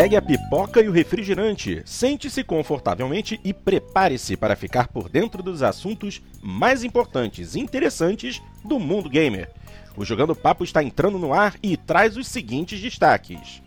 Pegue 0.00 0.16
a 0.16 0.22
pipoca 0.22 0.80
e 0.80 0.88
o 0.88 0.92
refrigerante, 0.92 1.82
sente-se 1.84 2.42
confortavelmente 2.42 3.38
e 3.44 3.52
prepare-se 3.52 4.34
para 4.34 4.56
ficar 4.56 4.88
por 4.88 5.10
dentro 5.10 5.42
dos 5.42 5.62
assuntos 5.62 6.22
mais 6.40 6.82
importantes 6.82 7.54
e 7.54 7.60
interessantes 7.60 8.40
do 8.64 8.78
mundo 8.78 9.10
gamer. 9.10 9.50
O 9.94 10.02
Jogando 10.02 10.34
Papo 10.34 10.64
está 10.64 10.82
entrando 10.82 11.18
no 11.18 11.34
ar 11.34 11.54
e 11.62 11.76
traz 11.76 12.16
os 12.16 12.26
seguintes 12.28 12.80
destaques. 12.80 13.60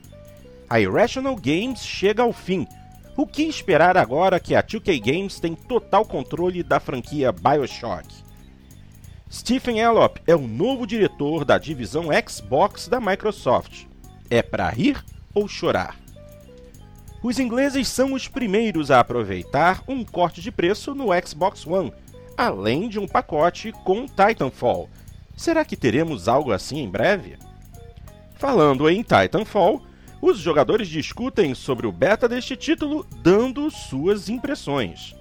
A 0.68 0.80
Irrational 0.80 1.36
Games 1.36 1.86
chega 1.86 2.24
ao 2.24 2.34
fim. 2.34 2.68
O 3.16 3.28
que 3.28 3.44
esperar 3.44 3.96
agora 3.96 4.40
que 4.40 4.56
a 4.56 4.64
2K 4.64 5.00
Games 5.06 5.40
tem 5.40 5.54
total 5.54 6.04
controle 6.04 6.64
da 6.64 6.80
franquia 6.80 7.32
BioShock? 7.32 8.08
Stephen 9.32 9.78
Elop 9.78 10.18
é 10.26 10.36
o 10.36 10.48
novo 10.48 10.88
diretor 10.88 11.46
da 11.46 11.60
divisão 11.60 12.06
Xbox 12.28 12.88
da 12.88 13.00
Microsoft. 13.00 13.86
É 14.32 14.42
para 14.42 14.68
rir 14.72 14.98
ou 15.32 15.48
chorar? 15.48 16.02
Os 17.24 17.40
ingleses 17.40 17.88
são 17.88 18.12
os 18.12 18.28
primeiros 18.28 18.92
a 18.92 19.00
aproveitar 19.00 19.82
um 19.88 20.04
corte 20.04 20.42
de 20.42 20.52
preço 20.52 20.94
no 20.94 21.08
Xbox 21.26 21.66
One, 21.66 21.94
além 22.38 22.90
de 22.90 23.00
um 23.00 23.08
pacote 23.08 23.72
com 23.86 24.06
Titanfall. 24.06 24.90
Será 25.38 25.64
que 25.64 25.78
teremos 25.78 26.28
algo 26.28 26.52
assim 26.52 26.80
em 26.80 26.90
breve? 26.90 27.38
Falando 28.36 28.90
em 28.90 29.02
Titanfall, 29.02 29.82
os 30.22 30.38
jogadores 30.38 30.90
discutem 30.90 31.56
sobre 31.56 31.88
o 31.88 31.94
beta 31.94 32.28
deste 32.28 32.58
título, 32.58 33.08
dando 33.22 33.72
suas 33.72 34.28
impressões. 34.28 35.16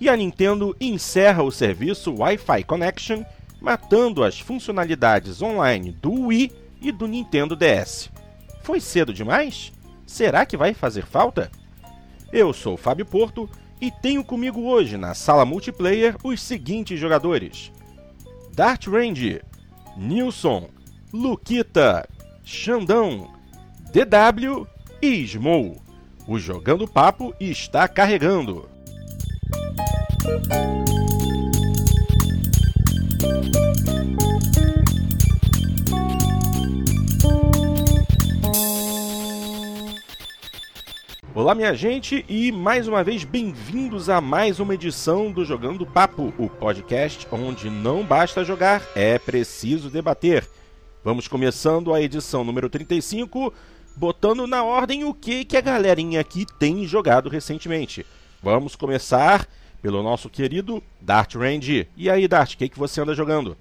E 0.00 0.08
a 0.08 0.16
Nintendo 0.16 0.74
encerra 0.80 1.42
o 1.42 1.50
serviço 1.50 2.14
Wi-Fi 2.14 2.64
Connection, 2.64 3.22
matando 3.60 4.24
as 4.24 4.40
funcionalidades 4.40 5.42
online 5.42 5.92
do 5.92 6.26
Wii 6.28 6.52
e 6.80 6.90
do 6.90 7.06
Nintendo 7.06 7.54
DS. 7.54 8.10
Foi 8.62 8.80
cedo 8.80 9.12
demais? 9.12 9.72
Será 10.08 10.46
que 10.46 10.56
vai 10.56 10.72
fazer 10.72 11.04
falta? 11.04 11.50
Eu 12.32 12.54
sou 12.54 12.78
Fábio 12.78 13.04
Porto 13.04 13.48
e 13.78 13.90
tenho 13.90 14.24
comigo 14.24 14.62
hoje 14.62 14.96
na 14.96 15.12
sala 15.12 15.44
multiplayer 15.44 16.16
os 16.24 16.40
seguintes 16.40 16.98
jogadores: 16.98 17.70
Dart 18.54 18.86
Range, 18.86 19.42
Nilson, 19.98 20.70
Luquita, 21.12 22.08
Xandão, 22.42 23.30
DW 23.92 24.66
e 25.02 25.08
Smou. 25.24 25.76
O 26.26 26.38
Jogando 26.38 26.88
Papo 26.88 27.34
está 27.38 27.86
carregando. 27.86 28.66
Olá, 41.38 41.54
minha 41.54 41.72
gente, 41.72 42.24
e 42.28 42.50
mais 42.50 42.88
uma 42.88 43.04
vez 43.04 43.22
bem-vindos 43.22 44.10
a 44.10 44.20
mais 44.20 44.58
uma 44.58 44.74
edição 44.74 45.30
do 45.30 45.44
Jogando 45.44 45.86
Papo, 45.86 46.34
o 46.36 46.48
podcast 46.48 47.28
onde 47.30 47.70
não 47.70 48.02
basta 48.02 48.44
jogar, 48.44 48.82
é 48.96 49.20
preciso 49.20 49.88
debater. 49.88 50.44
Vamos 51.04 51.28
começando 51.28 51.94
a 51.94 52.02
edição 52.02 52.42
número 52.42 52.68
35, 52.68 53.54
botando 53.96 54.48
na 54.48 54.64
ordem 54.64 55.04
o 55.04 55.14
que, 55.14 55.44
que 55.44 55.56
a 55.56 55.60
galerinha 55.60 56.20
aqui 56.20 56.44
tem 56.58 56.84
jogado 56.84 57.28
recentemente. 57.28 58.04
Vamos 58.42 58.74
começar 58.74 59.48
pelo 59.80 60.02
nosso 60.02 60.28
querido 60.28 60.82
Dart 61.00 61.36
Range. 61.36 61.86
E 61.96 62.10
aí, 62.10 62.26
Dart, 62.26 62.54
o 62.54 62.58
que, 62.58 62.68
que 62.68 62.78
você 62.80 63.00
anda 63.00 63.14
jogando? 63.14 63.56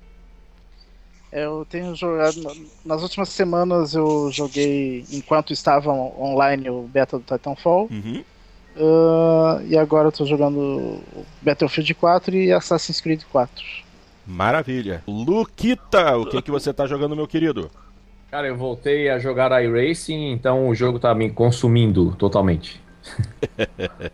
Eu 1.31 1.65
tenho 1.69 1.95
jogado. 1.95 2.41
Nas 2.85 3.01
últimas 3.01 3.29
semanas 3.29 3.93
eu 3.93 4.31
joguei 4.31 5.05
enquanto 5.11 5.51
estava 5.51 5.91
online 5.91 6.69
o 6.69 6.83
beta 6.83 7.17
do 7.17 7.23
Titanfall. 7.23 7.89
Uhum. 7.91 8.23
Uh, 8.75 9.65
e 9.65 9.77
agora 9.77 10.07
eu 10.07 10.11
tô 10.11 10.25
jogando 10.25 10.99
Battlefield 11.41 11.93
4 11.95 12.35
e 12.35 12.53
Assassin's 12.53 13.01
Creed 13.01 13.23
4. 13.31 13.63
Maravilha. 14.25 15.03
Luquita, 15.07 16.17
o 16.17 16.25
que, 16.27 16.41
que 16.41 16.51
você 16.51 16.73
tá 16.73 16.85
jogando, 16.85 17.15
meu 17.15 17.27
querido? 17.27 17.71
Cara, 18.29 18.47
eu 18.47 18.57
voltei 18.57 19.09
a 19.09 19.17
jogar 19.19 19.63
iRacing, 19.63 20.31
então 20.31 20.67
o 20.67 20.75
jogo 20.75 20.99
tá 20.99 21.15
me 21.15 21.29
consumindo 21.29 22.13
totalmente. 22.15 22.81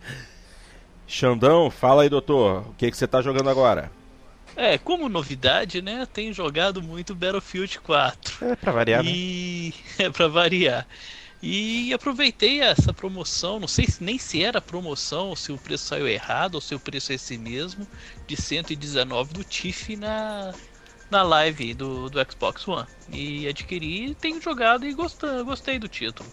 Xandão, 1.07 1.69
fala 1.69 2.03
aí, 2.03 2.09
doutor. 2.09 2.61
O 2.61 2.73
que, 2.77 2.89
que 2.89 2.97
você 2.97 3.07
tá 3.07 3.21
jogando 3.21 3.49
agora? 3.49 3.91
É, 4.55 4.77
como 4.77 5.09
novidade, 5.09 5.81
né? 5.81 6.07
Tenho 6.11 6.33
jogado 6.33 6.81
muito 6.81 7.15
Battlefield 7.15 7.79
4. 7.79 8.45
É 8.45 8.55
pra 8.55 8.71
variar, 8.71 9.05
e... 9.05 9.73
né? 9.99 10.05
É 10.05 10.09
pra 10.09 10.27
variar. 10.27 10.87
E 11.41 11.93
aproveitei 11.93 12.61
essa 12.61 12.93
promoção, 12.93 13.59
não 13.59 13.67
sei 13.67 13.85
nem 13.99 14.17
se 14.17 14.41
era 14.41 14.61
promoção, 14.61 15.27
ou 15.27 15.35
se 15.35 15.51
o 15.51 15.57
preço 15.57 15.87
saiu 15.87 16.07
errado, 16.07 16.55
ou 16.55 16.61
se 16.61 16.73
o 16.73 16.79
preço 16.79 17.11
é 17.11 17.15
esse 17.15 17.37
mesmo, 17.37 17.85
de 18.25 18.41
119 18.41 19.33
do 19.33 19.43
TIFF 19.43 19.97
na, 19.97 20.53
na 21.11 21.21
live 21.21 21.73
do, 21.73 22.09
do 22.09 22.31
Xbox 22.31 22.65
One. 22.65 22.87
E 23.11 23.45
adquiri, 23.45 24.15
tenho 24.15 24.41
jogado 24.41 24.85
e 24.85 24.93
gostei, 24.93 25.43
gostei 25.43 25.77
do 25.77 25.89
título. 25.89 26.29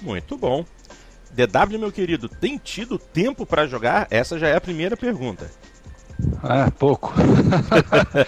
Muito 0.00 0.38
bom. 0.38 0.64
DW, 1.30 1.78
meu 1.78 1.92
querido, 1.92 2.26
tem 2.26 2.56
tido 2.56 2.98
tempo 2.98 3.44
para 3.44 3.66
jogar? 3.66 4.06
Essa 4.10 4.38
já 4.38 4.48
é 4.48 4.56
a 4.56 4.60
primeira 4.60 4.96
pergunta. 4.96 5.50
Ah, 6.42 6.70
pouco. 6.78 7.12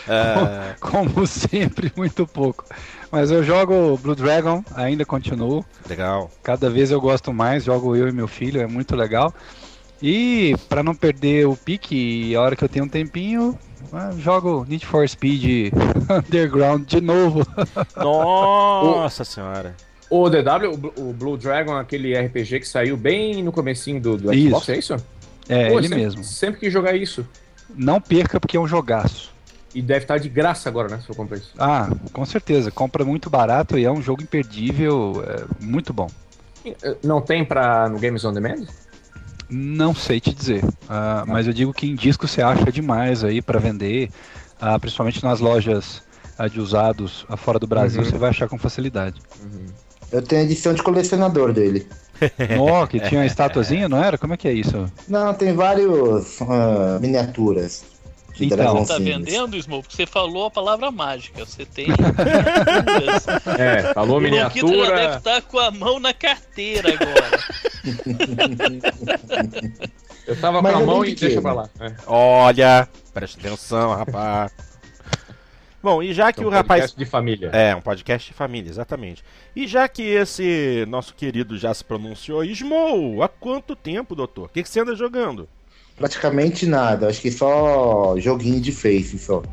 Como 0.81 1.27
sempre, 1.27 1.93
muito 1.97 2.27
pouco. 2.27 2.65
Mas 3.11 3.31
eu 3.31 3.43
jogo 3.43 3.97
Blue 3.99 4.15
Dragon, 4.15 4.65
ainda 4.75 5.05
continuo. 5.05 5.65
Legal. 5.89 6.31
Cada 6.43 6.69
vez 6.69 6.91
eu 6.91 7.01
gosto 7.01 7.33
mais, 7.33 7.65
jogo 7.65 7.95
eu 7.95 8.09
e 8.09 8.13
meu 8.13 8.29
filho, 8.29 8.61
é 8.61 8.67
muito 8.67 8.97
legal. 8.97 9.33
E 10.03 10.55
para 10.69 10.83
não 10.83 10.95
perder 10.95 11.47
o 11.47 11.57
pique, 11.57 12.35
a 12.35 12.43
hora 12.43 12.57
que 12.57 12.63
eu 12.65 12.69
tenho 12.69 12.85
um 12.85 12.89
tempinho, 12.89 13.59
ah, 13.93 14.11
jogo 14.19 14.67
Need 14.69 14.85
for 14.85 15.09
Speed 15.09 15.73
Underground 16.11 16.87
de 16.87 17.01
novo. 17.01 17.47
Nossa 17.97 19.25
senhora. 19.25 19.75
O 20.09 20.29
DW, 20.29 20.93
o 20.99 21.13
Blue 21.13 21.37
Dragon, 21.37 21.75
aquele 21.75 22.17
RPG 22.17 22.61
que 22.61 22.69
saiu 22.69 22.97
bem 22.97 23.43
no 23.43 23.51
comecinho 23.51 24.01
do, 24.01 24.17
do 24.17 24.33
Xbox, 24.33 24.69
Isso. 24.69 24.73
é 24.73 24.79
isso? 24.79 24.97
É, 25.49 25.69
Pô, 25.69 25.79
ele 25.79 25.89
sempre, 25.89 26.03
mesmo. 26.03 26.25
Sempre 26.25 26.61
que 26.61 26.71
jogar 26.71 26.95
isso. 26.95 27.27
Não 27.75 28.01
perca 28.01 28.39
porque 28.41 28.57
é 28.57 28.61
um 28.61 28.67
jogaço. 28.69 29.35
E 29.75 29.83
deve 29.83 30.05
estar 30.05 30.19
de 30.19 30.29
graça 30.29 30.69
agora, 30.69 30.89
né? 30.89 31.01
Se 31.05 31.11
eu 31.11 31.15
comprar 31.17 31.37
isso. 31.37 31.51
Ah, 31.59 31.91
com 32.13 32.25
certeza. 32.25 32.71
Compra 32.71 33.05
muito 33.05 33.29
barato 33.29 33.79
e 33.79 33.85
é 33.85 33.91
um 33.91 34.01
jogo 34.01 34.23
imperdível, 34.23 35.23
é 35.27 35.45
muito 35.65 35.93
bom. 35.93 36.09
Não 37.05 37.21
tem 37.21 37.45
pra, 37.45 37.89
no 37.89 37.99
Games 37.99 38.25
on 38.25 38.33
Demand? 38.33 38.65
Não 39.49 39.95
sei 39.95 40.19
te 40.19 40.35
dizer, 40.35 40.65
ah, 40.89 41.25
mas 41.27 41.47
eu 41.47 41.53
digo 41.53 41.73
que 41.73 41.87
em 41.87 41.95
disco 41.95 42.27
você 42.27 42.43
acha 42.43 42.73
demais 42.73 43.23
aí 43.23 43.41
para 43.41 43.61
vender, 43.61 44.11
ah, 44.61 44.77
principalmente 44.79 45.23
nas 45.23 45.39
lojas 45.39 46.03
ah, 46.37 46.49
de 46.49 46.59
usados 46.61 47.25
ah, 47.29 47.37
fora 47.37 47.59
do 47.59 47.67
Brasil, 47.67 48.03
Uhum. 48.03 48.11
você 48.11 48.19
vai 48.19 48.31
achar 48.31 48.49
com 48.49 48.59
facilidade. 48.59 49.21
Eu 50.11 50.23
tenho 50.23 50.43
edição 50.43 50.73
de 50.75 50.83
colecionador 50.83 51.53
dele. 51.53 51.87
Ó, 52.59 52.87
que 52.87 53.01
tinha 53.01 53.21
uma 53.21 53.27
estatuazinha, 53.27 53.89
não 53.89 54.03
era? 54.03 54.17
Como 54.19 54.35
é 54.35 54.37
que 54.37 54.49
é 54.49 54.53
isso? 54.53 54.91
Não, 55.09 55.33
tem 55.35 55.53
vários 55.55 56.41
ah, 56.43 56.99
miniaturas. 57.01 57.85
Então. 58.39 58.57
dragãozinhos. 58.59 58.89
Tá 58.89 58.99
vendendo, 58.99 59.63
Smoke? 59.63 59.83
Porque 59.85 59.97
você 59.97 60.07
falou 60.07 60.47
a 60.47 60.51
palavra 60.51 60.91
mágica. 60.91 61.45
Você 61.45 61.65
tem. 61.65 61.87
É, 63.59 63.95
falou 63.95 64.19
O 64.19 64.21
Luquita 64.21 64.37
já 64.37 64.49
deve 64.49 64.71
miniatura. 64.71 65.17
estar 65.17 65.43
com 65.43 65.59
a 65.59 65.71
mão 65.71 65.99
na 65.99 66.13
carteira 66.13 66.91
agora. 66.93 67.39
Eu 70.27 70.37
tava 70.41 70.61
Mas 70.61 70.75
com 70.75 70.79
a 70.79 70.87
mão 70.87 71.05
e 71.05 71.15
deixa 71.15 71.41
pra 71.41 71.53
lá. 71.53 71.71
É. 71.81 71.93
Olha, 72.07 72.89
presta 73.15 73.39
atenção, 73.41 73.95
rapaz. 73.95 74.53
Bom, 75.87 76.03
e 76.03 76.13
já 76.13 76.33
que 76.33 76.41
É 76.41 76.45
um 76.45 76.49
o 76.49 76.51
rapaz. 76.51 76.81
podcast 76.81 76.99
de 76.99 77.05
família. 77.05 77.51
É, 77.53 77.73
um 77.77 77.81
podcast 77.81 78.29
de 78.29 78.35
família, 78.37 78.69
exatamente. 78.69 79.23
E 79.55 79.69
já 79.69 79.87
que 79.87 80.03
esse 80.03 80.85
nosso 80.89 81.15
querido 81.15 81.57
já 81.57 81.73
se 81.73 81.85
pronunciou, 81.85 82.43
Smou, 82.43 83.23
há 83.23 83.29
quanto 83.29 83.77
tempo, 83.77 84.17
doutor? 84.17 84.47
O 84.47 84.49
que, 84.49 84.65
que 84.65 84.69
você 84.69 84.81
anda 84.81 84.97
jogando? 84.97 85.49
Praticamente 85.97 86.67
nada, 86.67 87.07
acho 87.07 87.21
que 87.21 87.31
só 87.31 88.17
joguinho 88.19 88.61
de 88.61 88.73
face 88.73 89.17
só. 89.17 89.45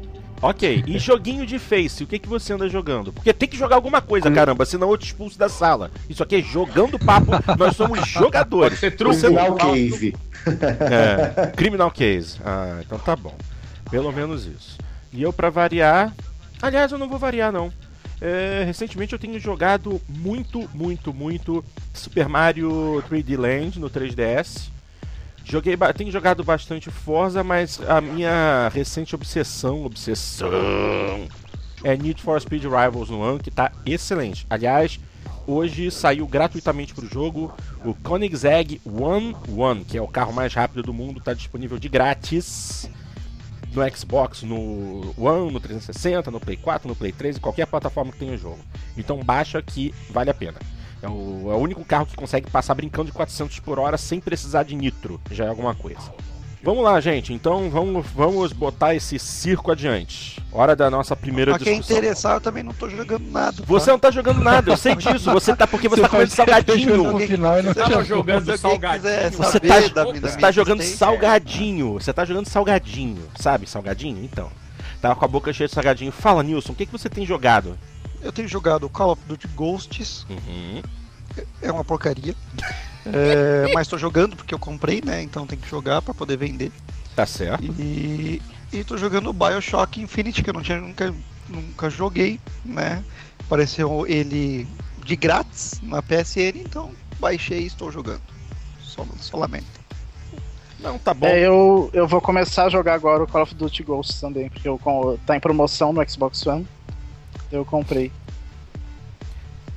Ok, 0.42 0.84
e 0.88 0.98
joguinho 0.98 1.46
de 1.46 1.60
Face, 1.60 2.04
o 2.04 2.08
que, 2.08 2.18
que 2.18 2.28
você 2.28 2.52
anda 2.52 2.68
jogando? 2.68 3.14
Porque 3.14 3.32
tem 3.32 3.48
que 3.48 3.56
jogar 3.56 3.76
alguma 3.76 4.02
coisa, 4.02 4.32
caramba, 4.32 4.66
senão 4.66 4.90
eu 4.90 4.98
te 4.98 5.06
expulso 5.06 5.38
da 5.38 5.48
sala. 5.48 5.92
Isso 6.10 6.24
aqui 6.24 6.38
é 6.38 6.42
jogando 6.42 6.98
papo, 6.98 7.30
nós 7.60 7.76
somos 7.76 8.08
jogadores. 8.10 8.80
Pode 8.80 8.92
ser 8.92 8.98
truco. 8.98 9.14
Você 9.14 9.30
não- 9.30 9.56
Criminal 9.56 9.58
Cave. 9.76 10.16
É, 10.90 11.52
Criminal 11.56 11.92
Case. 11.92 12.40
Ah, 12.44 12.80
então 12.84 12.98
tá 12.98 13.16
bom. 13.16 13.36
Pelo 13.92 14.12
menos 14.12 14.48
isso. 14.48 14.82
E 15.16 15.22
eu, 15.22 15.32
pra 15.32 15.52
variar. 15.52 16.12
Aliás, 16.64 16.94
eu 16.94 16.98
não 16.98 17.10
vou 17.10 17.20
variar, 17.20 17.52
não. 17.52 17.74
É, 18.22 18.64
recentemente 18.66 19.12
eu 19.12 19.20
tenho 19.20 19.38
jogado 19.38 20.00
muito, 20.08 20.70
muito, 20.74 21.14
muito 21.14 21.62
Super 21.94 22.30
Mario 22.30 23.04
3D 23.10 23.38
Land 23.38 23.82
no 23.82 23.90
3DS. 23.90 24.70
Joguei, 25.44 25.76
tenho 25.94 26.10
jogado 26.10 26.42
bastante 26.42 26.90
Forza, 26.90 27.44
mas 27.44 27.82
a 27.86 28.00
minha 28.00 28.70
recente 28.74 29.14
obsessão, 29.14 29.84
obsessão, 29.84 31.28
é 31.84 31.98
Need 31.98 32.22
for 32.22 32.40
Speed 32.40 32.64
Rivals 32.64 33.10
no 33.10 33.20
One, 33.20 33.40
que 33.40 33.52
tá 33.52 33.70
excelente. 33.86 34.48
Aliás, 34.50 35.02
hoje 35.46 35.92
saiu 35.92 36.26
gratuitamente 36.26 36.94
para 36.94 37.04
o 37.04 37.10
jogo 37.10 37.54
o 37.84 37.94
Koenigsegg 37.94 38.80
One 38.86 39.36
One, 39.54 39.84
que 39.84 39.98
é 39.98 40.02
o 40.02 40.08
carro 40.08 40.32
mais 40.32 40.54
rápido 40.54 40.82
do 40.82 40.94
mundo, 40.94 41.20
está 41.20 41.34
disponível 41.34 41.78
de 41.78 41.90
grátis 41.90 42.90
no 43.74 43.90
Xbox, 43.90 44.44
no 44.44 45.14
One, 45.18 45.52
no 45.52 45.60
360, 45.60 46.30
no 46.30 46.40
Play 46.40 46.58
4, 46.58 46.88
no 46.88 46.96
Play 46.96 47.12
3, 47.12 47.38
em 47.38 47.40
qualquer 47.40 47.66
plataforma 47.68 48.12
que 48.12 48.20
tenha 48.20 48.34
o 48.34 48.38
jogo. 48.38 48.60
Então 48.98 49.24
baixa 49.24 49.62
que 49.62 49.94
vale 50.10 50.30
a 50.30 50.34
pena. 50.34 50.60
É 51.02 51.08
o, 51.08 51.52
é 51.52 51.56
o 51.56 51.58
único 51.58 51.84
carro 51.84 52.06
que 52.06 52.16
consegue 52.16 52.50
passar 52.50 52.74
brincando 52.76 53.08
de 53.08 53.12
400 53.12 53.60
por 53.60 53.78
hora 53.78 53.98
sem 53.98 54.22
precisar 54.22 54.64
de 54.64 54.76
nitro, 54.76 55.20
já 55.30 55.46
é 55.46 55.50
alguma 55.50 55.76
coisa. 55.76 56.14
Vamos 56.64 56.82
lá, 56.84 57.00
gente. 57.02 57.34
Então 57.34 57.70
vamos, 57.70 58.06
vamos 58.16 58.54
botar 58.54 58.96
esse 58.96 59.20
circo 59.20 59.70
adiante. 59.72 60.42
Hora 60.50 60.76
da 60.76 60.90
nossa 60.90 61.14
primeira 61.16 61.52
Pra 61.56 61.60
quem 61.64 61.74
discussão. 61.80 61.98
interessar, 61.98 62.36
eu 62.38 62.42
também 62.42 62.64
não 62.64 62.74
tô 62.74 62.90
jogando 62.90 63.30
nada. 63.30 63.58
tá? 63.58 63.64
Você 63.68 63.92
não 63.92 64.00
tá 64.00 64.10
jogando 64.12 64.42
nada, 64.42 64.72
eu 64.72 64.78
sei 64.78 64.96
disso. 64.96 65.30
Você 65.32 65.54
tá 65.56 65.68
porque 65.68 65.90
você, 65.90 66.02
tá 66.02 66.08
comendo 66.10 66.32
salgadinho. 66.32 67.12
No 67.12 67.20
final 67.20 67.60
e 67.60 67.64
não 67.64 67.74
Tava 67.74 68.04
jogando 68.06 68.58
salgadinho. 68.58 69.32
Você 69.32 69.60
tá, 69.60 70.06
você 70.06 70.38
tá 70.40 70.52
jogando 70.52 70.80
existência, 70.80 70.98
salgadinho. 71.06 71.94
Você 71.96 72.14
tá 72.14 72.24
jogando 72.26 72.48
salgadinho. 72.48 73.24
Sabe, 73.36 73.68
salgadinho? 73.70 74.24
Então. 74.24 74.50
Tava 75.02 75.16
com 75.18 75.26
a 75.26 75.28
boca 75.28 75.52
cheia 75.52 75.68
de 75.68 75.74
salgadinho. 75.74 76.14
Fala, 76.14 76.42
Nilson, 76.44 76.72
o 76.72 76.76
que, 76.76 76.86
que 76.86 76.92
você 76.94 77.10
tem 77.10 77.26
jogado? 77.26 77.78
Eu 78.22 78.32
tenho 78.32 78.48
jogado 78.48 78.88
Call 78.88 79.12
of 79.12 79.22
Duty 79.28 79.50
Ghosts, 79.50 80.26
Uhum. 80.30 80.82
é 81.62 81.70
uma 81.70 81.84
porcaria. 81.84 82.34
É, 83.06 83.72
mas 83.74 83.88
tô 83.88 83.98
jogando 83.98 84.36
porque 84.36 84.54
eu 84.54 84.60
comprei, 84.60 85.02
né? 85.04 85.22
Então 85.22 85.46
tem 85.46 85.58
que 85.58 85.70
jogar 85.70 86.02
pra 86.02 86.14
poder 86.14 86.38
vender. 86.38 86.72
Tá 87.16 87.26
certo. 87.26 87.64
E, 87.80 88.42
e 88.72 88.84
tô 88.84 88.98
jogando 88.98 89.34
Bioshock 89.34 90.02
Infinite, 90.02 90.42
que 90.42 90.50
eu 90.50 90.54
não 90.54 90.62
tinha 90.62 90.80
nunca, 90.80 91.14
nunca 91.50 91.90
joguei, 91.90 92.40
né? 92.64 93.04
Apareceu 93.40 94.06
ele 94.08 94.68
de 95.06 95.16
grátis 95.16 95.82
na 95.84 96.02
PSN, 96.02 96.62
então 96.64 96.92
baixei 97.20 97.62
e 97.62 97.68
estou 97.68 97.92
jogando. 97.92 98.22
Só, 98.82 99.06
solamente. 99.20 99.68
Não, 100.80 100.98
tá 101.00 101.14
bom. 101.14 101.28
É, 101.28 101.40
eu, 101.40 101.90
eu 101.94 102.08
vou 102.08 102.20
começar 102.20 102.66
a 102.66 102.70
jogar 102.70 102.94
agora 102.94 103.24
o 103.24 103.28
Call 103.28 103.44
of 103.44 103.56
Duty 103.56 103.84
Ghosts 103.84 104.20
também, 104.20 104.50
porque 104.50 104.68
eu, 104.68 104.80
tá 105.26 105.36
em 105.36 105.40
promoção 105.40 105.94
no 105.94 106.10
Xbox 106.10 106.46
One. 106.46 106.68
Eu 107.52 107.64
comprei. 107.64 108.12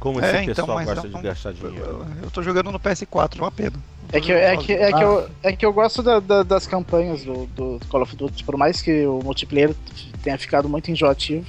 Como 0.06 0.20
esse 0.20 0.36
É, 0.36 0.42
então, 0.44 0.54
pessoal 0.54 0.76
mas 0.76 0.86
gosta 0.86 1.08
não- 1.08 1.20
de 1.20 1.26
gastar 1.26 1.52
dinheiro. 1.52 2.06
Eu 2.22 2.30
tô 2.30 2.40
jogando 2.40 2.70
no 2.70 2.78
PS4, 2.78 3.38
é 3.40 3.42
uma 3.42 3.50
pena. 3.50 3.72
É 4.12 4.20
que, 4.20 4.30
é 4.30 4.56
que, 4.56 4.72
é 4.72 4.86
que, 4.92 4.94
Ah. 4.94 5.02
eu, 5.02 5.28
é 5.42 5.52
que 5.52 5.66
eu 5.66 5.72
gosto 5.72 6.00
da- 6.00 6.20
da- 6.20 6.44
das 6.44 6.64
campanhas 6.64 7.24
do, 7.24 7.46
do 7.46 7.80
Call 7.88 8.02
of 8.02 8.14
Duty, 8.14 8.44
por 8.44 8.56
mais 8.56 8.80
que 8.80 9.04
o 9.04 9.18
multiplayer 9.24 9.74
tenha 10.22 10.38
ficado 10.38 10.68
muito 10.68 10.92
enjoativo, 10.92 11.44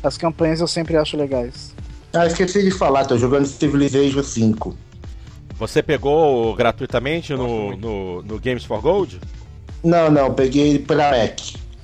as 0.00 0.16
campanhas 0.16 0.60
eu 0.60 0.68
sempre 0.68 0.96
acho 0.96 1.16
legais. 1.16 1.74
Ah, 2.12 2.24
esqueci 2.24 2.62
de 2.62 2.70
falar, 2.70 3.04
tô 3.04 3.18
jogando 3.18 3.46
Civilization 3.46 4.22
5. 4.22 4.76
Você 5.56 5.82
pegou 5.82 6.54
gratuitamente 6.54 7.34
no, 7.34 7.76
no, 7.76 8.22
no 8.22 8.38
Games 8.38 8.62
for 8.64 8.80
Gold? 8.80 9.18
Não, 9.82 10.08
não, 10.08 10.32
peguei 10.32 10.78
pela 10.78 11.10
Mac, 11.10 11.36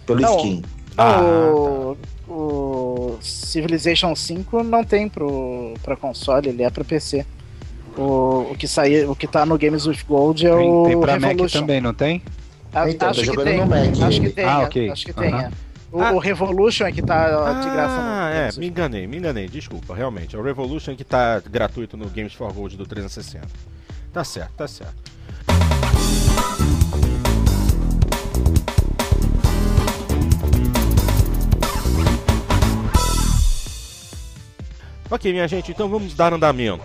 pelo 0.06 0.20
Não. 0.20 0.38
Steam. 0.38 0.62
Ah, 0.96 1.20
o, 1.20 1.96
o 2.28 2.63
Civilization 3.26 4.15
5 4.15 4.62
não 4.62 4.85
tem 4.85 5.09
pro, 5.09 5.75
pra 5.82 5.97
console, 5.97 6.49
ele 6.50 6.62
é 6.62 6.71
pra 6.71 6.85
PC. 6.85 7.25
O, 7.97 8.49
o, 8.50 8.56
que 8.59 8.67
saía, 8.67 9.09
o 9.11 9.15
que 9.15 9.26
tá 9.26 9.47
no 9.47 9.56
Games 9.56 9.87
with 9.87 9.99
Gold 10.09 10.44
é 10.47 10.50
Tem, 10.56 10.69
o 10.71 10.85
tem 10.85 11.00
pra 11.00 11.12
Mac 11.19 11.31
Revolution. 11.31 11.61
também, 11.61 11.81
não 11.81 11.94
tem? 11.94 12.23
A- 12.73 12.91
Então, 12.91 13.06
tô 13.09 13.11
acho 13.12 13.21
que 13.21 13.26
jogando 13.26 13.44
tem. 13.44 13.59
no 13.61 13.67
Mac 13.67 14.03
Acho 14.03 14.21
que 14.21 14.31
tem. 14.31 14.44
Ah, 14.44 14.59
ok. 14.61 14.91
Acho 14.91 15.06
que 15.06 15.12
tem. 15.12 15.32
É. 15.35 15.50
O, 15.93 16.00
Ah. 16.03 16.11
o 16.12 16.19
Revolution 16.19 16.87
é 16.87 16.93
que 16.93 17.00
tá 17.00 17.29
de 17.62 17.71
graça 17.71 17.94
no 17.94 18.03
Ah, 18.03 18.31
é, 18.35 18.59
me 18.59 18.67
enganei, 18.67 19.06
me 19.06 19.17
enganei, 19.17 19.47
desculpa, 19.49 19.94
realmente. 19.94 20.35
É 20.35 20.38
o 20.38 20.43
Revolution 20.43 20.97
que 20.97 21.05
tá 21.05 21.41
gratuito 21.49 21.97
no 21.97 22.06
Games 22.11 22.32
for 22.32 22.53
Gold 22.53 22.76
do 22.76 22.85
360. 22.85 23.47
Tá 24.12 24.25
certo, 24.25 24.50
tá 24.56 24.67
certo. 24.67 24.94
Ok, 35.14 35.32
minha 35.32 35.46
gente, 35.46 35.70
então 35.70 35.88
vamos 35.88 36.12
dar 36.12 36.32
andamento. 36.32 36.84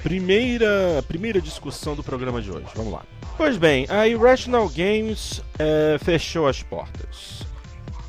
Primeira, 0.00 1.04
primeira 1.08 1.40
discussão 1.40 1.96
do 1.96 2.04
programa 2.04 2.40
de 2.40 2.52
hoje, 2.52 2.68
vamos 2.72 2.92
lá. 2.92 3.02
Pois 3.36 3.56
bem, 3.56 3.84
a 3.88 4.06
Irrational 4.06 4.68
Games 4.68 5.42
eh, 5.58 5.98
fechou 6.04 6.46
as 6.46 6.62
portas. 6.62 7.44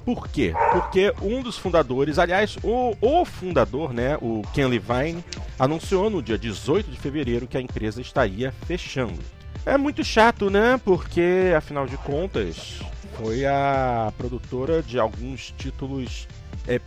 Por 0.06 0.28
quê? 0.28 0.54
Porque 0.72 1.12
um 1.20 1.42
dos 1.42 1.58
fundadores, 1.58 2.20
aliás, 2.20 2.60
o, 2.62 2.96
o 3.02 3.26
fundador, 3.26 3.92
né, 3.92 4.20
o 4.22 4.44
Ken 4.54 4.68
Levine, 4.68 5.26
anunciou 5.58 6.12
no 6.12 6.22
dia 6.22 6.38
18 6.38 6.92
de 6.92 6.98
fevereiro 7.00 7.48
que 7.48 7.58
a 7.58 7.62
empresa 7.62 8.00
estaria 8.00 8.54
fechando. 8.68 9.18
É 9.66 9.80
muito 9.80 10.04
chato, 10.04 10.52
né? 10.52 10.80
Porque, 10.86 11.52
afinal 11.58 11.88
de 11.88 11.98
contas, 11.98 12.84
foi 13.18 13.48
a 13.48 14.14
produtora 14.16 14.84
de 14.84 15.00
alguns 15.00 15.56
títulos 15.58 16.28
é, 16.68 16.80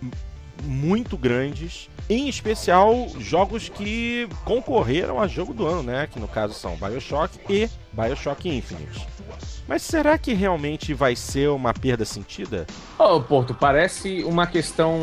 muito 0.62 1.16
grandes, 1.16 1.88
em 2.08 2.28
especial 2.28 3.08
jogos 3.18 3.68
que 3.68 4.28
concorreram 4.44 5.20
a 5.20 5.26
jogo 5.26 5.54
do 5.54 5.66
ano, 5.66 5.82
né? 5.82 6.08
Que 6.10 6.18
no 6.18 6.28
caso 6.28 6.54
são 6.54 6.76
Bioshock 6.76 7.38
e 7.48 7.68
Bioshock 7.92 8.48
Infinite. 8.48 9.06
Mas 9.70 9.82
será 9.82 10.18
que 10.18 10.34
realmente 10.34 10.92
vai 10.92 11.14
ser 11.14 11.48
uma 11.48 11.72
perda 11.72 12.04
sentida? 12.04 12.66
Ô, 12.98 13.20
Porto, 13.20 13.54
parece 13.54 14.24
uma 14.24 14.44
questão. 14.44 14.98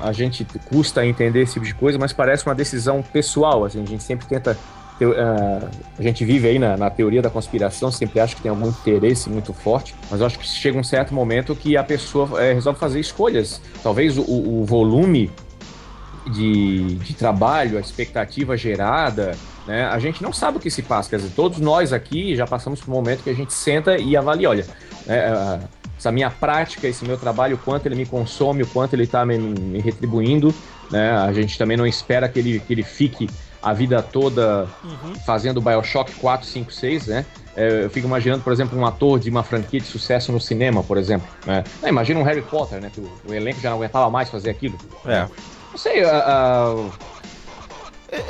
A 0.00 0.10
gente 0.10 0.44
custa 0.68 1.06
entender 1.06 1.42
esse 1.42 1.54
tipo 1.54 1.66
de 1.66 1.74
coisa, 1.74 1.98
mas 2.00 2.12
parece 2.12 2.44
uma 2.44 2.54
decisão 2.54 3.00
pessoal. 3.00 3.64
Assim, 3.64 3.80
a 3.80 3.86
gente 3.86 4.02
sempre 4.02 4.26
tenta. 4.26 4.58
Ah, 5.00 5.68
a 5.98 6.02
gente 6.02 6.24
vive 6.24 6.48
aí 6.48 6.58
na, 6.58 6.76
na 6.76 6.90
teoria 6.90 7.22
da 7.22 7.30
conspiração, 7.30 7.90
sempre 7.90 8.20
acha 8.20 8.36
que 8.36 8.42
tem 8.42 8.50
algum 8.50 8.68
interesse 8.68 9.28
muito 9.28 9.52
forte, 9.52 9.94
mas 10.10 10.20
eu 10.20 10.26
acho 10.26 10.38
que 10.38 10.46
chega 10.46 10.78
um 10.78 10.84
certo 10.84 11.14
momento 11.14 11.54
que 11.54 11.76
a 11.76 11.84
pessoa 11.84 12.42
eh, 12.42 12.52
resolve 12.52 12.78
fazer 12.78 13.00
escolhas. 13.00 13.60
Talvez 13.82 14.16
o, 14.18 14.22
o 14.22 14.64
volume 14.64 15.30
de, 16.30 16.94
de 16.96 17.14
trabalho, 17.14 17.78
a 17.78 17.80
expectativa 17.80 18.56
gerada, 18.56 19.32
né? 19.66 19.84
A 19.86 19.98
gente 19.98 20.22
não 20.22 20.32
sabe 20.32 20.58
o 20.58 20.60
que 20.60 20.70
se 20.70 20.82
passa. 20.82 21.10
Quer 21.10 21.16
dizer, 21.16 21.30
todos 21.34 21.58
nós 21.58 21.92
aqui 21.92 22.36
já 22.36 22.46
passamos 22.46 22.80
por 22.80 22.90
um 22.90 22.94
momento 22.94 23.22
que 23.22 23.30
a 23.30 23.34
gente 23.34 23.52
senta 23.52 23.96
e 23.96 24.16
avalia, 24.16 24.48
olha, 24.48 24.66
né, 25.06 25.60
essa 25.98 26.10
minha 26.10 26.30
prática, 26.30 26.88
esse 26.88 27.04
meu 27.04 27.16
trabalho, 27.16 27.56
o 27.56 27.58
quanto 27.58 27.86
ele 27.86 27.94
me 27.94 28.06
consome, 28.06 28.62
o 28.62 28.66
quanto 28.66 28.94
ele 28.94 29.04
está 29.04 29.24
me, 29.24 29.38
me 29.38 29.80
retribuindo, 29.80 30.54
né? 30.90 31.12
A 31.12 31.32
gente 31.32 31.56
também 31.56 31.76
não 31.76 31.86
espera 31.86 32.28
que 32.28 32.38
ele, 32.38 32.60
que 32.60 32.72
ele 32.72 32.82
fique 32.82 33.28
a 33.62 33.72
vida 33.72 34.02
toda 34.02 34.66
fazendo 35.24 35.60
Bioshock 35.60 36.12
4, 36.16 36.46
5, 36.46 36.72
6, 36.72 37.06
né? 37.06 37.26
É, 37.54 37.84
eu 37.84 37.90
fico 37.90 38.06
imaginando, 38.06 38.42
por 38.42 38.52
exemplo, 38.52 38.78
um 38.78 38.84
ator 38.86 39.20
de 39.20 39.28
uma 39.30 39.42
franquia 39.42 39.78
de 39.78 39.86
sucesso 39.86 40.32
no 40.32 40.40
cinema, 40.40 40.82
por 40.82 40.96
exemplo. 40.96 41.28
Né? 41.46 41.62
Não, 41.82 41.88
imagina 41.88 42.18
um 42.18 42.22
Harry 42.22 42.40
Potter, 42.42 42.80
né? 42.80 42.90
Que 42.92 43.00
o, 43.00 43.10
o 43.28 43.34
elenco 43.34 43.60
já 43.60 43.68
não 43.70 43.76
aguentava 43.76 44.08
mais 44.10 44.30
fazer 44.30 44.50
aquilo. 44.50 44.76
É. 45.04 45.28
Não 45.70 45.78
sei, 45.78 46.02
ah, 46.04 46.24
ah, 46.26 46.90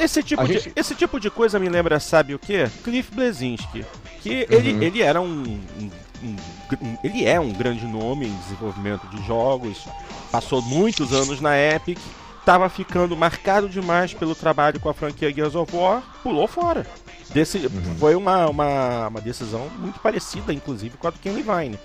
Esse 0.00 0.22
tipo, 0.22 0.42
A 0.42 0.44
de, 0.44 0.54
gente- 0.54 0.72
esse 0.76 0.94
tipo 0.94 1.18
de 1.20 1.30
coisa 1.30 1.58
me 1.58 1.68
lembra, 1.68 1.98
sabe 2.00 2.34
o 2.34 2.38
quê? 2.38 2.68
Cliff 2.84 3.12
Blesinski. 3.14 3.84
Que 4.20 4.46
ele, 4.50 4.72
Uhum. 4.74 4.82
ele 4.82 5.02
era 5.02 5.20
um, 5.20 5.26
um- 5.26 5.90
um- 6.22 6.36
um- 6.82 6.98
Ele 7.02 7.24
é 7.24 7.40
um 7.40 7.52
grande 7.52 7.84
nome 7.86 8.26
em 8.28 8.36
desenvolvimento 8.38 9.06
de 9.08 9.24
jogos. 9.26 9.84
Passou 10.30 10.62
muitos 10.62 11.12
anos 11.12 11.40
na 11.40 11.56
Epic. 11.58 11.98
Tava 12.44 12.68
ficando 12.68 13.16
marcado 13.16 13.68
demais 13.68 14.12
pelo 14.12 14.34
trabalho 14.34 14.80
com 14.80 14.88
a 14.88 14.94
franquia 14.94 15.32
Gears 15.32 15.54
of 15.54 15.74
War. 15.74 16.02
Pulou 16.22 16.48
fora. 16.48 16.86
Desse, 17.32 17.68
Foi 17.98 18.14
uma, 18.14 18.48
uma, 18.48 19.08
uma 19.08 19.20
decisão 19.20 19.70
muito 19.78 20.00
parecida, 20.00 20.52
inclusive, 20.52 20.96
com 20.98 21.06
a 21.06 21.10
do 21.10 21.18
Ken 21.18 21.32
Levine. 21.32 21.78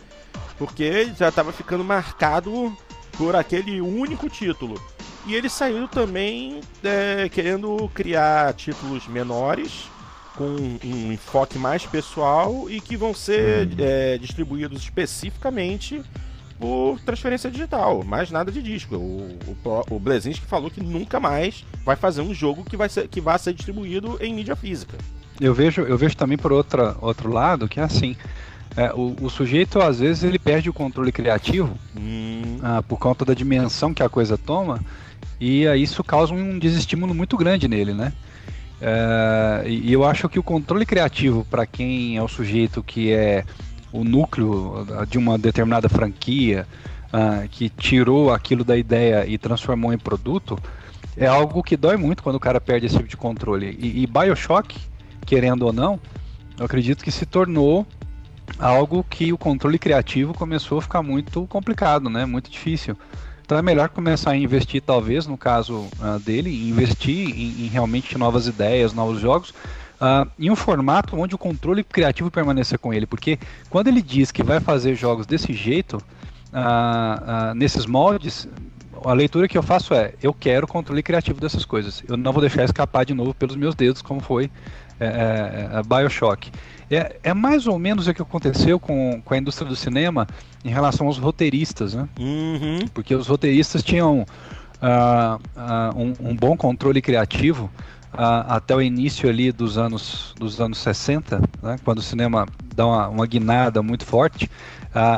Porque 0.58 1.12
já 1.18 1.30
estava 1.30 1.54
ficando 1.54 1.84
marcado 1.84 2.76
por 3.18 3.36
aquele 3.36 3.80
único 3.80 4.30
título. 4.30 4.82
E 5.26 5.36
ele 5.36 5.50
saiu 5.50 5.88
também 5.88 6.62
é, 6.84 7.30
querendo 7.30 7.90
criar 7.94 8.54
títulos 8.54 9.08
menores, 9.08 9.90
com 10.38 10.46
um 10.46 11.12
enfoque 11.12 11.58
mais 11.58 11.86
pessoal 11.86 12.70
e 12.70 12.80
que 12.80 12.96
vão 12.96 13.14
ser 13.14 13.68
é, 13.80 14.18
distribuídos 14.18 14.84
especificamente 14.84 16.04
por 16.60 17.00
transferência 17.02 17.52
digital, 17.52 18.04
mais 18.04 18.32
nada 18.32 18.52
de 18.52 18.62
disco. 18.62 18.96
O, 18.96 19.38
o, 19.64 19.96
o 19.96 20.00
Blesinski 20.00 20.46
falou 20.46 20.72
que 20.72 20.82
nunca 20.82 21.20
mais 21.20 21.66
vai 21.86 21.96
fazer 21.96 22.22
um 22.22 22.34
jogo 22.34 22.64
que 22.64 22.76
vai 22.76 22.90
ser, 22.90 23.08
que 23.08 23.22
vai 23.22 23.38
ser 23.38 23.54
distribuído 23.54 24.18
em 24.22 24.34
mídia 24.34 24.56
física. 24.56 24.98
Eu 25.40 25.54
vejo, 25.54 25.82
eu 25.82 25.98
vejo 25.98 26.18
também 26.18 26.38
por 26.38 26.52
outra, 26.52 26.96
outro 27.00 27.32
lado 27.32 27.68
que 27.68 27.80
é 27.80 27.84
assim. 27.84 28.16
é, 28.76 28.92
o, 28.94 29.16
o 29.22 29.30
sujeito, 29.30 29.80
às 29.80 30.00
vezes, 30.00 30.24
ele 30.24 30.40
perde 30.40 30.70
o 30.70 30.74
controle 30.74 31.12
criativo 31.12 31.78
Hum, 31.96 32.60
ah, 32.62 32.84
por 32.84 32.98
conta 32.98 33.26
da 33.26 33.34
dimensão 33.34 33.94
que 33.94 34.04
a 34.04 34.10
coisa 34.10 34.38
toma, 34.38 34.80
e 35.40 35.68
aí 35.68 35.84
isso 35.84 36.04
causa 36.04 36.34
um 36.34 36.58
desestímulo 36.58 37.14
muito 37.14 37.36
grande 37.38 37.68
nele, 37.68 37.94
né? 37.94 38.14
É, 38.80 39.64
e 39.68 39.92
eu 39.92 40.06
acho 40.06 40.30
que 40.30 40.38
o 40.38 40.44
controle 40.44 40.86
criativo 40.86 41.46
para 41.50 41.66
quem 41.66 42.18
é 42.18 42.22
o 42.22 42.28
sujeito 42.28 42.84
que 42.84 43.12
é 43.12 43.44
o 43.92 44.04
núcleo 44.04 44.86
de 45.10 45.18
uma 45.18 45.38
determinada 45.38 45.88
franquia, 45.90 46.68
ah, 47.12 47.46
que 47.50 47.70
tirou 47.70 48.34
aquilo 48.34 48.64
da 48.64 48.78
ideia 48.78 49.26
e 49.26 49.38
transformou 49.38 49.94
em 49.94 49.98
produto, 49.98 50.60
é 51.16 51.26
algo 51.26 51.64
que 51.64 51.78
dói 51.78 51.98
muito 51.98 52.22
quando 52.22 52.36
o 52.36 52.40
cara 52.40 52.60
perde 52.60 52.86
esse 52.86 52.98
tipo 52.98 53.10
de 53.10 53.18
controle. 53.18 53.78
E, 53.80 54.04
e 54.04 54.08
Bioshock, 54.08 54.78
querendo 55.26 55.64
ou 55.64 55.74
não, 55.74 56.00
eu 56.60 56.66
acredito 56.66 57.04
que 57.04 57.12
se 57.12 57.26
tornou 57.26 57.86
algo 58.60 59.04
que 59.04 59.34
o 59.34 59.38
controle 59.38 59.80
criativo 59.80 60.34
começou 60.34 60.80
a 60.80 60.82
ficar 60.82 61.02
muito 61.02 61.46
complicado, 61.48 62.10
né? 62.10 62.26
Muito 62.26 62.50
difícil. 62.50 62.96
Então 63.44 63.58
é 63.58 63.62
melhor 63.62 63.90
começar 63.90 64.32
a 64.32 64.36
investir, 64.36 64.82
talvez, 64.82 65.26
no 65.26 65.38
caso 65.38 65.88
uh, 66.00 66.20
dele, 66.20 66.70
investir 66.70 67.30
em, 67.30 67.66
em, 67.66 67.68
realmente 67.68 68.18
novas 68.18 68.46
ideias, 68.46 68.92
novos 68.94 69.22
jogos, 69.22 69.54
uh, 70.02 70.30
em 70.40 70.50
um 70.50 70.56
formato 70.56 71.20
onde 71.20 71.36
o 71.36 71.38
controle 71.38 71.84
criativo 71.84 72.32
permaneça 72.32 72.78
com 72.78 72.94
ele. 72.94 73.06
Porque 73.06 73.38
quando 73.70 73.88
ele 73.88 74.02
diz 74.02 74.32
que 74.32 74.44
vai 74.44 74.60
fazer 74.60 74.96
jogos 74.96 75.26
desse 75.26 75.54
jeito, 75.54 75.98
uh, 75.98 77.54
nesses 77.56 77.86
moldes, 77.86 78.48
a 79.04 79.14
leitura 79.14 79.48
que 79.48 79.58
eu 79.58 79.64
faço 79.64 79.94
é: 79.94 80.14
eu 80.22 80.34
quero 80.34 80.66
o 80.66 80.68
controle 80.68 81.04
criativo 81.04 81.40
dessas 81.40 81.66
coisas. 81.66 82.04
Eu 82.08 82.18
não 82.18 82.32
vou 82.32 82.42
deixar 82.42 82.64
escapar 82.64 83.06
de 83.06 83.14
novo 83.14 83.34
pelos 83.34 83.56
meus 83.56 83.76
dedos, 83.76 84.02
como 84.02 84.20
foi 84.20 84.50
é, 85.00 85.70
é, 85.74 85.82
Bioshock. 85.84 86.52
É, 86.90 87.18
é, 87.22 87.34
mais 87.34 87.68
ou 87.68 87.78
menos 87.78 88.08
o 88.08 88.14
que 88.14 88.22
aconteceu 88.22 88.80
com, 88.80 89.22
com 89.24 89.34
a 89.34 89.38
indústria 89.38 89.68
do 89.68 89.76
cinema 89.76 90.26
em 90.64 90.70
relação 90.70 91.08
aos 91.08 91.18
roteiristas, 91.18 91.94
né? 91.94 92.08
Uhum. 92.18 92.88
Porque 92.94 93.14
os 93.14 93.28
roteiristas 93.28 93.84
tinham 93.84 94.22
uh, 94.22 95.36
uh, 95.36 96.00
um, 96.00 96.30
um, 96.30 96.36
bom 96.36 96.56
controle 96.56 97.02
criativo 97.02 97.70
até 98.14 98.76
o 98.76 98.82
início 98.82 99.30
ali 99.30 99.52
dos 99.52 99.78
anos, 99.78 100.34
dos 100.38 100.60
anos 100.60 100.78
60, 100.80 101.42
né? 101.62 101.76
quando 101.84 102.00
o 102.00 102.02
cinema 102.02 102.48
dá 102.76 102.86
uma, 102.86 103.08
uma 103.10 103.28
guinada 103.28 103.82
muito 103.82 104.06
forte. 104.06 104.50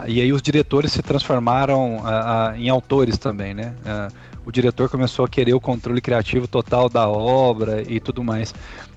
e 0.07 0.21
aí 0.21 0.33
os 0.33 0.41
diretores 0.41 0.91
se 0.91 1.01
transformaram 1.01 2.01
em 2.57 2.69
autores 2.69 3.17
também, 3.17 3.53
né? 3.53 3.73
o 4.45 4.51
diretor 4.51 4.89
começou 4.89 5.25
a 5.25 5.29
querer 5.29 5.53
o 5.53 5.61
controle 5.61 6.01
criativo 6.01 6.47
total 6.47 6.89
da 6.89 7.07
obra 7.07 7.83
e 7.87 7.99
tudo 7.99 8.23
mais. 8.23 8.53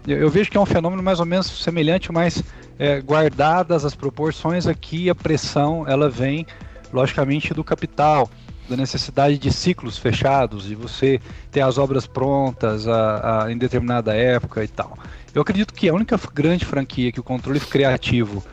Eu, 0.07 0.17
eu 0.17 0.31
vejo 0.31 0.51
que 0.51 0.57
é 0.57 0.61
um 0.61 0.67
fenômeno 0.67 1.03
mais 1.03 1.21
ou 1.21 1.27
menos 1.27 1.47
semelhante, 1.47 2.11
mas 2.11 2.43
é, 2.79 3.01
guardadas 3.01 3.85
as 3.85 3.95
proporções 3.95 4.67
aqui, 4.67 5.11
a 5.11 5.15
pressão 5.15 5.87
ela 5.87 6.09
vem 6.09 6.47
logicamente 6.93 7.55
do 7.55 7.63
capital, 7.63 8.29
da 8.69 8.77
necessidade 8.77 9.39
de 9.39 9.53
ciclos 9.53 9.99
fechados, 9.99 10.65
de 10.65 10.75
você 10.75 11.21
ter 11.51 11.61
as 11.61 11.79
obras 11.79 12.07
prontas 12.07 12.87
a, 12.87 13.45
a, 13.45 13.53
em 13.53 13.59
determinada 13.59 14.15
época 14.15 14.63
e 14.65 14.69
tal. 14.69 14.97
Eu 15.35 15.43
acredito 15.43 15.75
que 15.75 15.89
a 15.89 15.95
única 15.95 16.19
grande 16.33 16.65
franquia 16.65 17.11
que 17.11 17.21
o 17.21 17.23
controle 17.23 17.61
criativo 17.61 18.45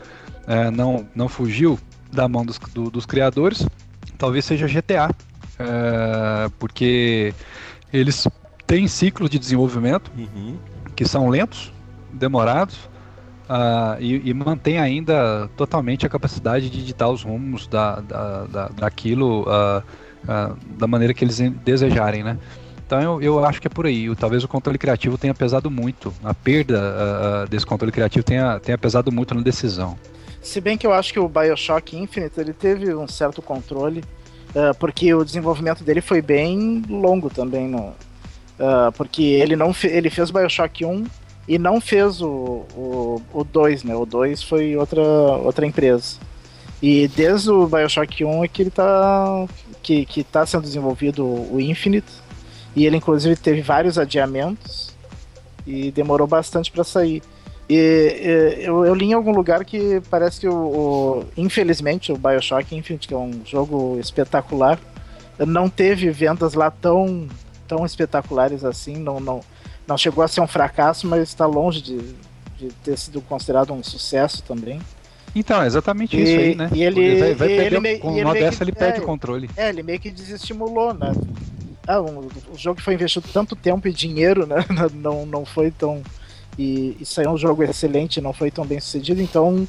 é, 0.46 0.70
não, 0.70 1.06
não 1.14 1.28
fugiu 1.28 1.78
da 2.12 2.26
mão 2.28 2.44
dos, 2.44 2.58
do, 2.58 2.90
dos 2.90 3.06
criadores 3.06 3.66
talvez 4.20 4.44
seja 4.44 4.68
GTA, 4.68 5.10
é, 5.58 6.50
porque 6.58 7.32
eles 7.90 8.28
têm 8.66 8.86
ciclos 8.86 9.30
de 9.30 9.38
desenvolvimento 9.38 10.12
uhum. 10.16 10.58
que 10.94 11.06
são 11.08 11.30
lentos, 11.30 11.72
demorados, 12.12 12.88
uh, 13.50 14.00
e, 14.00 14.30
e, 14.30 14.32
mantém 14.32 14.78
ainda 14.78 15.50
totalmente 15.56 16.06
a 16.06 16.08
capacidade 16.08 16.70
de 16.70 16.84
ditar 16.84 17.10
os 17.10 17.24
rumos 17.24 17.66
da, 17.66 17.96
da, 17.96 18.44
da 18.44 18.68
daquilo 18.68 19.42
uh, 19.42 19.82
uh, 20.24 20.56
da 20.78 20.86
maneira 20.86 21.12
que 21.12 21.24
eles 21.24 21.40
desejarem, 21.64 22.22
né? 22.22 22.38
Então 22.86 23.00
eu, 23.02 23.20
eu 23.22 23.44
acho 23.44 23.60
que 23.60 23.66
é 23.66 23.70
por 23.70 23.86
aí. 23.86 24.14
Talvez 24.16 24.44
o 24.44 24.48
controle 24.48 24.78
criativo 24.78 25.18
tenha 25.18 25.34
pesado 25.34 25.70
muito. 25.70 26.12
A 26.24 26.34
perda 26.34 27.46
desse 27.48 27.64
controle 27.64 27.92
criativo 27.92 28.24
tenha, 28.24 28.58
tenha 28.58 28.76
pesado 28.76 29.12
muito 29.12 29.32
na 29.32 29.40
decisão. 29.42 29.96
Se 30.42 30.60
bem 30.60 30.76
que 30.76 30.84
eu 30.84 30.92
acho 30.92 31.12
que 31.12 31.20
o 31.20 31.28
Bioshock 31.28 31.96
Infinite 31.96 32.40
ele 32.40 32.52
teve 32.52 32.92
um 32.92 33.06
certo 33.06 33.40
controle 33.40 34.02
porque 34.80 35.14
o 35.14 35.24
desenvolvimento 35.24 35.84
dele 35.84 36.00
foi 36.00 36.20
bem 36.20 36.82
longo 36.88 37.30
também, 37.30 37.68
no, 37.68 37.92
porque 38.96 39.22
ele 39.22 39.54
não 39.54 39.72
fe 39.72 39.86
ele 39.86 40.10
fez 40.10 40.32
Bioshock 40.32 40.84
1 40.84 41.06
e 41.50 41.58
não 41.58 41.80
fez 41.80 42.22
o, 42.22 42.64
o, 42.76 43.20
o 43.34 43.42
2, 43.42 43.82
né? 43.82 43.92
O 43.96 44.06
2 44.06 44.40
foi 44.40 44.76
outra, 44.76 45.02
outra 45.02 45.66
empresa. 45.66 46.16
E 46.80 47.08
desde 47.08 47.50
o 47.50 47.66
Bioshock 47.66 48.24
1 48.24 48.44
é 48.44 48.48
que 48.48 48.62
ele 48.62 48.70
tá, 48.70 49.48
que, 49.82 50.06
que 50.06 50.22
tá 50.22 50.46
sendo 50.46 50.62
desenvolvido 50.62 51.24
o 51.24 51.60
Infinite, 51.60 52.06
e 52.76 52.86
ele 52.86 52.98
inclusive 52.98 53.34
teve 53.34 53.62
vários 53.62 53.98
adiamentos 53.98 54.94
e 55.66 55.90
demorou 55.90 56.28
bastante 56.28 56.70
para 56.70 56.84
sair. 56.84 57.20
E, 57.68 57.74
e 57.74 58.64
eu, 58.64 58.84
eu, 58.84 58.94
li 58.94 59.06
em 59.06 59.14
algum 59.14 59.32
lugar 59.32 59.64
que 59.64 60.00
parece 60.08 60.38
que 60.38 60.48
o, 60.48 60.54
o, 60.54 61.24
infelizmente 61.36 62.12
o 62.12 62.16
BioShock 62.16 62.76
Infinite, 62.76 63.08
que 63.08 63.14
é 63.14 63.18
um 63.18 63.42
jogo 63.44 63.98
espetacular, 63.98 64.78
não 65.36 65.68
teve 65.68 66.12
vendas 66.12 66.54
lá 66.54 66.70
tão 66.70 67.26
tão 67.66 67.84
espetaculares 67.84 68.64
assim, 68.64 68.96
não 68.96 69.18
não, 69.18 69.40
não 69.90 69.98
chegou 69.98 70.22
a 70.22 70.28
ser 70.28 70.40
um 70.40 70.46
fracasso, 70.46 71.06
mas 71.06 71.28
está 71.28 71.44
longe 71.46 71.82
de, 71.82 71.98
de 72.56 72.68
ter 72.84 72.96
sido 72.96 73.20
considerado 73.20 73.72
um 73.72 73.82
sucesso 73.82 74.42
também. 74.42 74.80
Então, 75.34 75.62
é 75.62 75.66
exatamente 75.66 76.16
e, 76.16 76.22
isso 76.22 76.38
aí, 76.38 76.54
né? 76.54 76.70
E 76.72 76.82
ele, 76.82 77.18
vai, 77.18 77.34
vai 77.34 77.48
perder, 77.48 77.84
ele, 77.84 77.98
com 77.98 78.08
uma 78.08 78.32
dessa 78.32 78.64
ele 78.64 78.72
perde 78.72 79.00
é, 79.00 79.02
o 79.02 79.04
controle. 79.04 79.50
É, 79.56 79.68
ele 79.68 79.82
meio 79.82 80.00
que 80.00 80.10
desestimulou, 80.10 80.94
né? 80.94 81.12
Ah, 81.86 82.00
um, 82.00 82.28
o 82.52 82.56
jogo 82.56 82.76
que 82.76 82.82
foi 82.82 82.94
investido 82.94 83.28
tanto 83.32 83.56
tempo 83.56 83.86
e 83.88 83.92
dinheiro, 83.92 84.46
né? 84.46 84.64
Não, 84.94 85.26
não 85.26 85.44
foi 85.44 85.70
tão 85.70 86.02
e, 86.58 86.96
e 87.00 87.06
saiu 87.06 87.30
um 87.30 87.38
jogo 87.38 87.62
excelente, 87.62 88.20
não 88.20 88.32
foi 88.32 88.50
tão 88.50 88.66
bem 88.66 88.78
sucedido, 88.80 89.22
então 89.22 89.66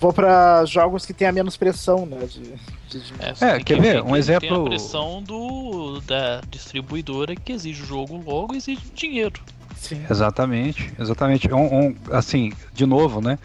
vou 0.00 0.12
para 0.12 0.64
jogos 0.64 1.06
que 1.06 1.14
tenha 1.14 1.30
menos 1.30 1.56
pressão, 1.56 2.04
né? 2.04 2.18
De, 2.26 2.42
de... 2.88 3.12
É, 3.20 3.56
é 3.56 3.60
quer 3.60 3.80
ver? 3.80 4.02
Um 4.02 4.16
exemplo. 4.16 4.48
Tem 4.48 4.58
a 4.58 4.64
pressão 4.64 5.22
do, 5.22 6.00
da 6.00 6.40
distribuidora 6.50 7.36
que 7.36 7.52
exige 7.52 7.82
o 7.82 7.86
jogo 7.86 8.20
logo 8.26 8.54
exige 8.54 8.82
dinheiro. 8.94 9.40
Sim. 9.82 10.00
Exatamente, 10.08 10.92
exatamente. 10.96 11.52
Um, 11.52 11.88
um, 11.88 11.94
assim, 12.12 12.52
de 12.72 12.86
novo, 12.86 13.20
né? 13.20 13.36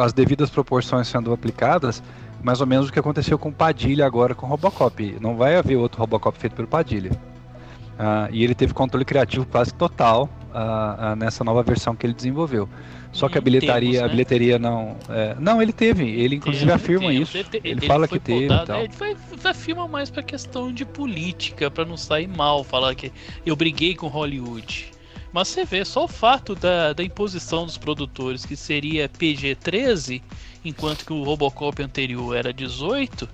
As 0.00 0.12
devidas 0.12 0.48
proporções 0.48 1.08
sendo 1.08 1.32
aplicadas, 1.32 2.00
mais 2.40 2.60
ou 2.60 2.66
menos 2.66 2.88
o 2.88 2.92
que 2.92 2.98
aconteceu 3.00 3.36
com 3.36 3.50
Padilha 3.50 4.06
agora 4.06 4.36
com 4.36 4.46
Robocop. 4.46 5.16
Não 5.20 5.36
vai 5.36 5.56
haver 5.56 5.74
outro 5.74 5.98
Robocop 5.98 6.38
feito 6.38 6.54
pelo 6.54 6.68
Padilha. 6.68 7.10
Uh, 7.10 8.30
e 8.30 8.44
ele 8.44 8.54
teve 8.54 8.72
controle 8.72 9.04
criativo 9.04 9.44
quase 9.46 9.74
total 9.74 10.28
uh, 10.52 11.12
uh, 11.12 11.16
nessa 11.16 11.42
nova 11.42 11.62
versão 11.64 11.96
que 11.96 12.06
ele 12.06 12.14
desenvolveu. 12.14 12.68
Só 13.10 13.28
que 13.28 13.36
a 13.36 13.40
bilheteria, 13.40 14.00
né? 14.00 14.06
a 14.06 14.08
bilheteria 14.08 14.58
não. 14.58 14.96
É, 15.08 15.36
não, 15.38 15.62
ele 15.62 15.72
teve. 15.72 16.04
Ele 16.04 16.36
inclusive 16.36 16.70
afirma 16.70 17.12
isso. 17.12 17.36
Ele, 17.36 17.48
ele, 17.62 17.86
fala 17.86 18.08
que 18.08 18.18
teve. 18.18 18.48
Podado, 18.48 18.74
ele 18.74 18.92
vai, 18.98 19.16
afirma 19.44 19.86
mais 19.86 20.10
para 20.10 20.22
questão 20.22 20.72
de 20.72 20.84
política, 20.84 21.70
para 21.70 21.84
não 21.84 21.96
sair 21.96 22.26
mal, 22.26 22.64
falar 22.64 22.92
que 22.96 23.12
eu 23.46 23.54
briguei 23.54 23.94
com 23.94 24.08
Hollywood. 24.08 24.93
Mas 25.34 25.48
você 25.48 25.64
vê, 25.64 25.84
só 25.84 26.04
o 26.04 26.08
fato 26.08 26.54
da, 26.54 26.92
da 26.92 27.02
imposição 27.02 27.66
dos 27.66 27.76
produtores, 27.76 28.46
que 28.46 28.54
seria 28.54 29.08
PG-13, 29.08 30.22
enquanto 30.64 31.04
que 31.04 31.12
o 31.12 31.24
Robocop 31.24 31.82
anterior 31.82 32.36
era 32.36 32.52
18, 32.52 33.28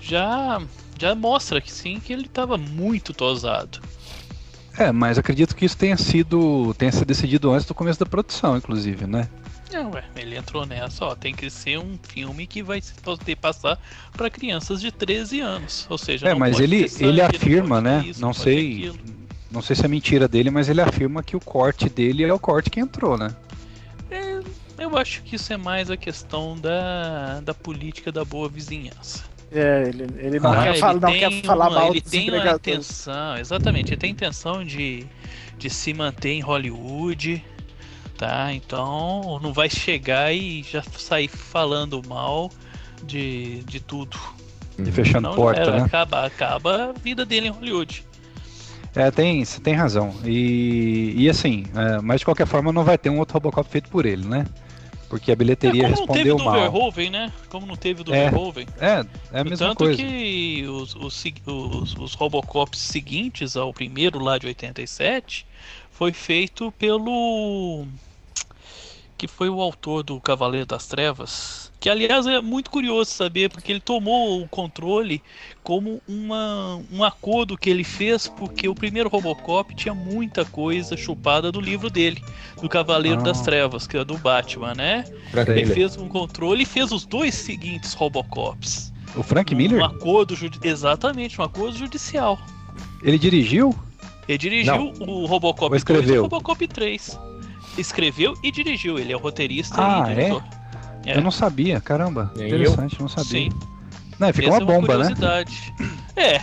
já 0.00 0.62
já 0.98 1.14
mostra 1.14 1.60
que 1.60 1.70
sim, 1.70 2.00
que 2.00 2.10
ele 2.10 2.24
estava 2.24 2.56
muito 2.56 3.12
tosado. 3.12 3.80
É, 4.78 4.90
mas 4.90 5.18
acredito 5.18 5.54
que 5.54 5.66
isso 5.66 5.76
tenha 5.76 5.98
sido 5.98 6.72
tenha 6.78 6.90
sido 6.90 7.04
decidido 7.04 7.52
antes 7.52 7.66
do 7.66 7.74
começo 7.74 8.00
da 8.00 8.06
produção, 8.06 8.56
inclusive, 8.56 9.06
né? 9.06 9.28
Não, 9.70 9.90
ué, 9.90 10.04
ele 10.16 10.38
entrou 10.38 10.64
nessa, 10.64 11.04
ó, 11.04 11.14
tem 11.14 11.34
que 11.34 11.50
ser 11.50 11.78
um 11.78 11.98
filme 12.02 12.46
que 12.46 12.62
vai 12.62 12.80
poder 13.02 13.36
passar 13.36 13.78
para 14.16 14.30
crianças 14.30 14.80
de 14.80 14.90
13 14.90 15.40
anos, 15.40 15.86
ou 15.90 15.98
seja, 15.98 16.28
É, 16.28 16.34
mas 16.34 16.58
ele 16.60 16.86
ele 16.98 17.20
afirma, 17.20 17.78
né? 17.78 18.06
Isso, 18.06 18.22
não 18.22 18.32
sei, 18.32 18.90
não 19.56 19.62
sei 19.62 19.74
se 19.74 19.84
é 19.84 19.88
mentira 19.88 20.28
dele, 20.28 20.50
mas 20.50 20.68
ele 20.68 20.82
afirma 20.82 21.22
que 21.22 21.34
o 21.34 21.40
corte 21.40 21.88
dele 21.88 22.22
é 22.22 22.32
o 22.32 22.38
corte 22.38 22.68
que 22.68 22.78
entrou, 22.78 23.16
né? 23.16 23.34
É, 24.10 24.40
eu 24.78 24.96
acho 24.98 25.22
que 25.22 25.36
isso 25.36 25.50
é 25.50 25.56
mais 25.56 25.90
a 25.90 25.96
questão 25.96 26.56
da, 26.58 27.40
da 27.40 27.54
política 27.54 28.12
da 28.12 28.22
boa 28.22 28.50
vizinhança. 28.50 29.24
É, 29.50 29.88
ele, 29.88 30.06
ele 30.18 30.40
não, 30.40 30.52
ah, 30.52 30.62
quer, 30.62 30.68
ele 30.70 30.78
fala, 30.78 31.00
não 31.00 31.12
quer 31.12 31.42
falar 31.42 31.70
mal 31.70 31.90
Ele 31.90 32.00
tem 32.02 32.28
a 32.30 32.52
intenção, 32.52 33.38
exatamente, 33.38 33.90
ele 33.90 33.96
tem 33.96 34.10
a 34.10 34.12
intenção 34.12 34.62
de, 34.62 35.06
de 35.56 35.70
se 35.70 35.94
manter 35.94 36.32
em 36.32 36.40
Hollywood, 36.40 37.42
tá? 38.18 38.52
Então 38.52 39.40
não 39.42 39.54
vai 39.54 39.70
chegar 39.70 40.34
e 40.34 40.62
já 40.64 40.82
sair 40.82 41.28
falando 41.28 42.02
mal 42.06 42.50
de, 43.04 43.62
de 43.64 43.80
tudo. 43.80 44.18
E 44.78 44.92
fechando 44.92 45.28
não, 45.28 45.34
porta, 45.34 45.70
né? 45.70 45.82
Acaba, 45.84 46.26
acaba 46.26 46.90
a 46.90 46.92
vida 46.92 47.24
dele 47.24 47.46
em 47.46 47.50
Hollywood. 47.50 48.04
É, 48.96 49.10
tem, 49.10 49.44
você 49.44 49.60
tem 49.60 49.74
razão. 49.74 50.14
E, 50.24 51.12
e 51.16 51.28
assim, 51.28 51.64
é, 51.74 52.00
mas 52.00 52.20
de 52.20 52.24
qualquer 52.24 52.46
forma 52.46 52.72
não 52.72 52.82
vai 52.82 52.96
ter 52.96 53.10
um 53.10 53.18
outro 53.18 53.34
Robocop 53.34 53.68
feito 53.68 53.90
por 53.90 54.06
ele, 54.06 54.26
né? 54.26 54.46
Porque 55.08 55.30
a 55.30 55.36
bilheteria 55.36 55.84
é, 55.84 55.88
respondeu 55.88 56.38
mal. 56.38 56.46
Como 56.46 56.50
não 56.50 56.56
teve 56.56 56.64
do 56.64 56.72
Verhoeven, 56.72 57.10
né? 57.10 57.32
Como 57.50 57.66
não 57.66 57.76
teve 57.76 58.02
do 58.02 58.14
é, 58.14 58.30
Verhoeven. 58.30 58.66
É, 58.80 59.06
é 59.32 59.40
a 59.40 59.44
mesma 59.44 59.68
Tanto 59.68 59.78
coisa. 59.78 60.02
Tanto 60.02 60.12
que 60.12 60.66
os, 60.66 60.96
os, 60.96 61.24
os, 61.46 61.94
os 61.96 62.14
Robocops 62.14 62.80
seguintes 62.80 63.54
ao 63.54 63.72
primeiro 63.72 64.18
lá 64.18 64.38
de 64.38 64.46
87 64.46 65.46
foi 65.90 66.12
feito 66.12 66.72
pelo... 66.72 67.86
que 69.16 69.28
foi 69.28 69.50
o 69.50 69.60
autor 69.60 70.02
do 70.02 70.18
Cavaleiro 70.20 70.66
das 70.66 70.86
Trevas. 70.86 71.65
Que, 71.78 71.90
aliás, 71.90 72.26
é 72.26 72.40
muito 72.40 72.70
curioso 72.70 73.10
saber, 73.10 73.50
porque 73.50 73.70
ele 73.70 73.80
tomou 73.80 74.40
o 74.42 74.48
controle 74.48 75.22
como 75.62 76.00
uma, 76.08 76.82
um 76.90 77.04
acordo 77.04 77.56
que 77.56 77.68
ele 77.68 77.84
fez, 77.84 78.26
porque 78.26 78.66
o 78.68 78.74
primeiro 78.74 79.08
Robocop 79.10 79.74
tinha 79.74 79.94
muita 79.94 80.44
coisa 80.44 80.96
chupada 80.96 81.52
do 81.52 81.60
livro 81.60 81.90
dele, 81.90 82.22
do 82.60 82.68
Cavaleiro 82.68 83.20
Ah. 83.20 83.24
das 83.24 83.42
Trevas, 83.42 83.86
que 83.86 83.96
é 83.96 84.04
do 84.04 84.16
Batman, 84.16 84.74
né? 84.74 85.04
Frank 85.30 85.50
Ele 85.50 85.60
Miller. 85.60 85.74
fez 85.74 85.96
um 85.96 86.08
controle 86.08 86.62
e 86.62 86.66
fez 86.66 86.90
os 86.92 87.04
dois 87.04 87.34
seguintes 87.34 87.92
Robocops. 87.92 88.92
O 89.14 89.22
Frank 89.22 89.54
Um 89.54 89.58
Miller? 89.58 89.84
acordo 89.84 90.34
judi- 90.34 90.58
Exatamente, 90.62 91.40
um 91.40 91.44
acordo 91.44 91.76
judicial. 91.76 92.38
Ele 93.02 93.18
dirigiu? 93.18 93.74
Ele 94.26 94.38
dirigiu 94.38 94.92
o 95.00 95.26
Robocop 95.26 95.72
Ou 95.72 95.78
2 95.78 96.08
e 96.10 96.18
o 96.18 96.22
Robocop 96.22 96.66
3. 96.66 97.18
Escreveu 97.78 98.34
e 98.42 98.50
dirigiu, 98.50 98.98
ele 98.98 99.12
é 99.12 99.16
o 99.16 99.20
roteirista 99.20 99.76
Ah, 99.78 100.06
e 100.08 100.12
é? 100.12 100.14
diretor. 100.14 100.42
É. 100.52 100.55
Eu 101.14 101.22
não 101.22 101.30
sabia, 101.30 101.80
caramba. 101.80 102.32
Nem 102.36 102.48
Interessante, 102.48 103.00
não 103.00 103.08
sabia. 103.08 103.30
Sim, 103.30 103.48
Não, 104.18 104.32
fica 104.32 104.48
essa 104.48 104.58
uma 104.58 104.60
é 104.60 104.64
uma 104.64 104.74
bomba, 104.80 104.98
né? 104.98 105.04
curiosidade. 105.14 105.74
É. 106.18 106.40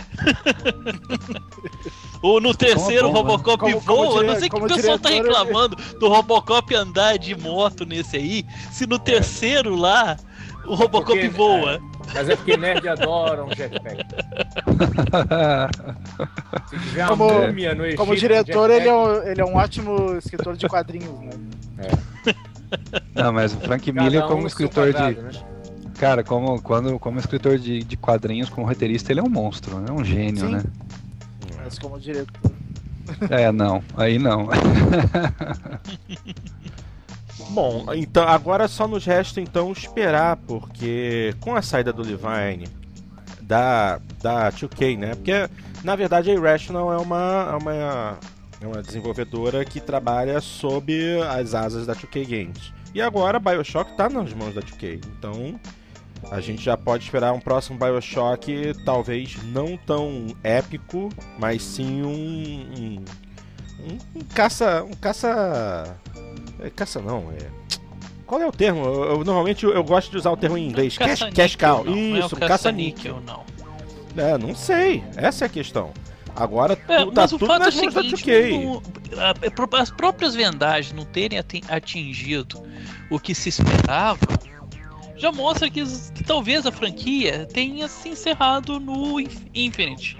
Ou 2.22 2.40
no 2.40 2.54
terceiro 2.54 3.08
bomba, 3.08 3.22
né? 3.22 3.28
Robocop 3.32 3.58
Como- 3.58 3.80
voa, 3.80 4.06
como 4.06 4.20
eu 4.20 4.26
não 4.28 4.36
sei 4.38 4.48
que 4.48 4.54
o 4.56 4.66
pessoal 4.68 4.98
tá 5.00 5.10
ele- 5.10 5.22
reclamando 5.28 5.74
do 5.98 6.08
Robocop 6.08 6.72
andar 6.76 7.18
de 7.18 7.34
moto 7.34 7.84
nesse 7.84 8.16
aí, 8.16 8.44
se 8.70 8.86
no 8.86 9.00
terceiro 9.00 9.74
lá 9.74 10.16
o 10.64 10.76
Robocop 10.76 11.18
Porque, 11.18 11.28
voa. 11.28 11.80
Mas 12.14 12.28
é 12.28 12.36
porque 12.36 12.56
nerd 12.56 12.86
adora 12.86 13.44
um 13.44 13.50
jetpack. 13.52 14.04
Se 16.70 16.78
tiver 16.78 17.06
uma 17.06 17.16
Como- 17.16 17.40
múmia 17.46 17.74
no 17.74 17.84
Egito, 17.84 17.98
Como 17.98 18.16
diretor, 18.16 18.70
jetpack, 18.70 18.80
ele 18.80 18.88
é, 18.88 18.92
um, 18.94 19.22
ele 19.28 19.40
é 19.40 19.44
um 19.44 19.56
ótimo 19.56 20.16
escritor 20.16 20.56
de 20.56 20.68
quadrinhos, 20.68 21.18
né? 21.20 21.30
Não, 23.14 23.32
mas 23.32 23.54
o 23.54 23.60
Frank 23.60 23.92
cada 23.92 24.02
Miller 24.02 24.24
um 24.24 24.28
como 24.28 24.46
escritor 24.46 24.92
quadrado, 24.92 25.14
de. 25.14 25.22
né? 25.22 25.30
Cara, 25.98 26.24
como, 26.24 26.60
quando, 26.60 26.98
como 26.98 27.18
escritor 27.18 27.58
de, 27.58 27.82
de 27.82 27.96
quadrinhos, 27.96 28.48
como 28.48 28.66
roteirista, 28.66 29.12
ele 29.12 29.20
é 29.20 29.22
um 29.22 29.28
monstro, 29.28 29.82
é 29.86 29.92
um 29.92 30.04
gênio, 30.04 30.46
Sim. 30.46 30.52
né? 30.54 30.62
Mas 31.62 31.78
como 31.78 31.98
diretor. 31.98 32.52
É, 33.30 33.52
não, 33.52 33.82
aí 33.96 34.18
não. 34.18 34.48
Bom, 37.50 37.86
então 37.94 38.26
agora 38.26 38.66
só 38.66 38.88
nos 38.88 39.04
resta 39.04 39.40
então 39.40 39.70
esperar, 39.70 40.36
porque 40.36 41.34
com 41.40 41.54
a 41.54 41.62
saída 41.62 41.92
do 41.92 42.02
Levine 42.02 42.66
da, 43.40 44.00
da 44.20 44.50
2K, 44.50 44.98
né? 44.98 45.14
Porque 45.14 45.48
na 45.82 45.94
verdade 45.94 46.30
a 46.30 46.34
Irrational 46.34 46.92
é 46.92 46.96
uma, 46.96 47.50
é 47.52 47.56
uma, 47.56 48.18
é 48.60 48.66
uma 48.66 48.82
desenvolvedora 48.82 49.64
que 49.64 49.80
trabalha 49.80 50.40
sob 50.40 50.92
as 51.30 51.54
asas 51.54 51.86
da 51.86 51.94
2K 51.94 52.24
Games. 52.26 52.72
E 52.94 53.00
agora 53.02 53.36
a 53.38 53.40
Bioshock 53.40 53.96
tá 53.96 54.08
nas 54.08 54.32
mãos 54.32 54.54
da 54.54 54.60
2K. 54.62 55.00
Então 55.18 55.58
a 56.30 56.40
gente 56.40 56.62
já 56.62 56.76
pode 56.76 57.04
esperar 57.04 57.32
um 57.32 57.40
próximo 57.40 57.78
Bioshock, 57.78 58.72
talvez 58.84 59.36
não 59.44 59.76
tão 59.76 60.28
épico, 60.42 61.10
mas 61.38 61.62
sim 61.62 62.02
um. 62.02 62.08
um, 62.08 63.04
um- 63.84 63.98
um 64.16 64.20
caça. 64.34 64.84
Um 64.84 64.92
caça. 64.94 65.96
É, 66.60 66.70
caça 66.70 67.00
não, 67.00 67.30
é. 67.32 67.64
Qual 68.26 68.40
é 68.40 68.46
o 68.46 68.52
termo? 68.52 68.82
Eu, 68.84 69.04
eu- 69.18 69.24
normalmente 69.24 69.66
eu, 69.66 69.84
gosto 69.84 70.10
de 70.10 70.16
usar 70.16 70.30
o 70.30 70.36
termo 70.36 70.56
em 70.56 70.66
inglês. 70.66 70.96
Cash, 70.96 71.24
cash 71.34 71.56
cow. 71.56 71.84
Isso, 71.86 72.36
caça-níquel. 72.36 73.20
não. 73.26 73.44
É, 74.16 74.38
não 74.38 74.54
sei. 74.54 75.02
Essa 75.16 75.44
é 75.44 75.46
a 75.46 75.48
questão. 75.50 75.92
Agora 76.36 76.72
É, 76.88 77.04
tu- 77.04 77.12
tá 77.12 77.22
mas 77.22 77.32
o 77.32 77.38
tudo 77.38 77.46
fato 77.48 77.62
é 77.62 77.62
o 77.62 77.66
nas 77.66 77.74
mãos 77.76 77.94
da 77.94 78.02
seguinte, 78.02 78.24
2K. 78.24 78.50
não- 78.50 78.82
a- 79.76 79.80
as 79.82 79.90
próprias 79.90 80.34
vendagens 80.34 80.92
não 80.92 81.04
terem 81.04 81.38
ati- 81.38 81.62
atingido 81.68 82.62
o 83.10 83.20
que 83.20 83.34
se 83.34 83.48
esperava, 83.50 84.18
já 85.16 85.30
mostra 85.30 85.70
que, 85.70 85.82
que 86.12 86.24
talvez 86.24 86.66
a 86.66 86.72
franquia 86.72 87.46
tenha 87.52 87.86
se 87.86 88.08
encerrado 88.08 88.80
no 88.80 89.20
Inf- 89.20 89.42
Infinite. 89.54 90.16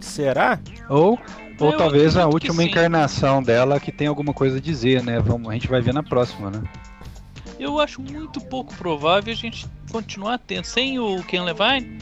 Será? 0.00 0.60
Ou, 0.88 1.18
ou 1.58 1.72
Eu 1.72 1.76
talvez 1.78 2.16
a 2.16 2.26
última 2.26 2.62
encarnação 2.62 3.42
dela 3.42 3.80
que 3.80 3.90
tem 3.90 4.06
alguma 4.06 4.32
coisa 4.32 4.58
a 4.58 4.60
dizer, 4.60 5.02
né? 5.02 5.18
Vamos, 5.18 5.50
a 5.50 5.54
gente 5.54 5.66
vai 5.68 5.80
ver 5.80 5.92
na 5.92 6.02
próxima, 6.02 6.50
né? 6.50 6.62
Eu 7.58 7.80
acho 7.80 8.00
muito 8.00 8.40
pouco 8.40 8.72
provável 8.74 9.32
a 9.32 9.36
gente 9.36 9.66
continuar 9.90 10.38
tendo, 10.38 10.64
sem 10.64 10.98
o 10.98 11.22
Ken 11.24 11.40
Levine, 11.42 11.98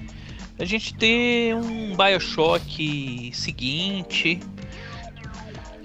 a 0.58 0.64
gente 0.64 0.94
ter 0.94 1.54
um 1.54 1.96
Bioshock 1.96 3.30
seguinte. 3.34 4.40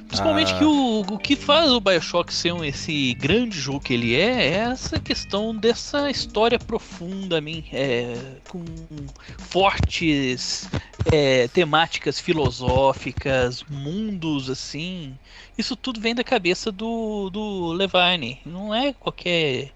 Principalmente 0.07 0.51
Ah. 0.53 0.57
que 0.57 0.63
o, 0.65 1.01
o 1.01 1.19
que 1.19 1.35
faz 1.35 1.69
o 1.71 1.79
Bioshock 1.79 2.33
ser 2.33 2.51
um, 2.51 2.63
esse 2.65 3.13
grande 3.13 3.55
jogo 3.59 3.79
que 3.79 3.93
ele 3.93 4.15
é, 4.15 4.47
é 4.47 4.53
essa 4.55 4.99
questão 4.99 5.55
dessa 5.55 6.09
história 6.09 6.57
profunda, 6.57 7.39
min- 7.39 7.63
é, 7.71 8.15
com 8.49 8.63
fortes 9.37 10.67
é, 11.11 11.47
temáticas 11.49 12.19
filosóficas, 12.19 13.63
mundos 13.69 14.49
assim. 14.49 15.13
Isso 15.55 15.75
tudo 15.75 16.01
vem 16.01 16.15
da 16.15 16.23
cabeça 16.23 16.71
do, 16.71 17.29
do 17.29 17.71
Levine. 17.73 18.39
Não 18.43 18.73
é 18.73 18.93
qualquer 18.93 19.69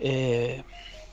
é, 0.00 0.64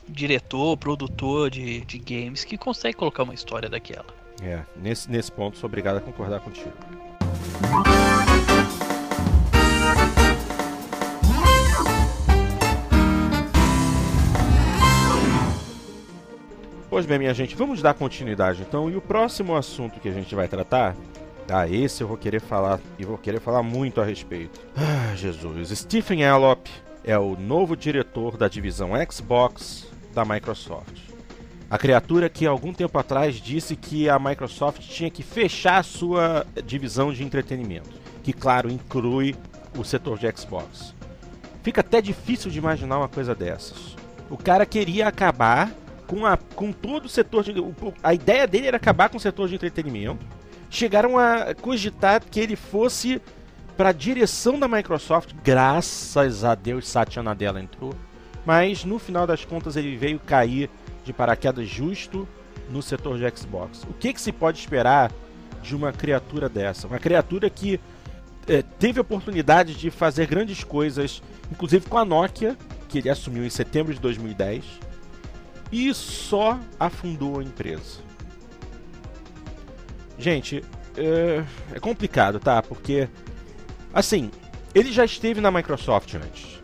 diretor, 0.08 0.76
produtor 0.76 1.50
de, 1.50 1.80
de 1.82 1.98
games 1.98 2.44
que 2.44 2.56
consegue 2.56 2.96
colocar 2.96 3.22
uma 3.22 3.34
história 3.34 3.68
daquela. 3.68 4.06
É, 4.42 4.62
nesse, 4.76 5.10
nesse 5.10 5.32
ponto 5.32 5.58
sou 5.58 5.68
obrigado 5.68 5.96
a 5.96 6.00
concordar 6.00 6.40
contigo. 6.40 6.72
Pois 16.90 17.04
bem, 17.04 17.18
minha 17.18 17.34
gente, 17.34 17.54
vamos 17.54 17.82
dar 17.82 17.94
continuidade 17.94 18.62
então. 18.62 18.90
E 18.90 18.96
o 18.96 19.00
próximo 19.00 19.54
assunto 19.54 20.00
que 20.00 20.08
a 20.08 20.12
gente 20.12 20.34
vai 20.34 20.48
tratar, 20.48 20.96
ah, 21.48 21.68
esse 21.68 22.02
eu 22.02 22.08
vou 22.08 22.16
querer 22.16 22.40
falar 22.40 22.80
e 22.98 23.04
vou 23.04 23.18
querer 23.18 23.40
falar 23.40 23.62
muito 23.62 24.00
a 24.00 24.04
respeito. 24.04 24.60
Ah, 24.76 25.14
Jesus, 25.14 25.68
Stephen 25.78 26.24
Allop 26.24 26.66
é 27.04 27.18
o 27.18 27.36
novo 27.36 27.76
diretor 27.76 28.36
da 28.36 28.48
divisão 28.48 28.90
Xbox 29.10 29.87
da 30.18 30.24
Microsoft. 30.24 30.98
A 31.70 31.78
criatura 31.78 32.28
que 32.28 32.44
algum 32.44 32.72
tempo 32.72 32.98
atrás 32.98 33.36
disse 33.36 33.76
que 33.76 34.08
a 34.08 34.18
Microsoft 34.18 34.80
tinha 34.80 35.08
que 35.08 35.22
fechar 35.22 35.84
sua 35.84 36.44
divisão 36.64 37.12
de 37.12 37.22
entretenimento, 37.22 37.90
que 38.24 38.32
claro 38.32 38.68
inclui 38.68 39.36
o 39.78 39.84
setor 39.84 40.18
de 40.18 40.26
Xbox. 40.36 40.92
Fica 41.62 41.82
até 41.82 42.00
difícil 42.00 42.50
de 42.50 42.58
imaginar 42.58 42.98
uma 42.98 43.08
coisa 43.08 43.32
dessas. 43.32 43.96
O 44.28 44.36
cara 44.36 44.66
queria 44.66 45.06
acabar 45.06 45.70
com, 46.06 46.26
a, 46.26 46.36
com 46.36 46.72
todo 46.72 47.04
o 47.04 47.08
setor 47.08 47.44
de. 47.44 47.52
A 48.02 48.12
ideia 48.12 48.46
dele 48.46 48.66
era 48.66 48.76
acabar 48.76 49.08
com 49.08 49.18
o 49.18 49.20
setor 49.20 49.48
de 49.48 49.54
entretenimento. 49.54 50.26
Chegaram 50.68 51.16
a 51.16 51.54
cogitar 51.54 52.22
que 52.28 52.40
ele 52.40 52.56
fosse 52.56 53.22
para 53.76 53.90
a 53.90 53.92
direção 53.92 54.58
da 54.58 54.66
Microsoft. 54.66 55.32
Graças 55.44 56.42
a 56.44 56.56
Deus, 56.56 56.88
Satya 56.88 57.22
Nadella 57.22 57.60
entrou. 57.60 57.94
Mas 58.44 58.84
no 58.84 58.98
final 58.98 59.26
das 59.26 59.44
contas 59.44 59.76
ele 59.76 59.96
veio 59.96 60.18
cair 60.18 60.70
de 61.04 61.12
paraquedas 61.12 61.68
justo 61.68 62.26
no 62.70 62.82
setor 62.82 63.18
de 63.18 63.38
Xbox. 63.38 63.84
O 63.84 63.94
que, 63.94 64.12
que 64.12 64.20
se 64.20 64.32
pode 64.32 64.58
esperar 64.58 65.12
de 65.62 65.74
uma 65.74 65.92
criatura 65.92 66.48
dessa? 66.48 66.86
Uma 66.86 66.98
criatura 66.98 67.48
que 67.48 67.80
eh, 68.46 68.62
teve 68.78 68.98
a 68.98 69.02
oportunidade 69.02 69.74
de 69.74 69.90
fazer 69.90 70.26
grandes 70.26 70.64
coisas, 70.64 71.22
inclusive 71.50 71.86
com 71.86 71.98
a 71.98 72.04
Nokia, 72.04 72.56
que 72.88 72.98
ele 72.98 73.10
assumiu 73.10 73.44
em 73.44 73.50
setembro 73.50 73.92
de 73.92 74.00
2010, 74.00 74.64
e 75.70 75.92
só 75.92 76.58
afundou 76.80 77.40
a 77.40 77.42
empresa. 77.42 78.00
Gente, 80.18 80.64
é, 80.96 81.44
é 81.74 81.80
complicado, 81.80 82.40
tá? 82.40 82.62
Porque, 82.62 83.08
assim, 83.92 84.30
ele 84.74 84.90
já 84.90 85.04
esteve 85.04 85.40
na 85.40 85.50
Microsoft 85.50 86.12
antes. 86.14 86.57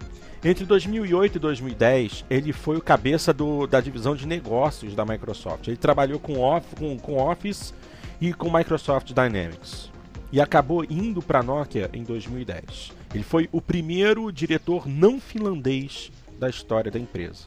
Entre 0.44 0.64
2008 0.66 1.36
e 1.36 1.38
2010, 1.38 2.24
ele 2.28 2.52
foi 2.52 2.76
o 2.76 2.82
cabeça 2.82 3.32
do- 3.32 3.66
da 3.66 3.80
divisão 3.80 4.14
de 4.14 4.26
negócios 4.26 4.94
da 4.94 5.04
Microsoft. 5.04 5.68
Ele 5.68 5.76
trabalhou 5.76 6.18
com, 6.20 6.38
off, 6.40 6.76
com, 6.76 6.98
com 6.98 7.16
Office 7.16 7.72
e 8.20 8.32
com 8.32 8.54
Microsoft 8.54 9.08
Dynamics. 9.12 9.90
E 10.30 10.40
acabou 10.40 10.84
indo 10.84 11.22
para 11.22 11.38
a 11.38 11.42
Nokia 11.42 11.88
em 11.94 12.02
2010. 12.02 12.92
Ele 13.14 13.24
foi 13.24 13.48
o 13.52 13.60
primeiro 13.60 14.30
diretor 14.30 14.86
não 14.86 15.18
finlandês 15.18 16.10
da 16.38 16.50
história 16.50 16.90
da 16.90 16.98
empresa. 16.98 17.44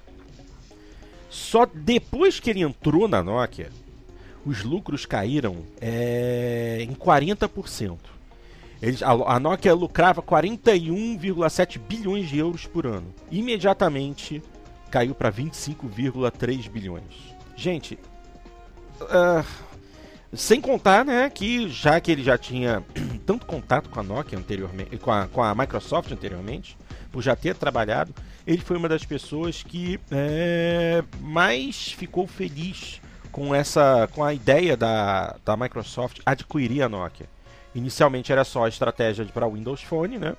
Só 1.30 1.66
depois 1.72 2.40
que 2.40 2.50
ele 2.50 2.62
entrou 2.62 3.08
na 3.08 3.22
Nokia, 3.22 3.70
os 4.46 4.64
lucros 4.64 5.06
caíram 5.06 5.58
é, 5.80 6.78
em 6.82 6.94
40%. 6.96 7.98
Eles, 8.82 9.02
a, 9.02 9.12
a 9.12 9.40
Nokia 9.40 9.74
lucrava 9.74 10.22
41,7 10.22 11.80
bilhões 11.80 12.30
de 12.30 12.38
euros 12.38 12.66
por 12.66 12.86
ano. 12.86 13.13
Imediatamente 13.32 14.42
caiu 14.92 15.16
para 15.16 15.32
25,3 15.32 16.70
bilhões. 16.70 17.36
Gente, 17.56 17.98
ah, 19.02 19.44
sem 20.34 20.62
contar, 20.62 21.06
né, 21.06 21.30
que 21.30 21.70
já 21.70 22.00
que 22.00 22.12
ele 22.12 22.24
já 22.24 22.38
tinha 22.38 22.84
tanto 23.26 23.46
contato 23.46 23.90
com 23.90 24.00
a 24.00 24.04
Nokia 24.04 24.38
anteriormente, 24.38 24.98
com 24.98 25.12
a, 25.12 25.28
com 25.28 25.42
a 25.42 25.56
Microsoft 25.56 26.12
anteriormente, 26.12 26.78
por 27.12 27.22
já 27.22 27.36
ter 27.36 27.56
trabalhado, 27.56 28.13
ele 28.46 28.62
foi 28.62 28.78
uma 28.78 28.90
das 28.90 29.04
pessoas 29.06 29.63
que 29.63 30.00
é, 30.12 31.04
mais 31.20 31.92
ficou 31.92 32.28
feliz 32.28 33.02
com 33.32 33.54
essa 33.54 34.08
com 34.13 34.24
a 34.24 34.34
ideia 34.34 34.76
da, 34.76 35.36
da 35.44 35.58
Microsoft 35.58 36.20
adquirir 36.26 36.82
a 36.82 36.90
Nokia. 36.90 37.28
Inicialmente 37.78 38.32
era 38.32 38.44
só 38.44 38.66
a 38.66 38.70
estratégia 38.70 39.24
para 39.26 39.48
Windows 39.48 39.84
Phone, 39.84 40.18
né? 40.18 40.36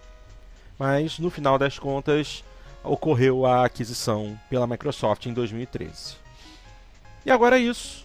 Mas 0.77 1.21
no 1.21 1.31
final 1.31 1.57
das 1.57 1.79
contas 1.79 2.43
ocorreu 2.83 3.47
a 3.47 3.65
aquisição 3.65 4.37
pela 4.51 4.67
Microsoft 4.67 5.25
em 5.27 5.33
2013. 5.33 6.17
E 7.25 7.31
agora 7.31 7.57
é 7.57 7.63
isso. 7.63 8.05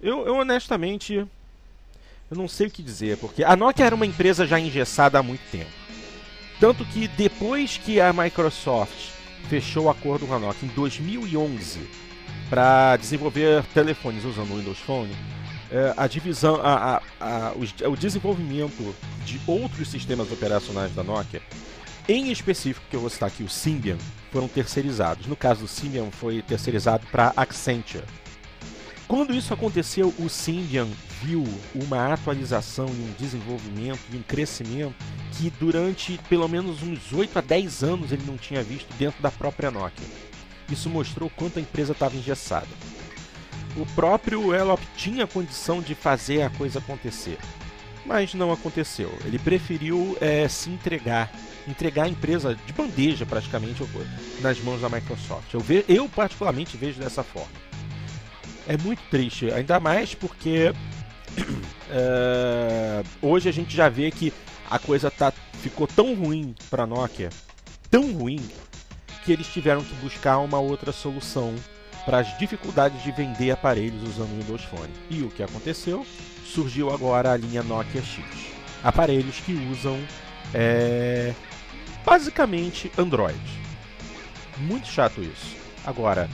Eu, 0.00 0.26
eu 0.26 0.34
honestamente 0.34 1.14
eu 1.14 2.36
não 2.36 2.48
sei 2.48 2.66
o 2.66 2.70
que 2.70 2.82
dizer, 2.82 3.18
porque 3.18 3.44
a 3.44 3.54
Nokia 3.54 3.86
era 3.86 3.94
uma 3.94 4.04
empresa 4.04 4.44
já 4.46 4.58
engessada 4.58 5.16
há 5.16 5.22
muito 5.22 5.48
tempo. 5.52 5.70
Tanto 6.58 6.84
que 6.86 7.06
depois 7.06 7.76
que 7.76 8.00
a 8.00 8.12
Microsoft 8.12 9.12
fechou 9.48 9.84
o 9.84 9.90
acordo 9.90 10.26
com 10.26 10.34
a 10.34 10.40
Nokia 10.40 10.68
em 10.68 10.72
2011 10.74 11.88
para 12.50 12.96
desenvolver 12.96 13.62
telefones 13.72 14.24
usando 14.24 14.50
o 14.50 14.56
Windows 14.56 14.80
Phone, 14.80 15.14
é, 15.70 15.94
a 15.96 16.06
divisão, 16.06 16.56
a, 16.56 16.96
a, 16.96 17.02
a, 17.20 17.52
o, 17.52 17.92
o 17.92 17.96
desenvolvimento 17.96 18.94
de 19.24 19.40
outros 19.46 19.88
sistemas 19.88 20.30
operacionais 20.32 20.94
da 20.94 21.02
Nokia, 21.02 21.42
em 22.08 22.30
específico 22.32 22.86
que 22.88 22.96
eu 22.96 23.00
vou 23.00 23.10
citar 23.10 23.28
aqui, 23.28 23.42
o 23.42 23.48
Symbian, 23.48 23.98
foram 24.32 24.48
terceirizados. 24.48 25.26
No 25.26 25.36
caso 25.36 25.60
do 25.60 25.68
Symbian, 25.68 26.10
foi 26.10 26.40
terceirizado 26.40 27.06
para 27.12 27.32
Accenture. 27.36 28.04
Quando 29.06 29.34
isso 29.34 29.52
aconteceu, 29.52 30.14
o 30.18 30.28
Symbian 30.28 30.88
viu 31.22 31.44
uma 31.74 32.12
atualização 32.12 32.86
e 32.86 32.90
um 32.90 33.14
desenvolvimento 33.18 34.00
e 34.12 34.16
um 34.16 34.22
crescimento 34.22 34.94
que 35.32 35.50
durante 35.50 36.18
pelo 36.28 36.48
menos 36.48 36.82
uns 36.82 37.12
8 37.12 37.38
a 37.38 37.42
10 37.42 37.82
anos 37.82 38.12
ele 38.12 38.24
não 38.26 38.36
tinha 38.36 38.62
visto 38.62 38.92
dentro 38.98 39.22
da 39.22 39.30
própria 39.30 39.70
Nokia. 39.70 40.06
Isso 40.70 40.90
mostrou 40.90 41.30
quanto 41.30 41.58
a 41.58 41.62
empresa 41.62 41.92
estava 41.92 42.16
engessada. 42.16 42.68
O 43.78 43.86
próprio 43.94 44.52
Elop 44.52 44.80
tinha 44.96 45.24
condição 45.24 45.80
de 45.80 45.94
fazer 45.94 46.42
a 46.42 46.50
coisa 46.50 46.80
acontecer, 46.80 47.38
mas 48.04 48.34
não 48.34 48.50
aconteceu. 48.50 49.16
Ele 49.24 49.38
preferiu 49.38 50.18
é, 50.20 50.48
se 50.48 50.68
entregar, 50.68 51.30
entregar 51.66 52.04
a 52.04 52.08
empresa 52.08 52.56
de 52.66 52.72
bandeja 52.72 53.24
praticamente 53.24 53.80
nas 54.40 54.58
mãos 54.60 54.80
da 54.80 54.88
Microsoft. 54.88 55.54
Eu, 55.54 55.60
ve 55.60 55.84
eu 55.88 56.08
particularmente 56.08 56.76
vejo 56.76 56.98
dessa 56.98 57.22
forma. 57.22 57.52
É 58.66 58.76
muito 58.76 59.00
triste, 59.10 59.48
ainda 59.52 59.78
mais 59.78 60.12
porque 60.12 60.72
é, 61.88 63.04
hoje 63.22 63.48
a 63.48 63.52
gente 63.52 63.76
já 63.76 63.88
vê 63.88 64.10
que 64.10 64.32
a 64.68 64.80
coisa 64.80 65.08
tá, 65.08 65.32
ficou 65.62 65.86
tão 65.86 66.14
ruim 66.14 66.52
para 66.68 66.84
Nokia, 66.84 67.30
tão 67.88 68.12
ruim, 68.12 68.44
que 69.24 69.32
eles 69.32 69.46
tiveram 69.46 69.84
que 69.84 69.94
buscar 69.96 70.38
uma 70.38 70.58
outra 70.58 70.90
solução 70.90 71.54
para 72.08 72.20
as 72.20 72.38
dificuldades 72.38 73.02
de 73.02 73.12
vender 73.12 73.50
aparelhos 73.50 74.02
usando 74.02 74.30
o 74.30 74.40
Windows 74.40 74.64
Phone. 74.64 74.90
E 75.10 75.22
o 75.22 75.28
que 75.28 75.42
aconteceu? 75.42 76.06
Surgiu 76.42 76.90
agora 76.90 77.32
a 77.32 77.36
linha 77.36 77.62
Nokia 77.62 78.00
X. 78.00 78.24
Aparelhos 78.82 79.40
que 79.40 79.52
usam 79.70 80.00
é, 80.54 81.34
basicamente 82.06 82.90
Android. 82.96 83.38
Muito 84.56 84.88
chato 84.88 85.20
isso. 85.20 85.54
Agora, 85.84 86.30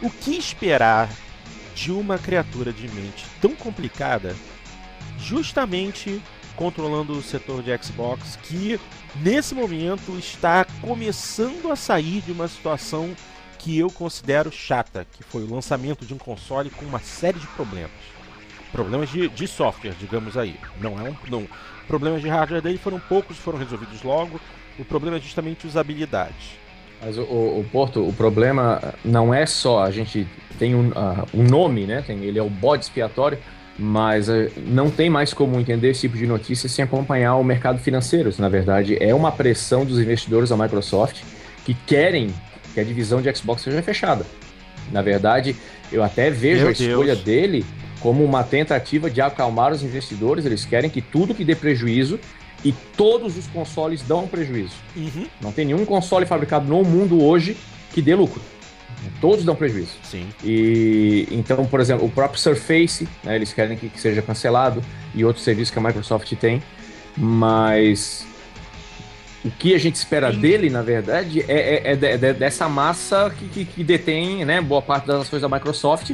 o 0.00 0.08
que 0.08 0.34
esperar 0.34 1.10
de 1.74 1.92
uma 1.92 2.16
criatura 2.16 2.72
de 2.72 2.88
mente 2.88 3.26
tão 3.38 3.54
complicada, 3.54 4.34
justamente 5.18 6.22
controlando 6.56 7.12
o 7.12 7.22
setor 7.22 7.62
de 7.62 7.76
Xbox, 7.76 8.38
que 8.44 8.80
nesse 9.16 9.54
momento 9.54 10.18
está 10.18 10.64
começando 10.80 11.70
a 11.70 11.76
sair 11.76 12.22
de 12.22 12.32
uma 12.32 12.48
situação 12.48 13.14
que 13.58 13.78
eu 13.78 13.90
considero 13.90 14.52
chata, 14.52 15.06
que 15.12 15.22
foi 15.22 15.42
o 15.42 15.52
lançamento 15.52 16.06
de 16.06 16.14
um 16.14 16.18
console 16.18 16.70
com 16.70 16.84
uma 16.84 17.00
série 17.00 17.38
de 17.38 17.46
problemas. 17.48 17.90
Problemas 18.70 19.10
de, 19.10 19.28
de 19.28 19.46
software, 19.48 19.94
digamos 19.98 20.36
aí. 20.36 20.56
Não 20.80 20.98
é 20.98 21.10
um. 21.10 21.16
Não, 21.28 21.48
problemas 21.86 22.22
de 22.22 22.28
hardware 22.28 22.62
dele 22.62 22.78
foram 22.78 23.00
poucos, 23.00 23.36
foram 23.38 23.58
resolvidos 23.58 24.02
logo. 24.02 24.40
O 24.78 24.84
problema 24.84 25.16
é 25.16 25.20
justamente 25.20 25.66
usabilidade. 25.66 26.58
Mas 27.00 27.16
o, 27.16 27.22
o, 27.22 27.66
Porto, 27.70 28.06
o 28.06 28.12
problema 28.12 28.94
não 29.04 29.32
é 29.32 29.46
só 29.46 29.82
a 29.82 29.90
gente 29.90 30.26
tem 30.58 30.74
um, 30.74 30.88
uh, 30.88 31.26
um 31.32 31.44
nome, 31.44 31.86
né? 31.86 32.02
Tem, 32.06 32.22
ele 32.24 32.38
é 32.38 32.42
o 32.42 32.50
bode 32.50 32.84
expiatório, 32.84 33.38
mas 33.78 34.28
uh, 34.28 34.50
não 34.66 34.90
tem 34.90 35.08
mais 35.08 35.32
como 35.32 35.58
entender 35.58 35.90
esse 35.90 36.02
tipo 36.02 36.16
de 36.16 36.26
notícia 36.26 36.68
sem 36.68 36.84
acompanhar 36.84 37.36
o 37.36 37.44
mercado 37.44 37.78
financeiro. 37.78 38.30
Na 38.38 38.48
verdade, 38.48 38.96
é 39.00 39.14
uma 39.14 39.30
pressão 39.32 39.84
dos 39.84 39.98
investidores 39.98 40.50
da 40.50 40.56
Microsoft 40.56 41.22
que 41.64 41.74
querem 41.74 42.34
que 42.74 42.80
a 42.80 42.84
divisão 42.84 43.20
de 43.20 43.34
Xbox 43.34 43.62
seja 43.62 43.82
fechada. 43.82 44.26
Na 44.92 45.02
verdade, 45.02 45.56
eu 45.92 46.02
até 46.02 46.30
vejo 46.30 46.60
Meu 46.60 46.68
a 46.68 46.72
escolha 46.72 47.14
Deus. 47.14 47.24
dele 47.24 47.66
como 48.00 48.24
uma 48.24 48.42
tentativa 48.42 49.10
de 49.10 49.20
acalmar 49.20 49.72
os 49.72 49.82
investidores. 49.82 50.44
Eles 50.44 50.64
querem 50.64 50.90
que 50.90 51.02
tudo 51.02 51.34
que 51.34 51.44
dê 51.44 51.54
prejuízo 51.54 52.18
e 52.64 52.72
todos 52.96 53.36
os 53.36 53.46
consoles 53.46 54.02
dão 54.02 54.26
prejuízo. 54.26 54.74
Uhum. 54.96 55.26
Não 55.40 55.52
tem 55.52 55.64
nenhum 55.64 55.84
console 55.84 56.26
fabricado 56.26 56.66
no 56.66 56.82
mundo 56.82 57.22
hoje 57.22 57.56
que 57.92 58.02
dê 58.02 58.14
lucro. 58.14 58.40
Todos 59.20 59.44
dão 59.44 59.54
prejuízo. 59.54 59.92
Sim. 60.02 60.28
E 60.42 61.28
então, 61.30 61.64
por 61.66 61.80
exemplo, 61.80 62.04
o 62.04 62.10
próprio 62.10 62.40
Surface, 62.40 63.08
né, 63.22 63.36
eles 63.36 63.52
querem 63.52 63.76
que, 63.76 63.88
que 63.88 64.00
seja 64.00 64.20
cancelado 64.22 64.82
e 65.14 65.24
outros 65.24 65.44
serviços 65.44 65.70
que 65.70 65.78
a 65.78 65.82
Microsoft 65.82 66.32
tem, 66.34 66.62
mas 67.16 68.26
o 69.44 69.50
que 69.50 69.74
a 69.74 69.78
gente 69.78 69.94
espera 69.94 70.32
Sim. 70.32 70.40
dele, 70.40 70.70
na 70.70 70.82
verdade, 70.82 71.44
é, 71.48 71.92
é, 71.92 71.92
é, 71.92 72.12
é 72.12 72.32
dessa 72.32 72.68
massa 72.68 73.32
que, 73.38 73.48
que, 73.48 73.64
que, 73.64 73.84
detém 73.84 74.44
né, 74.44 74.60
boa 74.60 74.82
parte 74.82 75.06
das 75.06 75.22
ações 75.22 75.42
da 75.42 75.48
Microsoft 75.48 76.12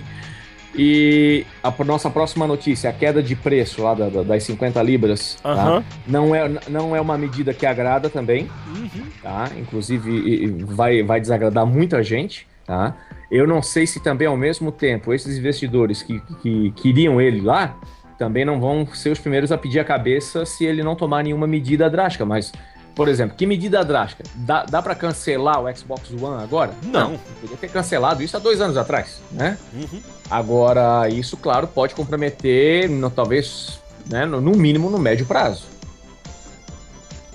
e 0.77 1.47
a 1.63 1.73
nossa 1.85 2.11
próxima 2.11 2.47
notícia, 2.47 2.91
a 2.91 2.93
queda 2.93 3.23
de 3.23 3.37
preço 3.37 3.83
lá 3.83 3.95
da, 3.95 4.09
da, 4.09 4.23
das 4.23 4.43
50 4.43 4.83
libras, 4.83 5.39
uhum. 5.45 5.55
tá? 5.55 5.85
não, 6.07 6.35
é, 6.35 6.51
não 6.69 6.97
é 6.97 7.01
uma 7.01 7.17
medida 7.17 7.55
que 7.55 7.65
agrada 7.65 8.11
também, 8.11 8.51
uhum. 8.67 9.07
tá? 9.23 9.51
Inclusive 9.57 10.65
vai, 10.67 11.03
vai 11.03 11.21
desagradar 11.21 11.65
muita 11.65 12.03
gente, 12.03 12.47
tá? 12.67 12.97
Eu 13.31 13.47
não 13.47 13.63
sei 13.63 13.87
se 13.87 14.01
também 14.01 14.27
ao 14.27 14.37
mesmo 14.37 14.71
tempo 14.71 15.15
esses 15.15 15.39
investidores 15.39 16.03
que, 16.03 16.21
que 16.43 16.73
queriam 16.73 17.21
ele 17.21 17.41
lá 17.41 17.77
também 18.19 18.45
não 18.45 18.61
vão 18.61 18.87
ser 18.87 19.11
os 19.11 19.19
primeiros 19.19 19.51
a 19.51 19.59
pedir 19.59 19.81
a 19.81 19.85
cabeça 19.85 20.45
se 20.47 20.65
ele 20.65 20.83
não 20.83 20.95
tomar 20.95 21.23
nenhuma 21.23 21.47
medida 21.47 21.91
drástica, 21.91 22.25
mas 22.25 22.53
por 22.95 23.09
exemplo, 23.09 23.37
que 23.37 23.47
medida 23.47 23.85
drástica? 23.85 24.23
Dá, 24.35 24.65
dá 24.65 24.81
para 24.81 24.95
cancelar 24.95 25.61
o 25.61 25.77
Xbox 25.77 26.11
One 26.11 26.43
agora? 26.43 26.73
Não. 26.83 27.13
Não. 27.13 27.19
Podia 27.41 27.57
ter 27.57 27.69
cancelado 27.69 28.23
isso 28.23 28.37
há 28.37 28.41
dois 28.41 28.61
anos 28.61 28.77
atrás, 28.77 29.21
né? 29.33 29.59
Uhum. 29.73 30.01
Agora, 30.31 31.09
isso, 31.09 31.37
claro, 31.37 31.67
pode 31.67 31.95
comprometer, 31.95 32.89
no, 32.89 33.11
talvez, 33.11 33.81
né, 34.09 34.25
no, 34.25 34.41
no 34.41 34.53
mínimo, 34.53 34.89
no 34.91 34.99
médio 34.99 35.27
prazo. 35.27 35.65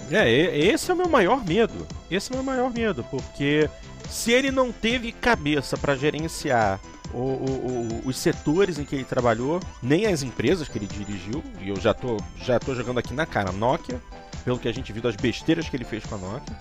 É, 0.10 0.58
esse 0.58 0.89
é 0.89 0.93
o 0.93 0.98
meu 0.98 1.10
maior 1.10 1.45
medo. 1.45 1.86
Esse 2.10 2.32
é 2.32 2.34
o 2.34 2.38
meu 2.38 2.43
maior 2.43 2.72
medo, 2.72 3.06
porque 3.12 3.69
se 4.10 4.32
ele 4.32 4.50
não 4.50 4.72
teve 4.72 5.12
cabeça 5.12 5.78
para 5.78 5.95
gerenciar 5.95 6.80
o, 7.13 7.17
o, 7.17 8.00
o, 8.06 8.08
os 8.08 8.17
setores 8.17 8.80
em 8.80 8.86
que 8.86 8.95
ele 8.95 9.04
trabalhou, 9.04 9.60
nem 9.84 10.08
as 10.08 10.24
empresas 10.24 10.67
que 10.67 10.78
ele 10.78 10.88
dirigiu, 10.88 11.43
e 11.62 11.69
eu 11.69 11.80
já 11.80 11.93
tô, 11.93 12.17
já 12.38 12.58
tô 12.60 12.74
jogando 12.74 12.98
aqui 12.98 13.13
na 13.13 13.26
cara, 13.26 13.52
Nokia, 13.52 14.02
pelo 14.43 14.60
que 14.60 14.67
a 14.67 14.73
gente 14.73 14.91
viu 14.91 15.02
das 15.02 15.15
besteiras 15.15 15.67
que 15.67 15.75
ele 15.75 15.86
fez 15.86 16.06
com 16.06 16.15
a 16.15 16.17
Nokia, 16.17 16.58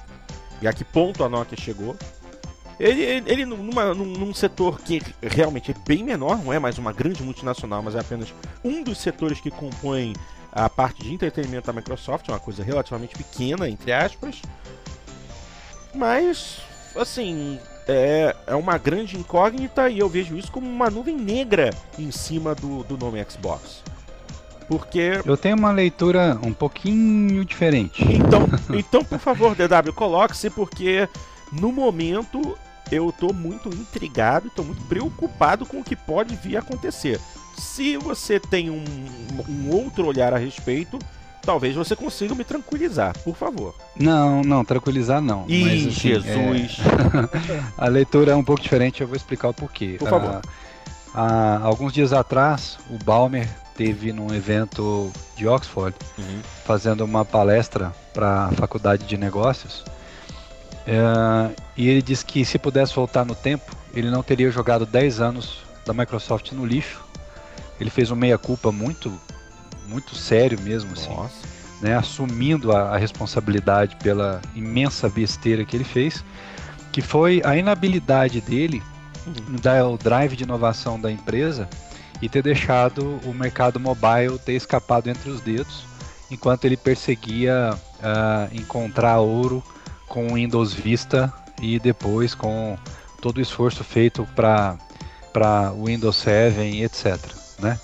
e 0.61 0.69
a 0.69 0.73
que 0.73 0.85
ponto 0.85 1.23
a 1.25 1.29
Nokia 1.29 1.59
chegou. 1.59 1.97
Ele, 2.79 3.03
ele, 3.27 3.45
numa, 3.45 3.93
num, 3.93 4.05
num, 4.05 4.33
setor 4.33 4.81
que 4.81 5.03
realmente 5.21 5.73
é 5.73 5.75
bem 5.87 6.05
menor, 6.05 6.39
não 6.39 6.53
é 6.53 6.61
mais 6.61 6.79
uma 6.79 6.93
grande 6.93 7.25
multinacional, 7.25 7.83
mas 7.83 7.97
é 7.97 8.01
apenas 8.01 8.33
um 8.65 8.85
dos 8.85 8.99
setores 8.99 9.41
que 9.41 9.51
compõem 9.51 10.15
a 10.53 10.69
parte 10.69 11.03
de 11.03 11.13
entretenimento 11.13 11.67
da 11.67 11.73
Microsoft, 11.73 12.29
é 12.29 12.33
uma 12.33 12.39
coisa 12.39 12.63
relativamente 12.63 13.17
pequena, 13.17 13.69
entre 13.69 13.93
aspas. 13.93 14.41
Mas, 15.93 16.61
assim, 16.97 17.59
é, 17.89 18.37
é 18.47 18.55
uma 18.55 18.79
grande 18.79 19.17
incógnita 19.17 19.89
e 19.89 19.99
eu 19.99 20.09
vejo 20.09 20.37
isso 20.37 20.53
como 20.53 20.69
uma 20.69 20.91
nuvem 20.91 21.17
negra 21.17 21.71
em 21.99 22.11
cima 22.11 22.55
do, 22.55 22.85
do 22.85 22.97
nome 22.97 23.25
Xbox. 23.29 23.83
Porque. 24.69 25.21
Eu 25.25 25.37
tenho 25.37 25.57
uma 25.57 25.73
leitura 25.73 26.39
um 26.43 26.53
pouquinho 26.53 27.45
diferente. 27.45 28.05
Então, 28.05 28.47
então 28.77 29.05
por 29.05 29.19
favor, 29.19 29.55
DW, 29.55 29.93
coloque-se, 29.95 30.51
porque 30.51 31.09
no 31.51 31.73
momento 31.73 32.57
eu 32.93 33.09
estou 33.09 33.33
muito 33.33 33.69
intrigado, 33.69 34.49
estou 34.49 34.65
muito 34.65 34.83
preocupado 34.85 35.65
com 35.67 35.81
o 35.81 35.85
que 35.85 35.97
pode 35.97 36.37
vir 36.37 36.57
a 36.57 36.61
acontecer. 36.61 37.19
Se 37.57 37.97
você 37.97 38.39
tem 38.39 38.71
um, 38.71 38.85
um 39.49 39.71
outro 39.71 40.07
olhar 40.07 40.33
a 40.33 40.39
respeito, 40.39 40.99
talvez 41.43 41.75
você 41.75 41.97
consiga 41.97 42.35
me 42.35 42.45
tranquilizar, 42.45 43.17
por 43.25 43.35
favor. 43.35 43.75
Não, 43.99 44.43
não, 44.43 44.65
tranquilizar 44.65 45.21
não. 45.21 45.45
Ih, 45.49 45.65
mas, 45.65 45.81
assim, 45.81 45.91
Jesus! 45.91 46.79
É... 46.79 47.65
a 47.85 47.89
leitura 47.89 48.33
é 48.33 48.35
um 48.35 48.45
pouco 48.45 48.63
diferente, 48.63 49.01
eu 49.01 49.07
vou 49.07 49.17
explicar 49.17 49.49
o 49.49 49.55
porquê. 49.55 49.97
Por 49.99 50.09
favor. 50.09 50.41
Ah, 50.45 50.49
há 51.15 51.61
alguns 51.63 51.93
dias 51.93 52.13
atrás, 52.13 52.79
o 52.91 53.03
Balmer 53.03 53.49
teve 53.77 54.13
num 54.13 54.35
evento 54.35 55.13
de 55.37 55.47
Oxford, 55.47 55.95
uhum. 56.19 56.41
fazendo 56.65 57.05
uma 57.05 57.25
palestra 57.25 57.95
para 58.13 58.47
a 58.47 58.53
faculdade 58.53 59.07
de 59.07 59.17
negócios. 59.17 59.85
É, 60.87 61.55
e 61.77 61.89
ele 61.89 62.03
disse 62.03 62.25
que 62.25 62.45
se 62.45 62.59
pudesse 62.59 62.95
voltar 62.95 63.25
no 63.25 63.35
tempo, 63.35 63.77
ele 63.95 64.11
não 64.11 64.23
teria 64.23 64.51
jogado 64.51 64.85
10 64.85 65.21
anos 65.21 65.59
da 65.87 65.93
Microsoft 65.93 66.51
no 66.53 66.67
lixo. 66.67 67.05
Ele 67.81 67.89
fez 67.89 68.11
um 68.11 68.17
meia-culpa 68.17 68.73
muito, 68.73 69.13
muito 69.87 70.17
sério 70.17 70.61
mesmo, 70.61 70.93
assim, 70.93 71.17
né, 71.81 71.97
assumindo 71.97 72.73
a, 72.73 72.95
a 72.95 72.97
responsabilidade 72.97 73.97
pela 73.97 74.41
imensa 74.57 75.09
besteira 75.09 75.65
que 75.65 75.77
ele 75.77 75.85
fez, 75.85 76.25
que 76.91 77.01
foi 77.01 77.41
a 77.45 77.57
inabilidade 77.57 78.41
dele 78.41 78.83
dar 79.63 79.87
o 79.87 79.97
drive 79.97 80.37
de 80.37 80.45
inovação 80.45 81.01
da 81.01 81.11
empresa 81.11 81.69
e 82.21 82.29
ter 82.29 82.43
deixado 82.43 83.21
o 83.25 83.33
mercado 83.33 83.79
mobile 83.79 84.39
ter 84.39 84.55
escapado 84.55 85.09
entre 85.09 85.31
os 85.31 85.41
dedos, 85.41 85.85
enquanto 86.31 86.65
ele 86.65 86.77
perseguia 86.77 87.79
ah, 88.03 88.49
encontrar 88.53 89.19
ouro 89.19 89.63
com 90.09 90.29
o 90.29 90.35
Windows 90.35 90.73
Vista 90.73 91.33
e 91.61 91.79
depois 91.79 92.35
com 92.35 92.77
todo 93.21 93.39
o 93.39 93.41
esforço 93.41 93.85
feito 93.85 94.27
para 94.35 94.77
para 95.33 95.71
Windows 95.73 96.17
7 96.17 96.61
e 96.61 96.83
etc, 96.83 97.19
né? 97.61 97.79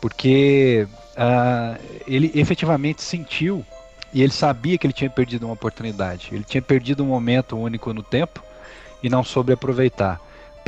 Porque 0.00 0.88
ah, 1.16 1.76
ele 2.06 2.30
efetivamente 2.34 3.02
sentiu 3.02 3.64
e 4.12 4.22
ele 4.22 4.32
sabia 4.32 4.78
que 4.78 4.86
ele 4.86 4.94
tinha 4.94 5.10
perdido 5.10 5.44
uma 5.44 5.52
oportunidade. 5.52 6.30
Ele 6.32 6.44
tinha 6.44 6.62
perdido 6.62 7.02
um 7.02 7.06
momento 7.06 7.56
único 7.56 7.92
no 7.92 8.02
tempo 8.02 8.42
e 9.02 9.08
não 9.08 9.22
soube 9.22 9.52
aproveitar. 9.52 10.20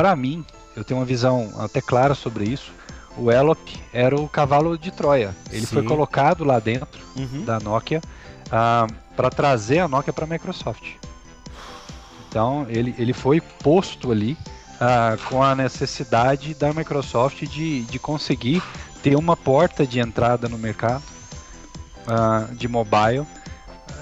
Para 0.03 0.17
mim, 0.17 0.45
eu 0.75 0.83
tenho 0.83 0.99
uma 0.99 1.07
visão 1.07 1.53
até 1.61 1.81
clara 1.81 2.13
sobre 2.13 2.43
isso. 2.43 2.73
O 3.17 3.31
Elop 3.31 3.57
era 3.93 4.21
o 4.21 4.29
cavalo 4.29 4.77
de 4.77 4.91
Troia. 4.91 5.33
Ele 5.49 5.65
foi 5.65 5.83
Sim. 5.83 5.87
colocado 5.87 6.43
lá 6.43 6.59
dentro 6.59 7.01
Uhum. 7.15 7.45
da 7.45 7.61
Nokia 7.61 8.03
para 9.17 9.31
trazer 9.31 9.79
a 9.79 9.87
Nokia 9.87 10.13
para 10.13 10.25
a 10.25 10.27
Microsoft. 10.27 10.83
Então 12.29 12.67
ele, 12.69 12.93
ele 12.99 13.13
foi 13.13 13.41
posto 13.41 14.11
ali 14.11 14.37
ah, 14.81 15.17
com 15.29 15.41
a 15.41 15.55
necessidade 15.55 16.53
da 16.53 16.73
Microsoft 16.73 17.45
de, 17.45 17.83
de 17.83 17.99
conseguir 18.01 18.61
ter 19.05 19.15
uma 19.15 19.37
porta 19.37 19.87
de 19.87 20.01
entrada 20.01 20.49
no 20.49 20.59
mercado 20.59 21.05
ah, 22.09 22.49
de 22.51 22.67
mobile 22.67 23.25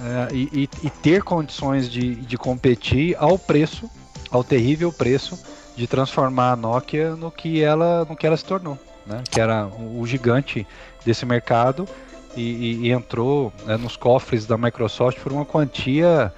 ah, 0.01 0.29
e, 0.33 0.49
e- 0.65 0.71
e 0.83 0.89
ter 0.89 1.23
condições 1.23 1.91
de, 1.91 2.15
de 2.15 2.39
competir 2.39 3.15
ao 3.19 3.39
preço, 3.39 3.91
ao 4.31 4.43
terrível 4.43 4.91
preço 4.91 5.39
de 5.77 5.87
transformar 5.87 6.53
a 6.53 6.57
Nokia 6.57 7.15
no 7.17 7.31
que 7.31 7.63
ela, 7.63 8.05
no 8.09 8.17
que 8.17 8.27
ela 8.27 8.37
se 8.37 8.45
tornou, 8.45 8.79
né? 9.07 9.23
que 9.31 9.41
era 9.41 9.67
o, 9.67 10.07
gigante 10.07 10.67
desse 11.05 11.25
mercado 11.25 11.89
e, 12.37 12.41
e- 12.43 12.87
e 12.89 12.93
entrou 12.93 13.53
né, 13.65 13.77
nos 13.77 13.97
cofres 13.97 14.47
da 14.47 14.57
Microsoft 14.59 15.19
por 15.21 15.33
uma 15.33 15.45
quantia 15.45 16.33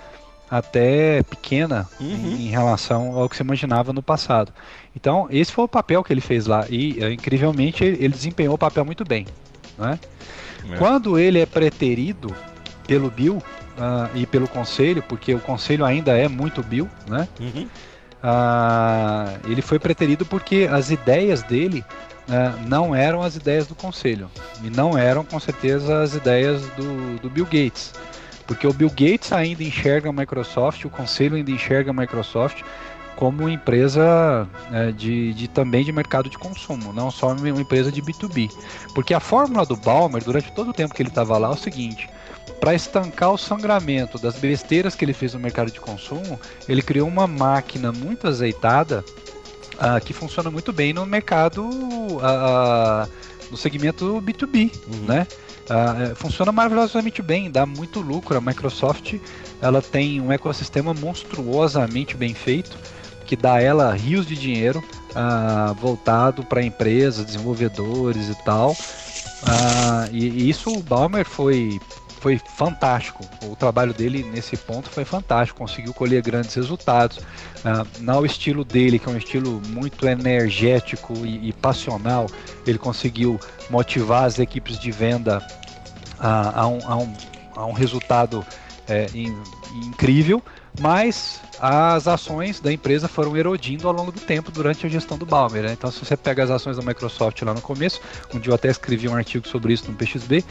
até 0.50 1.22
pequena 1.22 1.88
Uhum. 1.98 2.36
em, 2.38 2.48
relação 2.48 3.18
ao 3.18 3.28
que 3.28 3.36
se 3.36 3.42
imaginava 3.42 3.92
no 3.92 4.02
passado. 4.02 4.52
Então, 4.94 5.26
esse 5.30 5.50
foi 5.50 5.64
o 5.64 5.68
papel 5.68 6.04
que 6.04 6.12
ele 6.12 6.20
fez 6.20 6.46
lá 6.46 6.66
e, 6.68 7.02
eh, 7.02 7.10
incrivelmente, 7.12 7.82
ele, 7.82 8.08
desempenhou 8.10 8.54
o 8.54 8.58
papel 8.58 8.84
muito 8.84 9.02
bem. 9.04 9.26
Né? 9.78 9.98
É. 10.70 10.76
Quando 10.76 11.18
ele 11.18 11.40
é 11.40 11.46
preterido 11.46 12.34
pelo 12.86 13.10
Bill 13.10 13.42
ah, 13.78 14.10
e 14.14 14.26
pelo 14.26 14.46
conselho, 14.46 15.02
porque 15.08 15.34
o 15.34 15.40
conselho 15.40 15.84
ainda 15.86 16.12
é 16.16 16.28
muito 16.28 16.62
Bill, 16.62 16.86
né? 17.08 17.26
Uhum. 17.40 17.66
Ah, 18.22 19.34
ele 19.46 19.60
foi 19.60 19.78
preterido 19.78 20.24
porque 20.24 20.68
as 20.70 20.90
ideias 20.90 21.42
dele 21.42 21.84
ah, 22.28 22.54
não 22.66 22.94
eram 22.94 23.22
as 23.22 23.36
ideias 23.36 23.66
do 23.66 23.74
conselho. 23.74 24.30
E 24.62 24.70
não 24.70 24.96
eram 24.96 25.24
com 25.24 25.40
certeza 25.40 26.02
as 26.02 26.14
ideias 26.14 26.62
do, 26.76 27.18
do 27.18 27.28
Bill 27.28 27.44
Gates, 27.44 27.92
porque 28.46 28.66
o 28.66 28.72
Bill 28.72 28.90
Gates 28.90 29.32
ainda 29.32 29.62
enxerga 29.62 30.10
a 30.10 30.12
Microsoft, 30.12 30.84
o 30.84 30.90
conselho 30.90 31.36
ainda 31.36 31.50
enxerga 31.50 31.90
a 31.90 31.94
Microsoft 31.94 32.62
como 33.16 33.48
empresa 33.48 34.48
eh, 34.72 34.92
de, 34.92 35.34
de 35.34 35.46
também 35.48 35.84
de 35.84 35.92
mercado 35.92 36.28
de 36.30 36.38
consumo, 36.38 36.92
não 36.92 37.10
só 37.10 37.32
uma 37.32 37.60
empresa 37.60 37.92
de 37.92 38.02
B2B, 38.02 38.50
porque 38.94 39.14
a 39.14 39.20
fórmula 39.20 39.66
do 39.66 39.76
Balmer 39.76 40.24
durante 40.24 40.50
todo 40.52 40.70
o 40.70 40.72
tempo 40.72 40.94
que 40.94 41.02
ele 41.02 41.08
estava 41.08 41.36
lá 41.38 41.48
é 41.48 41.52
o 41.52 41.56
seguinte: 41.56 42.08
para 42.60 42.74
estancar 42.74 43.32
o 43.32 43.38
sangramento 43.38 44.18
das 44.18 44.36
besteiras 44.36 44.94
que 44.94 45.04
ele 45.04 45.12
fez 45.12 45.34
no 45.34 45.40
mercado 45.40 45.70
de 45.70 45.80
consumo, 45.80 46.38
ele 46.68 46.82
criou 46.82 47.08
uma 47.08 47.26
máquina 47.26 47.90
muito 47.90 48.28
azeitada 48.28 49.04
ah, 49.78 50.00
que 50.00 50.12
funciona 50.12 50.50
muito 50.50 50.72
bem 50.72 50.92
no 50.92 51.04
mercado, 51.04 51.68
ah, 52.22 53.08
no 53.50 53.56
segmento 53.56 54.22
B2B, 54.22 54.70
Uhum. 54.86 55.06
né? 55.06 55.26
É, 55.70 56.14
funciona 56.14 56.50
maravilhosamente 56.50 57.22
bem, 57.22 57.50
dá 57.50 57.64
muito 57.64 58.00
lucro. 58.00 58.36
A 58.36 58.40
Microsoft 58.40 59.14
ela 59.60 59.80
tem 59.80 60.20
um 60.20 60.32
ecossistema 60.32 60.92
monstruosamente 60.92 62.16
bem 62.16 62.34
feito 62.34 62.76
que 63.24 63.36
dá 63.36 63.54
a 63.54 63.60
ela 63.62 63.92
rios 63.94 64.26
de 64.26 64.36
dinheiro 64.36 64.82
ah, 65.14 65.74
voltado 65.80 66.44
para 66.44 66.62
empresas, 66.62 67.24
desenvolvedores 67.24 68.28
e 68.28 68.34
tal. 68.44 68.76
Ah, 69.42 70.08
e, 70.10 70.28
e 70.28 70.50
isso 70.50 70.70
o 70.70 70.82
Balmer 70.82 71.24
foi 71.24 71.80
foi 72.22 72.38
fantástico. 72.38 73.24
O 73.44 73.56
trabalho 73.56 73.92
dele 73.92 74.22
nesse 74.22 74.56
ponto 74.56 74.88
foi 74.88 75.04
fantástico. 75.04 75.58
Conseguiu 75.58 75.92
colher 75.92 76.22
grandes 76.22 76.54
resultados. 76.54 77.18
Ah, 77.64 77.84
no 77.98 78.24
estilo 78.24 78.64
dele, 78.64 78.96
que 78.98 79.08
é 79.08 79.12
um 79.12 79.16
estilo 79.16 79.60
muito 79.68 80.06
energético 80.06 81.12
e, 81.26 81.48
e 81.48 81.52
passional, 81.52 82.28
ele 82.64 82.78
conseguiu 82.78 83.40
motivar 83.68 84.24
as 84.24 84.38
equipes 84.38 84.78
de 84.78 84.92
venda 84.92 85.44
a, 86.18 86.60
a 86.62 86.66
um, 86.68 86.78
a 86.86 86.96
um- 86.96 87.14
a 87.54 87.66
um 87.66 87.72
resultado 87.72 88.46
é, 88.88 89.06
in- 89.14 89.36
incrível, 89.88 90.42
mas 90.80 91.40
as 91.60 92.08
ações 92.08 92.60
da 92.60 92.72
empresa 92.72 93.06
foram 93.08 93.36
erodindo 93.36 93.86
ao 93.86 93.92
longo 93.94 94.10
do 94.10 94.20
tempo 94.20 94.50
durante 94.50 94.86
a 94.86 94.88
gestão 94.88 95.18
do 95.18 95.26
Balmer. 95.26 95.64
né? 95.64 95.72
Então, 95.72 95.90
se 95.90 95.98
você 96.04 96.16
pega 96.16 96.42
as 96.44 96.50
ações 96.50 96.76
da 96.78 96.82
Microsoft 96.82 97.42
lá 97.42 97.52
no 97.52 97.60
começo, 97.60 98.00
um 98.34 98.38
dia 98.38 98.50
eu 98.50 98.54
até 98.54 98.68
escrevi 98.70 99.06
um 99.08 99.14
artigo 99.14 99.46
sobre 99.46 99.72
isso 99.74 99.90
no 99.90 99.96
PXB, 99.96 100.42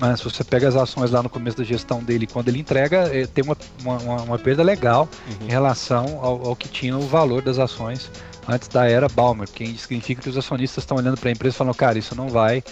mas 0.00 0.18
se 0.18 0.24
você 0.24 0.42
pega 0.42 0.66
as 0.66 0.74
ações 0.76 1.10
lá 1.10 1.22
no 1.22 1.28
começo 1.28 1.58
da 1.58 1.64
gestão 1.64 2.02
dele, 2.02 2.26
quando 2.26 2.48
ele 2.48 2.58
entrega, 2.58 3.08
eh, 3.14 3.26
tem 3.26 3.44
uma, 3.44 3.56
uma, 3.82 4.22
uma- 4.22 4.38
perda 4.38 4.62
legal 4.62 5.06
Uhum. 5.28 5.46
em 5.46 5.50
relação 5.50 6.18
ao, 6.22 6.48
ao 6.48 6.56
que 6.56 6.68
tinha 6.68 6.96
o 6.96 7.02
valor 7.06 7.42
das 7.42 7.58
ações 7.58 8.10
antes 8.48 8.66
da 8.68 8.86
era 8.88 9.08
Balmer, 9.08 9.46
que 9.48 9.76
significa 9.78 10.22
que 10.22 10.28
os 10.28 10.36
acionistas 10.36 10.82
estão 10.82 10.96
olhando 10.96 11.16
para 11.18 11.28
a 11.28 11.32
empresa 11.32 11.54
e 11.54 11.58
falando, 11.58 11.74
cara, 11.74 11.98
isso 11.98 12.14
não 12.16 12.28
vai, 12.28 12.64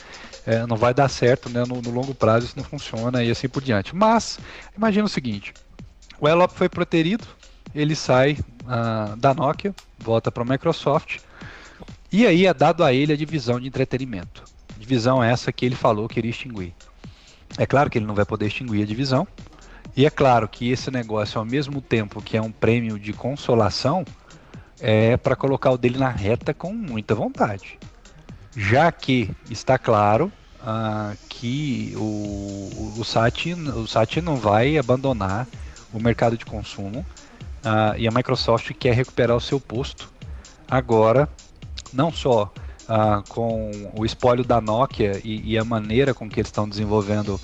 eh, 0.47 0.67
não 0.67 0.77
vai 0.77 0.95
dar 0.95 1.09
certo, 1.09 1.49
né? 1.51 1.63
No, 1.69 1.81
no 1.83 1.91
longo 1.91 2.15
prazo 2.15 2.47
isso 2.47 2.57
não 2.57 2.65
funciona 2.65 3.23
e 3.23 3.31
assim 3.31 3.49
por 3.49 3.63
diante. 3.63 3.95
Mas 3.95 4.39
imagina 4.77 5.05
o 5.05 5.09
seguinte: 5.09 5.53
o 6.19 6.27
Elop 6.27 6.51
foi 6.53 6.69
proterido, 6.69 7.25
ele 7.75 7.95
sai 7.95 8.39
ah, 8.67 9.15
da 9.19 9.35
Nokia, 9.35 9.75
volta 9.99 10.33
para 10.33 10.43
a 10.43 10.47
Microsoft 10.47 11.19
e 12.11 12.27
aí 12.27 12.47
é 12.47 12.55
dado 12.55 12.83
a 12.83 12.93
ele 12.93 13.13
a 13.13 13.17
divisão 13.17 13.61
de 13.61 13.69
entretenimento. 13.69 14.43
Divisão 14.79 15.23
essa 15.23 15.53
que 15.53 15.67
ele 15.67 15.75
falou 15.75 16.09
que 16.09 16.19
iria 16.19 16.31
extinguir. 16.31 16.73
É 17.59 17.67
claro 17.67 17.91
que 17.91 17.99
ele 17.99 18.07
não 18.07 18.15
vai 18.15 18.25
poder 18.25 18.47
extinguir 18.47 18.85
a 18.85 18.87
divisão. 18.87 19.27
E 19.97 20.07
é 20.07 20.11
claro 20.11 20.47
que 20.49 20.71
esse 20.71 20.93
negócio, 20.93 21.41
ao 21.41 21.45
mesmo 21.45 21.81
tempo 21.81 22.23
que 22.23 22.37
é 22.37 22.41
um 22.41 22.53
prêmio 22.53 22.99
de 22.99 23.13
consolação, 23.13 24.05
é 24.81 25.17
para 25.17 25.35
colocar 25.35 25.73
o 25.73 25.77
dele 25.77 25.99
na 25.99 26.09
reta 26.09 26.55
com 26.55 26.73
muita 26.73 27.17
vontade. 27.17 27.77
Já 28.57 28.93
que 28.93 29.31
está 29.51 29.77
claro 29.77 30.31
ah, 30.63 31.15
que 31.29 31.93
o, 31.97 32.95
o, 32.97 33.05
Sati, 33.05 33.55
o 33.55 33.89
Sati 33.89 34.21
não 34.21 34.37
vai 34.37 34.79
abandonar 34.79 35.47
o 35.93 36.01
mercado 36.01 36.37
de 36.37 36.45
consumo 36.45 37.05
ah, 37.65 37.95
e 37.99 38.07
a 38.07 38.11
Microsoft 38.13 38.73
quer 38.79 38.95
recuperar 38.95 39.37
o 39.37 39.41
seu 39.41 39.59
posto 39.59 40.13
agora, 40.71 41.29
não 41.93 42.13
só 42.13 42.53
ah, 42.89 43.23
com 43.29 43.71
o 43.97 44.05
espólio 44.05 44.45
da 44.45 44.61
Nokia 44.61 45.21
e, 45.23 45.53
e, 45.53 45.59
a 45.59 45.65
maneira 45.65 46.15
com 46.15 46.29
que 46.29 46.41
eles 46.41 46.49
estão 46.49 46.69
desenvolvendo 46.69 47.41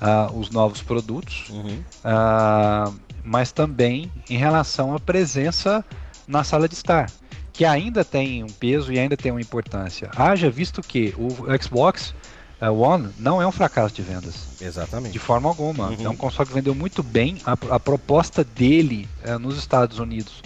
ah, 0.00 0.30
os 0.34 0.50
novos 0.50 0.82
produtos, 0.82 1.48
Uhum. 1.50 1.82
ah, 2.04 2.90
mas 3.24 3.52
também 3.52 4.10
em 4.28 4.36
relação 4.36 4.94
à 4.94 4.98
presença 4.98 5.84
na 6.26 6.42
sala 6.44 6.68
de 6.68 6.74
estar, 6.74 7.10
que 7.52 7.64
ainda 7.64 8.04
tem 8.04 8.44
um 8.44 8.48
peso 8.48 8.92
e 8.92 8.98
ainda 8.98 9.16
tem 9.16 9.30
uma 9.32 9.40
importância. 9.40 10.10
Haja 10.16 10.50
visto 10.50 10.80
que 10.82 11.14
o 11.18 11.28
Xbox 11.60 12.14
uh, 12.60 12.72
One 12.72 13.08
não 13.18 13.40
é 13.42 13.46
um 13.46 13.52
fracasso 13.52 13.94
de 13.94 14.02
vendas. 14.02 14.60
Exatamente. 14.60 15.12
De 15.12 15.18
forma 15.18 15.48
alguma. 15.48 15.88
Uhum. 15.88 15.96
É 16.04 16.08
um 16.08 16.16
console 16.16 16.48
que 16.48 16.54
vendeu 16.54 16.74
muito 16.74 17.02
bem. 17.02 17.38
A, 17.44 17.52
a 17.74 17.80
proposta 17.80 18.44
dele 18.44 19.08
uh, 19.26 19.38
nos 19.38 19.58
Estados 19.58 19.98
Unidos 19.98 20.42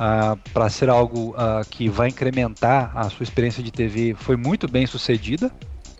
uh, 0.00 0.36
para 0.52 0.68
ser 0.70 0.88
algo 0.88 1.30
uh, 1.30 1.64
que 1.68 1.88
vai 1.88 2.08
incrementar 2.08 2.92
a 2.96 3.08
sua 3.10 3.24
experiência 3.24 3.62
de 3.62 3.70
TV 3.70 4.14
foi 4.18 4.36
muito 4.36 4.68
bem 4.68 4.86
sucedida. 4.86 5.50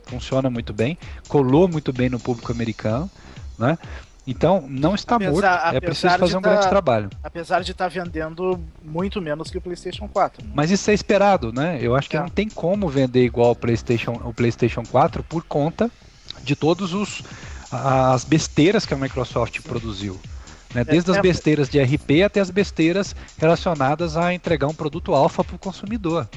Funciona 0.06 0.48
muito 0.48 0.72
bem. 0.72 0.96
Colou 1.28 1.66
muito 1.68 1.92
bem 1.92 2.08
no 2.08 2.20
público 2.20 2.52
americano. 2.52 3.10
Né? 3.58 3.76
Então, 4.26 4.64
não 4.68 4.94
está 4.94 5.16
Apesar- 5.16 5.32
morto. 5.32 5.44
É 5.44 5.48
apesar 5.78 5.80
preciso 5.80 6.18
fazer 6.18 6.36
um 6.36 6.40
grande 6.42 6.62
tá- 6.62 6.68
trabalho. 6.68 7.10
Apesar 7.22 7.62
de 7.62 7.72
estar 7.72 7.88
vendendo 7.88 8.60
muito 8.84 9.20
menos 9.20 9.50
que 9.50 9.58
o 9.58 9.60
PlayStation 9.60 10.08
4. 10.08 10.44
né? 10.44 10.52
Mas 10.54 10.70
isso 10.70 10.90
é 10.90 10.94
esperado, 10.94 11.52
né? 11.52 11.78
Eu 11.80 11.94
acho 11.94 12.08
que 12.10 12.16
É. 12.16 12.20
não 12.20 12.28
tem 12.28 12.48
como 12.48 12.88
vender 12.88 13.24
igual 13.24 13.52
o 13.52 13.56
PlayStation, 13.56 14.20
o 14.24 14.32
PlayStation 14.34 14.82
4 14.84 15.22
por 15.22 15.42
conta 15.44 15.90
de 16.42 16.54
todos 16.56 16.92
os 16.92 17.22
as 17.70 18.24
besteiras 18.24 18.86
que 18.86 18.94
a 18.94 18.96
Microsoft 18.96 19.60
produziu. 19.62 20.18
Né? 20.74 20.84
Desde 20.84 21.10
as 21.10 21.16
é- 21.16 21.22
besteiras 21.22 21.68
de 21.68 21.80
RP 21.80 22.22
até 22.24 22.40
as 22.40 22.50
besteiras 22.50 23.14
relacionadas 23.38 24.16
a 24.16 24.32
entregar 24.34 24.66
um 24.66 24.74
produto 24.74 25.14
alfa 25.14 25.42
para 25.42 25.56
o 25.56 25.58
consumidor. 25.58 26.28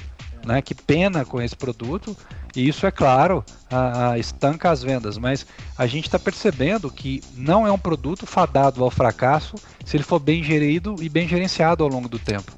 Né? 0.46 0.62
Que 0.62 0.74
pena 0.74 1.26
com 1.26 1.42
esse 1.42 1.56
produto, 1.56 2.16
e 2.56 2.68
isso, 2.68 2.86
é 2.86 2.92
claro, 2.92 3.44
a, 3.70 4.12
a 4.12 4.20
estanca 4.20 4.72
as 4.72 4.82
vendas, 4.82 5.18
mas 5.18 5.46
a 5.78 5.86
gente 5.86 6.06
está 6.06 6.18
percebendo 6.18 6.90
que 6.90 7.22
não 7.36 7.68
é 7.68 7.72
um 7.72 7.78
produto 7.78 8.26
fadado 8.26 8.84
ao 8.84 8.90
fracasso 8.90 9.56
se 9.86 9.98
ele 9.98 10.04
for 10.04 10.20
bem 10.20 10.44
gerido 10.44 10.96
e 11.02 11.10
bem 11.10 11.28
gerenciado 11.28 11.84
ao 11.84 11.90
longo 11.90 12.08
do 12.08 12.18
tempo. 12.18 12.52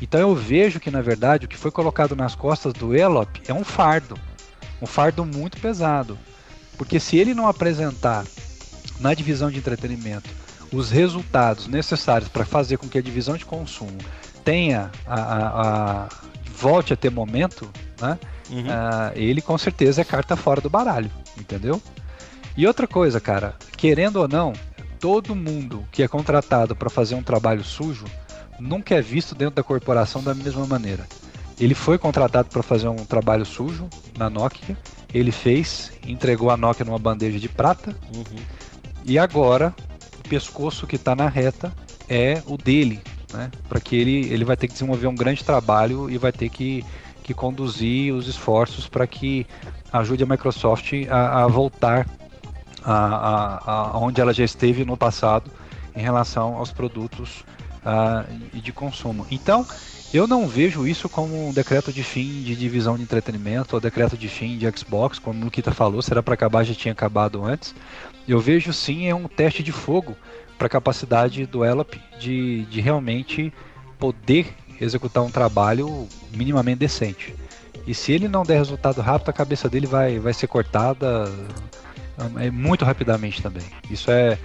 Então 0.00 0.20
eu 0.20 0.34
vejo 0.34 0.80
que, 0.80 0.90
na 0.90 1.00
verdade, 1.00 1.46
o 1.46 1.48
que 1.48 1.56
foi 1.56 1.70
colocado 1.70 2.14
nas 2.14 2.34
costas 2.34 2.72
do 2.72 2.94
Elop 2.94 3.28
é 3.48 3.54
um 3.54 3.64
fardo, 3.64 4.18
um 4.82 4.86
fardo 4.86 5.24
muito 5.24 5.58
pesado. 5.58 6.18
Porque 6.76 6.98
se 6.98 7.16
ele 7.16 7.34
não 7.34 7.48
apresentar 7.48 8.24
na 9.00 9.14
divisão 9.14 9.50
de 9.50 9.58
entretenimento 9.58 10.28
os 10.74 10.90
resultados 10.90 11.66
necessários 11.66 12.28
para 12.28 12.44
fazer 12.44 12.76
com 12.76 12.88
que 12.88 12.98
a 12.98 13.02
divisão 13.02 13.36
de 13.36 13.44
consumo 13.44 13.98
tenha 14.44 14.90
a, 15.06 15.20
a, 15.20 16.02
a 16.02 16.08
volte 16.56 16.92
a 16.92 16.96
ter 16.96 17.10
momento, 17.10 17.70
né? 18.00 18.18
Uhum. 18.50 18.64
Ah, 18.68 19.12
ele 19.14 19.40
com 19.40 19.56
certeza 19.56 20.02
é 20.02 20.04
carta 20.04 20.36
fora 20.36 20.60
do 20.60 20.68
baralho, 20.68 21.10
entendeu? 21.38 21.80
E 22.56 22.66
outra 22.66 22.86
coisa, 22.86 23.20
cara, 23.20 23.54
querendo 23.76 24.16
ou 24.16 24.28
não, 24.28 24.52
todo 25.00 25.34
mundo 25.34 25.84
que 25.90 26.02
é 26.02 26.08
contratado 26.08 26.76
para 26.76 26.90
fazer 26.90 27.14
um 27.14 27.22
trabalho 27.22 27.64
sujo 27.64 28.04
nunca 28.58 28.94
é 28.94 29.00
visto 29.00 29.34
dentro 29.34 29.54
da 29.56 29.62
corporação 29.62 30.22
da 30.22 30.34
mesma 30.34 30.66
maneira. 30.66 31.06
Ele 31.58 31.74
foi 31.74 31.98
contratado 31.98 32.48
para 32.48 32.62
fazer 32.62 32.88
um 32.88 33.04
trabalho 33.04 33.44
sujo 33.46 33.88
na 34.18 34.28
Nokia, 34.28 34.76
ele 35.12 35.30
fez, 35.32 35.92
entregou 36.06 36.50
a 36.50 36.56
Nokia 36.56 36.84
numa 36.84 36.98
bandeja 36.98 37.38
de 37.38 37.48
prata 37.48 37.96
Uhum. 38.14 38.24
e 39.04 39.18
agora 39.18 39.74
pescoço 40.28 40.86
que 40.86 40.96
está 40.96 41.14
na 41.14 41.28
reta 41.28 41.72
é 42.08 42.42
o 42.46 42.56
dele, 42.56 43.00
né? 43.32 43.50
Para 43.68 43.80
que 43.80 43.96
ele, 43.96 44.32
ele 44.32 44.44
vai 44.44 44.56
ter 44.56 44.66
que 44.66 44.72
desenvolver 44.72 45.06
um 45.06 45.14
grande 45.14 45.44
trabalho 45.44 46.10
e 46.10 46.18
vai 46.18 46.32
ter 46.32 46.48
que, 46.48 46.84
que 47.22 47.32
conduzir 47.32 48.12
os 48.12 48.28
esforços 48.28 48.88
para 48.88 49.06
que 49.06 49.46
ajude 49.92 50.24
a 50.24 50.26
Microsoft 50.26 50.92
a, 51.08 51.44
a 51.44 51.46
voltar 51.46 52.06
a, 52.84 52.94
a, 52.94 53.90
a 53.92 53.98
onde 53.98 54.20
ela 54.20 54.32
já 54.32 54.44
esteve 54.44 54.84
no 54.84 54.96
passado 54.96 55.50
em 55.96 56.02
relação 56.02 56.56
aos 56.56 56.72
produtos 56.72 57.44
e 58.52 58.60
de 58.60 58.72
consumo. 58.72 59.26
Então, 59.30 59.66
eu 60.12 60.26
não 60.26 60.46
vejo 60.46 60.86
isso 60.86 61.08
como 61.08 61.48
um 61.48 61.52
decreto 61.52 61.92
de 61.92 62.02
fim 62.02 62.42
de 62.42 62.54
divisão 62.54 62.96
de 62.96 63.02
entretenimento 63.02 63.74
ou 63.74 63.80
decreto 63.80 64.16
de 64.16 64.28
fim 64.28 64.56
de 64.56 64.70
Xbox, 64.76 65.18
como 65.18 65.40
o 65.40 65.44
Nikita 65.44 65.72
falou, 65.72 66.00
será 66.00 66.22
para 66.22 66.34
acabar, 66.34 66.64
já 66.64 66.74
tinha 66.74 66.92
acabado 66.92 67.44
antes. 67.44 67.74
Eu 68.26 68.40
vejo 68.40 68.72
sim 68.72 69.06
é 69.06 69.14
um 69.14 69.28
teste 69.28 69.62
de 69.62 69.72
fogo 69.72 70.16
para 70.56 70.66
a 70.66 70.70
capacidade 70.70 71.44
do 71.46 71.64
Elop 71.64 71.94
de, 72.18 72.64
de 72.66 72.80
realmente 72.80 73.52
poder 73.98 74.54
executar 74.80 75.22
um 75.22 75.30
trabalho 75.30 76.08
minimamente 76.34 76.78
decente. 76.78 77.34
E 77.86 77.94
se 77.94 78.12
ele 78.12 78.28
não 78.28 78.44
der 78.44 78.56
resultado 78.56 79.00
rápido, 79.00 79.28
a 79.28 79.32
cabeça 79.32 79.68
dele 79.68 79.86
vai, 79.86 80.18
vai 80.18 80.32
ser 80.32 80.46
cortada 80.46 81.30
é, 82.40 82.50
muito 82.50 82.84
rapidamente 82.84 83.42
também. 83.42 83.64
Isso 83.90 84.10
é, 84.10 84.38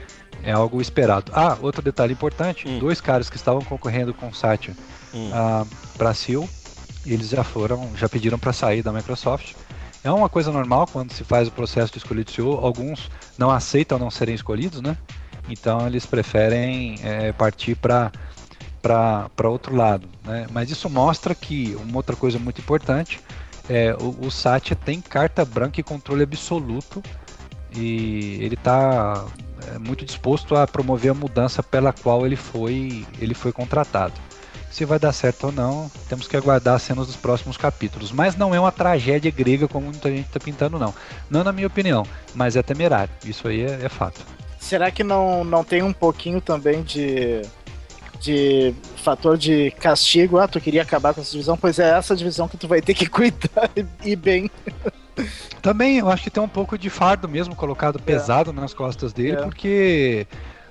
é 0.44 0.52
algo 0.52 0.82
esperado. 0.82 1.32
Ah, 1.34 1.58
outro 1.62 1.82
detalhe 1.82 2.14
importante: 2.14 2.68
Hum. 2.68 2.80
dois 2.80 3.00
caras 3.00 3.30
que 3.30 3.38
estavam 3.38 3.62
concorrendo 3.62 4.14
com 4.14 4.28
o 4.28 4.34
Satya 4.34 4.76
Hum. 5.14 5.32
a 5.34 5.66
Brasil, 5.98 6.48
eles 7.06 7.30
já 7.30 7.44
foram, 7.44 7.90
já 7.96 8.08
pediram 8.08 8.38
para 8.38 8.54
sair 8.54 8.84
da 8.84 8.92
Microsoft. 8.92 9.54
É 10.04 10.12
uma 10.12 10.30
coisa 10.30 10.52
normal 10.52 10.88
quando 10.92 11.12
se 11.12 11.24
faz 11.24 11.48
o 11.48 11.52
processo 11.52 11.92
de 11.92 11.98
escolha 11.98 12.24
de 12.24 12.32
CEO, 12.32 12.54
alguns 12.66 13.12
não 13.38 13.52
aceitam 13.52 14.00
não 14.00 14.10
serem 14.10 14.34
escolhidos, 14.34 14.82
né? 14.82 14.98
Então 15.50 15.86
eles 15.86 16.06
preferem 16.06 16.96
é, 17.04 17.32
partir 17.34 17.76
para 17.76 18.12
para 18.82 19.50
outro 19.50 19.76
lado, 19.76 20.08
né? 20.24 20.48
Mas 20.52 20.72
isso 20.72 20.90
mostra 20.90 21.36
que 21.36 21.76
uma 21.82 21.98
outra 21.98 22.16
coisa 22.16 22.40
muito 22.40 22.62
importante 22.62 23.20
é 23.70 23.94
o, 24.00 24.28
o 24.28 24.32
Satya 24.32 24.74
tem 24.74 25.02
carta 25.02 25.44
branca 25.44 25.82
e 25.82 25.84
controle 25.84 26.24
absoluto 26.24 27.04
e 27.76 28.38
ele 28.42 28.56
está 28.56 29.26
muito 29.82 30.06
disposto 30.06 30.56
a 30.56 30.66
promover 30.66 31.12
a 31.12 31.14
mudança 31.14 31.62
pela 31.62 31.92
qual 31.92 32.26
ele 32.26 32.38
foi 32.38 33.06
ele 33.20 33.34
foi 33.34 33.52
contratado. 33.52 34.14
Se 34.72 34.86
vai 34.86 35.00
dar 35.00 35.12
certo 35.12 35.46
ou 35.48 35.52
não, 35.52 35.90
temos 36.08 36.28
que 36.28 36.38
aguardar 36.38 36.76
as 36.76 36.84
cenas 36.84 37.08
dos 37.08 37.16
próximos 37.16 37.58
capítulos. 37.58 38.12
Mas 38.12 38.36
não 38.36 38.54
é 38.54 38.60
uma 38.60 38.72
tragédia 38.72 39.32
grega 39.32 39.68
como 39.68 39.88
muita 39.88 40.10
gente 40.10 40.28
está 40.28 40.40
pintando, 40.40 40.78
não. 40.80 40.94
Não 41.30 41.44
na 41.44 41.52
minha 41.52 41.68
opinião, 41.68 42.06
mas 42.36 42.56
é 42.56 42.62
temerário. 42.62 43.12
Isso 43.26 43.48
aí 43.48 43.62
é, 43.64 43.80
é 43.86 43.90
fato. 43.90 44.22
Será 44.60 44.92
que 44.92 45.04
não, 45.04 45.44
não 45.44 45.64
tem 45.64 45.82
um 45.82 45.92
pouquinho 45.92 46.40
também 46.40 46.84
de, 46.84 47.42
de 48.22 48.74
fator 48.98 49.38
de 49.38 49.72
castigo? 49.72 50.38
Ah, 50.38 50.48
tu 50.48 50.62
queria 50.62 50.84
acabar 50.84 51.14
com 51.14 51.22
essa 51.22 51.32
divisão? 51.32 51.58
Pois 51.58 51.80
é 51.80 51.90
essa 51.98 52.16
divisão 52.16 52.48
que 52.48 52.58
tu 52.58 52.68
vai 52.68 52.82
ter 52.82 52.94
que 52.94 53.08
cuidar 53.10 53.70
e, 54.04 54.16
bem. 54.16 54.52
Também 55.62 55.98
eu 55.98 56.10
acho 56.10 56.24
que 56.24 56.30
tem 56.30 56.42
um 56.42 56.48
pouco 56.48 56.78
de 56.78 56.90
fardo 56.90 57.28
mesmo 57.28 57.56
colocado 57.56 58.00
pesado 58.00 58.54
nas 58.54 58.74
costas 58.74 59.12
dele, 59.12 59.38
É. 59.38 59.42
porque 59.42 60.28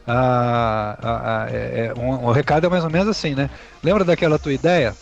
ah, 0.09 0.97
ah, 1.03 1.23
ah, 1.44 1.49
é- 1.51 1.92
é- 1.94 2.01
um- 2.01 2.25
o 2.27 2.33
recado 2.33 2.66
é 2.66 2.71
mais 2.71 2.83
ou 2.85 2.90
menos 2.90 3.09
assim, 3.09 3.35
né? 3.35 3.51
Lembra 3.83 4.05
daquela 4.05 4.38
tua 4.38 4.53
ideia 4.53 4.94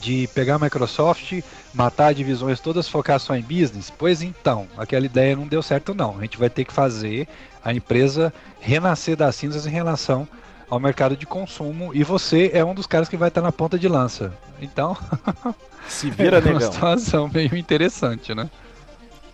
de 0.00 0.28
pegar 0.34 0.56
a 0.56 0.58
Microsoft, 0.58 1.40
matar 1.74 2.12
divisões 2.14 2.58
todas, 2.60 2.88
focar 2.88 3.20
só 3.20 3.34
em 3.36 3.42
business? 3.42 3.90
Pois 3.96 4.22
então, 4.22 4.66
aquela 4.76 5.06
ideia 5.06 5.36
não 5.36 5.46
deu 5.46 5.62
certo 5.62 5.94
não. 5.94 6.18
A 6.18 6.22
gente 6.22 6.36
vai 6.38 6.50
ter 6.50 6.64
que 6.64 6.72
fazer 6.72 7.28
a 7.64 7.72
empresa 7.72 8.32
renascer 8.60 9.16
das 9.16 9.36
cinzas 9.36 9.66
em 9.66 9.70
relação 9.70 10.26
ao 10.68 10.80
mercado 10.80 11.16
de 11.16 11.26
consumo 11.26 11.90
e 11.94 12.02
você 12.04 12.50
é 12.54 12.64
um 12.64 12.74
dos 12.74 12.86
caras 12.86 13.08
que 13.08 13.16
vai 13.16 13.28
estar 13.28 13.42
na 13.42 13.52
ponta 13.52 13.78
de 13.78 13.88
lança. 13.88 14.32
Então, 14.60 14.96
Se 15.88 16.10
vira, 16.10 16.38
é 16.38 16.40
uma 16.40 16.52
negão. 16.54 16.72
situação 16.72 17.28
meio 17.32 17.56
interessante, 17.56 18.34
né? 18.34 18.48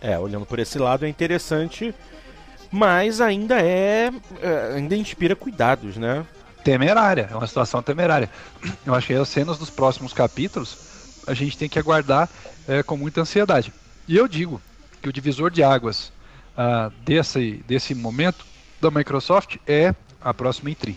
É, 0.01 0.17
olhando 0.19 0.45
por 0.45 0.59
esse 0.59 0.77
lado 0.77 1.05
é 1.05 1.09
interessante, 1.09 1.93
mas 2.71 3.21
ainda 3.21 3.61
é. 3.61 4.11
é, 4.41 4.73
ainda 4.75 4.95
inspira 4.95 5.35
cuidados, 5.35 5.97
né? 5.97 6.25
temerária, 6.67 7.29
é 7.31 7.35
uma 7.35 7.47
situação 7.47 7.81
temerária. 7.81 8.29
Eu 8.85 8.93
acho 8.93 9.07
que 9.07 9.13
as 9.13 9.29
cenas 9.29 9.57
dos 9.57 9.69
próximos 9.69 10.11
capítulos 10.11 11.23
a 11.25 11.33
gente 11.33 11.57
tem 11.57 11.69
que 11.69 11.79
aguardar 11.79 12.29
é, 12.67 12.83
com 12.83 12.97
muita 12.97 13.21
ansiedade. 13.21 13.71
E 14.05 14.17
eu 14.17 14.27
digo 14.27 14.61
que 15.01 15.07
o 15.07 15.13
divisor 15.13 15.49
de 15.49 15.63
águas 15.63 16.11
ah, 16.57 16.91
desse, 17.05 17.63
desse 17.65 17.95
momento 17.95 18.45
da 18.81 18.91
Microsoft 18.91 19.55
é 19.65 19.95
a 20.19 20.33
próxima 20.33 20.69
E3. 20.69 20.95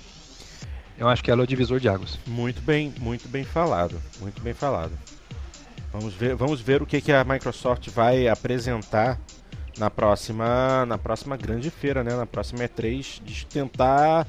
Eu 0.99 1.09
acho 1.09 1.23
que 1.23 1.31
ela 1.31 1.43
é 1.43 1.45
o 1.45 1.47
divisor 1.47 1.79
de 1.79 1.89
águas. 1.89 2.19
Muito 2.27 2.61
bem, 2.63 2.93
muito 2.99 3.29
bem 3.29 3.45
falado, 3.45 4.01
muito 4.21 4.43
bem 4.43 4.53
falado. 4.53 4.93
Vamos 5.93 6.15
ver, 6.15 6.35
vamos 6.35 6.61
ver 6.61 6.83
o 6.83 6.87
que, 6.87 7.01
que 7.01 7.13
a 7.13 7.23
Microsoft 7.23 7.89
vai 7.91 8.27
apresentar 8.27 9.19
na 9.79 9.91
próxima, 9.91 10.85
na 10.87 10.99
próxima 10.99 11.37
grande 11.37 11.71
feira, 11.71 12.05
né? 12.05 12.15
Na 12.15 12.27
próxima 12.27 12.61
E3, 12.61 13.23
de 13.23 13.47
tentar 13.47 14.27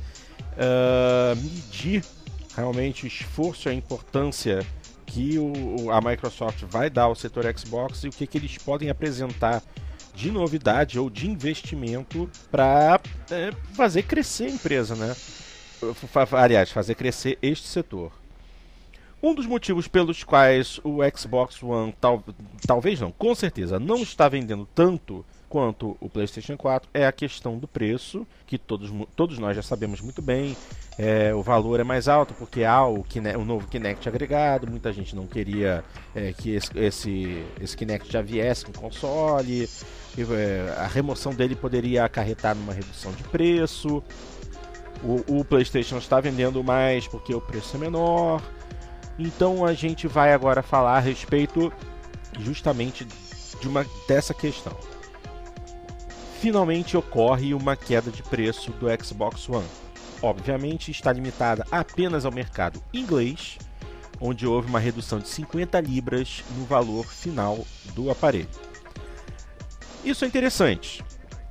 ah, 0.58 1.34
medir 1.36 2.04
realmente 2.56 3.06
o 3.06 3.08
esforço 3.08 3.70
e 3.70 3.72
a 3.72 3.74
importância 3.74 4.66
que 5.06 5.38
o, 5.38 5.92
a 5.92 6.00
Microsoft 6.00 6.64
vai 6.70 6.90
dar 6.90 7.04
ao 7.04 7.16
setor 7.16 7.46
Xbox 7.58 8.04
e 8.04 8.08
o 8.08 8.12
que, 8.12 8.26
que 8.26 8.38
eles 8.38 8.58
podem 8.58 8.90
apresentar 8.90 9.62
de 10.14 10.32
novidade 10.32 11.00
ou 11.00 11.10
de 11.10 11.30
investimento 11.30 12.30
para 12.50 13.00
fazer 13.74 14.04
crescer 14.04 14.46
a 14.46 14.50
empresa, 14.50 14.96
né? 14.96 15.16
Aliás, 16.34 16.72
fazer 16.72 16.96
crescer 16.96 17.38
este 17.42 17.68
setor. 17.68 18.21
Um 19.24 19.36
dos 19.36 19.46
motivos 19.46 19.88
pelos 19.88 20.24
quais 20.24 20.80
o 20.84 21.00
Xbox 21.16 21.62
One 21.62 21.94
tal, 22.02 22.24
talvez 22.66 23.00
não, 23.00 23.12
com 23.12 23.36
certeza 23.36 23.80
não 23.80 23.98
está 23.98 24.28
vendendo 24.28 24.68
tanto 24.74 25.24
quanto 25.52 25.98
o 26.00 26.10
PlayStation 26.10 26.56
4 26.56 26.90
é 26.94 27.06
a 27.06 27.12
questão 27.12 27.58
do 27.58 27.68
preço, 27.68 28.26
que 28.48 28.58
todos, 28.58 28.90
todos 29.18 29.38
nós 29.38 29.54
já 29.54 29.62
sabemos 29.62 30.00
muito 30.00 30.22
bem. 30.22 30.56
É, 30.98 31.36
o 31.36 31.44
valor 31.44 31.80
é 31.80 31.84
mais 31.84 32.08
alto 32.08 32.34
porque 32.34 32.64
há 32.64 32.88
o, 32.88 33.04
o 33.38 33.46
novo 33.46 33.68
Kinect 33.68 34.08
agregado. 34.08 34.72
Muita 34.72 34.94
gente 34.94 35.14
não 35.14 35.28
queria 35.28 35.84
é, 36.16 36.32
que 36.32 36.52
esse, 36.56 36.72
esse, 36.80 37.46
esse 37.60 37.76
Kinect 37.76 38.10
já 38.10 38.22
viesse 38.22 38.66
com 38.66 38.72
console. 38.72 39.70
E, 40.18 40.22
é, 40.22 40.74
a 40.78 40.88
remoção 40.88 41.34
dele 41.34 41.56
poderia 41.56 42.06
acarretar 42.06 42.56
numa 42.56 42.74
redução 42.74 43.12
de 43.12 43.24
preço. 43.24 44.02
O, 45.04 45.40
o 45.40 45.46
PlayStation 45.46 45.98
está 45.98 46.22
vendendo 46.22 46.64
mais 46.64 47.08
porque 47.08 47.36
o 47.36 47.42
preço 47.42 47.76
é 47.76 47.80
menor. 47.80 48.42
Então 49.24 49.64
a 49.64 49.72
gente 49.74 50.08
vai 50.08 50.34
agora 50.34 50.64
falar 50.64 50.98
a 50.98 51.00
respeito 51.00 51.72
justamente 52.40 53.06
de 53.06 53.68
uma 53.68 53.86
dessa 54.08 54.34
questão. 54.34 54.76
Finalmente 56.40 56.98
ocorre 56.98 57.54
uma 57.54 57.76
queda 57.76 58.10
de 58.10 58.24
preço 58.24 58.72
do 58.72 58.88
Xbox 59.04 59.48
One. 59.48 59.68
Obviamente 60.24 60.90
está 60.90 61.14
limitada 61.14 61.64
apenas 61.72 62.26
ao 62.26 62.32
mercado 62.32 62.82
inglês, 62.92 63.60
onde 64.20 64.48
houve 64.48 64.68
uma 64.68 64.80
redução 64.80 65.20
de 65.20 65.28
50 65.28 65.80
libras 65.82 66.44
no 66.58 66.66
valor 66.66 67.06
final 67.06 67.60
do 67.94 68.10
aparelho. 68.10 68.50
Isso 70.04 70.26
é 70.26 70.28
interessante. 70.28 71.04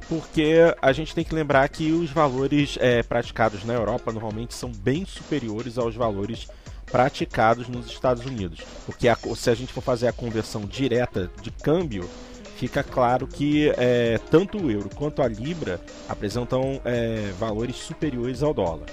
porque 0.08 0.54
a 0.82 0.90
gente 0.92 1.14
tem 1.14 1.22
que 1.22 1.32
lembrar 1.32 1.68
que 1.68 1.92
os 1.92 2.10
valores 2.10 2.76
é, 2.80 3.00
praticados 3.00 3.62
na 3.64 3.74
Europa 3.74 4.10
normalmente 4.10 4.54
são 4.54 4.72
bem 4.72 5.06
superiores 5.06 5.78
aos 5.78 5.94
valores 5.94 6.48
praticados 6.90 7.68
nos 7.68 7.86
Estados 7.86 8.24
Unidos. 8.24 8.60
Porque 8.86 9.08
a- 9.08 9.16
se 9.36 9.50
a 9.50 9.54
gente 9.54 9.72
for 9.72 9.80
fazer 9.82 10.08
a 10.08 10.12
conversão 10.12 10.62
direta 10.62 11.30
de 11.42 11.50
câmbio, 11.50 12.08
fica 12.56 12.82
claro 12.82 13.26
que 13.26 13.72
é, 13.76 14.18
tanto 14.30 14.58
o 14.58 14.70
euro 14.70 14.90
quanto 14.94 15.22
a 15.22 15.28
libra 15.28 15.80
apresentam 16.08 16.80
é, 16.84 17.32
valores 17.38 17.76
superiores 17.76 18.42
ao 18.42 18.52
dólar. 18.52 18.86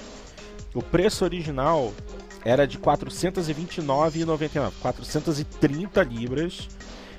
O 0.73 0.81
preço 0.81 1.23
original 1.25 1.91
era 2.45 2.65
de 2.67 2.77
429,99, 2.77 4.71
430 4.81 6.03
libras, 6.03 6.67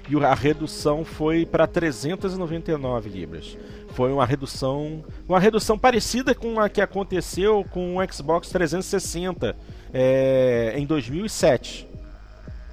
e 0.09 0.16
a 0.24 0.35
redução 0.35 1.05
foi 1.05 1.45
para 1.45 1.66
399 1.66 3.11
libras. 3.11 3.57
Foi 3.91 4.11
uma 4.12 4.24
redução, 4.24 5.05
uma 5.29 5.39
redução 5.41 5.79
parecida 5.79 6.35
com 6.35 6.59
a 6.61 6.68
que 6.68 6.81
aconteceu 6.81 7.64
com 7.70 7.97
o 7.97 8.12
Xbox 8.12 8.49
360 8.49 9.55
é, 9.93 10.74
em 10.76 10.86
2007. 10.86 11.89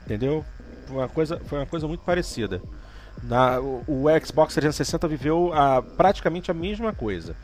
Entendeu? 0.05 0.45
Foi 0.87 0.97
uma 0.97 1.09
coisa, 1.09 1.41
foi 1.45 1.59
uma 1.59 1.65
coisa 1.65 1.87
muito 1.87 2.03
parecida. 2.03 2.61
Na, 3.23 3.59
o, 3.59 3.83
o 3.87 4.25
Xbox 4.25 4.53
360 4.53 5.07
viveu 5.07 5.51
a, 5.53 5.81
praticamente 5.81 6.51
a 6.51 6.53
mesma 6.53 6.93
coisa. 6.93 7.35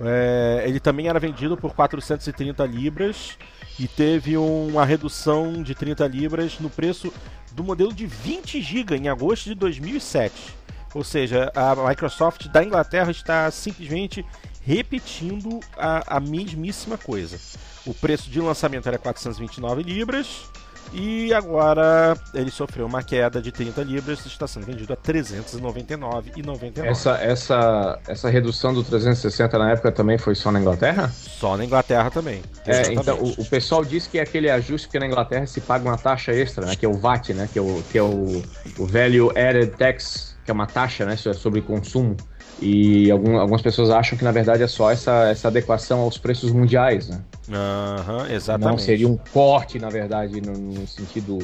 É, 0.00 0.64
ele 0.66 0.80
também 0.80 1.08
era 1.08 1.18
vendido 1.18 1.56
por 1.56 1.72
430 1.72 2.64
libras 2.66 3.38
e 3.78 3.86
teve 3.86 4.36
uma 4.36 4.84
redução 4.84 5.62
de 5.62 5.74
30 5.74 6.06
libras 6.06 6.58
no 6.58 6.70
preço 6.70 7.12
do 7.52 7.62
modelo 7.62 7.92
de 7.92 8.06
20 8.06 8.60
GB 8.60 8.96
em 8.96 9.08
agosto 9.08 9.44
de 9.44 9.54
2007. 9.54 10.54
Ou 10.94 11.02
seja, 11.02 11.50
a 11.54 11.74
Microsoft 11.88 12.48
da 12.48 12.62
Inglaterra 12.62 13.10
está 13.10 13.50
simplesmente 13.50 14.24
repetindo 14.62 15.60
a, 15.76 16.16
a 16.16 16.20
mesmíssima 16.20 16.96
coisa. 16.96 17.38
O 17.86 17.92
preço 17.92 18.30
de 18.30 18.40
lançamento 18.40 18.86
era 18.86 18.98
429 18.98 19.82
libras 19.82 20.48
e 20.92 21.32
agora 21.34 22.16
ele 22.32 22.50
sofreu 22.50 22.86
uma 22.86 23.02
queda 23.02 23.42
de 23.42 23.50
30 23.50 23.82
libras 23.82 24.24
e 24.24 24.28
está 24.28 24.46
sendo 24.46 24.66
vendido 24.66 24.92
a 24.92 24.96
399,99. 24.96 26.84
Essa, 26.84 27.16
essa, 27.16 27.98
essa 28.06 28.28
redução 28.30 28.72
do 28.72 28.84
360 28.84 29.58
na 29.58 29.72
época 29.72 29.90
também 29.90 30.18
foi 30.18 30.34
só 30.34 30.52
na 30.52 30.60
Inglaterra? 30.60 31.08
Só 31.08 31.56
na 31.56 31.64
Inglaterra 31.64 32.10
também. 32.10 32.42
É, 32.66 32.92
então, 32.92 33.18
o, 33.18 33.42
o 33.42 33.44
pessoal 33.44 33.84
diz 33.84 34.06
que 34.06 34.18
é 34.18 34.22
aquele 34.22 34.50
ajuste 34.50 34.88
que 34.88 34.98
na 34.98 35.06
Inglaterra 35.06 35.46
se 35.46 35.60
paga 35.60 35.88
uma 35.88 35.98
taxa 35.98 36.32
extra, 36.32 36.64
né? 36.66 36.76
Que 36.76 36.86
é 36.86 36.88
o 36.88 36.94
VAT, 36.94 37.30
né? 37.30 37.48
Que 37.52 37.58
é 37.58 37.62
o, 37.62 37.82
que 37.90 37.98
é 37.98 38.02
o, 38.02 38.42
o 38.78 38.86
Value 38.86 39.30
Added 39.30 39.72
Tax, 39.76 40.36
que 40.44 40.50
é 40.50 40.54
uma 40.54 40.66
taxa, 40.66 41.04
né? 41.04 41.16
Sobre 41.16 41.60
consumo. 41.60 42.16
E 42.60 43.10
algum, 43.10 43.36
algumas 43.38 43.62
pessoas 43.62 43.90
acham 43.90 44.16
que 44.16 44.24
na 44.24 44.30
verdade 44.30 44.62
é 44.62 44.66
só 44.66 44.90
essa, 44.90 45.28
essa 45.28 45.48
adequação 45.48 46.00
aos 46.00 46.16
preços 46.16 46.52
mundiais, 46.52 47.08
né? 47.08 47.20
Aham, 47.50 48.30
exatamente. 48.30 48.70
Não 48.70 48.78
seria 48.78 49.08
um 49.08 49.16
corte, 49.16 49.78
na 49.78 49.90
verdade, 49.90 50.40
no, 50.40 50.52
no 50.52 50.86
sentido. 50.86 51.38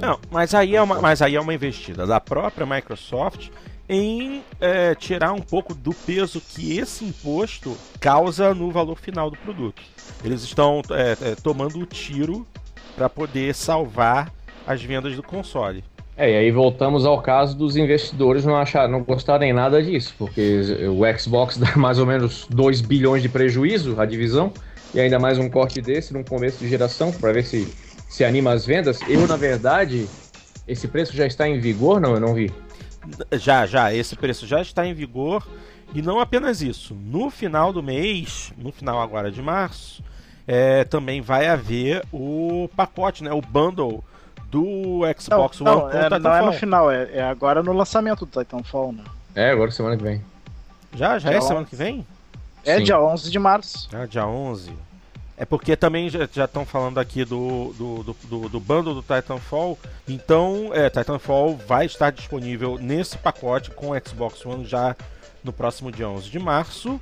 Não, 0.00 0.18
mas 0.30 0.54
aí, 0.54 0.74
é 0.74 0.82
uma, 0.82 1.00
mas 1.00 1.20
aí 1.20 1.36
é 1.36 1.40
uma 1.40 1.52
investida 1.52 2.06
da 2.06 2.20
própria 2.20 2.64
Microsoft 2.64 3.50
em 3.88 4.42
é, 4.60 4.94
tirar 4.94 5.32
um 5.32 5.40
pouco 5.40 5.74
do 5.74 5.92
peso 5.92 6.40
que 6.40 6.78
esse 6.78 7.04
imposto 7.04 7.76
causa 8.00 8.54
no 8.54 8.70
valor 8.70 8.96
final 8.96 9.30
do 9.30 9.36
produto. 9.36 9.82
Eles 10.24 10.42
estão 10.42 10.80
é, 10.90 11.32
é, 11.32 11.34
tomando 11.34 11.78
o 11.78 11.84
tiro 11.84 12.46
para 12.96 13.08
poder 13.08 13.54
salvar 13.54 14.32
as 14.66 14.82
vendas 14.82 15.14
do 15.16 15.22
console. 15.22 15.84
É, 16.16 16.30
e 16.30 16.36
aí 16.36 16.50
voltamos 16.50 17.06
ao 17.06 17.22
caso 17.22 17.56
dos 17.56 17.76
investidores 17.76 18.44
não 18.44 18.56
achar, 18.56 18.88
não 18.88 19.02
gostarem 19.02 19.52
nada 19.52 19.82
disso, 19.82 20.14
porque 20.18 20.60
o 20.88 21.18
Xbox 21.18 21.56
dá 21.56 21.74
mais 21.76 21.98
ou 21.98 22.06
menos 22.06 22.46
2 22.50 22.82
bilhões 22.82 23.22
de 23.22 23.28
prejuízo 23.28 23.98
à 24.00 24.04
divisão, 24.04 24.52
e 24.94 25.00
ainda 25.00 25.18
mais 25.18 25.38
um 25.38 25.48
corte 25.48 25.80
desse 25.80 26.12
num 26.12 26.22
começo 26.22 26.58
de 26.58 26.68
geração, 26.68 27.10
para 27.10 27.32
ver 27.32 27.44
se 27.44 27.66
se 28.12 28.24
anima 28.24 28.52
as 28.52 28.66
vendas. 28.66 29.00
Eu, 29.08 29.26
na 29.26 29.36
verdade, 29.36 30.06
esse 30.68 30.86
preço 30.86 31.16
já 31.16 31.26
está 31.26 31.48
em 31.48 31.58
vigor? 31.58 31.98
Não, 31.98 32.12
eu 32.12 32.20
não 32.20 32.34
vi. 32.34 32.52
Já, 33.32 33.64
já, 33.64 33.92
esse 33.94 34.14
preço 34.14 34.46
já 34.46 34.60
está 34.60 34.86
em 34.86 34.92
vigor. 34.92 35.48
E 35.94 36.02
não 36.02 36.20
apenas 36.20 36.60
isso. 36.60 36.94
No 36.94 37.30
final 37.30 37.72
do 37.72 37.82
mês, 37.82 38.52
no 38.58 38.70
final 38.70 39.00
agora 39.00 39.30
de 39.30 39.40
março, 39.40 40.04
é, 40.46 40.84
também 40.84 41.22
vai 41.22 41.48
haver 41.48 42.04
o 42.12 42.68
pacote, 42.76 43.24
né? 43.24 43.32
O 43.32 43.40
bundle 43.40 44.04
do 44.50 45.00
Xbox 45.18 45.60
não, 45.60 45.72
One 45.72 45.82
não, 45.82 45.90
com 45.90 46.14
é, 46.14 46.18
não 46.18 46.34
é 46.34 46.42
no 46.42 46.52
final, 46.52 46.90
é, 46.90 47.08
é 47.12 47.22
agora 47.22 47.62
no 47.62 47.72
lançamento 47.72 48.26
do 48.26 48.40
Titanfall, 48.40 48.92
né? 48.92 49.04
É, 49.34 49.50
agora 49.50 49.70
semana 49.70 49.96
que 49.96 50.02
vem. 50.02 50.22
Já, 50.94 51.18
já 51.18 51.30
é 51.30 51.34
Já 51.34 51.40
semana 51.40 51.66
que 51.66 51.74
vem? 51.74 52.06
É 52.64 52.76
Sim. 52.76 52.84
dia 52.84 53.00
11 53.00 53.30
de 53.30 53.38
março. 53.38 53.88
Ah, 53.92 54.06
dia 54.06 54.26
11. 54.26 54.72
É 55.36 55.44
porque 55.44 55.74
também 55.74 56.08
já 56.08 56.44
estão 56.44 56.64
falando 56.64 56.98
aqui 56.98 57.24
do, 57.24 57.72
do, 57.76 58.02
do, 58.02 58.16
do, 58.28 58.48
do 58.48 58.60
bundle 58.60 58.94
do 58.94 59.02
Titanfall. 59.02 59.78
Então, 60.06 60.70
é, 60.72 60.88
Titanfall 60.88 61.56
vai 61.56 61.86
estar 61.86 62.12
disponível 62.12 62.78
nesse 62.78 63.18
pacote 63.18 63.70
com 63.70 63.90
o 63.90 64.08
Xbox 64.08 64.44
One 64.44 64.64
já 64.64 64.94
no 65.42 65.52
próximo 65.52 65.90
dia 65.90 66.08
11 66.08 66.30
de 66.30 66.38
março. 66.38 67.00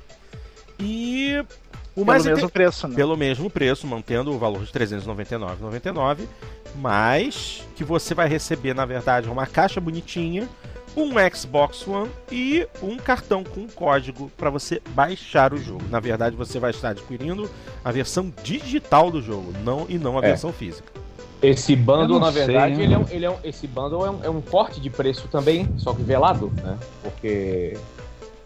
E 0.79 1.45
o 1.91 1.95
Pelo 1.95 2.05
mais 2.07 2.25
mesmo 2.25 2.49
preço, 2.49 2.87
né? 2.87 2.95
pelo 2.95 3.17
mesmo 3.17 3.49
preço, 3.49 3.85
mantendo 3.85 4.31
o 4.31 4.39
valor 4.39 4.63
de 4.63 4.71
R$ 4.71 4.85
399,99, 4.85 6.27
mas 6.75 7.63
que 7.75 7.83
você 7.83 8.13
vai 8.13 8.27
receber, 8.27 8.73
na 8.75 8.85
verdade, 8.85 9.29
uma 9.29 9.45
caixa 9.45 9.79
bonitinha, 9.81 10.47
um 10.95 11.11
Xbox 11.33 11.87
One 11.87 12.09
e 12.31 12.67
um 12.83 12.97
cartão 12.97 13.43
com 13.43 13.65
código 13.67 14.29
para 14.37 14.49
você 14.49 14.81
baixar 14.89 15.53
o 15.53 15.57
jogo. 15.57 15.83
Na 15.89 15.99
verdade, 15.99 16.35
você 16.35 16.59
vai 16.59 16.71
estar 16.71 16.89
adquirindo 16.89 17.49
a 17.83 17.91
versão 17.91 18.31
digital 18.43 19.09
do 19.09 19.21
jogo, 19.21 19.53
não 19.63 19.85
e 19.87 19.97
não 19.97 20.17
a 20.17 20.23
É. 20.23 20.27
versão 20.27 20.51
física. 20.51 20.91
Esse 21.41 21.75
bundle, 21.75 22.19
na 22.19 22.31
sei, 22.31 22.45
verdade, 22.45 22.73
hein? 22.75 22.81
ele 22.83 22.93
é 22.93 22.97
um, 22.99 23.05
ele 23.09 23.25
é 23.25 23.29
um- 23.31 23.37
esse 23.43 23.65
bundle 23.67 24.05
é 24.05 24.11
um, 24.11 24.23
é 24.25 24.29
um 24.29 24.41
corte 24.41 24.79
de 24.79 24.89
preço 24.91 25.27
também, 25.29 25.67
só 25.77 25.91
que 25.93 26.03
velado, 26.03 26.51
né? 26.61 26.77
Porque 27.01 27.75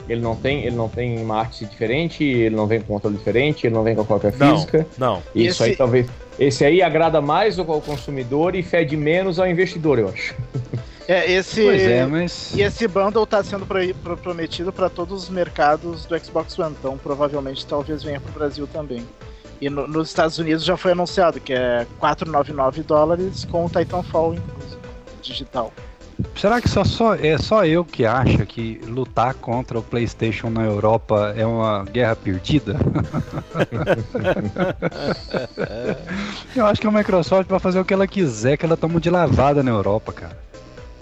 ele 0.08 0.22
não 0.22 0.36
tem, 0.36 0.64
ele 0.66 0.76
não 0.76 0.88
tem 0.88 1.18
uma 1.22 1.40
arte 1.40 1.66
diferente, 1.66 2.24
ele 2.24 2.56
não 2.56 2.68
vem 2.68 2.80
com 2.80 2.94
controle 2.94 3.18
diferente, 3.18 3.68
ele 3.68 3.74
não 3.76 3.84
vem 3.84 3.96
com 3.96 4.02
a 4.02 4.06
cópia 4.06 4.34
Não. 4.38 4.56
física. 4.56 4.88
Não. 4.98 5.22
Isso 5.34 5.64
aí 5.64 5.72
Esse- 5.72 5.78
talvez. 5.78 6.08
Esse 6.38 6.66
aí 6.66 6.82
agrada 6.82 7.22
mais 7.22 7.58
ao 7.58 7.66
consumidor 7.82 8.56
e 8.56 8.62
fede 8.64 8.98
menos 8.98 9.40
ao 9.40 9.48
investidor, 9.48 10.00
eu 10.00 10.10
acho. 10.10 10.36
É, 11.08 11.32
esse, 11.32 11.62
Pois 11.62 11.84
é, 11.84 12.04
mas. 12.04 12.52
E 12.56 12.64
esse 12.64 12.88
bundle 12.88 13.28
tá 13.28 13.44
sendo 13.44 13.64
pro- 13.64 13.94
pro- 14.02 14.18
prometido 14.18 14.74
para 14.74 14.90
todos 14.90 15.26
os 15.26 15.30
mercados 15.30 16.04
do 16.08 16.18
Xbox 16.18 16.58
One, 16.58 16.76
então 16.80 16.98
provavelmente 16.98 17.64
talvez 17.68 18.02
venha 18.02 18.20
pro 18.20 18.32
Brasil 18.32 18.66
também. 18.66 19.06
E 19.62 19.70
no- 19.70 19.88
nos 19.88 20.08
Estados 20.08 20.40
Unidos 20.40 20.66
já 20.66 20.76
foi 20.76 20.94
anunciado 20.94 21.40
que 21.40 21.54
é 21.54 21.86
499 22.00 22.82
dólares 22.82 23.46
com 23.46 23.66
o 23.66 23.70
Titanfall 23.70 24.34
incluso, 24.34 24.80
digital. 25.22 25.72
Será 26.36 26.62
que 26.62 26.70
só, 26.70 26.84
só, 26.84 27.16
é 27.16 27.38
só 27.38 27.66
eu 27.66 27.84
que 27.84 28.06
acho 28.06 28.46
que 28.46 28.80
lutar 28.86 29.34
contra 29.34 29.80
o 29.80 29.84
PlayStation 29.84 30.50
na 30.50 30.64
Europa 30.64 31.34
é 31.36 31.46
uma 31.46 31.84
guerra 31.86 32.16
perdida? 32.16 32.76
eu 36.56 36.66
acho 36.66 36.80
que 36.80 36.88
a 36.88 36.92
Microsoft 36.92 37.50
vai 37.50 37.60
fazer 37.60 37.80
o 37.80 37.86
que 37.86 37.94
ela 37.94 38.08
quiser, 38.08 38.58
que 38.58 38.66
ela 38.66 38.78
toma 38.78 39.00
de 39.00 39.10
lavada 39.10 39.64
na 39.64 39.72
Europa, 39.72 40.14
cara. 40.14 40.38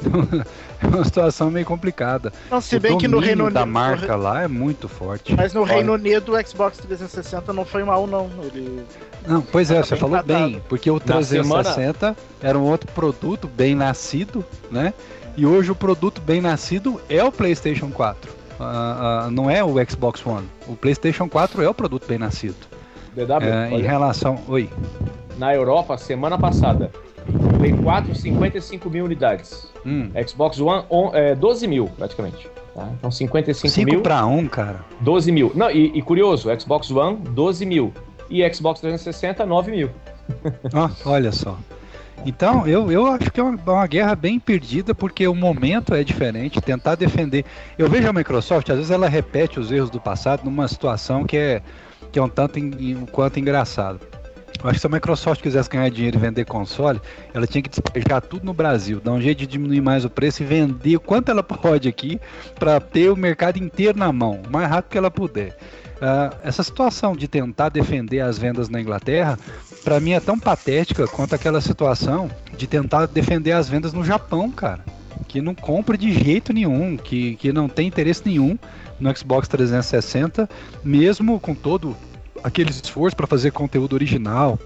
É 0.83 0.87
uma 0.87 1.05
situação 1.05 1.49
meio 1.49 1.65
complicada. 1.65 2.33
Não, 2.51 2.59
se 2.59 2.75
o 2.75 2.79
bem 2.79 2.97
que 2.97 3.07
no 3.07 3.19
Reino 3.19 3.45
Unido. 3.45 3.53
da 3.53 3.65
marca 3.65 4.17
lá 4.17 4.43
é 4.43 4.47
muito 4.49 4.89
forte. 4.89 5.33
Mas 5.33 5.53
no 5.53 5.61
Olha. 5.61 5.73
Reino 5.75 5.93
Unido 5.93 6.33
o 6.35 6.47
Xbox 6.47 6.77
360 6.77 7.53
não 7.53 7.63
foi 7.63 7.85
mal, 7.85 8.05
não. 8.05 8.29
Ele. 8.43 8.83
Não, 9.25 9.41
pois 9.41 9.71
é, 9.71 9.81
você 9.81 9.91
bem 9.91 9.99
falou 10.01 10.17
tratado. 10.21 10.49
bem, 10.51 10.61
porque 10.67 10.91
o 10.91 10.95
Na 10.95 10.99
360 10.99 12.17
era 12.41 12.59
um 12.59 12.63
outro 12.63 12.91
produto 12.91 13.47
bem 13.47 13.73
nascido, 13.75 14.43
né? 14.69 14.93
E 15.37 15.45
hoje 15.45 15.71
o 15.71 15.75
produto 15.75 16.21
bem 16.21 16.41
nascido 16.41 16.99
é 17.09 17.23
o 17.23 17.31
PlayStation 17.31 17.89
4. 17.89 18.29
Ah, 18.59 19.23
ah, 19.25 19.31
não 19.31 19.49
é 19.49 19.63
o 19.63 19.73
Xbox 19.89 20.25
One. 20.25 20.47
O 20.67 20.75
PlayStation 20.75 21.29
4 21.29 21.61
é 21.63 21.69
o 21.69 21.73
produto 21.73 22.05
bem 22.07 22.17
nascido. 22.19 22.55
DW, 23.15 23.41
É, 23.47 23.69
em 23.71 23.81
relação. 23.81 24.39
Oi. 24.49 24.69
na 25.37 25.55
Europa, 25.55 25.97
semana 25.97 26.37
passada, 26.37 26.91
Play 27.57 27.73
4, 27.73 28.15
55 28.15 28.89
mil 28.89 29.05
unidades. 29.05 29.67
Hum, 29.85 30.09
Xbox 30.27 30.59
One, 30.59 30.83
on, 30.89 31.11
é, 31.13 31.35
12 31.35 31.67
mil, 31.67 31.87
praticamente. 31.97 32.47
Tá? 32.73 32.89
Então, 32.97 33.11
55 33.11 33.73
5 33.73 33.89
mil, 33.91 34.01
para 34.01 34.25
1, 34.25 34.47
cara. 34.47 34.79
12 35.01 35.31
mil. 35.31 35.51
Não, 35.55 35.69
e, 35.69 35.91
e 35.97 36.01
curioso, 36.01 36.49
Xbox 36.59 36.89
One, 36.91 37.17
12 37.29 37.65
mil. 37.65 37.93
E 38.29 38.41
Xbox 38.53 38.79
360, 38.79 39.45
9 39.45 39.71
mil. 39.71 39.89
Ó, 40.73 40.89
olha 41.11 41.31
só. 41.31 41.57
Então, 42.25 42.65
eu, 42.65 42.89
eu 42.91 43.05
acho 43.05 43.29
que 43.31 43.39
é 43.39 43.43
uma, 43.43 43.59
uma 43.65 43.85
guerra 43.87 44.15
bem 44.15 44.39
perdida, 44.39 44.95
porque 44.95 45.27
o 45.27 45.35
momento 45.35 45.93
é 45.93 46.03
diferente, 46.03 46.61
tentar 46.61 46.95
defender. 46.95 47.43
Eu 47.77 47.89
vejo 47.89 48.07
a 48.07 48.13
Microsoft, 48.13 48.69
às 48.69 48.77
vezes 48.77 48.91
ela 48.91 49.09
repete 49.09 49.59
os 49.59 49.71
erros 49.71 49.89
do 49.89 49.99
passado 49.99 50.43
numa 50.45 50.67
situação 50.67 51.25
que 51.25 51.35
é, 51.35 51.61
que 52.11 52.17
é 52.17 52.21
um 52.23 52.29
tanto 52.29 52.57
em- 52.59 52.95
um 52.95 53.05
quanto 53.05 53.39
engraçado. 53.39 53.99
Eu 54.63 54.69
acho 54.69 54.77
que 54.77 54.79
se 54.79 54.87
a 54.87 54.89
Microsoft 54.89 55.41
quisesse 55.41 55.69
ganhar 55.69 55.89
dinheiro 55.89 56.17
e 56.17 56.21
vender 56.21 56.45
console, 56.45 57.01
ela 57.33 57.45
tinha 57.45 57.61
que 57.61 57.69
despejar 57.69 58.21
tudo 58.21 58.45
no 58.45 58.53
Brasil, 58.53 59.01
dar 59.01 59.11
um 59.11 59.19
jeito 59.19 59.39
de 59.39 59.47
diminuir 59.47 59.81
mais 59.81 60.05
o 60.05 60.09
preço 60.09 60.41
e 60.41 60.45
vender 60.45 60.95
o 60.95 61.01
quanto 61.01 61.29
ela 61.29 61.43
pode 61.43 61.89
aqui 61.89 62.17
para 62.55 62.79
ter 62.79 63.09
o 63.09 63.15
mercado 63.17 63.57
inteiro 63.57 63.99
na 63.99 64.13
mão, 64.13 64.41
o 64.47 64.49
mais 64.49 64.69
rápido 64.69 64.91
que 64.91 64.97
ela 64.97 65.11
puder. 65.11 65.57
Uh, 65.95 66.35
essa 66.43 66.63
situação 66.63 67.13
de 67.13 67.27
tentar 67.27 67.69
defender 67.69 68.21
as 68.21 68.37
vendas 68.37 68.69
na 68.69 68.79
Inglaterra, 68.79 69.37
para 69.83 69.99
mim 69.99 70.13
é 70.13 70.19
tão 70.21 70.39
patética 70.39 71.07
quanto 71.07 71.35
aquela 71.35 71.59
situação 71.59 72.31
de 72.57 72.65
tentar 72.65 73.05
defender 73.07 73.51
as 73.51 73.67
vendas 73.67 73.91
no 73.91 74.03
Japão, 74.03 74.49
cara. 74.49 74.83
Que 75.27 75.41
não 75.41 75.53
compra 75.53 75.97
de 75.97 76.11
jeito 76.11 76.53
nenhum, 76.53 76.95
que, 76.95 77.35
que 77.35 77.51
não 77.51 77.67
tem 77.67 77.87
interesse 77.87 78.21
nenhum 78.25 78.57
no 78.99 79.15
Xbox 79.15 79.47
360, 79.47 80.49
mesmo 80.83 81.39
com 81.39 81.53
todo 81.53 81.95
aquele 82.43 82.69
esforço 82.69 83.15
para 83.15 83.27
fazer 83.27 83.51
conteúdo 83.51 83.93
original 83.93 84.59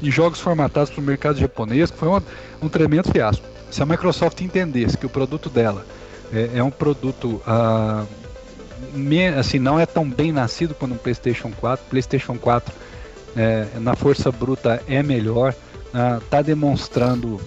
e 0.00 0.10
jogos 0.10 0.40
formatados 0.40 0.90
para 0.90 1.00
o 1.00 1.04
mercado 1.04 1.38
japonês, 1.38 1.90
que 1.90 1.98
foi 1.98 2.08
um, 2.08 2.20
um 2.62 2.68
tremendo 2.68 3.10
fiasco. 3.10 3.44
Se 3.70 3.82
a 3.82 3.86
Microsoft 3.86 4.40
entendesse 4.40 4.96
que 4.96 5.06
o 5.06 5.08
produto 5.08 5.50
dela 5.50 5.84
é, 6.32 6.58
é 6.58 6.62
um 6.62 6.70
produto 6.70 7.42
uh, 7.46 8.06
me, 8.94 9.26
assim 9.28 9.58
não 9.58 9.78
é 9.78 9.84
tão 9.84 10.08
bem 10.08 10.32
nascido 10.32 10.74
quanto 10.74 10.94
um 10.94 10.98
PlayStation 10.98 11.50
4, 11.60 11.86
PlayStation 11.90 12.38
4 12.38 12.72
é, 13.36 13.66
na 13.80 13.94
força 13.94 14.32
bruta 14.32 14.82
é 14.88 15.02
melhor, 15.02 15.54
está 16.24 16.40
uh, 16.40 16.44
demonstrando 16.44 17.40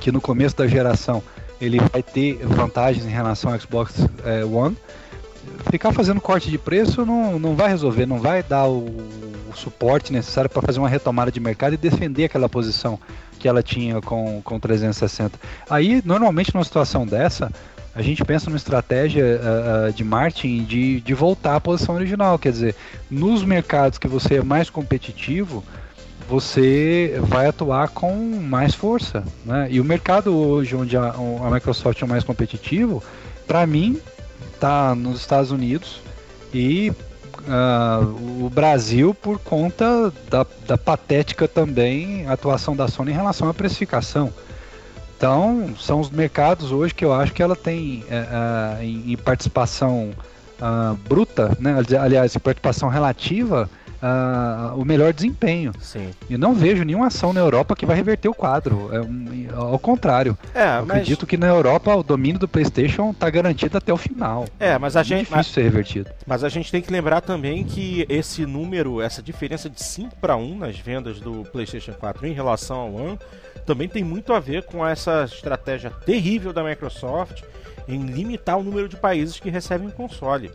que 0.00 0.12
no 0.12 0.20
começo 0.20 0.56
da 0.56 0.66
geração 0.66 1.22
ele 1.60 1.80
vai 1.92 2.02
ter 2.02 2.38
vantagens 2.44 3.06
em 3.06 3.10
relação 3.10 3.52
ao 3.52 3.58
Xbox 3.58 3.94
é, 4.24 4.44
One 4.44 4.76
ficar 5.70 5.92
fazendo 5.92 6.20
corte 6.20 6.50
de 6.50 6.58
preço 6.58 7.04
não, 7.04 7.38
não 7.38 7.54
vai 7.54 7.68
resolver, 7.68 8.06
não 8.06 8.18
vai 8.18 8.42
dar 8.42 8.66
o, 8.66 8.86
o 9.50 9.52
suporte 9.54 10.12
necessário 10.12 10.50
para 10.50 10.62
fazer 10.62 10.78
uma 10.78 10.88
retomada 10.88 11.30
de 11.30 11.40
mercado 11.40 11.74
e 11.74 11.76
defender 11.76 12.24
aquela 12.24 12.48
posição 12.48 12.98
que 13.38 13.48
ela 13.48 13.62
tinha 13.62 14.00
com, 14.00 14.40
com 14.42 14.58
360. 14.58 15.38
Aí, 15.68 16.02
normalmente, 16.04 16.54
numa 16.54 16.64
situação 16.64 17.06
dessa, 17.06 17.50
a 17.94 18.02
gente 18.02 18.24
pensa 18.24 18.50
numa 18.50 18.56
estratégia 18.56 19.40
uh, 19.40 19.92
de 19.92 20.04
marketing 20.04 20.64
de, 20.64 21.00
de 21.00 21.14
voltar 21.14 21.56
à 21.56 21.60
posição 21.60 21.94
original. 21.94 22.38
Quer 22.38 22.52
dizer, 22.52 22.74
nos 23.10 23.42
mercados 23.42 23.98
que 23.98 24.06
você 24.06 24.36
é 24.36 24.42
mais 24.42 24.68
competitivo, 24.68 25.64
você 26.28 27.18
vai 27.22 27.46
atuar 27.46 27.88
com 27.88 28.14
mais 28.14 28.74
força. 28.74 29.24
Né? 29.44 29.68
E 29.70 29.80
o 29.80 29.84
mercado 29.84 30.36
hoje, 30.36 30.76
onde 30.76 30.96
a, 30.96 31.10
a 31.10 31.50
Microsoft 31.50 32.02
é 32.02 32.06
mais 32.06 32.24
competitivo, 32.24 33.02
para 33.46 33.66
mim, 33.66 33.98
está 34.54 34.94
nos 34.94 35.20
Estados 35.20 35.50
Unidos 35.50 36.00
e 36.52 36.90
uh, 36.90 38.44
o 38.44 38.50
Brasil 38.50 39.14
por 39.14 39.38
conta 39.38 40.12
da, 40.28 40.46
da 40.66 40.78
patética 40.78 41.46
também 41.46 42.26
atuação 42.26 42.74
da 42.74 42.88
Sony 42.88 43.10
em 43.10 43.14
relação 43.14 43.48
à 43.48 43.54
precificação. 43.54 44.32
Então, 45.16 45.74
são 45.78 46.00
os 46.00 46.10
mercados 46.10 46.70
hoje 46.70 46.94
que 46.94 47.04
eu 47.04 47.12
acho 47.12 47.32
que 47.32 47.42
ela 47.42 47.56
tem 47.56 48.04
uh, 48.04 48.82
em, 48.82 49.16
participação 49.16 50.10
uh, 50.60 50.94
bruta, 51.08 51.56
né? 51.58 51.74
aliás, 51.98 52.36
em 52.36 52.38
participação 52.38 52.88
relativa, 52.90 53.68
uh, 54.02 54.78
o 54.80 54.84
melhor 54.84 55.12
desempenho. 55.12 55.72
Sim. 55.80 56.10
E 56.28 56.36
não 56.36 56.54
vejo 56.54 56.84
nenhuma 56.84 57.06
ação 57.06 57.32
na 57.32 57.40
Europa 57.40 57.74
que 57.74 57.86
vai 57.86 57.96
reverter 57.96 58.28
o 58.28 58.34
quadro. 58.34 58.90
É 58.92 59.00
um, 59.00 59.48
ao 59.54 59.78
contrário. 59.78 60.36
É, 60.54 60.80
mas... 60.80 60.90
Acredito 60.90 61.26
que 61.26 61.36
na 61.36 61.46
Europa 61.46 61.94
o 61.94 62.02
domínio 62.02 62.38
do 62.38 62.48
PlayStation 62.48 63.10
está 63.10 63.28
garantido 63.30 63.78
até 63.78 63.92
o 63.92 63.96
final. 63.96 64.46
É, 64.58 64.78
mas 64.78 64.96
a 64.96 65.02
gente. 65.02 65.20
difícil 65.20 65.36
mas... 65.36 65.46
ser 65.46 65.62
revertido. 65.62 66.10
Mas 66.26 66.44
a 66.44 66.48
gente 66.48 66.70
tem 66.70 66.82
que 66.82 66.92
lembrar 66.92 67.20
também 67.20 67.64
que 67.64 68.06
esse 68.08 68.46
número, 68.46 69.00
essa 69.00 69.22
diferença 69.22 69.68
de 69.68 69.82
5 69.82 70.16
para 70.16 70.36
1 70.36 70.58
nas 70.58 70.78
vendas 70.78 71.20
do 71.20 71.42
PlayStation 71.44 71.92
4 71.92 72.26
em 72.26 72.32
relação 72.32 72.76
ao 72.78 72.94
One, 72.94 73.18
também 73.64 73.88
tem 73.88 74.04
muito 74.04 74.32
a 74.32 74.40
ver 74.40 74.64
com 74.64 74.86
essa 74.86 75.24
estratégia 75.24 75.90
terrível 75.90 76.52
da 76.52 76.62
Microsoft 76.62 77.42
em 77.88 78.04
limitar 78.06 78.58
o 78.58 78.62
número 78.62 78.88
de 78.88 78.96
países 78.96 79.38
que 79.38 79.50
recebem 79.50 79.88
o 79.88 79.92
console. 79.92 80.50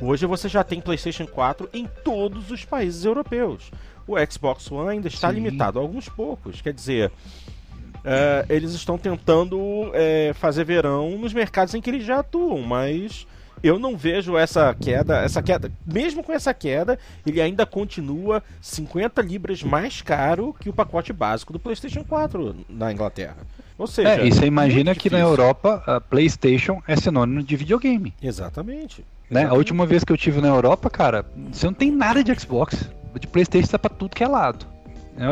Hoje 0.00 0.26
você 0.26 0.48
já 0.48 0.62
tem 0.62 0.80
PlayStation 0.80 1.26
4 1.26 1.68
em 1.72 1.88
todos 2.04 2.50
os 2.50 2.64
países 2.64 3.04
europeus. 3.04 3.70
O 4.06 4.14
Xbox 4.30 4.70
One 4.70 4.90
ainda 4.90 5.08
está 5.08 5.28
Sim. 5.28 5.36
limitado 5.36 5.78
a 5.78 5.82
alguns 5.82 6.08
poucos. 6.08 6.60
Quer 6.62 6.72
dizer, 6.72 7.10
uh, 7.10 8.46
eles 8.48 8.72
estão 8.72 8.96
tentando 8.96 9.58
uh, 9.58 10.34
fazer 10.34 10.64
verão 10.64 11.18
nos 11.18 11.32
mercados 11.32 11.74
em 11.74 11.80
que 11.80 11.90
eles 11.90 12.04
já 12.04 12.20
atuam, 12.20 12.62
mas 12.62 13.26
eu 13.62 13.78
não 13.78 13.96
vejo 13.96 14.36
essa 14.36 14.74
queda, 14.74 15.18
essa 15.18 15.42
queda, 15.42 15.70
mesmo 15.84 16.22
com 16.22 16.32
essa 16.32 16.54
queda, 16.54 16.98
ele 17.26 17.40
ainda 17.40 17.66
continua 17.66 18.42
50 18.60 19.20
libras 19.22 19.62
mais 19.62 20.00
caro 20.00 20.54
que 20.60 20.68
o 20.68 20.72
pacote 20.72 21.12
básico 21.12 21.52
do 21.52 21.58
PlayStation 21.58 22.04
4 22.04 22.54
na 22.68 22.92
Inglaterra. 22.92 23.36
Ou 23.76 23.86
seja, 23.86 24.22
é, 24.22 24.26
e 24.26 24.32
você 24.32 24.46
imagina 24.46 24.94
que 24.94 25.10
na 25.10 25.20
Europa 25.20 25.82
a 25.86 26.00
PlayStation 26.00 26.82
é 26.86 26.96
sinônimo 26.96 27.42
de 27.42 27.56
videogame. 27.56 28.12
Exatamente. 28.22 29.04
Né? 29.30 29.44
A 29.44 29.52
última 29.52 29.84
vez 29.84 30.04
que 30.04 30.12
eu 30.12 30.16
tive 30.16 30.40
na 30.40 30.48
Europa, 30.48 30.88
cara, 30.88 31.24
você 31.52 31.66
não 31.66 31.74
tem 31.74 31.90
nada 31.90 32.24
de 32.24 32.34
Xbox. 32.38 32.88
De 33.18 33.26
PlayStation 33.26 33.68
tá 33.68 33.78
pra 33.78 33.90
tudo 33.90 34.14
que 34.14 34.22
é 34.22 34.28
lado. 34.28 34.66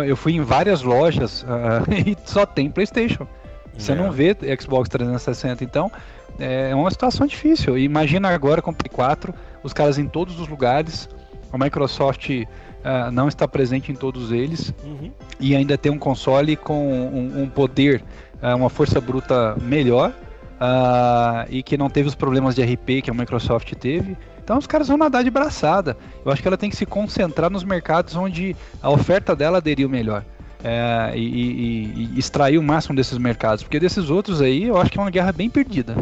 Eu 0.06 0.16
fui 0.16 0.34
em 0.34 0.40
várias 0.40 0.82
lojas 0.82 1.42
uh, 1.42 1.46
e 1.94 2.16
só 2.24 2.44
tem 2.44 2.70
PlayStation. 2.70 3.26
Você 3.76 3.92
é. 3.92 3.94
não 3.94 4.10
vê 4.10 4.36
Xbox 4.60 4.88
360, 4.88 5.62
então 5.62 5.90
é 6.38 6.74
uma 6.74 6.90
situação 6.90 7.26
difícil. 7.26 7.78
imagina 7.78 8.28
agora 8.28 8.60
com 8.60 8.70
o 8.70 8.74
Play 8.74 8.90
4, 8.90 9.32
os 9.62 9.72
caras 9.72 9.98
em 9.98 10.06
todos 10.06 10.40
os 10.40 10.48
lugares, 10.48 11.08
a 11.52 11.58
Microsoft 11.58 12.28
uh, 12.30 13.10
não 13.12 13.28
está 13.28 13.46
presente 13.46 13.92
em 13.92 13.94
todos 13.94 14.32
eles 14.32 14.74
uhum. 14.84 15.10
e 15.38 15.54
ainda 15.54 15.78
tem 15.78 15.92
um 15.92 15.98
console 15.98 16.56
com 16.56 16.88
um, 16.88 17.42
um 17.42 17.48
poder, 17.48 18.02
uh, 18.42 18.56
uma 18.56 18.70
força 18.70 19.00
bruta 19.00 19.56
melhor 19.60 20.12
uh, 20.60 21.46
e 21.50 21.62
que 21.62 21.76
não 21.76 21.88
teve 21.88 22.08
os 22.08 22.14
problemas 22.14 22.54
de 22.54 22.62
RP 22.62 23.02
que 23.02 23.10
a 23.10 23.14
Microsoft 23.14 23.72
teve. 23.74 24.16
Então 24.42 24.58
os 24.58 24.66
caras 24.66 24.88
vão 24.88 24.96
nadar 24.96 25.24
de 25.24 25.30
braçada. 25.30 25.96
Eu 26.24 26.30
acho 26.30 26.40
que 26.40 26.48
ela 26.48 26.56
tem 26.56 26.70
que 26.70 26.76
se 26.76 26.86
concentrar 26.86 27.50
nos 27.50 27.64
mercados 27.64 28.14
onde 28.14 28.54
a 28.80 28.90
oferta 28.90 29.34
dela 29.34 29.58
aderiu 29.58 29.88
melhor. 29.88 30.24
É, 30.64 31.12
e, 31.14 31.20
e, 31.20 32.10
e, 32.14 32.18
extrair 32.18 32.58
o 32.58 32.62
máximo 32.62 32.96
desses 32.96 33.18
mercados, 33.18 33.62
porque 33.62 33.78
desses 33.78 34.10
outros 34.10 34.40
aí 34.40 34.64
eu 34.64 34.76
acho 34.76 34.90
que 34.90 34.98
é 34.98 35.02
uma 35.02 35.10
guerra 35.10 35.30
bem 35.30 35.50
perdida. 35.50 35.94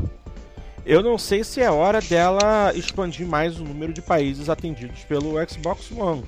Eu 0.87 1.03
não 1.03 1.19
sei 1.19 1.43
se 1.43 1.61
é 1.61 1.71
hora 1.71 2.01
dela 2.01 2.73
expandir 2.75 3.27
mais 3.27 3.59
o 3.59 3.65
número 3.65 3.93
de 3.93 4.01
países 4.01 4.49
atendidos 4.49 5.01
pelo 5.05 5.35
Xbox 5.49 5.91
One. 5.91 6.25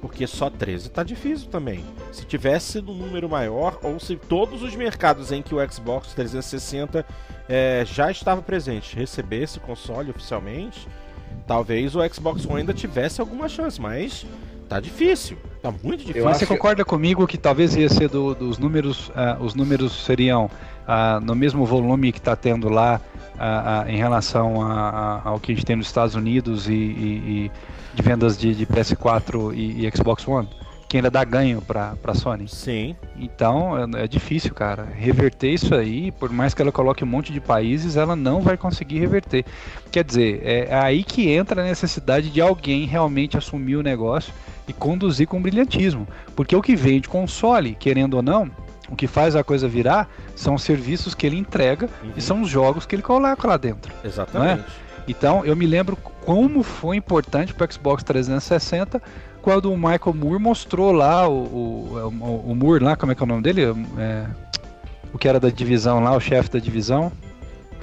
Porque 0.00 0.26
só 0.26 0.50
13 0.50 0.90
tá 0.90 1.04
difícil 1.04 1.48
também. 1.48 1.84
Se 2.10 2.24
tivesse 2.24 2.80
um 2.80 2.94
número 2.94 3.28
maior, 3.28 3.78
ou 3.84 4.00
se 4.00 4.16
todos 4.16 4.60
os 4.60 4.74
mercados 4.74 5.30
em 5.30 5.40
que 5.40 5.54
o 5.54 5.70
Xbox 5.70 6.12
360 6.14 7.06
é, 7.52 7.84
já 7.84 8.10
estava 8.10 8.40
presente 8.40 8.96
recebesse 8.96 9.60
console 9.60 10.10
oficialmente, 10.10 10.88
talvez 11.46 11.94
o 11.94 12.00
Xbox 12.08 12.46
One 12.46 12.60
ainda 12.60 12.72
tivesse 12.72 13.20
alguma 13.20 13.46
chance, 13.46 13.78
mas 13.78 14.24
tá 14.70 14.80
difícil. 14.80 15.36
Tá 15.60 15.70
muito 15.70 16.00
difícil. 16.00 16.24
Mas 16.24 16.38
você 16.38 16.46
concorda 16.46 16.82
comigo 16.82 17.26
que 17.26 17.36
talvez 17.36 17.76
ia 17.76 17.90
ser 17.90 18.08
do, 18.08 18.34
dos 18.34 18.56
números, 18.56 19.10
uh, 19.10 19.42
os 19.42 19.54
números 19.54 20.04
seriam 20.04 20.46
uh, 20.46 21.20
no 21.22 21.34
mesmo 21.34 21.66
volume 21.66 22.10
que 22.10 22.18
está 22.18 22.34
tendo 22.34 22.70
lá 22.70 22.98
uh, 23.34 23.86
em 23.86 23.98
relação 23.98 24.62
ao 25.22 25.38
que 25.38 25.52
a 25.52 25.54
gente 25.54 25.66
tem 25.66 25.76
nos 25.76 25.88
Estados 25.88 26.14
Unidos 26.14 26.68
e, 26.68 26.72
e, 26.72 26.74
e 26.74 27.50
de 27.94 28.02
vendas 28.02 28.38
de, 28.38 28.54
de 28.54 28.66
PS4 28.66 29.54
e, 29.54 29.86
e, 29.86 29.90
Xbox 29.94 30.26
One, 30.26 30.48
que 30.92 30.98
ainda 30.98 31.10
dá 31.10 31.24
ganho 31.24 31.62
para 31.62 31.96
a 32.04 32.14
Sony. 32.14 32.46
Sim. 32.46 32.94
Então 33.16 33.78
é, 33.78 34.04
é, 34.04 34.06
difícil, 34.06 34.52
cara. 34.52 34.86
Reverter 34.94 35.48
isso 35.48 35.74
aí, 35.74 36.12
por 36.12 36.30
mais 36.30 36.52
que 36.52 36.60
ela 36.60 36.70
coloque 36.70 37.02
um 37.02 37.06
monte 37.06 37.32
de 37.32 37.40
países, 37.40 37.96
ela 37.96 38.14
não 38.14 38.42
vai 38.42 38.58
conseguir 38.58 38.98
reverter. 38.98 39.42
Quer 39.90 40.04
dizer, 40.04 40.42
é, 40.44 40.66
é 40.68 40.74
aí 40.74 41.02
que 41.02 41.30
entra 41.30 41.62
a 41.62 41.64
necessidade 41.64 42.28
de 42.28 42.42
alguém 42.42 42.84
realmente 42.84 43.38
assumir 43.38 43.76
o 43.76 43.82
negócio 43.82 44.34
e 44.68 44.72
conduzir 44.74 45.26
com 45.26 45.40
brilhantismo. 45.40 46.06
Porque 46.36 46.54
o 46.54 46.60
que 46.60 46.76
vende 46.76 47.08
console, 47.08 47.74
querendo 47.74 48.12
ou 48.12 48.22
não, 48.22 48.50
o 48.90 48.94
que 48.94 49.06
faz 49.06 49.34
a 49.34 49.42
coisa 49.42 49.66
virar 49.66 50.10
são 50.36 50.56
os 50.56 50.62
serviços 50.62 51.14
que 51.14 51.26
ele 51.26 51.38
entrega 51.38 51.88
uhum. 52.02 52.12
e 52.14 52.20
são 52.20 52.42
os 52.42 52.50
jogos 52.50 52.84
que 52.84 52.94
ele 52.94 53.02
coloca 53.02 53.48
lá 53.48 53.56
dentro. 53.56 53.90
Exatamente. 54.04 54.64
Então 55.08 55.42
eu 55.42 55.56
me 55.56 55.66
lembro 55.66 55.96
como 55.96 56.62
foi 56.62 56.96
importante 56.96 57.54
para 57.54 57.66
o 57.66 57.72
Xbox 57.72 58.04
360 58.04 59.02
quando 59.42 59.72
o 59.72 59.76
Michael 59.76 60.14
Moore 60.14 60.40
mostrou 60.40 60.92
lá 60.92 61.28
o, 61.28 61.32
o, 61.32 62.14
o, 62.20 62.52
o 62.52 62.54
Moore 62.54 62.82
lá, 62.82 62.96
como 62.96 63.12
é 63.12 63.14
que 63.14 63.22
é 63.22 63.24
o 63.24 63.28
nome 63.28 63.42
dele? 63.42 63.62
É, 63.98 64.26
o 65.12 65.18
que 65.18 65.28
era 65.28 65.38
da 65.38 65.50
divisão 65.50 66.00
lá, 66.00 66.16
o 66.16 66.20
chefe 66.20 66.48
da 66.48 66.58
divisão 66.58 67.12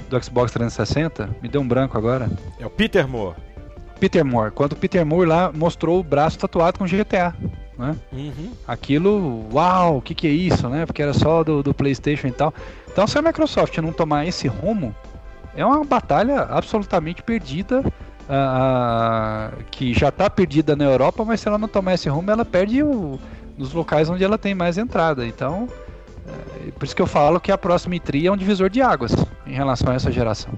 do 0.08 0.22
Xbox 0.22 0.50
360. 0.52 1.30
Me 1.40 1.48
deu 1.48 1.60
um 1.60 1.68
branco 1.68 1.96
agora. 1.96 2.28
É 2.58 2.66
o 2.66 2.70
Peter 2.70 3.06
Moore. 3.06 3.36
Peter 4.00 4.24
Moore. 4.24 4.50
Quando 4.50 4.72
o 4.72 4.76
Peter 4.76 5.06
Moore 5.06 5.28
lá 5.28 5.52
mostrou 5.54 6.00
o 6.00 6.02
braço 6.02 6.38
tatuado 6.38 6.78
com 6.78 6.86
GTA. 6.86 7.34
Né? 7.78 7.96
Uhum. 8.12 8.52
Aquilo, 8.66 9.46
uau, 9.52 9.98
o 9.98 10.02
que, 10.02 10.14
que 10.14 10.26
é 10.26 10.30
isso, 10.30 10.68
né? 10.68 10.84
Porque 10.84 11.00
era 11.00 11.14
só 11.14 11.44
do, 11.44 11.62
do 11.62 11.72
PlayStation 11.72 12.26
e 12.26 12.32
tal. 12.32 12.52
Então, 12.90 13.06
se 13.06 13.16
a 13.18 13.22
Microsoft 13.22 13.76
não 13.78 13.92
tomar 13.92 14.26
esse 14.26 14.48
rumo, 14.48 14.94
é 15.54 15.64
uma 15.64 15.84
batalha 15.84 16.42
absolutamente 16.42 17.22
perdida, 17.22 17.84
uh, 18.30 19.58
uh, 19.58 19.64
que 19.70 19.92
já 19.92 20.08
está 20.08 20.30
perdida 20.30 20.76
na 20.76 20.84
Europa, 20.84 21.24
mas 21.24 21.40
se 21.40 21.48
ela 21.48 21.58
não 21.58 21.68
tomar 21.68 21.94
esse 21.94 22.08
rumo, 22.08 22.30
ela 22.30 22.44
perde 22.44 22.82
o, 22.82 23.18
nos 23.58 23.72
locais 23.72 24.08
onde 24.08 24.24
ela 24.24 24.38
tem 24.38 24.54
mais 24.54 24.78
entrada. 24.78 25.26
Então, 25.26 25.68
é, 26.26 26.70
por 26.72 26.84
isso 26.84 26.94
que 26.94 27.02
eu 27.02 27.06
falo 27.06 27.40
que 27.40 27.50
a 27.50 27.58
próxima 27.58 27.94
E3 27.96 28.26
é 28.26 28.30
um 28.30 28.36
divisor 28.36 28.70
de 28.70 28.80
águas 28.80 29.12
em 29.46 29.52
relação 29.52 29.90
a 29.92 29.94
essa 29.94 30.10
geração. 30.12 30.52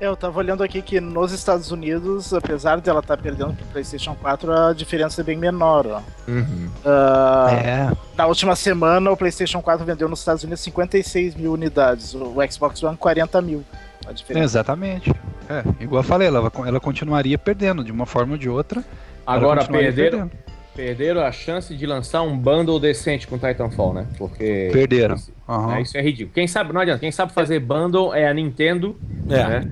É, 0.00 0.06
eu 0.06 0.16
tava 0.16 0.36
olhando 0.38 0.64
aqui 0.64 0.82
que 0.82 1.00
nos 1.00 1.32
Estados 1.32 1.70
Unidos, 1.70 2.34
apesar 2.34 2.80
dela 2.80 2.98
estar 3.00 3.16
tá 3.16 3.22
perdendo 3.22 3.54
pro 3.54 3.64
PlayStation 3.66 4.16
4, 4.20 4.52
a 4.52 4.72
diferença 4.72 5.20
é 5.20 5.24
bem 5.24 5.36
menor. 5.36 5.86
Ó. 5.86 6.00
Uhum. 6.28 6.68
Uh, 6.84 7.48
É, 7.50 7.92
Na 8.16 8.26
última 8.26 8.56
semana, 8.56 9.10
o 9.12 9.16
PlayStation 9.16 9.62
4 9.62 9.84
vendeu 9.86 10.08
nos 10.08 10.18
Estados 10.18 10.42
Unidos 10.42 10.60
56 10.62 11.36
mil 11.36 11.52
unidades, 11.52 12.14
o 12.14 12.34
Xbox 12.50 12.82
One 12.82 12.96
40 12.96 13.40
mil. 13.40 13.64
A 14.06 14.12
diferença. 14.12 14.44
exatamente. 14.44 15.10
É, 15.48 15.82
igual 15.82 16.02
eu 16.02 16.06
falei, 16.06 16.28
ela, 16.28 16.50
ela 16.66 16.80
continuaria 16.80 17.36
perdendo 17.38 17.82
de 17.84 17.92
uma 17.92 18.06
forma 18.06 18.32
ou 18.32 18.38
de 18.38 18.48
outra. 18.48 18.82
Agora 19.26 19.64
perderam, 19.64 20.28
perdendo. 20.28 20.30
perderam 20.74 21.20
a 21.22 21.30
chance 21.32 21.74
de 21.76 21.86
lançar 21.86 22.22
um 22.22 22.36
bundle 22.36 22.78
decente 22.80 23.26
com 23.26 23.38
Titanfall, 23.38 23.92
né? 23.94 24.06
Porque. 24.18 24.70
Perderam. 24.72 25.14
Isso, 25.16 25.32
Aham. 25.48 25.76
é, 25.76 25.82
isso 25.82 25.96
é 25.96 26.02
ridículo. 26.02 26.32
Quem 26.34 26.46
sabe, 26.46 26.72
não 26.72 26.80
adianta, 26.80 27.00
quem 27.00 27.12
sabe 27.12 27.32
fazer 27.32 27.60
bundle 27.60 28.14
é 28.14 28.26
a 28.28 28.34
Nintendo, 28.34 28.96
É. 29.28 29.48
né? 29.60 29.70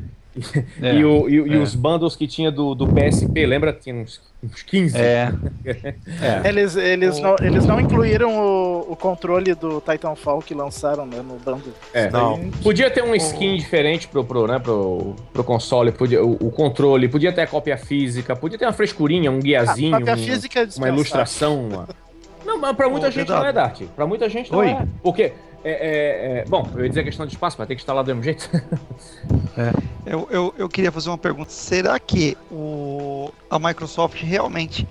É, 0.83 0.95
e 0.95 1.05
o- 1.05 1.29
e, 1.29 1.35
e 1.51 1.55
é. 1.55 1.59
os 1.59 1.75
bundles 1.75 2.17
que 2.17 2.27
tinha 2.27 2.51
do, 2.51 2.75
do 2.75 2.87
PSP, 2.87 3.47
lembra? 3.47 3.73
Tinha 3.73 3.95
uns, 3.95 4.21
uns 4.43 4.63
15. 4.63 4.97
É, 4.99 5.33
É. 6.45 6.49
Eles, 6.49 6.77
eles, 6.77 7.19
O- 7.19 7.23
não, 7.23 7.37
eles 7.41 7.65
não 7.67 7.81
incluíram 7.81 8.37
o, 8.39 8.93
o 8.93 8.97
controle 8.97 9.55
do 9.55 9.81
Titanfall 9.81 10.41
que 10.41 10.55
lançaram 10.55 11.05
né, 11.07 11.19
no 11.19 11.35
bundle. 11.37 11.73
É. 11.93 12.11
Não. 12.11 12.51
Podia 12.63 12.91
ter 12.91 13.03
um 13.03 13.15
skin 13.15 13.57
diferente 13.57 14.09
pro, 14.09 14.25
pro, 14.25 14.47
né, 14.47 14.59
pro, 14.59 15.15
pro 15.33 15.45
console, 15.45 15.93
podia, 15.93 16.25
o, 16.25 16.33
o 16.35 16.51
controle, 16.51 17.09
podia 17.09 17.33
ter 17.33 17.43
a 17.43 17.47
cópia 17.47 17.77
física, 17.77 18.35
podia 18.37 18.59
ter 18.59 18.65
uma 18.67 18.73
frescurinha, 18.73 19.31
um 19.31 19.41
guiazinho, 19.41 19.95
a 19.95 19.99
cópia 19.99 20.15
um- 20.15 20.19
física 20.19 20.61
é 20.61 20.69
uma 20.77 20.89
ilustração. 20.89 21.61
Uma... 21.71 21.89
Não, 22.45 22.59
mas 22.59 22.77
pra 22.77 22.89
muita 22.89 23.09
Ô, 23.09 23.11
gente 23.11 23.29
não 23.29 23.45
é 23.45 23.53
Dart. 23.53 23.83
Pra 23.95 24.07
muita 24.07 24.29
gente 24.29 24.51
não 24.51 24.61
Oi. 24.61 24.69
é. 24.69 24.87
Porque, 25.03 25.23
é, 25.23 25.33
é, 25.65 26.39
é, 26.39 26.45
bom, 26.47 26.69
eu 26.75 26.83
ia 26.83 26.89
dizer 26.89 27.05
questão 27.05 27.27
de 27.27 27.35
espaço, 27.35 27.57
vai 27.57 27.67
ter 27.67 27.75
que 27.75 27.81
instalar 27.81 28.03
do 28.05 28.09
mesmo 28.09 28.23
jeito. 28.23 28.49
Eu, 30.07 30.27
eu, 30.31 30.55
eu 30.57 30.69
queria 30.69 30.91
fazer 30.91 31.11
uma 31.11 31.19
pergunta. 31.19 31.51
Será 31.51 31.99
que 31.99 32.37
o, 32.51 33.31
a 33.51 33.59
Microsoft 33.59 34.23
realmente 34.23 34.89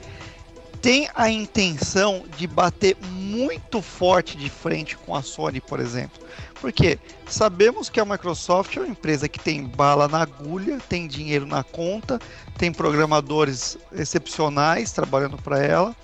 tem 0.82 1.10
a 1.16 1.30
intenção 1.30 2.24
de 2.38 2.48
bater 2.48 2.96
muito 3.02 3.82
forte 3.82 4.38
de 4.38 4.50
frente 4.50 4.96
com 4.96 5.16
a 5.16 5.22
Sony, 5.22 5.60
por 5.60 5.80
exemplo? 5.80 6.22
Porque 6.62 7.00
sabemos 7.28 7.90
que 7.90 8.00
a 8.00 8.06
Microsoft 8.06 8.76
é 8.78 8.82
uma 8.82 8.90
empresa 8.90 9.28
que 9.28 9.40
tem 9.40 9.64
bala 9.64 10.08
na 10.08 10.22
agulha, 10.22 10.80
tem 10.88 11.08
dinheiro 11.08 11.46
na 11.46 11.64
conta, 11.64 12.20
tem 12.58 12.72
programadores 12.72 13.78
excepcionais 13.92 14.92
trabalhando 14.92 15.38
para 15.38 15.64
ela. 15.64 15.96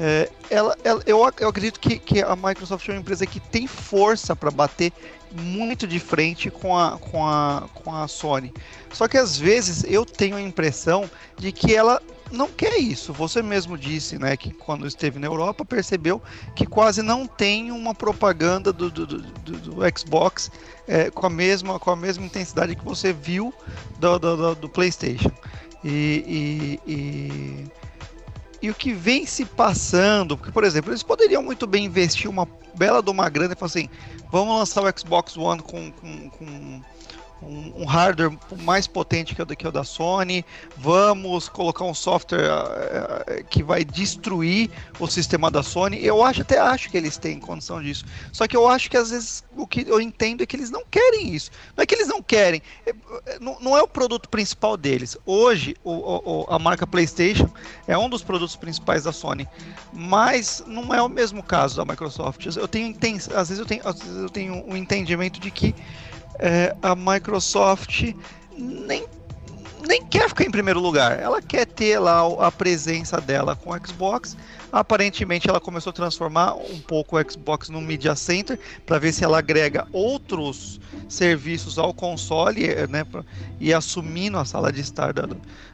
É, 0.00 0.30
ela, 0.48 0.76
ela- 0.84 1.02
eu, 1.06 1.24
ac- 1.24 1.42
eu 1.42 1.48
acredito 1.48 1.80
que, 1.80 1.98
que 1.98 2.22
a 2.22 2.36
Microsoft 2.36 2.88
é 2.88 2.92
uma 2.92 3.00
empresa 3.00 3.26
que 3.26 3.40
tem 3.40 3.66
força 3.66 4.36
para 4.36 4.48
bater 4.50 4.92
muito 5.32 5.88
de 5.88 5.98
frente 5.98 6.50
com 6.50 6.76
a, 6.78 6.96
com, 6.98 7.26
a, 7.26 7.68
com 7.74 7.92
a 7.92 8.06
Sony. 8.06 8.52
Só 8.92 9.08
que 9.08 9.18
às 9.18 9.36
vezes 9.36 9.84
eu 9.88 10.06
tenho 10.06 10.36
a 10.36 10.40
impressão 10.40 11.10
de 11.36 11.50
que 11.50 11.74
ela 11.74 12.00
não 12.30 12.46
quer 12.46 12.78
isso. 12.78 13.12
Você 13.12 13.42
mesmo 13.42 13.76
disse, 13.76 14.18
né, 14.20 14.36
que 14.36 14.52
quando 14.52 14.86
esteve 14.86 15.18
na 15.18 15.26
Europa 15.26 15.64
percebeu 15.64 16.22
que 16.54 16.64
quase 16.64 17.02
não 17.02 17.26
tem 17.26 17.72
uma 17.72 17.92
propaganda 17.92 18.72
do, 18.72 18.90
do, 18.92 19.04
do, 19.04 19.18
do- 19.20 19.98
Xbox 19.98 20.48
é, 20.86 21.10
com, 21.10 21.26
a 21.26 21.30
mesma, 21.30 21.78
com 21.80 21.90
a 21.90 21.96
mesma 21.96 22.24
intensidade 22.24 22.76
que 22.76 22.84
você 22.84 23.12
viu 23.12 23.52
do, 23.98 24.16
do, 24.18 24.36
do- 24.36 24.54
do 24.54 24.68
PlayStation. 24.68 25.32
E, 25.82 26.78
e, 26.86 26.92
e, 26.92 27.66
e 28.60 28.70
o 28.70 28.74
que 28.74 28.92
vem 28.92 29.24
se 29.24 29.44
passando, 29.44 30.36
porque, 30.36 30.52
por 30.52 30.64
exemplo, 30.64 30.90
eles 30.90 31.02
poderiam 31.02 31.42
muito 31.42 31.66
bem 31.66 31.84
investir 31.84 32.28
uma 32.28 32.46
bela 32.74 33.02
de 33.02 33.10
uma 33.10 33.28
grana 33.28 33.52
e 33.52 33.56
falar 33.56 33.68
assim: 33.68 33.88
vamos 34.30 34.58
lançar 34.58 34.82
o 34.82 34.98
Xbox 34.98 35.36
One 35.36 35.62
com, 35.62 35.92
com, 35.92 36.30
com 36.30 36.82
um, 37.42 37.82
um 37.82 37.84
hardware 37.84 38.36
mais 38.62 38.86
potente 38.86 39.34
que 39.34 39.42
o, 39.42 39.46
que 39.46 39.66
o 39.66 39.72
da 39.72 39.84
Sony, 39.84 40.44
vamos 40.76 41.48
colocar 41.48 41.84
um 41.84 41.94
software 41.94 42.48
ah, 42.50 43.42
que 43.48 43.62
vai 43.62 43.84
destruir 43.84 44.70
o 44.98 45.06
sistema 45.06 45.50
da 45.50 45.62
Sony. 45.62 46.04
Eu 46.04 46.22
acho, 46.24 46.42
até 46.42 46.58
acho 46.58 46.90
que 46.90 46.96
eles 46.96 47.16
têm 47.16 47.38
condição 47.38 47.82
disso. 47.82 48.04
Só 48.32 48.46
que 48.46 48.56
eu 48.56 48.68
acho 48.68 48.90
que 48.90 48.96
às 48.96 49.10
vezes 49.10 49.44
o 49.56 49.66
que 49.66 49.84
eu 49.86 50.00
entendo 50.00 50.42
é 50.42 50.46
que 50.46 50.56
eles 50.56 50.70
não 50.70 50.84
querem 50.90 51.34
isso. 51.34 51.50
Não 51.76 51.82
é 51.82 51.86
que 51.86 51.94
eles 51.94 52.08
não 52.08 52.22
querem, 52.22 52.62
é- 52.86 52.94
é- 53.26 53.38
não, 53.38 53.58
não 53.60 53.76
é 53.76 53.82
o 53.82 53.88
produto 53.88 54.28
principal 54.28 54.76
deles. 54.76 55.16
Hoje, 55.24 55.76
o- 55.84 56.42
o- 56.42 56.46
a 56.48 56.58
marca 56.58 56.86
PlayStation 56.86 57.48
é 57.86 57.96
um 57.96 58.08
dos 58.08 58.22
produtos 58.22 58.56
principais 58.56 59.04
da 59.04 59.12
Sony, 59.12 59.46
mas 59.92 60.62
não 60.66 60.92
é 60.92 61.00
o 61.00 61.08
mesmo 61.08 61.42
caso 61.42 61.76
da 61.76 61.84
Microsoft. 61.84 62.44
Eu 62.56 62.68
tenho, 62.68 62.94
às 63.34 63.48
vezes 63.48 63.58
eu 63.58 63.66
tenho, 63.66 63.86
às 63.86 63.98
vezes 64.00 64.16
eu 64.22 64.28
tenho 64.30 64.64
um 64.66 64.76
entendimento 64.76 65.40
de 65.40 65.50
que 65.50 65.74
é, 66.38 66.74
a 66.82 66.94
Microsoft 66.94 68.12
nem, 68.56 69.04
nem 69.86 70.04
quer 70.06 70.28
ficar 70.28 70.44
em 70.44 70.50
primeiro 70.50 70.80
lugar. 70.80 71.18
Ela 71.18 71.40
quer 71.42 71.66
ter 71.66 71.98
lá 71.98 72.20
a 72.46 72.50
presença 72.52 73.20
dela 73.20 73.54
com 73.56 73.70
o 73.70 73.86
Xbox. 73.86 74.36
Aparentemente 74.70 75.48
ela 75.48 75.60
começou 75.60 75.90
a 75.90 75.94
transformar 75.94 76.54
um 76.54 76.78
pouco 76.80 77.18
o 77.18 77.30
Xbox 77.30 77.70
no 77.70 77.80
Media 77.80 78.14
Center 78.14 78.58
para 78.84 78.98
ver 78.98 79.12
se 79.12 79.24
ela 79.24 79.38
agrega 79.38 79.86
outros 79.92 80.78
serviços 81.08 81.78
ao 81.78 81.94
console 81.94 82.66
eh, 82.66 82.86
né, 82.86 83.02
pra- 83.02 83.24
e 83.58 83.72
assumindo 83.72 84.36
a 84.38 84.44
sala 84.44 84.70
de 84.70 84.82
estar 84.82 85.12
da- 85.14 85.26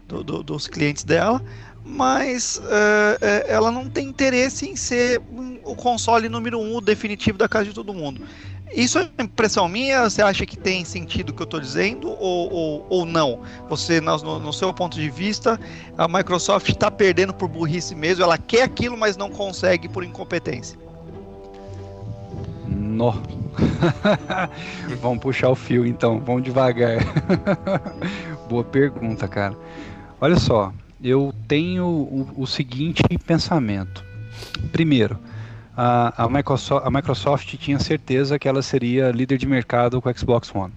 do- 0.07 0.23
do- 0.23 0.43
dos 0.45 0.69
clientes 0.69 1.03
dela. 1.03 1.43
Mas 1.85 2.61
eh, 3.21 3.45
ela 3.49 3.71
não 3.71 3.89
tem 3.91 4.09
interesse 4.09 4.67
em 4.67 4.75
ser 4.75 5.21
o 5.65 5.77
console 5.77 6.29
número 6.29 6.59
um, 6.59 6.81
definitivo 6.81 7.37
da 7.37 7.49
casa 7.49 7.67
de 7.67 7.75
todo 7.75 7.93
mundo. 7.93 8.23
Isso 8.75 8.99
é 8.99 9.09
impressão 9.23 9.69
minha? 9.69 10.09
Você 10.09 10.23
acha 10.23 10.47
que 10.47 10.57
tem 10.57 10.85
sentido 10.85 11.29
o 11.31 11.33
que 11.35 11.43
eu 11.43 11.45
estou 11.45 11.61
dizendo 11.61 12.09
ou, 12.11 12.51
ou, 12.53 12.87
ou 12.89 13.05
não? 13.07 13.41
Você, 13.69 14.01
no, 14.01 14.17
no- 14.17 14.41
no 14.41 14.53
seu 14.53 14.73
ponto 14.73 14.99
de 14.99 15.11
vista, 15.11 15.61
a 15.97 16.09
Microsoft 16.09 16.69
está 16.71 16.91
perdendo 16.91 17.35
por 17.35 17.49
burrice 17.49 17.95
mesmo, 17.95 18.25
ela 18.25 18.39
quer 18.39 18.63
aquilo, 18.63 18.97
mas 18.97 19.17
não 19.17 19.31
consegue 19.31 19.89
por 19.89 20.03
incompetência. 20.03 20.79
nó. 22.67 23.13
vamos 25.01 25.21
puxar 25.21 25.51
o 25.51 25.55
fio 25.55 25.87
então, 25.87 26.19
vamos 26.21 26.43
devagar. 26.43 26.99
Boa 28.49 28.65
pergunta, 28.65 29.29
cara. 29.29 29.57
Olha 30.21 30.37
só, 30.37 30.73
eu 31.05 31.35
tenho 31.47 31.85
o, 31.85 32.31
o 32.39 32.47
seguinte 32.47 33.03
pensamento. 33.27 34.03
Primeiro, 34.73 35.19
a, 35.77 36.25
a, 36.25 36.29
Microsoft, 36.29 36.87
a 36.87 36.91
Microsoft 36.91 37.55
tinha 37.59 37.79
certeza 37.79 38.39
que 38.39 38.49
ela 38.49 38.63
seria 38.63 39.11
líder 39.11 39.37
de 39.37 39.47
mercado 39.47 40.01
com 40.01 40.09
o 40.09 40.19
Xbox 40.19 40.53
One. 40.55 40.73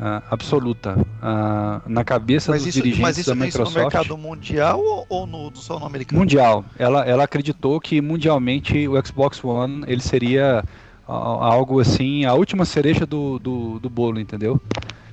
Ah, 0.00 0.22
absoluta. 0.30 0.96
Ah, 1.20 1.82
na 1.86 2.02
cabeça 2.02 2.50
Mas 2.50 2.62
dos 2.62 2.68
isso, 2.68 2.78
dirigentes 2.78 3.02
mas 3.02 3.18
isso, 3.18 3.28
da 3.28 3.46
isso 3.46 3.58
no 3.58 3.64
Microsoft. 3.64 3.94
mercado 3.94 4.16
mundial 4.18 4.80
ou, 4.80 5.06
ou 5.08 5.26
no 5.26 5.54
só 5.54 5.78
no 5.78 5.84
americano? 5.86 6.18
Mundial. 6.18 6.64
Ela, 6.78 7.04
ela 7.04 7.24
acreditou 7.24 7.78
que 7.78 8.00
mundialmente 8.00 8.88
o 8.88 8.94
Xbox 9.06 9.44
One 9.44 9.84
ele 9.86 10.00
seria 10.00 10.64
a- 11.06 11.12
algo 11.12 11.78
assim, 11.78 12.24
a 12.24 12.32
última 12.32 12.64
cereja 12.64 13.04
do, 13.04 13.38
do, 13.38 13.78
do 13.78 13.90
bolo, 13.90 14.18
entendeu? 14.18 14.60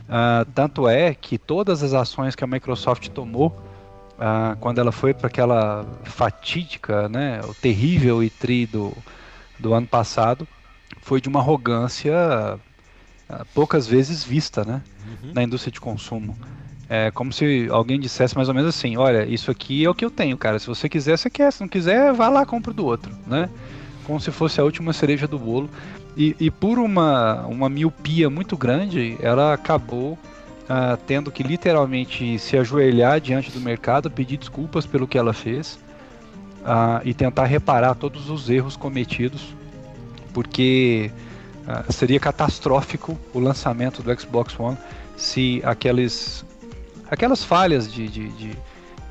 Ah, 0.08 0.46
tanto 0.56 0.88
é 0.88 1.14
que 1.14 1.38
todas 1.38 1.84
as 1.84 1.94
ações 1.94 2.34
que 2.36 2.44
a 2.44 2.48
Microsoft 2.48 3.10
tomou 3.10 3.69
ah, 4.20 4.58
quando 4.60 4.80
ela 4.80 4.92
foi 4.92 5.14
para 5.14 5.28
aquela 5.28 5.86
fatídica, 6.04 7.08
né, 7.08 7.42
o 7.44 7.54
terrível 7.54 8.20
E3 8.20 8.70
do, 8.70 8.94
do 9.58 9.74
ano 9.74 9.88
passado, 9.88 10.48
foi 11.02 11.22
de 11.22 11.30
uma 11.30 11.40
arrogância 11.40 12.14
ah, 13.30 13.46
poucas 13.54 13.88
vezes 13.88 14.24
vista, 14.24 14.64
né, 14.66 14.82
na 15.34 15.44
indústria 15.44 15.72
de 15.72 15.80
consumo. 15.80 16.38
É 16.90 17.12
como 17.12 17.32
se 17.32 17.68
alguém 17.70 18.00
dissesse 18.00 18.36
mais 18.36 18.50
ou 18.50 18.56
menos 18.56 18.76
assim: 18.76 18.98
olha, 18.98 19.24
isso 19.24 19.52
aqui 19.52 19.86
é 19.86 19.90
o 19.90 19.94
que 19.94 20.04
eu 20.04 20.10
tenho, 20.10 20.36
cara. 20.36 20.58
Se 20.58 20.66
você 20.66 20.90
quiser, 20.90 21.18
você 21.18 21.30
quer. 21.30 21.54
Se 21.54 21.62
não 21.62 21.68
quiser, 21.68 22.12
vai 22.12 22.32
lá, 22.32 22.44
compra 22.48 22.74
do 22.74 22.84
outro, 22.84 23.16
né? 23.28 23.48
Como 24.06 24.20
se 24.20 24.32
fosse 24.32 24.60
a 24.60 24.64
última 24.64 24.92
cereja 24.92 25.28
do 25.28 25.38
bolo. 25.38 25.70
E, 26.18 26.36
e 26.40 26.50
por 26.50 26.80
uma, 26.80 27.46
uma 27.46 27.70
miopia 27.70 28.28
muito 28.28 28.58
grande, 28.58 29.16
ela 29.22 29.54
acabou 29.54 30.18
ah, 30.70 30.98
tendo 31.08 31.32
que 31.32 31.42
literalmente 31.42 32.38
se 32.38 32.56
ajoelhar 32.56 33.20
diante 33.20 33.52
do 33.52 33.60
mercado, 33.60 34.12
pedir 34.12 34.38
desculpas 34.38 34.86
pelo 34.86 35.08
que 35.08 35.18
ela 35.18 35.34
fez 35.34 35.80
ah, 36.64 37.02
e 37.04 37.12
tentar 37.12 37.46
reparar 37.46 37.96
todos 37.96 38.30
os 38.30 38.50
erros 38.50 38.78
cometidos, 38.78 39.56
porque 40.32 41.12
ah, 41.68 41.86
seria 41.90 42.20
catastrófico 42.20 43.20
o 43.34 43.40
lançamento 43.40 44.04
do 44.04 44.20
Xbox 44.20 44.58
One 44.60 44.78
se 45.18 45.60
aqueles, 45.66 46.46
aquelas 47.10 47.44
falhas 47.44 47.92
de, 47.92 48.08
de, 48.08 48.30
de, 48.30 48.58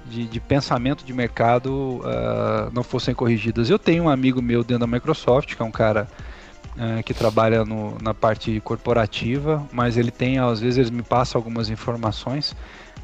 de, 0.06 0.24
de 0.26 0.40
pensamento 0.40 1.04
de 1.04 1.12
mercado 1.12 2.00
ah, 2.04 2.70
não 2.72 2.84
fossem 2.84 3.14
corrigidas. 3.14 3.68
Eu 3.68 3.80
tenho 3.80 4.04
um 4.04 4.08
amigo 4.08 4.40
meu 4.40 4.62
dentro 4.62 4.86
da 4.86 4.86
Microsoft, 4.86 5.56
que 5.56 5.60
é 5.60 5.64
um 5.64 5.72
cara 5.72 6.08
ah, 6.78 7.02
que 7.02 7.12
trabalha 7.12 7.64
no, 7.64 7.98
na 8.00 8.14
parte 8.14 8.60
corporativa, 8.60 9.66
mas 9.72 9.96
ele 9.96 10.12
tem, 10.12 10.38
às 10.38 10.60
vezes, 10.60 10.78
ele 10.78 10.96
me 10.96 11.02
passa 11.02 11.36
algumas 11.36 11.68
informações 11.70 12.54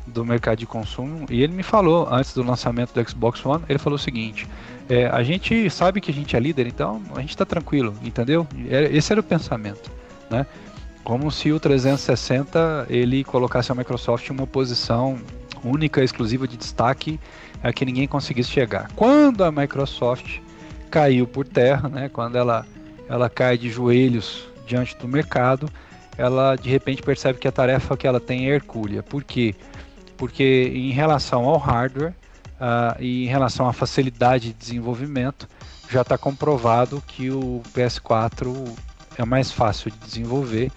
do 0.07 0.25
mercado 0.25 0.59
de 0.59 0.67
consumo 0.67 1.27
e 1.31 1.43
ele 1.43 1.53
me 1.53 1.63
falou 1.63 2.07
antes 2.11 2.35
do 2.35 2.43
lançamento 2.43 2.93
do 2.93 3.11
Xbox 3.11 3.45
One, 3.45 3.65
ele 3.69 3.79
falou 3.79 3.97
o 3.97 3.99
seguinte: 3.99 4.47
é, 4.89 5.07
a 5.07 5.23
gente 5.23 5.69
sabe 5.71 6.01
que 6.01 6.11
a 6.11 6.15
gente 6.15 6.37
é 6.37 6.41
líder, 6.41 6.67
então 6.69 7.03
a 7.17 7.21
gente 7.21 7.31
está 7.31 7.45
tranquilo, 7.45 7.95
entendeu? 8.03 8.47
Esse 8.93 9.13
era 9.13 9.21
o 9.21 9.25
pensamento, 9.25 9.91
né? 10.31 10.47
Como 11.03 11.31
se 11.31 11.51
o 11.53 11.59
360 11.59 12.87
ele 12.89 13.25
colocasse 13.25 13.73
a 13.73 13.75
Microsoft 13.75 14.29
em 14.29 14.33
uma 14.33 14.47
posição 14.47 15.19
única, 15.65 16.03
exclusiva 16.03 16.47
de 16.47 16.57
destaque 16.57 17.19
a 17.63 17.73
que 17.73 17.85
ninguém 17.85 18.07
conseguisse 18.07 18.51
chegar. 18.51 18.91
Quando 18.95 19.43
a 19.43 19.51
Microsoft 19.51 20.39
caiu 20.91 21.27
por 21.27 21.47
terra, 21.47 21.89
né? 21.89 22.09
Quando 22.09 22.37
ela 22.37 22.65
ela 23.09 23.29
cai 23.29 23.59
de 23.59 23.71
joelhos 23.71 24.47
diante 24.67 24.97
do 24.97 25.07
mercado, 25.07 25.69
ela 26.17 26.57
de 26.57 26.69
repente 26.69 27.03
percebe 27.03 27.39
que 27.39 27.49
a 27.49 27.53
tarefa 27.53 27.97
que 27.97 28.07
ela 28.07 28.21
tem 28.21 28.49
é 28.49 28.55
hercúlea. 28.55 29.03
Por 29.03 29.25
quê? 29.25 29.55
Porque 30.17 30.73
em 30.75 30.91
relação 30.91 31.45
ao 31.45 31.59
hardware 31.59 32.15
uh, 32.55 33.01
e 33.01 33.25
em 33.25 33.29
relação 33.29 33.69
à 33.69 33.73
facilidade 33.73 34.49
de 34.49 34.55
desenvolvimento, 34.55 35.49
já 35.91 36.03
está 36.03 36.17
comprovado 36.17 37.03
que 37.07 37.31
o 37.31 37.63
PS4 37.75 38.75
é 39.19 39.25
mais 39.25 39.51
fácil 39.51 39.91
de 39.91 39.99
desenvolver. 39.99 40.71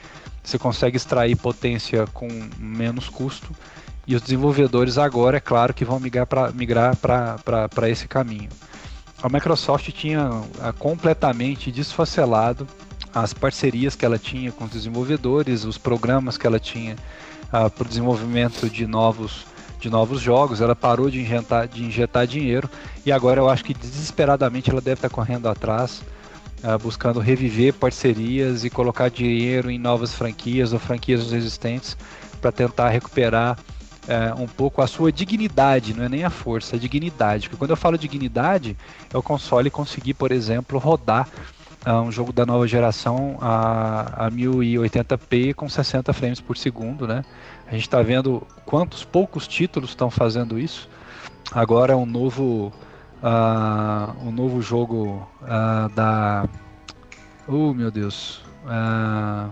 Você 0.43 0.57
consegue 0.57 0.97
extrair 0.97 1.36
potência 1.36 2.05
com 2.07 2.28
menos 2.57 3.09
custo 3.09 3.51
e 4.05 4.15
os 4.15 4.21
desenvolvedores 4.21 4.97
agora, 4.97 5.38
é 5.38 5.39
claro, 5.39 5.73
que 5.73 5.84
vão 5.84 5.99
migrar 5.99 6.25
para 6.25 6.51
migrar 6.51 6.93
esse 7.89 8.07
caminho. 8.07 8.49
A 9.22 9.30
Microsoft 9.30 9.89
tinha 9.91 10.30
uh, 10.30 10.74
completamente 10.78 11.72
desfacelado 11.72 12.68
as 13.13 13.34
parcerias 13.34 13.95
que 13.95 14.05
ela 14.05 14.20
tinha 14.20 14.51
com 14.51 14.65
os 14.65 14.70
desenvolvedores, 14.70 15.65
os 15.65 15.78
programas 15.78 16.38
que 16.38 16.45
ela 16.45 16.59
tinha 16.59 16.95
uh, 17.45 17.70
para 17.70 17.84
o 17.84 17.88
desenvolvimento 17.88 18.70
de 18.70 18.86
novos, 18.86 19.47
de 19.80 19.89
novos 19.89 20.22
jogos. 20.22 20.61
Ela 20.61 20.76
parou 20.76 21.09
de 21.09 21.20
injetar, 21.20 21.68
de 21.68 21.84
injetar 21.84 22.28
dinheiro 22.28 22.70
e 23.03 23.11
agora 23.11 23.41
eu 23.41 23.49
acho 23.49 23.65
que 23.65 23.74
desesperadamente 23.74 24.70
ela 24.70 24.82
deve 24.82 24.99
estar 24.99 25.09
correndo 25.09 25.49
atrás, 25.49 26.03
uh, 26.63 26.78
buscando 26.78 27.20
reviver 27.20 27.74
parcerias 27.74 28.63
e 28.63 28.70
colocar 28.70 29.09
dinheiro 29.09 29.72
em 29.72 29.80
novas 29.80 30.13
franquias 30.13 30.74
ou 30.74 30.80
franquias 30.80 31.32
existentes 31.34 31.97
para 32.39 32.51
tentar 32.51 32.89
recuperar 32.89 33.57
uh, 34.07 34.41
um 34.41 34.47
pouco 34.47 34.81
a 34.81 34.87
sua 34.87 35.11
dignidade, 35.11 35.93
não 35.93 36.03
é 36.03 36.09
nem 36.09 36.23
a 36.23 36.29
força, 36.29 36.75
a 36.75 36.79
dignidade. 36.79 37.47
Porque 37.47 37.59
quando 37.59 37.71
eu 37.71 37.77
falo 37.77 37.97
dignidade, 37.97 38.75
é 39.13 39.17
o 39.17 39.23
console 39.23 39.69
conseguir, 39.69 40.13
por 40.13 40.31
exemplo, 40.31 40.79
rodar 40.79 41.29
um 41.85 42.11
jogo 42.11 42.33
da 42.33 42.45
nova 42.45 42.67
geração 42.67 43.37
a, 43.39 44.25
a 44.25 44.31
1080p 44.31 45.53
com 45.53 45.69
60 45.69 46.11
frames 46.11 46.41
por 46.41 46.57
segundo, 46.57 47.07
né? 47.07 47.23
A 47.65 47.71
gente 47.71 47.83
está 47.83 48.01
vendo 48.01 48.45
quantos 48.65 49.05
poucos 49.05 49.47
títulos 49.47 49.91
estão 49.91 50.09
fazendo 50.09 50.59
isso. 50.59 50.89
Agora 51.51 51.95
um 51.95 52.05
novo 52.05 52.73
uh, 53.23 54.27
um 54.27 54.31
novo 54.31 54.61
jogo 54.61 55.27
uh, 55.41 55.89
da 55.95 56.47
oh 57.47 57.73
meu 57.73 57.89
Deus 57.89 58.41
uh, 58.65 59.49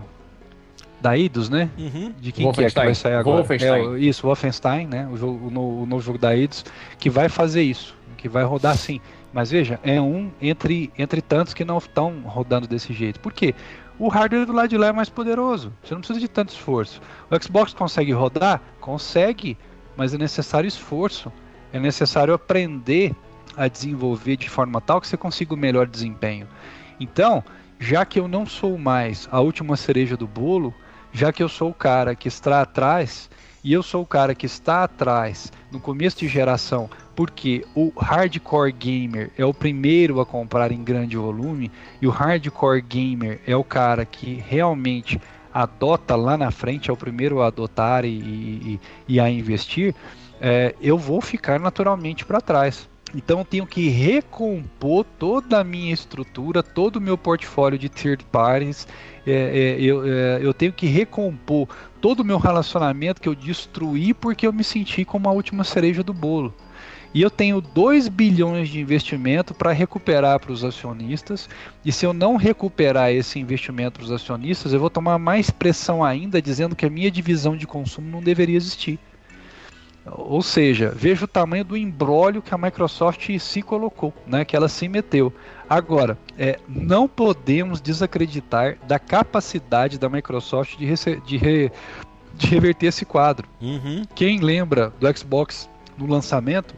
da 1.00 1.16
Eidos, 1.16 1.48
né? 1.48 1.70
Uhum. 1.76 2.12
De 2.18 2.32
quem 2.32 2.50
que 2.52 2.64
é 2.64 2.68
que 2.68 2.74
vai 2.74 2.94
sair 2.94 3.14
agora? 3.14 3.38
Wolfenstein. 3.38 3.94
É, 3.94 3.98
isso, 3.98 4.22
Wolfenstein, 4.22 4.86
né? 4.86 5.08
O, 5.12 5.16
jogo, 5.16 5.48
o, 5.48 5.50
novo, 5.50 5.82
o 5.82 5.86
novo 5.86 6.02
jogo 6.02 6.18
da 6.18 6.36
Eidos 6.36 6.64
que 6.98 7.10
vai 7.10 7.28
fazer 7.28 7.62
isso, 7.62 7.94
que 8.16 8.28
vai 8.28 8.44
rodar 8.44 8.72
assim 8.72 9.00
mas 9.36 9.50
veja, 9.50 9.78
é 9.82 10.00
um 10.00 10.32
entre, 10.40 10.90
entre 10.96 11.20
tantos 11.20 11.52
que 11.52 11.62
não 11.62 11.76
estão 11.76 12.22
rodando 12.24 12.66
desse 12.66 12.94
jeito. 12.94 13.20
Por 13.20 13.34
quê? 13.34 13.54
O 13.98 14.08
hardware 14.08 14.46
do 14.46 14.52
lado 14.54 14.70
de 14.70 14.78
lá 14.78 14.86
é 14.86 14.92
mais 14.92 15.10
poderoso. 15.10 15.74
Você 15.84 15.92
não 15.92 16.00
precisa 16.00 16.18
de 16.18 16.26
tanto 16.26 16.54
esforço. 16.54 17.02
O 17.30 17.42
Xbox 17.42 17.74
consegue 17.74 18.12
rodar? 18.12 18.62
Consegue, 18.80 19.58
mas 19.94 20.14
é 20.14 20.16
necessário 20.16 20.66
esforço. 20.66 21.30
É 21.70 21.78
necessário 21.78 22.32
aprender 22.32 23.14
a 23.54 23.68
desenvolver 23.68 24.38
de 24.38 24.48
forma 24.48 24.80
tal 24.80 25.02
que 25.02 25.06
você 25.06 25.18
consiga 25.18 25.52
o 25.52 25.56
melhor 25.58 25.86
desempenho. 25.86 26.48
Então, 26.98 27.44
já 27.78 28.06
que 28.06 28.18
eu 28.18 28.26
não 28.26 28.46
sou 28.46 28.78
mais 28.78 29.28
a 29.30 29.38
última 29.38 29.76
cereja 29.76 30.16
do 30.16 30.26
bolo, 30.26 30.74
já 31.16 31.32
que 31.32 31.42
eu 31.42 31.48
sou 31.48 31.70
o 31.70 31.74
cara 31.74 32.14
que 32.14 32.28
está 32.28 32.60
atrás 32.60 33.30
e 33.64 33.72
eu 33.72 33.82
sou 33.82 34.02
o 34.02 34.06
cara 34.06 34.34
que 34.34 34.44
está 34.44 34.84
atrás 34.84 35.50
no 35.72 35.80
começo 35.80 36.18
de 36.18 36.28
geração 36.28 36.90
porque 37.14 37.64
o 37.74 37.90
hardcore 37.96 38.70
gamer 38.70 39.30
é 39.38 39.42
o 39.42 39.54
primeiro 39.54 40.20
a 40.20 40.26
comprar 40.26 40.70
em 40.70 40.84
grande 40.84 41.16
volume 41.16 41.72
e 42.02 42.06
o 42.06 42.10
hardcore 42.10 42.82
gamer 42.82 43.40
é 43.46 43.56
o 43.56 43.64
cara 43.64 44.04
que 44.04 44.44
realmente 44.46 45.18
adota 45.54 46.14
lá 46.14 46.36
na 46.36 46.50
frente, 46.50 46.90
é 46.90 46.92
o 46.92 46.96
primeiro 46.98 47.40
a 47.40 47.46
adotar 47.46 48.04
e, 48.04 48.10
e, 48.10 48.80
e 49.08 49.18
a 49.18 49.30
investir, 49.30 49.94
é, 50.38 50.74
eu 50.82 50.98
vou 50.98 51.22
ficar 51.22 51.58
naturalmente 51.58 52.26
para 52.26 52.42
trás. 52.42 52.86
Então 53.14 53.42
tenho 53.42 53.66
que 53.66 53.88
recompor 53.88 55.06
toda 55.18 55.60
a 55.60 55.64
minha 55.64 55.94
estrutura, 55.94 56.62
todo 56.62 56.96
o 56.96 57.00
meu 57.00 57.16
portfólio 57.16 57.78
de 57.78 57.88
third 57.88 58.22
parties. 58.24 58.86
É, 59.26 59.32
é, 59.32 59.80
eu, 59.80 60.04
é, 60.06 60.38
eu 60.40 60.54
tenho 60.54 60.72
que 60.72 60.86
recompor 60.86 61.68
todo 62.00 62.20
o 62.20 62.24
meu 62.24 62.38
relacionamento 62.38 63.20
que 63.20 63.28
eu 63.28 63.34
destruí 63.34 64.14
porque 64.14 64.46
eu 64.46 64.52
me 64.52 64.62
senti 64.62 65.04
como 65.04 65.28
a 65.28 65.32
última 65.32 65.64
cereja 65.64 66.02
do 66.02 66.12
bolo. 66.12 66.54
E 67.12 67.22
eu 67.22 67.30
tenho 67.30 67.60
2 67.60 68.08
bilhões 68.08 68.68
de 68.68 68.78
investimento 68.78 69.54
para 69.54 69.72
recuperar 69.72 70.38
para 70.38 70.52
os 70.52 70.62
acionistas. 70.62 71.48
E 71.84 71.90
se 71.90 72.04
eu 72.04 72.12
não 72.12 72.36
recuperar 72.36 73.10
esse 73.10 73.38
investimento 73.38 73.98
para 73.98 74.04
os 74.04 74.12
acionistas, 74.12 74.72
eu 74.72 74.78
vou 74.78 74.90
tomar 74.90 75.18
mais 75.18 75.50
pressão 75.50 76.04
ainda 76.04 76.42
dizendo 76.42 76.76
que 76.76 76.84
a 76.84 76.90
minha 76.90 77.10
divisão 77.10 77.56
de 77.56 77.66
consumo 77.66 78.10
não 78.10 78.22
deveria 78.22 78.56
existir. 78.56 78.98
Ou 80.12 80.40
seja, 80.40 80.92
veja 80.94 81.24
o 81.24 81.28
tamanho 81.28 81.64
do 81.64 81.76
embrólio 81.76 82.40
que 82.40 82.54
a 82.54 82.58
Microsoft 82.58 83.28
se 83.38 83.62
colocou, 83.62 84.14
né, 84.26 84.44
que 84.44 84.54
ela 84.54 84.68
se 84.68 84.88
meteu. 84.88 85.32
Agora, 85.68 86.16
é, 86.38 86.60
não 86.68 87.08
podemos 87.08 87.80
desacreditar 87.80 88.78
da 88.86 88.98
capacidade 88.98 89.98
da 89.98 90.08
Microsoft 90.08 90.76
de, 90.76 90.86
de, 91.26 91.36
re 91.36 91.72
de 92.34 92.46
reverter 92.46 92.86
esse 92.86 93.04
quadro. 93.04 93.48
Uhum. 93.60 94.04
Quem 94.14 94.38
lembra 94.38 94.92
do 95.00 95.16
Xbox 95.16 95.68
no 95.98 96.06
lançamento, 96.06 96.74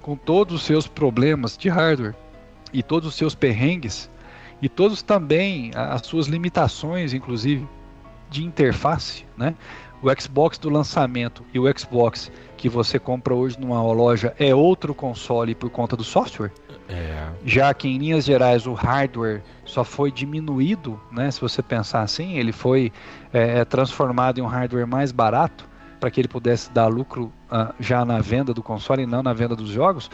com 0.00 0.16
todos 0.16 0.54
os 0.54 0.62
seus 0.62 0.86
problemas 0.86 1.58
de 1.58 1.68
hardware 1.68 2.14
e 2.72 2.82
todos 2.82 3.08
os 3.08 3.14
seus 3.14 3.34
perrengues 3.34 4.08
e 4.62 4.68
todos 4.68 5.02
também 5.02 5.70
as 5.74 6.06
suas 6.06 6.26
limitações, 6.26 7.12
inclusive 7.12 7.66
de 8.30 8.44
interface, 8.44 9.24
né? 9.36 9.54
O 10.02 10.08
Xbox 10.18 10.56
do 10.56 10.70
lançamento 10.70 11.44
e 11.52 11.58
o 11.58 11.78
Xbox 11.78 12.30
que 12.60 12.68
você 12.68 12.98
compra 12.98 13.34
hoje 13.34 13.58
numa 13.58 13.82
loja 13.82 14.34
é 14.38 14.54
outro 14.54 14.94
console 14.94 15.54
por 15.54 15.70
conta 15.70 15.96
do 15.96 16.04
software. 16.04 16.52
É. 16.90 17.26
Já 17.42 17.72
que 17.72 17.88
em 17.88 17.96
linhas 17.96 18.26
gerais 18.26 18.66
o 18.66 18.74
hardware 18.74 19.42
só 19.64 19.82
foi 19.82 20.12
diminuído, 20.12 21.00
né? 21.10 21.30
Se 21.30 21.40
você 21.40 21.62
pensar 21.62 22.02
assim, 22.02 22.36
ele 22.36 22.52
foi 22.52 22.92
é, 23.32 23.64
transformado 23.64 24.38
em 24.38 24.42
um 24.42 24.46
hardware 24.46 24.86
mais 24.86 25.10
barato 25.10 25.66
para 25.98 26.10
que 26.10 26.20
ele 26.20 26.28
pudesse 26.28 26.70
dar 26.70 26.88
lucro 26.88 27.32
uh, 27.50 27.72
já 27.80 28.04
na 28.04 28.20
venda 28.20 28.52
do 28.52 28.62
console 28.62 29.04
e 29.04 29.06
não 29.06 29.22
na 29.22 29.32
venda 29.32 29.56
dos 29.56 29.70
jogos. 29.70 30.10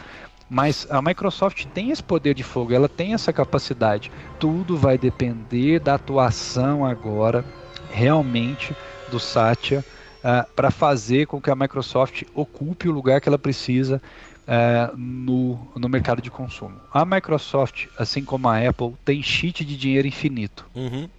Mas 0.49 0.87
a 0.89 1.01
Microsoft 1.01 1.65
tem 1.73 1.91
esse 1.91 2.03
poder 2.03 2.33
de 2.33 2.43
fogo, 2.43 2.73
ela 2.73 2.87
tem 2.87 3.13
essa 3.13 3.33
capacidade. 3.33 4.09
Tudo 4.39 4.77
vai 4.77 4.97
depender 4.97 5.79
da 5.79 5.95
atuação 5.95 6.85
agora, 6.85 7.43
realmente, 7.91 8.73
do 9.11 9.19
Satya 9.19 9.83
uh, 10.19 10.51
para 10.55 10.71
fazer 10.71 11.27
com 11.27 11.41
que 11.41 11.49
a 11.49 11.55
Microsoft 11.55 12.23
ocupe 12.33 12.87
o 12.87 12.91
lugar 12.91 13.21
que 13.21 13.29
ela 13.29 13.37
precisa 13.37 14.01
uh, 14.47 14.97
no, 14.97 15.67
no 15.75 15.89
mercado 15.89 16.21
de 16.21 16.31
consumo. 16.31 16.79
A 16.93 17.05
Microsoft, 17.05 17.87
assim 17.97 18.23
como 18.23 18.47
a 18.47 18.57
Apple, 18.57 18.95
tem 19.03 19.21
cheat 19.21 19.65
de 19.65 19.77
dinheiro 19.77 20.07
infinito. 20.07 20.65
Uhum. 20.73 21.09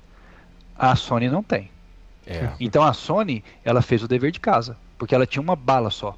A 0.76 0.94
Sony 0.96 1.28
não 1.28 1.42
tem. 1.42 1.70
É. 2.26 2.50
Então 2.60 2.82
a 2.82 2.92
Sony, 2.92 3.42
ela 3.64 3.82
fez 3.82 4.02
o 4.02 4.08
dever 4.08 4.30
de 4.30 4.40
casa, 4.40 4.76
porque 4.98 5.14
ela 5.14 5.26
tinha 5.26 5.42
uma 5.42 5.56
bala 5.56 5.90
só. 5.90 6.16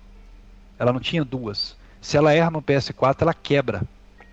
Ela 0.79 0.93
não 0.93 1.01
tinha 1.01 1.25
duas. 1.25 1.77
Se 2.01 2.17
ela 2.17 2.33
erra 2.33 2.51
no 2.51 2.63
PS4, 2.63 3.17
ela 3.21 3.35
quebra. 3.35 3.83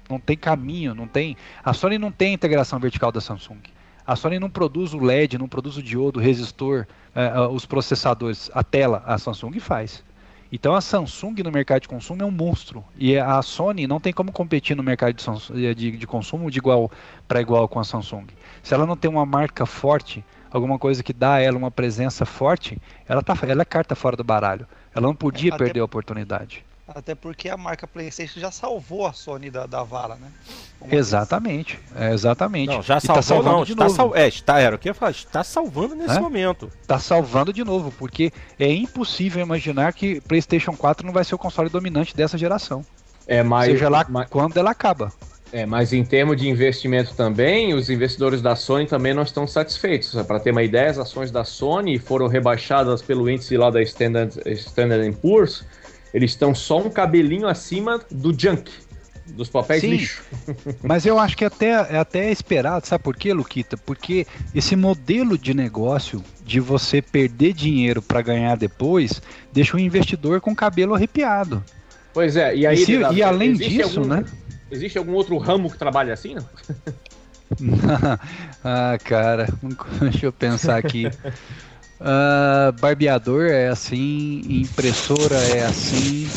Não 0.10 0.20
tem 0.20 0.38
caminho, 0.38 0.96
não 0.96 1.08
tem. 1.08 1.36
A 1.64 1.74
Sony 1.74 1.98
não 1.98 2.12
tem 2.12 2.32
a 2.32 2.34
integração 2.34 2.80
vertical 2.80 3.12
da 3.12 3.20
Samsung. 3.20 3.60
A 4.08 4.16
Sony 4.16 4.40
não 4.40 4.50
produz 4.50 4.94
o 4.94 5.00
LED, 5.00 5.38
não 5.38 5.50
produz 5.50 5.76
o 5.76 5.84
diodo, 5.84 6.18
o 6.18 6.24
resistor, 6.24 6.88
uh, 7.14 7.42
uh, 7.42 7.54
os 7.54 7.66
processadores. 7.66 8.50
A 8.54 8.64
tela, 8.64 9.04
a 9.06 9.18
Samsung 9.18 9.60
faz. 9.60 10.02
Então 10.50 10.74
a 10.74 10.80
Samsung 10.80 11.44
no 11.44 11.52
mercado 11.52 11.82
de 11.82 11.90
consumo 11.90 12.24
é 12.24 12.26
um 12.26 12.32
monstro. 12.32 12.86
E 12.96 13.18
a 13.18 13.42
Sony 13.42 13.86
não 13.86 14.00
tem 14.00 14.14
como 14.14 14.32
competir 14.32 14.78
no 14.78 14.82
mercado 14.82 15.14
de, 15.14 15.76
de, 15.76 15.92
de 15.98 16.08
consumo 16.08 16.50
de 16.50 16.58
igual 16.58 16.90
para 17.28 17.42
igual 17.42 17.68
com 17.68 17.82
a 17.82 17.84
Samsung. 17.84 18.28
Se 18.64 18.74
ela 18.74 18.86
não 18.86 18.96
tem 18.96 19.12
uma 19.12 19.26
marca 19.26 19.66
forte, 19.66 20.24
alguma 20.50 20.80
coisa 20.80 21.04
que 21.04 21.12
dá 21.12 21.34
a 21.34 21.40
ela 21.42 21.58
uma 21.58 21.70
presença 21.70 22.26
forte, 22.26 22.82
ela, 23.10 23.22
tá, 23.22 23.38
ela 23.42 23.64
é 23.64 23.66
carta 23.66 23.94
fora 23.94 24.16
do 24.16 24.24
baralho. 24.24 24.66
Ela 24.96 25.06
não 25.06 25.16
podia 25.16 25.54
é, 25.54 25.58
perder 25.58 25.82
a 25.82 25.86
oportunidade. 25.86 26.66
Até 26.98 27.14
porque 27.16 27.48
a 27.50 27.56
marca 27.58 27.86
PlayStation 27.88 28.40
já 28.40 28.52
salvou 28.52 29.06
a 29.06 29.14
Sony 29.14 29.50
da, 29.52 29.66
da 29.66 29.84
vala, 29.84 30.16
né? 30.16 30.28
Exatamente, 30.92 31.80
é, 31.96 32.14
exatamente. 32.14 32.70
Não, 32.70 32.82
já 32.82 32.98
E 32.98 33.02
tá 33.02 33.22
salvou 33.22 33.24
salvando 33.24 33.58
não, 33.58 33.64
de 33.66 33.72
está, 33.74 33.84
novo. 33.86 33.96
sal... 33.96 34.16
é, 34.16 34.28
está, 34.28 34.60
era 34.60 34.76
o 34.76 34.80
que 34.80 34.88
eu 34.88 34.92
ia 34.92 34.94
falar, 34.94 35.12
está 35.12 35.44
salvando 35.44 35.96
nesse 35.96 36.18
É? 36.18 36.20
momento. 36.20 36.72
Tá 36.86 37.00
salvando 37.00 37.52
de 37.54 37.64
novo, 37.64 37.92
porque 37.98 38.32
é 38.60 38.72
impossível 38.72 39.42
imaginar 39.42 39.94
que 39.94 40.22
PlayStation 40.22 40.74
4 40.76 41.06
não 41.06 41.14
vai 41.14 41.24
ser 41.24 41.36
o 41.36 41.38
console 41.38 41.70
dominante 41.70 42.16
dessa 42.16 42.38
geração. 42.38 42.86
É, 43.28 43.44
mas, 43.44 43.68
seja 43.72 43.90
lá 43.90 44.06
mas, 44.10 44.30
quando 44.30 44.58
ela 44.58 44.72
acaba. 44.72 45.12
é, 45.52 45.66
mas 45.66 45.92
em 45.94 46.04
termos 46.06 46.38
de 46.38 46.48
investimento 46.48 47.14
também, 47.16 47.74
os 47.74 47.90
investidores 47.90 48.42
da 48.42 48.56
Sony 48.56 48.86
também 48.88 49.14
não 49.14 49.24
estão 49.24 49.46
satisfeitos. 49.46 50.14
Para 50.24 50.40
ter 50.40 50.52
uma 50.52 50.64
ideia, 50.64 50.90
as 50.92 50.98
ações 50.98 51.30
da 51.32 51.44
Sony 51.44 52.00
foram 52.00 52.28
rebaixadas 52.28 53.02
pelo 53.02 53.30
índice 53.30 53.58
lá 53.58 53.70
da 53.70 53.82
Standard, 53.82 54.34
Standard 54.46 55.12
Poor's. 55.18 55.66
Eles 56.14 56.32
estão 56.32 56.56
só 56.56 56.80
um 56.80 56.90
cabelinho 56.90 57.48
acima 57.48 58.02
do 58.10 58.34
junk, 58.38 58.72
dos 59.28 59.50
papéis 59.50 59.82
Sim. 59.82 59.90
lixo. 59.92 60.24
Mas 60.82 61.06
eu 61.06 61.20
acho 61.20 61.36
que 61.38 61.44
até, 61.46 61.70
é 61.72 61.98
até 61.98 62.32
esperado, 62.32 62.88
sabe 62.88 63.04
por 63.04 63.16
quê, 63.16 63.34
Luquita? 63.34 63.76
Porque 63.78 64.26
esse 64.56 64.76
modelo 64.76 65.38
de 65.38 65.54
negócio 65.54 66.24
de 66.44 66.60
você 66.60 67.02
perder 67.02 67.54
dinheiro 67.54 68.02
para 68.02 68.22
ganhar 68.22 68.56
depois 68.56 69.22
deixa 69.52 69.76
o 69.76 69.80
investidor 69.80 70.40
com 70.42 70.52
o 70.52 70.56
cabelo 70.56 70.96
arrepiado. 70.96 71.64
Pois 72.14 72.36
é, 72.36 72.56
e 72.56 72.66
aí. 72.66 72.82
E 72.82 72.86
se- 72.86 72.92
Leonardo, 72.94 73.18
e 73.18 73.24
além 73.24 73.50
existe 73.52 73.70
disso, 73.78 74.00
algum- 74.00 74.10
né? 74.16 74.26
Existe 74.72 74.98
algum 74.98 75.14
outro 75.14 75.38
ramo 75.38 75.70
que 75.70 75.78
trabalha 75.78 76.14
assim, 76.14 76.36
não? 76.36 76.46
ah, 78.64 78.98
cara, 79.04 79.48
deixa 80.02 80.26
eu 80.26 80.34
pensar 80.34 80.78
aqui. 80.78 81.06
Ah, 82.00 82.72
barbeador 82.80 83.46
é 83.48 83.68
assim, 83.70 84.44
impressora 84.48 85.44
é 85.46 85.66
assim. 85.66 86.30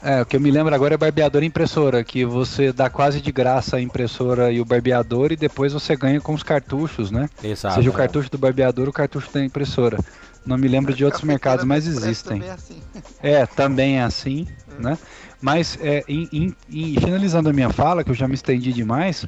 É, 0.00 0.20
o 0.20 0.26
que 0.26 0.34
eu 0.36 0.40
me 0.40 0.50
lembro 0.50 0.74
agora 0.74 0.94
é 0.94 0.96
barbeador 0.96 1.42
e 1.44 1.46
impressora, 1.46 2.02
que 2.02 2.24
você 2.24 2.72
dá 2.72 2.90
quase 2.90 3.20
de 3.20 3.30
graça 3.30 3.76
a 3.76 3.80
impressora 3.80 4.50
e 4.50 4.60
o 4.60 4.64
barbeador 4.64 5.30
e 5.30 5.36
depois 5.36 5.72
você 5.72 5.94
ganha 5.96 6.20
com 6.20 6.34
os 6.34 6.42
cartuchos, 6.42 7.10
né? 7.12 7.28
Exato. 7.42 7.76
Seja 7.76 7.90
o 7.90 7.92
cartucho 7.92 8.28
do 8.28 8.36
barbeador 8.38 8.86
ou 8.86 8.90
o 8.90 8.92
cartucho 8.92 9.30
da 9.32 9.44
impressora. 9.44 9.98
Não 10.44 10.58
me 10.58 10.66
lembro 10.66 10.92
de 10.92 11.04
outros 11.04 11.22
mercados, 11.22 11.64
mas 11.64 11.86
existem. 11.86 12.40
também 12.40 12.48
é 12.48 12.52
assim. 12.52 12.82
É, 13.24 13.46
também 13.46 13.98
é 13.98 14.02
assim, 14.02 14.48
né? 14.80 14.98
Mas 15.40 15.78
é, 15.80 16.04
em, 16.08 16.28
em- 16.32 16.56
em- 16.68 17.00
finalizando 17.00 17.48
a 17.48 17.52
minha 17.52 17.70
fala, 17.70 18.02
que 18.02 18.10
eu 18.10 18.14
já 18.16 18.26
me 18.26 18.34
estendi 18.34 18.72
demais, 18.72 19.24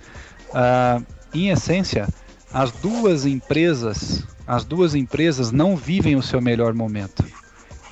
ah, 0.53 1.01
em 1.33 1.51
essência, 1.51 2.09
as 2.53 2.73
duas 2.73 3.25
empresas, 3.25 4.27
as 4.47 4.65
duas 4.65 4.95
empresas 4.95 5.51
não 5.51 5.77
vivem 5.77 6.17
o 6.17 6.23
seu 6.23 6.41
melhor 6.41 6.75
momento. 6.75 7.25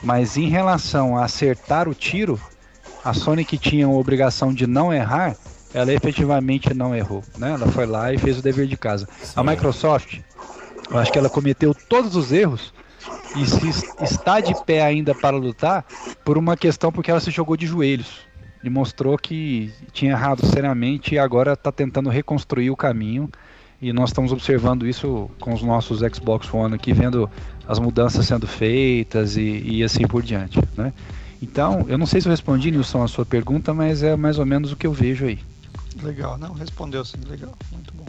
Mas 0.03 0.37
em 0.37 0.49
relação 0.49 1.17
a 1.17 1.25
acertar 1.25 1.89
o 1.89 1.95
tiro, 1.95 2.41
a 3.03 3.15
Sony 3.15 3.45
que 3.45 3.59
tinha 3.59 3.87
a 3.87 3.91
obrigação 3.91 4.53
de 4.53 4.67
não 4.67 4.93
errar, 4.93 5.37
ela 5.73 5.93
efetivamente 5.93 6.75
não 6.75 6.95
errou, 6.95 7.25
né? 7.37 7.53
Ela 7.53 7.67
foi 7.69 7.87
lá 7.87 8.13
e 8.13 8.19
fez 8.19 8.39
o 8.39 8.43
dever 8.43 8.67
de 8.67 8.77
casa. 8.77 9.09
A 9.35 9.43
Microsoft, 9.43 10.21
eu 10.91 10.99
acho 10.99 11.11
que 11.13 11.19
ela 11.19 11.31
cometeu 11.31 11.75
todos 11.75 12.15
os 12.17 12.33
erros 12.33 12.75
e 13.35 13.47
se 13.47 13.69
es- 13.69 13.87
está 13.99 14.41
de 14.41 14.55
pé 14.55 14.83
ainda 14.83 15.15
para 15.15 15.37
lutar 15.37 15.87
por 16.25 16.37
uma 16.37 16.57
questão 16.57 16.93
porque 16.93 17.11
ela 17.11 17.21
se 17.21 17.31
jogou 17.31 17.57
de 17.57 17.67
joelhos 17.67 18.29
e 18.63 18.69
mostrou 18.69 19.17
que 19.17 19.73
tinha 19.93 20.13
errado 20.13 20.45
seriamente 20.47 21.15
e 21.15 21.19
agora 21.19 21.55
está 21.55 21.73
tentando 21.73 22.11
reconstruir 22.11 22.71
o 22.71 22.77
caminho 22.77 23.31
e 23.83 23.93
nós 23.93 24.11
estamos 24.11 24.31
observando 24.31 24.87
isso 24.87 25.29
com 25.41 25.53
os 25.53 25.61
nossos 25.61 25.99
Xbox 25.99 26.55
One 26.55 26.77
aqui, 26.77 26.93
vendo 26.93 27.29
as 27.67 27.81
mudanças 27.81 28.25
sendo 28.25 28.47
feitas 28.47 29.37
e, 29.37 29.61
e 29.65 29.83
assim 29.83 30.07
por 30.07 30.23
diante, 30.23 30.61
né? 30.77 30.93
Então, 31.43 31.85
eu 31.89 31.99
não 31.99 32.07
sei 32.07 32.21
se 32.21 32.29
eu 32.29 32.31
respondi, 32.31 32.71
Nilson, 32.71 33.03
a 33.03 33.09
sua 33.09 33.27
pergunta, 33.27 33.75
mas 33.75 34.05
é 34.05 34.15
mais 34.15 34.39
ou 34.39 34.47
menos 34.47 34.71
o 34.71 34.77
que 34.77 34.87
eu 34.87 34.93
vejo 34.93 35.27
aí. 35.27 35.41
Legal, 36.01 36.39
não, 36.39 36.53
respondeu 36.53 37.05
sim, 37.05 37.19
legal, 37.29 37.53
muito 37.73 37.93
bom. 37.95 38.07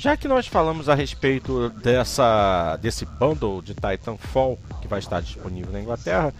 Já 0.00 0.16
que 0.16 0.26
nós 0.26 0.46
falamos 0.46 0.88
a 0.88 0.94
respeito 0.94 1.68
dessa 1.68 2.78
desse 2.80 3.04
bundle 3.04 3.60
de 3.60 3.74
Titanfall 3.74 4.58
que 4.80 4.88
vai 4.88 4.98
estar 4.98 5.20
disponível 5.20 5.70
na 5.70 5.80
Inglaterra, 5.82 6.32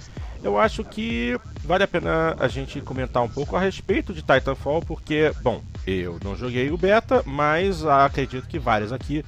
eu 0.42 0.58
acho 0.58 0.82
que 0.82 1.38
vale 1.62 1.84
a 1.84 1.88
pena 1.88 2.34
a 2.40 2.48
gente 2.48 2.80
comentar 2.80 3.22
um 3.22 3.28
pouco 3.28 3.54
a 3.54 3.60
respeito 3.60 4.14
de 4.14 4.22
Titanfall, 4.22 4.80
porque, 4.80 5.30
bom, 5.42 5.62
eu 5.86 6.18
não 6.24 6.34
joguei 6.34 6.70
o 6.70 6.78
beta, 6.78 7.22
mas 7.26 7.84
acredito 7.84 8.48
que 8.48 8.58
vários 8.58 8.94
aqui 8.94 9.22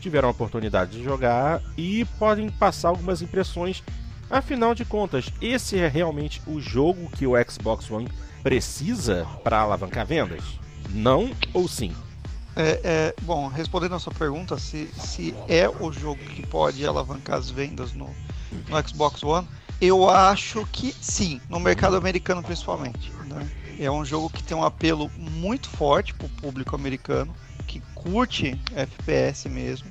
tiveram 0.00 0.28
a 0.28 0.30
oportunidade 0.30 0.92
de 0.92 1.02
jogar 1.02 1.60
e 1.76 2.04
podem 2.20 2.48
passar 2.50 2.90
algumas 2.90 3.20
impressões. 3.20 3.82
Afinal 4.30 4.76
de 4.76 4.84
contas, 4.84 5.26
esse 5.40 5.76
é 5.76 5.88
realmente 5.88 6.40
o 6.46 6.60
jogo 6.60 7.10
que 7.10 7.26
o 7.26 7.32
Xbox 7.50 7.90
One 7.90 8.08
precisa 8.44 9.26
para 9.42 9.58
alavancar 9.58 10.06
vendas? 10.06 10.44
Não 10.88 11.32
ou 11.52 11.66
sim? 11.66 11.92
É, 12.54 12.80
é, 12.84 13.14
bom, 13.22 13.48
respondendo 13.48 13.94
a 13.94 13.98
sua 13.98 14.12
pergunta, 14.12 14.58
se, 14.58 14.86
se 14.88 15.34
é 15.48 15.68
o 15.68 15.90
jogo 15.90 16.22
que 16.24 16.46
pode 16.46 16.84
alavancar 16.86 17.38
as 17.38 17.50
vendas 17.50 17.92
no, 17.92 18.10
no 18.68 18.88
Xbox 18.88 19.22
One, 19.22 19.48
eu 19.80 20.08
acho 20.08 20.66
que 20.70 20.94
sim, 21.00 21.40
no 21.48 21.58
mercado 21.58 21.96
americano 21.96 22.42
principalmente. 22.42 23.10
né? 23.24 23.50
É 23.78 23.90
um 23.90 24.04
jogo 24.04 24.30
que 24.30 24.42
tem 24.42 24.56
um 24.56 24.62
apelo 24.62 25.10
muito 25.16 25.68
forte 25.68 26.14
para 26.14 26.26
o 26.26 26.30
público 26.30 26.76
americano, 26.76 27.34
que 27.66 27.80
curte 27.94 28.60
FPS 28.76 29.48
mesmo. 29.48 29.88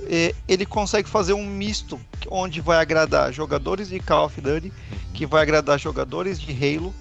E 0.00 0.34
ele 0.46 0.66
consegue 0.66 1.08
fazer 1.08 1.32
um 1.32 1.46
misto 1.46 1.98
onde 2.28 2.60
vai 2.60 2.78
agradar 2.78 3.32
jogadores 3.32 3.88
de 3.88 4.00
Call 4.00 4.26
of 4.26 4.40
Duty, 4.40 4.72
que 5.14 5.24
vai 5.24 5.42
agradar 5.42 5.78
jogadores 5.78 6.38
de 6.38 6.52
Halo, 6.52 6.94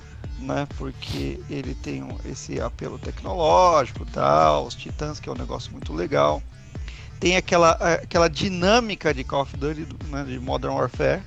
né? 0.43 0.67
Porque 0.77 1.39
ele 1.49 1.73
tem 1.73 2.05
esse 2.25 2.59
apelo 2.61 2.99
tecnológico, 2.99 4.05
tal, 4.05 4.67
os 4.67 4.75
Titãs, 4.75 5.19
que 5.19 5.29
é 5.29 5.31
um 5.31 5.35
negócio 5.35 5.71
muito 5.71 5.93
legal. 5.93 6.41
Tem 7.19 7.37
aquela, 7.37 7.71
aquela 7.71 8.27
dinâmica 8.27 9.13
de 9.13 9.23
Call 9.23 9.43
of 9.43 9.57
Duty, 9.57 9.87
né, 10.09 10.23
de 10.25 10.39
Modern 10.39 10.73
Warfare, 10.73 11.23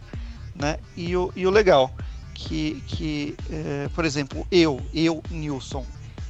né? 0.55 0.79
E 0.95 1.17
o, 1.17 1.33
e 1.35 1.47
o 1.47 1.51
legal, 1.51 1.91
que, 2.35 2.83
que 2.87 3.35
é, 3.51 3.89
por 3.95 4.05
exemplo, 4.05 4.47
eu, 4.51 4.81
eu, 4.93 5.23
Nilson, 5.31 5.87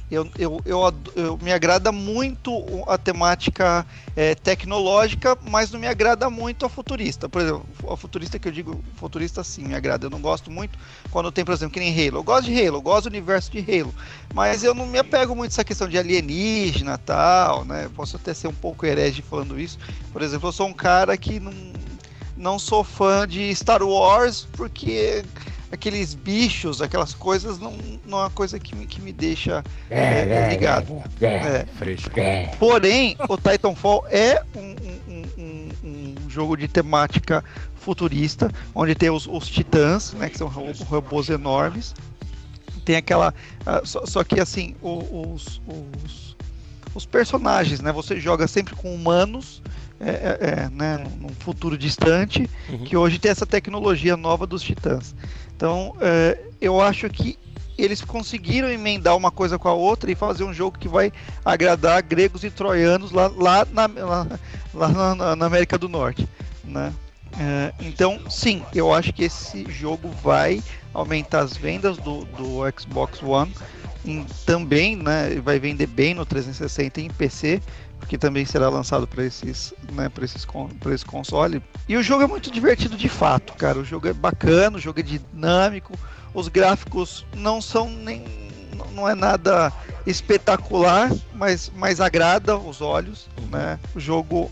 eu, 0.09 0.29
eu, 0.37 0.61
eu, 0.65 0.79
eu- 1.15 1.37
me 1.41 1.51
agrada 1.51 1.91
muito 1.91 2.51
a 2.87 2.97
temática 2.97 3.85
é, 4.15 4.33
tecnológica, 4.35 5.37
mas 5.41 5.69
não 5.71 5.79
me 5.79 5.87
agrada 5.87 6.29
muito 6.29 6.65
a 6.65 6.69
futurista. 6.69 7.27
Por 7.27 7.41
exemplo, 7.41 7.65
a 7.91 7.97
futurista 7.97 8.39
que 8.39 8.47
eu 8.47 8.51
digo, 8.51 8.83
futurista 8.95 9.43
sim, 9.43 9.65
me 9.65 9.75
agrada. 9.75 10.05
Eu 10.05 10.09
não 10.09 10.21
gosto 10.21 10.49
muito 10.49 10.79
quando 11.11 11.31
tem, 11.31 11.43
por 11.43 11.53
exemplo, 11.53 11.73
que 11.73 11.79
nem 11.79 11.91
Halo. 11.93 12.19
Eu 12.19 12.23
gosto 12.23 12.45
de 12.45 12.53
Halo, 12.57 12.77
eu 12.77 12.81
gosto 12.81 13.03
do 13.03 13.13
universo 13.13 13.51
de 13.51 13.59
Halo, 13.59 13.93
mas 14.33 14.63
eu 14.63 14.73
não 14.73 14.85
me 14.85 14.97
apego 14.97 15.35
muito 15.35 15.51
a 15.51 15.53
essa 15.53 15.63
questão 15.65 15.87
de 15.89 15.97
alienígena 15.97 16.97
tal, 16.97 17.65
né? 17.65 17.89
Posso 17.95 18.15
até 18.15 18.33
ser 18.33 18.47
um 18.47 18.53
pouco 18.53 18.85
herege 18.85 19.21
falando 19.21 19.59
isso. 19.59 19.77
Por 20.11 20.21
exemplo, 20.21 20.47
eu 20.47 20.53
sou 20.53 20.67
um 20.67 20.73
cara 20.73 21.17
que 21.17 21.39
não, 21.39 21.53
não 22.35 22.59
sou 22.59 22.83
fã 22.83 23.27
de 23.27 23.53
Star 23.55 23.83
Wars 23.83 24.47
porque 24.55 25.25
aqueles 25.71 26.13
bichos, 26.13 26.81
aquelas 26.81 27.13
coisas, 27.13 27.59
não, 27.59 27.73
não 28.05 28.17
é 28.19 28.21
uma 28.23 28.29
coisa 28.29 28.57
que 28.59 28.75
me, 28.75 28.85
que 28.85 29.01
me 29.01 29.11
deixa 29.11 29.63
é, 29.89 30.49
ligado. 30.49 31.03
É. 31.21 31.65
Fresco. 31.77 32.11
Porém, 32.59 33.15
o 33.27 33.37
Titanfall 33.37 34.05
é 34.09 34.41
um, 34.55 34.61
um- 35.07 35.23
um- 35.37 35.69
um- 35.83 36.29
jogo 36.29 36.55
de 36.55 36.67
temática 36.67 37.43
futurista, 37.75 38.51
onde 38.75 38.93
tem 38.95 39.09
os, 39.09 39.27
os 39.27 39.47
titãs, 39.47 40.13
né, 40.13 40.29
que 40.29 40.37
são 40.37 40.47
ro- 40.47 40.71
robôs 40.85 41.29
enormes. 41.29 41.93
Tem 42.85 42.95
aquela. 42.95 43.33
ah, 43.65 43.81
só, 43.83 44.05
só 44.05 44.23
que 44.23 44.39
assim, 44.39 44.75
os, 44.81 45.59
os, 45.67 46.35
os 46.95 47.05
personagens, 47.05 47.81
né? 47.81 47.91
Você 47.91 48.19
joga 48.19 48.47
sempre 48.47 48.75
com 48.75 48.93
humanos. 48.93 49.61
É, 49.99 50.09
é- 50.09 50.37
é, 50.65 50.69
né, 50.69 51.03
num 51.19 51.29
futuro 51.39 51.75
distante, 51.75 52.47
Uhum. 52.69 52.83
que 52.83 52.95
hoje 52.95 53.17
tem 53.17 53.31
essa 53.31 53.47
tecnologia 53.47 54.15
nova 54.15 54.45
dos 54.45 54.61
titãs. 54.61 55.15
Então, 55.57 55.95
é, 55.99 56.37
eu 56.61 56.79
acho 56.79 57.09
que 57.09 57.37
eles 57.75 58.01
conseguiram 58.03 58.69
emendar 58.69 59.17
uma 59.17 59.31
coisa 59.31 59.57
com 59.57 59.67
a 59.67 59.73
outra 59.73 60.11
e 60.11 60.15
fazer 60.15 60.43
um 60.43 60.53
jogo 60.53 60.77
que 60.77 60.87
vai 60.87 61.11
agradar 61.43 62.01
gregos 62.03 62.43
e 62.43 62.51
troianos 62.51 63.11
lá, 63.11 63.27
lá, 63.35 63.67
na, 63.71 63.87
lá, 63.87 64.27
lá 64.71 64.87
na- 65.15 65.35
na, 65.35 65.45
América 65.47 65.75
do 65.75 65.89
Norte, 65.89 66.27
né? 66.63 66.93
É, 67.39 67.73
então, 67.81 68.19
sim, 68.29 68.63
eu 68.73 68.93
acho 68.93 69.11
que 69.11 69.23
esse 69.23 69.65
jogo 69.71 70.09
vai 70.23 70.61
aumentar 70.93 71.39
as 71.39 71.57
vendas 71.57 71.97
do, 71.97 72.23
do 72.25 72.59
Xbox 72.79 73.21
One 73.21 73.53
em- 74.05 74.25
também, 74.45 74.95
né? 74.95 75.39
Vai 75.43 75.59
vender 75.59 75.87
bem 75.87 76.13
no 76.13 76.25
360 76.25 77.01
e 77.01 77.05
em 77.05 77.09
PC, 77.09 77.61
porque 77.99 78.17
também 78.17 78.45
será 78.45 78.69
lançado 78.69 79.07
para 79.07 79.23
esses, 79.23 79.73
né, 79.91 80.09
para 80.09 80.23
esses 80.23 80.45
para 80.79 80.93
esse 80.93 81.05
console. 81.05 81.61
E 81.87 81.97
o 81.97 82.03
jogo 82.03 82.23
é 82.23 82.27
muito 82.27 82.51
divertido 82.51 82.95
de 82.95 83.09
fato, 83.09 83.53
cara. 83.53 83.79
O 83.79 83.85
jogo 83.85 84.07
é 84.07 84.13
bacana, 84.13 84.77
o 84.77 84.79
jogo 84.79 84.99
é 84.99 85.03
dinâmico, 85.03 85.93
os 86.33 86.47
gráficos 86.47 87.25
não 87.35 87.61
são 87.61 87.89
nem 87.89 88.23
não 88.93 89.07
é 89.07 89.15
nada 89.15 89.71
espetacular, 90.05 91.11
mas, 91.35 91.71
mas 91.75 91.99
agrada 92.01 92.57
os 92.57 92.81
olhos, 92.81 93.27
né? 93.51 93.79
O 93.95 93.99
jogo 93.99 94.51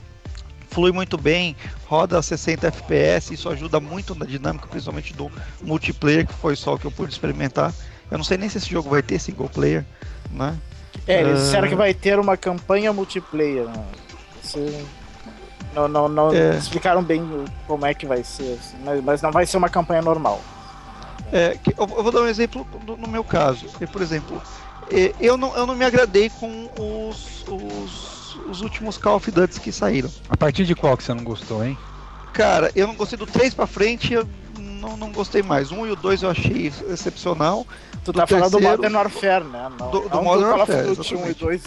flui 0.70 0.91
muito 0.91 1.18
bem, 1.18 1.56
roda 1.86 2.20
a 2.20 2.22
60 2.22 2.68
FPS, 2.68 3.34
isso 3.34 3.50
ajuda 3.50 3.80
muito 3.80 4.14
na 4.14 4.26
dinâmica, 4.26 4.68
principalmente 4.68 5.14
do 5.14 5.32
multiplayer, 5.62 6.28
que 6.28 6.34
foi 6.34 6.56
só 6.56 6.76
o 6.76 6.80
que 6.80 6.86
eu 6.86 6.91
pude 6.91 7.12
experimentar. 7.12 7.74
Eu 8.12 8.18
não 8.18 8.26
sei 8.26 8.38
nem 8.38 8.50
se 8.50 8.58
esse 8.58 8.70
jogo 8.70 8.89
vai 8.89 9.02
ter 9.02 9.20
single 9.20 9.50
player, 9.50 9.86
né? 10.30 10.56
É, 11.08 11.22
eles 11.22 11.39
uh... 11.39 11.43
disseram 11.43 11.68
que 11.68 11.76
vai 11.76 11.93
ter 11.93 12.20
uma 12.20 12.38
campanha 12.38 12.91
multiplayer. 12.91 13.66
Né? 13.66 13.86
Não, 15.74 15.88
não, 15.88 16.08
não 16.08 16.34
é. 16.34 16.58
explicaram 16.58 17.04
bem 17.04 17.22
como 17.68 17.86
é 17.86 17.93
que 17.93 18.06
vai 18.06 18.24
ser, 18.24 18.58
assim, 18.60 18.78
mas, 18.84 19.04
mas 19.04 19.22
não 19.22 19.32
vai 19.32 19.46
ser 19.46 19.58
uma 19.58 19.70
campanha 19.70 20.02
normal. 20.02 20.41
É, 21.34 21.58
eu, 21.78 21.88
vou 21.88 22.12
dar 22.12 22.22
um 22.22 22.28
exemplo 22.28 22.66
no 22.86 23.08
meu 23.08 23.24
caso. 23.24 23.68
por 23.91 24.02
exemplo, 24.02 24.41
eu 25.20 25.36
não, 25.36 25.56
eu 25.56 25.66
não 25.66 25.76
me 25.76 25.84
agradei 25.84 26.30
com 26.30 26.70
os, 26.80 27.46
os, 27.48 28.36
os 28.48 28.62
últimos 28.62 28.98
Call 28.98 29.18
of 29.18 29.30
Duty 29.30 29.60
que 29.60 29.72
saíram. 29.72 30.10
A 30.30 30.38
partir 30.38 30.66
de 30.66 30.76
qual 30.76 30.96
que 30.96 31.04
você 31.04 31.14
não 31.14 31.24
gostou, 31.24 31.66
hein? 31.66 31.78
Cara, 32.32 32.72
eu 32.76 32.88
não 32.88 32.96
gostei 32.96 33.18
do 33.18 33.26
3 33.26 33.54
pra 33.54 33.66
frente, 33.66 34.14
eu 34.14 34.28
não, 34.86 34.98
não 34.98 35.12
gostei 35.12 35.42
mais. 35.42 35.72
Um 35.72 35.86
e 35.86 35.92
o 35.92 35.96
2 35.96 36.24
eu 36.24 36.30
achei 36.30 36.72
excepcional. 36.90 37.66
Tu 38.04 38.14
tá 38.14 38.28
falando 38.28 38.52
do 38.52 38.62
Modern 38.62 38.96
Warfare, 38.96 39.44
né? 39.44 39.72
Não, 39.80 39.92
do, 39.92 40.08
do 40.08 40.22
Modern 40.22 40.50
Warfare. 40.52 40.88
1 40.90 41.30
e 41.30 41.34
2. 41.34 41.64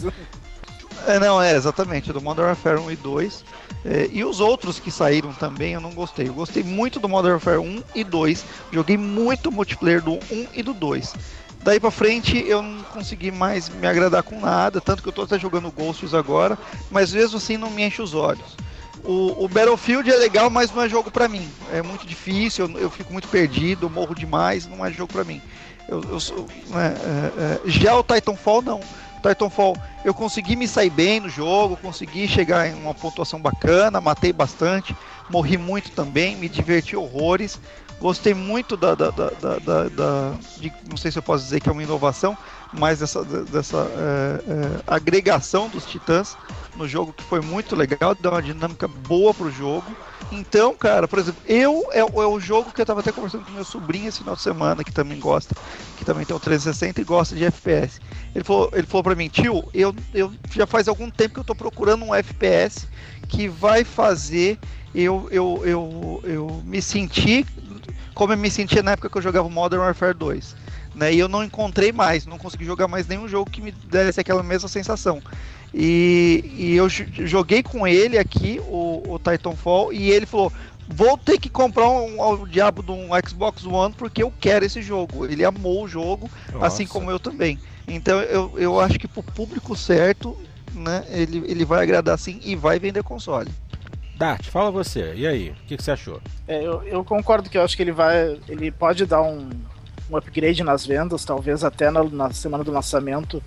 É, 1.06 1.18
não, 1.18 1.40
é, 1.40 1.54
exatamente, 1.54 2.12
do 2.12 2.20
Modern 2.20 2.48
Warfare 2.48 2.78
1 2.78 2.90
e 2.92 2.96
2. 2.96 3.44
É, 3.84 4.08
e 4.12 4.24
os 4.24 4.40
outros 4.40 4.78
que 4.78 4.90
saíram 4.90 5.32
também 5.32 5.72
eu 5.72 5.80
não 5.80 5.90
gostei. 5.90 6.28
Eu 6.28 6.34
gostei 6.34 6.62
muito 6.62 7.00
do 7.00 7.08
Modern 7.08 7.34
Warfare 7.34 7.58
1 7.58 7.82
e 7.94 8.04
2. 8.04 8.44
Joguei 8.72 8.96
muito 8.96 9.50
multiplayer 9.50 10.02
do 10.02 10.12
1 10.14 10.46
e 10.54 10.62
do 10.62 10.72
2. 10.72 11.14
Daí 11.62 11.80
pra 11.80 11.90
frente 11.90 12.38
eu 12.46 12.62
não 12.62 12.82
consegui 12.84 13.30
mais 13.30 13.68
me 13.68 13.86
agradar 13.86 14.22
com 14.22 14.40
nada, 14.40 14.80
tanto 14.80 15.02
que 15.02 15.08
eu 15.08 15.12
tô 15.12 15.22
até 15.22 15.38
jogando 15.38 15.72
Ghosts 15.72 16.14
agora, 16.14 16.56
mas 16.88 17.12
mesmo 17.12 17.36
assim 17.36 17.56
não 17.56 17.70
me 17.70 17.82
enche 17.82 18.00
os 18.00 18.14
olhos. 18.14 18.56
O, 19.04 19.44
o 19.44 19.48
Battlefield 19.48 20.10
é 20.10 20.16
legal, 20.16 20.50
mas 20.50 20.72
não 20.72 20.82
é 20.82 20.88
jogo 20.88 21.10
para 21.10 21.28
mim. 21.28 21.48
É 21.72 21.82
muito 21.82 22.06
difícil, 22.06 22.68
eu, 22.68 22.78
eu, 22.78 22.90
fico 22.90 23.12
muito 23.12 23.28
perdido, 23.28 23.88
morro 23.88 24.14
demais, 24.14 24.66
não 24.66 24.84
é 24.84 24.92
jogo 24.92 25.12
para 25.12 25.24
mim. 25.24 25.40
Eu, 25.88 26.02
eu 26.04 26.20
sou, 26.20 26.46
né, 26.68 26.94
é, 26.96 27.42
é, 27.42 27.70
já 27.70 27.96
o 27.96 28.02
Titanfall 28.02 28.62
não. 28.62 28.80
Titanfall, 29.22 29.76
eu 30.04 30.14
consegui 30.14 30.54
me 30.54 30.68
sair 30.68 30.90
bem 30.90 31.20
no 31.20 31.28
jogo, 31.28 31.76
consegui 31.76 32.28
chegar 32.28 32.68
em 32.68 32.74
uma 32.74 32.94
pontuação 32.94 33.40
bacana, 33.40 34.00
matei 34.00 34.32
bastante, 34.32 34.94
morri 35.28 35.56
muito 35.56 35.90
também, 35.90 36.36
me 36.36 36.48
diverti 36.48 36.94
horrores. 36.94 37.58
Gostei 38.00 38.32
muito 38.32 38.76
da, 38.76 38.94
da, 38.94 39.10
da, 39.10 39.30
da, 39.30 39.88
da 39.88 40.34
de, 40.56 40.72
não 40.88 40.96
sei 40.96 41.10
se 41.10 41.18
eu 41.18 41.22
posso 41.22 41.42
dizer 41.42 41.60
que 41.60 41.68
é 41.68 41.72
uma 41.72 41.82
inovação, 41.82 42.38
mas 42.72 42.98
dessa, 42.98 43.24
dessa 43.24 43.76
é, 43.76 44.52
é, 44.52 44.82
agregação 44.86 45.68
dos 45.68 45.86
titãs 45.86 46.36
no 46.76 46.86
jogo 46.86 47.12
que 47.12 47.24
foi 47.24 47.40
muito 47.40 47.74
legal, 47.74 48.14
deu 48.14 48.30
uma 48.30 48.42
dinâmica 48.42 48.86
boa 48.86 49.34
pro 49.34 49.50
jogo. 49.50 49.84
Então, 50.30 50.74
cara, 50.76 51.08
por 51.08 51.18
exemplo, 51.18 51.40
eu 51.46 51.88
é, 51.92 52.00
é 52.00 52.04
o 52.04 52.38
jogo 52.38 52.70
que 52.70 52.80
eu 52.80 52.86
tava 52.86 53.00
até 53.00 53.10
conversando 53.10 53.44
com 53.44 53.52
meu 53.52 53.64
sobrinho 53.64 54.08
esse 54.08 54.18
final 54.18 54.36
de 54.36 54.42
semana, 54.42 54.84
que 54.84 54.92
também 54.92 55.18
gosta, 55.18 55.54
que 55.96 56.04
também 56.04 56.24
tem 56.24 56.36
o 56.36 56.40
360 56.40 57.00
e 57.00 57.04
gosta 57.04 57.34
de 57.34 57.44
FPS. 57.44 58.00
Ele 58.34 58.44
falou, 58.44 58.70
ele 58.72 58.86
falou 58.86 59.02
pra 59.02 59.14
mim, 59.14 59.28
tio, 59.28 59.64
eu, 59.72 59.94
eu 60.14 60.32
já 60.52 60.66
faz 60.66 60.86
algum 60.86 61.10
tempo 61.10 61.34
que 61.34 61.40
eu 61.40 61.44
tô 61.44 61.54
procurando 61.54 62.04
um 62.04 62.14
FPS 62.14 62.86
que 63.28 63.48
vai 63.48 63.82
fazer 63.84 64.58
eu, 64.94 65.28
eu, 65.30 65.62
eu, 65.64 66.20
eu 66.24 66.62
me 66.64 66.80
sentir 66.80 67.46
como 68.18 68.32
eu 68.32 68.36
me 68.36 68.50
sentia 68.50 68.82
na 68.82 68.92
época 68.92 69.08
que 69.08 69.16
eu 69.16 69.22
jogava 69.22 69.48
Modern 69.48 69.80
Warfare 69.80 70.12
2. 70.12 70.56
Né, 70.98 71.14
e 71.14 71.18
eu 71.20 71.28
não 71.28 71.44
encontrei 71.44 71.92
mais, 71.92 72.26
não 72.26 72.36
consegui 72.36 72.64
jogar 72.64 72.88
mais 72.88 73.06
nenhum 73.06 73.28
jogo 73.28 73.48
que 73.48 73.62
me 73.62 73.70
desse 73.70 74.18
aquela 74.18 74.42
mesma 74.42 74.68
sensação. 74.68 75.22
E, 75.72 76.44
e 76.58 76.74
eu 76.74 76.88
joguei 76.88 77.62
com 77.62 77.86
ele 77.86 78.18
aqui, 78.18 78.60
o, 78.66 79.04
o 79.06 79.18
Titanfall, 79.20 79.92
e 79.92 80.10
ele 80.10 80.26
falou: 80.26 80.52
vou 80.88 81.16
ter 81.16 81.38
que 81.38 81.48
comprar 81.48 81.88
um, 81.88 82.20
um, 82.20 82.42
o 82.42 82.48
diabo 82.48 82.82
de 82.82 82.90
um 82.90 83.10
Xbox 83.24 83.64
One 83.64 83.94
porque 83.96 84.24
eu 84.24 84.32
quero 84.40 84.64
esse 84.64 84.82
jogo. 84.82 85.24
Ele 85.24 85.44
amou 85.44 85.84
o 85.84 85.88
jogo, 85.88 86.28
Nossa. 86.52 86.66
assim 86.66 86.84
como 86.84 87.12
eu 87.12 87.20
também. 87.20 87.60
Então 87.86 88.20
eu, 88.22 88.52
eu 88.56 88.80
acho 88.80 88.98
que 88.98 89.06
pro 89.06 89.22
público 89.22 89.76
certo, 89.76 90.36
né, 90.74 91.04
ele, 91.10 91.44
ele 91.46 91.64
vai 91.64 91.80
agradar 91.80 92.18
sim 92.18 92.40
e 92.42 92.56
vai 92.56 92.80
vender 92.80 93.04
console. 93.04 93.52
Dart, 94.16 94.46
fala 94.46 94.72
você, 94.72 95.14
e 95.14 95.28
aí, 95.28 95.50
o 95.50 95.54
que, 95.68 95.76
que, 95.76 95.82
você 95.84 95.92
achou? 95.92 96.20
É, 96.48 96.60
eu, 96.60 96.82
eu, 96.82 97.04
concordo 97.04 97.48
que 97.48 97.56
eu 97.56 97.62
acho 97.62 97.76
que 97.76 97.82
ele 97.84 97.92
vai. 97.92 98.36
Ele 98.48 98.72
pode 98.72 99.06
dar 99.06 99.22
um, 99.22 99.48
um 100.10 100.16
upgrade 100.16 100.62
nas 100.62 100.86
vendas, 100.86 101.24
talvez 101.24 101.64
até 101.64 101.90
na, 101.90 102.02
na 102.04 102.32
semana 102.32 102.64
do 102.64 102.72
lançamento. 102.72 103.42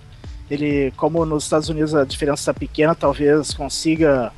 Ele, 0.50 0.92
como 0.96 1.24
nos 1.24 1.44
Estados 1.44 1.68
Unidos 1.68 1.94
a 1.94 2.04
diferença 2.04 2.42
está 2.42 2.54
pequena, 2.54 2.94
talvez 2.94 3.54
consiga 3.54 4.32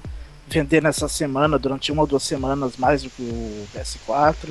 vender 0.49 0.83
nessa 0.83 1.09
semana, 1.09 1.59
durante 1.59 1.91
uma 1.91 2.03
ou 2.03 2.07
duas 2.07 2.23
semanas, 2.23 2.77
mais 2.77 3.03
do 3.03 3.11
que 3.11 3.23
o 3.23 3.67
PS4. 3.75 4.51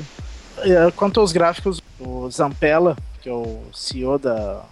É, 0.60 0.92
quanto 0.92 1.20
aos 1.20 1.32
gráficos, 1.32 1.82
o 2.00 2.30
Zampella, 2.30 2.98
que 3.22 3.30
é 3.30 3.32
o 3.32 3.62
CEO 3.74 4.18
da, 4.18 4.64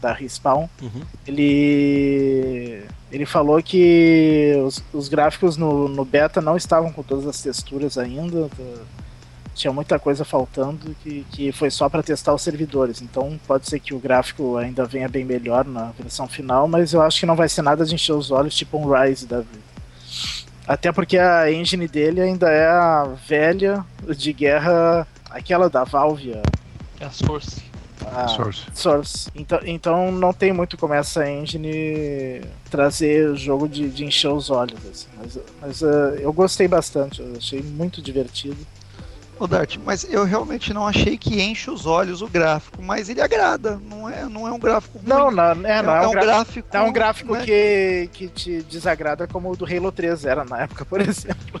da 0.00 0.12
Respawn, 0.12 0.68
uhum. 0.82 1.02
ele 1.26 2.84
ele 3.10 3.24
falou 3.24 3.62
que 3.62 4.54
os, 4.64 4.82
os 4.92 5.08
gráficos 5.08 5.56
no, 5.56 5.88
no, 5.88 6.04
beta 6.04 6.40
não 6.40 6.56
estavam 6.56 6.92
com 6.92 7.02
todas 7.02 7.26
as 7.26 7.40
texturas 7.40 7.96
ainda, 7.96 8.50
tinha 9.56 9.72
muita 9.72 9.98
coisa 9.98 10.24
faltando 10.24 10.94
que, 11.02 11.26
que 11.32 11.52
foi 11.52 11.70
só 11.70 11.88
para 11.88 12.02
testar 12.02 12.34
os 12.34 12.42
servidores. 12.42 13.02
Então 13.02 13.38
pode 13.46 13.68
ser 13.68 13.80
que 13.80 13.94
o 13.94 13.98
gráfico 13.98 14.56
ainda 14.56 14.84
venha 14.84 15.08
bem 15.08 15.24
melhor 15.24 15.64
na 15.64 15.92
versão 15.98 16.28
final, 16.28 16.68
mas 16.68 16.92
eu 16.92 17.02
acho 17.02 17.20
que 17.20 17.26
não 17.26 17.36
vai 17.36 17.48
ser 17.48 17.62
nada 17.62 17.84
de 17.84 17.94
encher 17.94 18.12
os 18.12 18.30
olhos, 18.30 18.54
tipo 18.54 18.78
um 18.78 18.90
Rise 18.90 19.26
da 19.26 19.38
vida. 19.38 19.66
Até 20.66 20.92
porque 20.92 21.18
a 21.18 21.50
engine 21.50 21.88
dele 21.88 22.20
ainda 22.20 22.50
é 22.50 22.66
a 22.66 23.04
velha 23.26 23.84
de 24.16 24.32
guerra, 24.32 25.06
aquela 25.30 25.70
da 25.70 25.84
Valve. 25.84 26.32
É 27.00 27.04
a 27.04 27.10
Source 27.10 27.66
a 28.06 28.28
Source. 28.28 28.62
Source. 28.74 29.30
Então, 29.34 29.60
então 29.64 30.12
não 30.12 30.32
tem 30.32 30.52
muito 30.52 30.76
como 30.76 30.94
essa 30.94 31.28
engine 31.28 32.42
trazer 32.70 33.28
o 33.30 33.36
jogo 33.36 33.68
de, 33.68 33.88
de 33.88 34.04
encher 34.04 34.30
os 34.30 34.50
olhos. 34.50 34.78
Assim. 34.86 35.08
Mas, 35.18 35.38
mas 35.60 35.82
uh, 35.82 36.16
eu 36.18 36.32
gostei 36.32 36.68
bastante, 36.68 37.20
eu 37.20 37.34
achei 37.36 37.62
muito 37.62 38.00
divertido. 38.00 38.56
Ô 39.38 39.46
Dart, 39.46 39.76
mas 39.84 40.04
eu 40.04 40.24
realmente 40.24 40.72
não 40.72 40.86
achei 40.86 41.18
que 41.18 41.42
enche 41.42 41.70
os 41.70 41.84
olhos 41.84 42.22
o 42.22 42.26
gráfico, 42.26 42.82
mas 42.82 43.10
ele 43.10 43.20
agrada, 43.20 43.78
não 43.84 44.08
é, 44.08 44.24
não 44.24 44.48
é 44.48 44.52
um 44.52 44.58
gráfico 44.58 44.98
ruim. 44.98 45.08
Não, 45.08 45.30
não, 45.30 45.44
é, 45.50 45.54
não 45.82 45.94
é, 45.94 46.00
é, 46.00 46.04
é 46.04 46.08
um 46.08 46.12
gráfico. 46.12 46.68
É 46.72 46.80
um 46.80 46.92
gráfico 46.92 47.34
né? 47.34 47.44
que, 47.44 48.10
que 48.12 48.28
te 48.28 48.62
desagrada 48.62 49.26
como 49.26 49.50
o 49.50 49.56
do 49.56 49.66
Halo 49.66 49.92
3 49.92 50.24
era 50.24 50.44
na 50.44 50.62
época, 50.62 50.86
por 50.86 51.00
exemplo. 51.06 51.60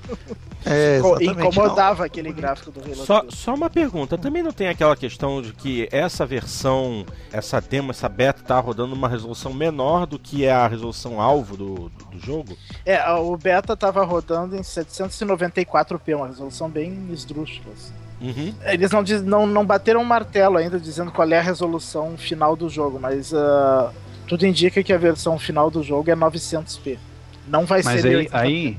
É, 0.66 0.98
Incomodava 1.20 2.00
não. 2.00 2.06
aquele 2.06 2.32
gráfico 2.32 2.72
do 2.72 2.80
Halo 2.80 2.96
só, 2.96 3.20
3. 3.20 3.34
Só 3.34 3.54
uma 3.54 3.70
pergunta, 3.70 4.18
também 4.18 4.42
não 4.42 4.52
tem 4.52 4.68
aquela 4.68 4.96
questão 4.96 5.40
de 5.40 5.52
que 5.52 5.88
essa 5.92 6.26
versão, 6.26 7.06
essa 7.32 7.60
demo, 7.60 7.92
essa 7.92 8.08
beta 8.08 8.42
tá 8.42 8.58
rodando 8.58 8.94
uma 8.94 9.08
resolução 9.08 9.54
menor 9.54 10.06
do 10.06 10.18
que 10.18 10.44
é 10.44 10.52
a 10.52 10.66
resolução 10.66 11.20
alvo 11.20 11.56
do, 11.56 11.74
do, 11.74 12.04
do 12.10 12.18
jogo? 12.18 12.56
É, 12.84 13.08
o 13.12 13.36
beta 13.36 13.76
tava 13.76 14.04
rodando 14.04 14.56
em 14.56 14.60
794p, 14.60 16.16
uma 16.16 16.26
resolução 16.26 16.68
bem 16.68 17.08
esdrúxula. 17.12 17.72
Uhum. 18.20 18.54
Eles 18.64 18.90
não, 18.90 19.02
diz, 19.02 19.22
não, 19.22 19.46
não 19.46 19.64
bateram 19.64 20.00
um 20.00 20.04
martelo 20.04 20.56
ainda 20.56 20.80
dizendo 20.80 21.12
qual 21.12 21.28
é 21.28 21.38
a 21.38 21.42
resolução 21.42 22.16
final 22.16 22.56
do 22.56 22.68
jogo, 22.68 22.98
mas 22.98 23.32
uh, 23.32 23.90
tudo 24.26 24.46
indica 24.46 24.82
que 24.82 24.92
a 24.92 24.98
versão 24.98 25.38
final 25.38 25.70
do 25.70 25.82
jogo 25.82 26.10
é 26.10 26.16
900p. 26.16 26.98
Não 27.46 27.64
vai 27.64 27.82
mas 27.82 28.00
ser. 28.00 28.16
Mas 28.16 28.34
aí, 28.34 28.50
aí, 28.50 28.78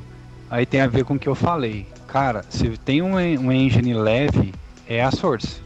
aí 0.49 0.65
tem 0.65 0.81
a 0.81 0.87
ver 0.87 1.03
com 1.05 1.15
o 1.15 1.19
que 1.19 1.27
eu 1.27 1.35
falei. 1.35 1.85
Cara, 2.07 2.43
se 2.49 2.69
tem 2.77 3.01
um, 3.01 3.15
um 3.15 3.51
engine 3.51 3.93
leve, 3.93 4.53
é 4.87 5.03
a 5.03 5.11
Source. 5.11 5.61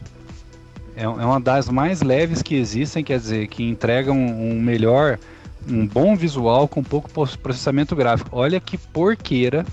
É, 0.96 1.04
é 1.04 1.08
uma 1.08 1.40
das 1.40 1.68
mais 1.68 2.02
leves 2.02 2.42
que 2.42 2.54
existem, 2.54 3.02
quer 3.02 3.18
dizer, 3.18 3.46
que 3.48 3.62
entrega 3.62 4.12
um, 4.12 4.50
um 4.50 4.60
melhor, 4.60 5.18
um 5.68 5.86
bom 5.86 6.14
visual 6.16 6.68
com 6.68 6.82
pouco 6.82 7.10
processamento 7.10 7.96
gráfico. 7.96 8.30
Olha 8.32 8.60
que 8.60 8.76
porqueira 8.76 9.64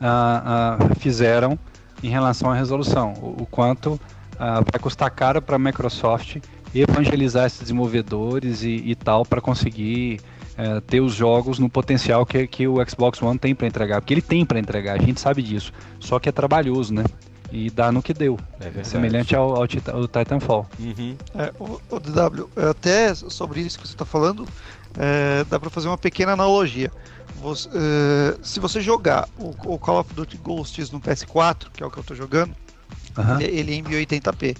uh, 0.00 0.92
uh, 0.92 0.94
fizeram 0.98 1.58
em 2.02 2.08
relação 2.08 2.50
à 2.50 2.54
resolução, 2.54 3.14
o, 3.14 3.42
o 3.42 3.46
quanto 3.46 3.92
uh, 3.92 4.64
vai 4.70 4.80
custar 4.80 5.10
caro 5.10 5.40
para 5.40 5.56
a 5.56 5.58
Microsoft 5.58 6.38
evangelizar 6.74 7.46
esses 7.46 7.60
desenvolvedores 7.60 8.62
e, 8.62 8.82
e 8.86 8.94
tal 8.94 9.24
para 9.24 9.40
conseguir 9.40 10.20
uh, 10.58 10.80
ter 10.82 11.00
os 11.00 11.14
jogos 11.14 11.58
no 11.58 11.68
potencial 11.68 12.24
que, 12.26 12.46
que 12.46 12.66
o 12.66 12.76
Xbox 12.88 13.20
One 13.22 13.38
tem 13.38 13.54
para 13.54 13.66
entregar, 13.66 14.00
porque 14.00 14.14
ele 14.14 14.22
tem 14.22 14.44
para 14.44 14.58
entregar, 14.58 14.98
a 14.98 15.02
gente 15.02 15.20
sabe 15.20 15.42
disso, 15.42 15.72
só 16.00 16.18
que 16.18 16.28
é 16.28 16.32
trabalhoso, 16.32 16.92
né? 16.94 17.04
E 17.50 17.68
dá 17.68 17.92
no 17.92 18.02
que 18.02 18.14
deu. 18.14 18.38
É 18.60 18.82
semelhante 18.82 19.36
ao, 19.36 19.56
ao, 19.56 19.62
ao 19.62 20.08
Titanfall. 20.08 20.66
Uhum. 20.80 21.14
É, 21.34 21.52
o, 21.60 21.78
o 21.90 22.00
DW, 22.00 22.48
até 22.70 23.14
sobre 23.14 23.60
isso 23.60 23.78
que 23.78 23.86
você 23.86 23.92
está 23.92 24.06
falando, 24.06 24.48
é, 24.98 25.44
dá 25.44 25.60
para 25.60 25.68
fazer 25.68 25.88
uma 25.88 25.98
pequena 25.98 26.32
analogia. 26.32 26.90
você, 27.36 27.68
eh, 27.74 28.38
se 28.42 28.58
você 28.58 28.80
jogar 28.80 29.28
o, 29.38 29.50
o 29.74 29.78
Call 29.78 30.00
of 30.00 30.14
Duty 30.14 30.38
Ghosts 30.38 30.90
no 30.90 30.98
PS4, 31.00 31.66
que 31.74 31.82
é 31.82 31.86
o 31.86 31.90
que 31.90 31.98
eu 31.98 32.04
tô 32.04 32.14
jogando, 32.14 32.54
Aham, 33.18 33.40
ele, 33.42 33.58
ele 33.58 33.72
é 33.72 33.74
em 33.74 33.82
1080p. 33.82 34.56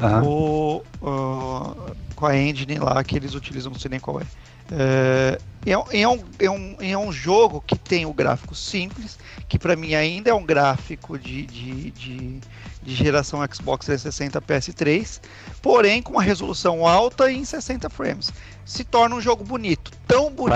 aham. 0.00 0.22
O, 0.24 0.82
ah, 1.02 1.92
com 2.16 2.26
a 2.26 2.36
engine 2.36 2.78
lá 2.78 3.04
que 3.04 3.16
eles 3.16 3.34
utilizam, 3.34 3.70
não 3.70 3.78
sei 3.78 3.90
nem 3.90 4.00
qual 4.00 4.20
é. 4.20 4.24
É, 4.72 5.38
é, 5.64 5.76
um- 5.78 5.84
é 5.92 6.08
um, 6.08 6.24
é, 6.38 6.50
um, 6.50 6.76
é 6.80 6.98
um 6.98 7.12
jogo 7.12 7.62
que 7.66 7.76
tem 7.76 8.06
o 8.06 8.12
gráfico 8.12 8.54
simples, 8.54 9.18
que 9.48 9.58
para 9.58 9.76
mim 9.76 9.94
ainda 9.94 10.30
é 10.30 10.34
um 10.34 10.44
gráfico 10.44 11.18
de, 11.18 11.46
de, 11.46 11.90
de, 11.92 12.40
de 12.82 12.94
geração 12.94 13.40
Xbox 13.52 13.86
360 13.86 14.40
PS3, 14.42 15.20
porém 15.62 16.02
com 16.02 16.12
uma 16.12 16.22
resolução 16.22 16.86
alta 16.86 17.30
e 17.30 17.36
em 17.38 17.44
60 17.44 17.88
frames. 17.90 18.32
Se 18.64 18.82
torna 18.84 19.14
um 19.14 19.20
jogo 19.20 19.44
bonito, 19.44 19.92
tão 20.08 20.30
bonito 20.30 20.50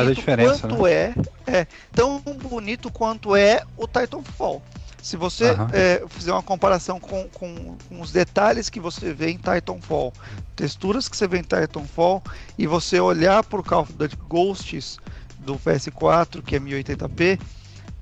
quanto 0.58 0.86
é, 0.86 1.14
é, 1.46 1.66
tão 1.92 2.18
bonito 2.20 2.90
quanto 2.90 3.36
é 3.36 3.62
o 3.76 3.86
Titanfall. 3.86 4.62
Se 5.02 5.16
você 5.16 5.44
é, 5.72 6.02
fizer 6.08 6.32
uma 6.32 6.42
comparação 6.42 7.00
com, 7.00 7.28
com, 7.30 7.76
com 7.88 8.00
os 8.00 8.12
detalhes 8.12 8.68
que 8.68 8.78
você 8.80 9.12
vê 9.14 9.30
em 9.30 9.38
Titanfall, 9.38 10.12
texturas 10.54 11.08
que 11.08 11.16
você 11.16 11.26
vê 11.26 11.38
em 11.38 11.42
Titanfall, 11.42 12.22
e 12.58 12.66
você 12.66 13.00
olhar 13.00 13.42
para 13.42 13.60
o 13.60 13.64
Call 13.64 13.82
of 13.82 13.92
Duty 13.94 14.16
Ghosts 14.28 14.98
do 15.38 15.54
PS4, 15.58 16.42
que 16.42 16.56
é 16.56 16.60
1080p, 16.60 17.40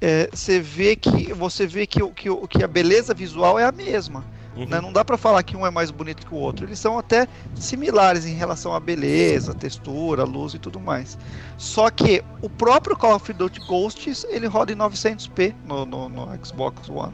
é, 0.00 0.28
você 0.32 0.60
vê 0.60 0.96
que 0.96 1.32
você 1.32 1.66
vê 1.66 1.86
que, 1.86 2.00
que, 2.10 2.30
o- 2.30 2.46
que 2.48 2.62
a 2.62 2.68
beleza 2.68 3.14
visual 3.14 3.58
é 3.58 3.64
a 3.64 3.72
mesma. 3.72 4.24
Uhum. 4.58 4.66
né? 4.66 4.80
Não 4.80 4.92
dá 4.92 5.04
para 5.04 5.16
falar 5.16 5.42
que 5.42 5.56
um 5.56 5.66
é 5.66 5.70
mais 5.70 5.90
bonito 5.90 6.26
que 6.26 6.34
o 6.34 6.36
outro. 6.38 6.66
Eles 6.66 6.78
são 6.78 6.98
até 6.98 7.26
similares 7.54 8.26
em 8.26 8.34
relação 8.34 8.74
à 8.74 8.80
beleza, 8.80 9.54
textura, 9.54 10.24
luz 10.24 10.54
e 10.54 10.58
tudo 10.58 10.80
mais. 10.80 11.16
Só 11.56 11.90
que 11.90 12.22
o 12.42 12.48
próprio 12.50 12.96
Call 12.96 13.14
of 13.16 13.32
Duty 13.32 13.60
Ghosts 13.66 14.26
ele 14.28 14.46
roda 14.46 14.72
em 14.72 14.76
900p 14.76 15.54
no, 15.66 15.84
no, 15.86 16.08
no 16.08 16.28
Xbox 16.44 16.88
One. 16.88 17.12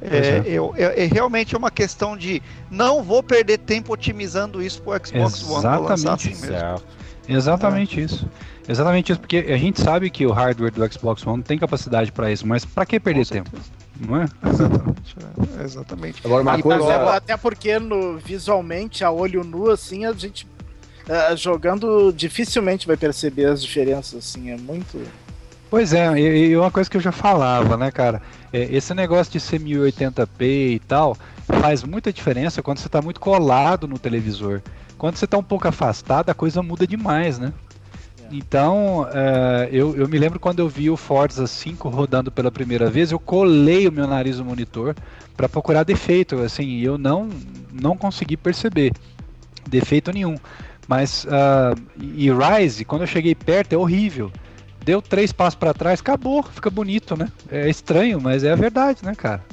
É, 0.00 0.16
é. 0.16 0.42
eu- 0.46 0.72
é- 0.76 1.04
é 1.04 1.06
realmente 1.06 1.56
uma 1.56 1.70
questão 1.72 2.16
de 2.16 2.40
não 2.70 3.02
vou 3.02 3.20
perder 3.22 3.58
tempo 3.58 3.92
otimizando 3.92 4.62
isso 4.62 4.80
pro 4.80 4.92
Xbox 4.94 5.42
One. 5.42 5.62
Vou 5.62 5.82
lançar 5.88 5.92
Exatamente. 5.94 6.28
assim 6.32 6.46
mesmo. 6.46 6.82
Exatamente 7.28 8.00
isso. 8.00 8.28
Exatamente 8.68 9.12
isso, 9.12 9.20
porque 9.20 9.38
a 9.38 9.56
gente 9.56 9.80
sabe 9.80 10.10
que 10.10 10.26
o 10.26 10.30
hardware 10.30 10.70
do 10.70 10.92
Xbox 10.92 11.26
One 11.26 11.42
tem 11.42 11.58
capacidade 11.58 12.12
para 12.12 12.30
isso, 12.30 12.46
mas 12.46 12.64
para 12.64 12.84
que 12.86 13.00
perder 13.00 13.26
tempo? 13.26 13.50
Não 13.98 14.16
é? 14.16 14.26
Exatamente. 14.48 15.16
é, 15.58 15.64
exatamente. 15.64 16.22
Agora, 16.24 16.42
uma 16.42 16.58
E 16.58 16.62
coisa. 16.62 16.94
Até, 16.94 17.16
até 17.16 17.36
porque 17.36 17.78
no, 17.78 18.18
visualmente, 18.18 19.04
a 19.04 19.10
olho 19.10 19.42
nu, 19.42 19.70
assim, 19.70 20.04
a 20.04 20.12
gente 20.12 20.46
ah, 21.08 21.34
jogando 21.34 22.12
dificilmente 22.12 22.86
vai 22.86 22.96
perceber 22.96 23.46
as 23.46 23.62
diferenças, 23.62 24.18
assim, 24.18 24.50
é 24.50 24.56
muito. 24.56 25.00
Pois 25.70 25.92
é, 25.92 26.18
e, 26.18 26.48
e 26.48 26.56
uma 26.56 26.70
coisa 26.70 26.88
que 26.88 26.96
eu 26.96 27.00
já 27.00 27.12
falava, 27.12 27.76
né, 27.76 27.90
cara? 27.90 28.20
É, 28.52 28.62
esse 28.74 28.92
negócio 28.94 29.32
de 29.32 29.40
ser 29.40 29.60
1080p 29.60 30.42
e 30.74 30.78
tal 30.80 31.16
faz 31.60 31.82
muita 31.82 32.12
diferença 32.12 32.62
quando 32.62 32.78
você 32.78 32.88
tá 32.88 33.00
muito 33.00 33.20
colado 33.20 33.88
no 33.88 33.98
televisor. 33.98 34.60
Quando 34.98 35.16
você 35.16 35.26
tá 35.26 35.38
um 35.38 35.42
pouco 35.42 35.66
afastado, 35.66 36.28
a 36.28 36.34
coisa 36.34 36.62
muda 36.62 36.86
demais, 36.86 37.38
né? 37.38 37.52
Então, 38.30 39.06
é, 39.12 39.68
eu, 39.72 39.96
eu 39.96 40.08
me 40.08 40.18
lembro 40.18 40.38
quando 40.38 40.58
eu 40.58 40.68
vi 40.68 40.90
o 40.90 40.96
Forza 40.96 41.46
5 41.46 41.88
rodando 41.88 42.30
pela 42.30 42.50
primeira 42.50 42.90
vez, 42.90 43.10
eu 43.10 43.18
colei 43.18 43.88
o 43.88 43.92
meu 43.92 44.06
nariz 44.06 44.38
no 44.38 44.44
monitor 44.44 44.94
para 45.36 45.48
procurar 45.48 45.84
defeito, 45.84 46.38
assim, 46.40 46.80
eu 46.80 46.98
não, 46.98 47.28
não 47.72 47.96
consegui 47.96 48.36
perceber 48.36 48.92
defeito 49.66 50.12
nenhum. 50.12 50.36
Mas, 50.86 51.26
ah, 51.30 51.74
e 52.00 52.30
Rise, 52.30 52.84
quando 52.84 53.02
eu 53.02 53.06
cheguei 53.06 53.34
perto, 53.34 53.72
é 53.72 53.76
horrível 53.76 54.30
deu 54.88 55.02
três 55.02 55.32
passos 55.32 55.54
pra 55.54 55.74
trás, 55.74 56.00
acabou, 56.00 56.42
fica 56.42 56.70
bonito, 56.70 57.14
né? 57.14 57.28
É 57.50 57.68
estranho, 57.68 58.18
mas 58.18 58.42
é 58.42 58.50
a 58.50 58.56
verdade, 58.56 59.04
né, 59.04 59.14
cara? 59.14 59.44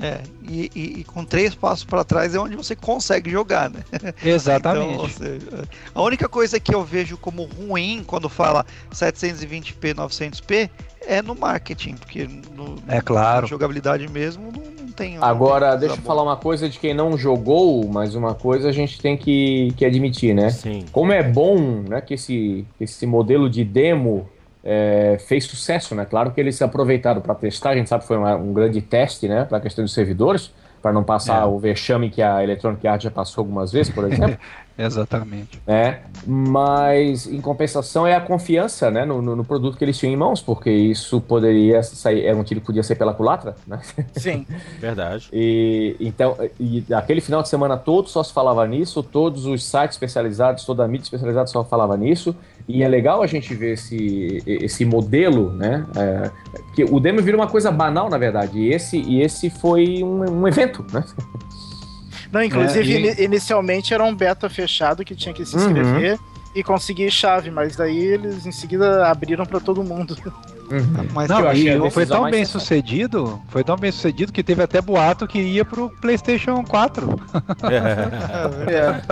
É, 0.00 0.20
e, 0.48 0.70
e- 0.74 1.00
e 1.00 1.04
com 1.04 1.24
três 1.24 1.54
passos 1.54 1.84
para 1.84 2.02
trás 2.02 2.34
é 2.34 2.38
onde 2.38 2.56
você 2.56 2.74
consegue 2.74 3.30
jogar, 3.30 3.68
né? 3.70 3.80
Exatamente. 4.24 4.94
Então, 4.94 5.08
seja, 5.08 5.68
a 5.94 6.02
única 6.02 6.28
coisa 6.28 6.58
que 6.58 6.74
eu 6.74 6.82
vejo 6.82 7.16
como 7.18 7.44
ruim 7.44 8.02
quando 8.06 8.28
fala 8.28 8.64
720p, 8.90 9.94
900p 9.94 10.70
é 11.06 11.20
no 11.20 11.34
marketing, 11.34 11.94
porque 11.94 12.26
no, 12.56 12.76
É 12.88 13.00
claro. 13.00 13.42
na 13.42 13.48
jogabilidade 13.48 14.08
mesmo 14.08 14.52
não, 14.52 14.62
não 14.86 14.92
tem. 14.92 15.16
não 15.16 15.24
Agora, 15.24 15.72
tem 15.72 15.80
deixa 15.80 15.96
eu 15.96 16.02
falar 16.04 16.22
uma 16.22 16.36
coisa 16.36 16.68
de 16.68 16.78
quem 16.78 16.94
não 16.94 17.18
jogou, 17.18 17.86
mas 17.88 18.14
uma 18.14 18.34
coisa 18.34 18.68
a 18.68 18.72
gente 18.72 19.00
tem 19.00 19.16
que, 19.16 19.72
que 19.76 19.84
admitir, 19.84 20.34
né? 20.34 20.50
Sim. 20.50 20.84
Como 20.92 21.12
é 21.12 21.22
bom 21.22 21.58
né, 21.88 22.00
que 22.00 22.14
esse, 22.14 22.64
que 22.78 22.84
esse 22.84 23.04
modelo 23.04 23.50
de 23.50 23.64
demo 23.64 24.28
é, 24.64 25.16
fez 25.26 25.44
sucesso, 25.44 25.94
né? 25.94 26.04
Claro 26.04 26.30
que 26.32 26.40
eles 26.40 26.56
se 26.56 26.64
aproveitaram 26.64 27.20
para 27.20 27.34
testar, 27.34 27.70
a 27.70 27.76
gente 27.76 27.88
sabe 27.88 28.02
que 28.02 28.08
foi 28.08 28.16
uma- 28.16 28.36
um 28.36 28.52
grande 28.52 28.80
teste, 28.80 29.28
né? 29.28 29.44
Para 29.44 29.58
a 29.58 29.60
questão 29.60 29.84
dos 29.84 29.92
servidores, 29.94 30.52
para 30.80 30.92
não 30.92 31.04
passar 31.04 31.42
É. 31.42 31.44
o 31.44 31.58
vexame 31.58 32.10
que 32.10 32.20
a 32.22 32.42
Electronic 32.42 32.86
Arts 32.86 33.04
já 33.04 33.10
passou 33.10 33.42
algumas 33.42 33.70
vezes, 33.72 33.92
por 33.92 34.04
exemplo. 34.10 34.36
Exatamente. 34.78 35.60
né? 35.66 36.00
Mas 36.26 37.26
em 37.26 37.40
compensação 37.42 38.06
é 38.06 38.14
a 38.16 38.20
confiança, 38.20 38.90
né, 38.90 39.04
no, 39.04 39.20
no- 39.20 39.36
no 39.36 39.44
produto 39.44 39.76
que 39.76 39.84
eles 39.84 39.98
tinham 39.98 40.12
em 40.12 40.16
mãos, 40.16 40.40
porque 40.40 40.70
isso 40.70 41.20
poderia 41.20 41.82
sair, 41.82 42.24
é 42.26 42.34
um 42.34 42.42
tiro 42.42 42.60
que 42.60 42.66
podia 42.66 42.82
sair 42.82 42.96
pela 42.96 43.12
culatra, 43.14 43.54
né? 43.66 43.80
Sim. 44.14 44.46
Verdade. 44.80 45.28
E 45.32 45.94
então, 46.00 46.36
e 46.58 46.84
aquele 46.92 47.20
final 47.20 47.42
de 47.42 47.48
semana 47.50 47.76
todo 47.76 48.08
só 48.08 48.22
se 48.22 48.32
falava 48.32 48.66
nisso, 48.66 49.02
todos 49.02 49.44
os 49.46 49.62
sites 49.64 49.94
especializados, 49.96 50.64
toda 50.64 50.84
a 50.84 50.88
mídia 50.88 51.04
especializada 51.04 51.46
só 51.48 51.62
falava 51.62 51.96
nisso. 51.96 52.34
E 52.68 52.82
é 52.82 52.88
legal 52.88 53.22
a 53.22 53.26
gente 53.26 53.54
ver 53.54 53.72
esse, 53.74 54.42
esse 54.46 54.84
modelo, 54.84 55.52
né? 55.52 55.84
é, 55.96 56.30
que 56.74 56.84
o 56.84 57.00
demo 57.00 57.20
vira 57.20 57.36
uma 57.36 57.46
coisa 57.48 57.70
banal, 57.70 58.08
na 58.08 58.16
verdade. 58.18 58.58
E 58.58 58.72
esse, 58.72 58.98
e 58.98 59.20
esse 59.20 59.50
foi 59.50 60.02
um, 60.02 60.42
um 60.42 60.48
evento, 60.48 60.84
né? 60.92 61.04
Não, 62.30 62.42
inclusive, 62.42 62.94
É, 62.94 62.98
e- 62.98 63.00
ini- 63.12 63.24
inicialmente 63.24 63.92
era 63.92 64.02
um 64.02 64.14
beta 64.14 64.48
fechado 64.48 65.04
que 65.04 65.14
tinha 65.14 65.34
que 65.34 65.44
se 65.44 65.56
Uhum. 65.56 65.66
inscrever 65.66 66.18
e 66.54 66.62
conseguir 66.62 67.10
chave, 67.10 67.50
mas 67.50 67.76
daí 67.76 67.98
eles 67.98 68.46
em 68.46 68.52
seguida 68.52 69.06
abriram 69.08 69.44
pra 69.44 69.58
todo 69.60 69.82
mundo. 69.82 70.16
Mas 71.12 71.28
eu 71.28 71.36
Não, 71.40 71.48
achei 71.48 71.68
a 71.68 71.86
e 71.86 71.90
foi 71.90 72.06
tão 72.06 72.30
bem 72.30 72.44
sucedido, 72.46 73.38
foi 73.48 73.62
tão 73.62 73.76
bem 73.76 73.92
sucedido 73.92 74.32
que 74.32 74.42
teve 74.42 74.62
até 74.62 74.80
boato 74.80 75.26
que 75.26 75.38
ia 75.38 75.64
pro 75.66 75.90
PlayStation 76.00 76.64
4. 76.64 77.08
É, 78.70 79.02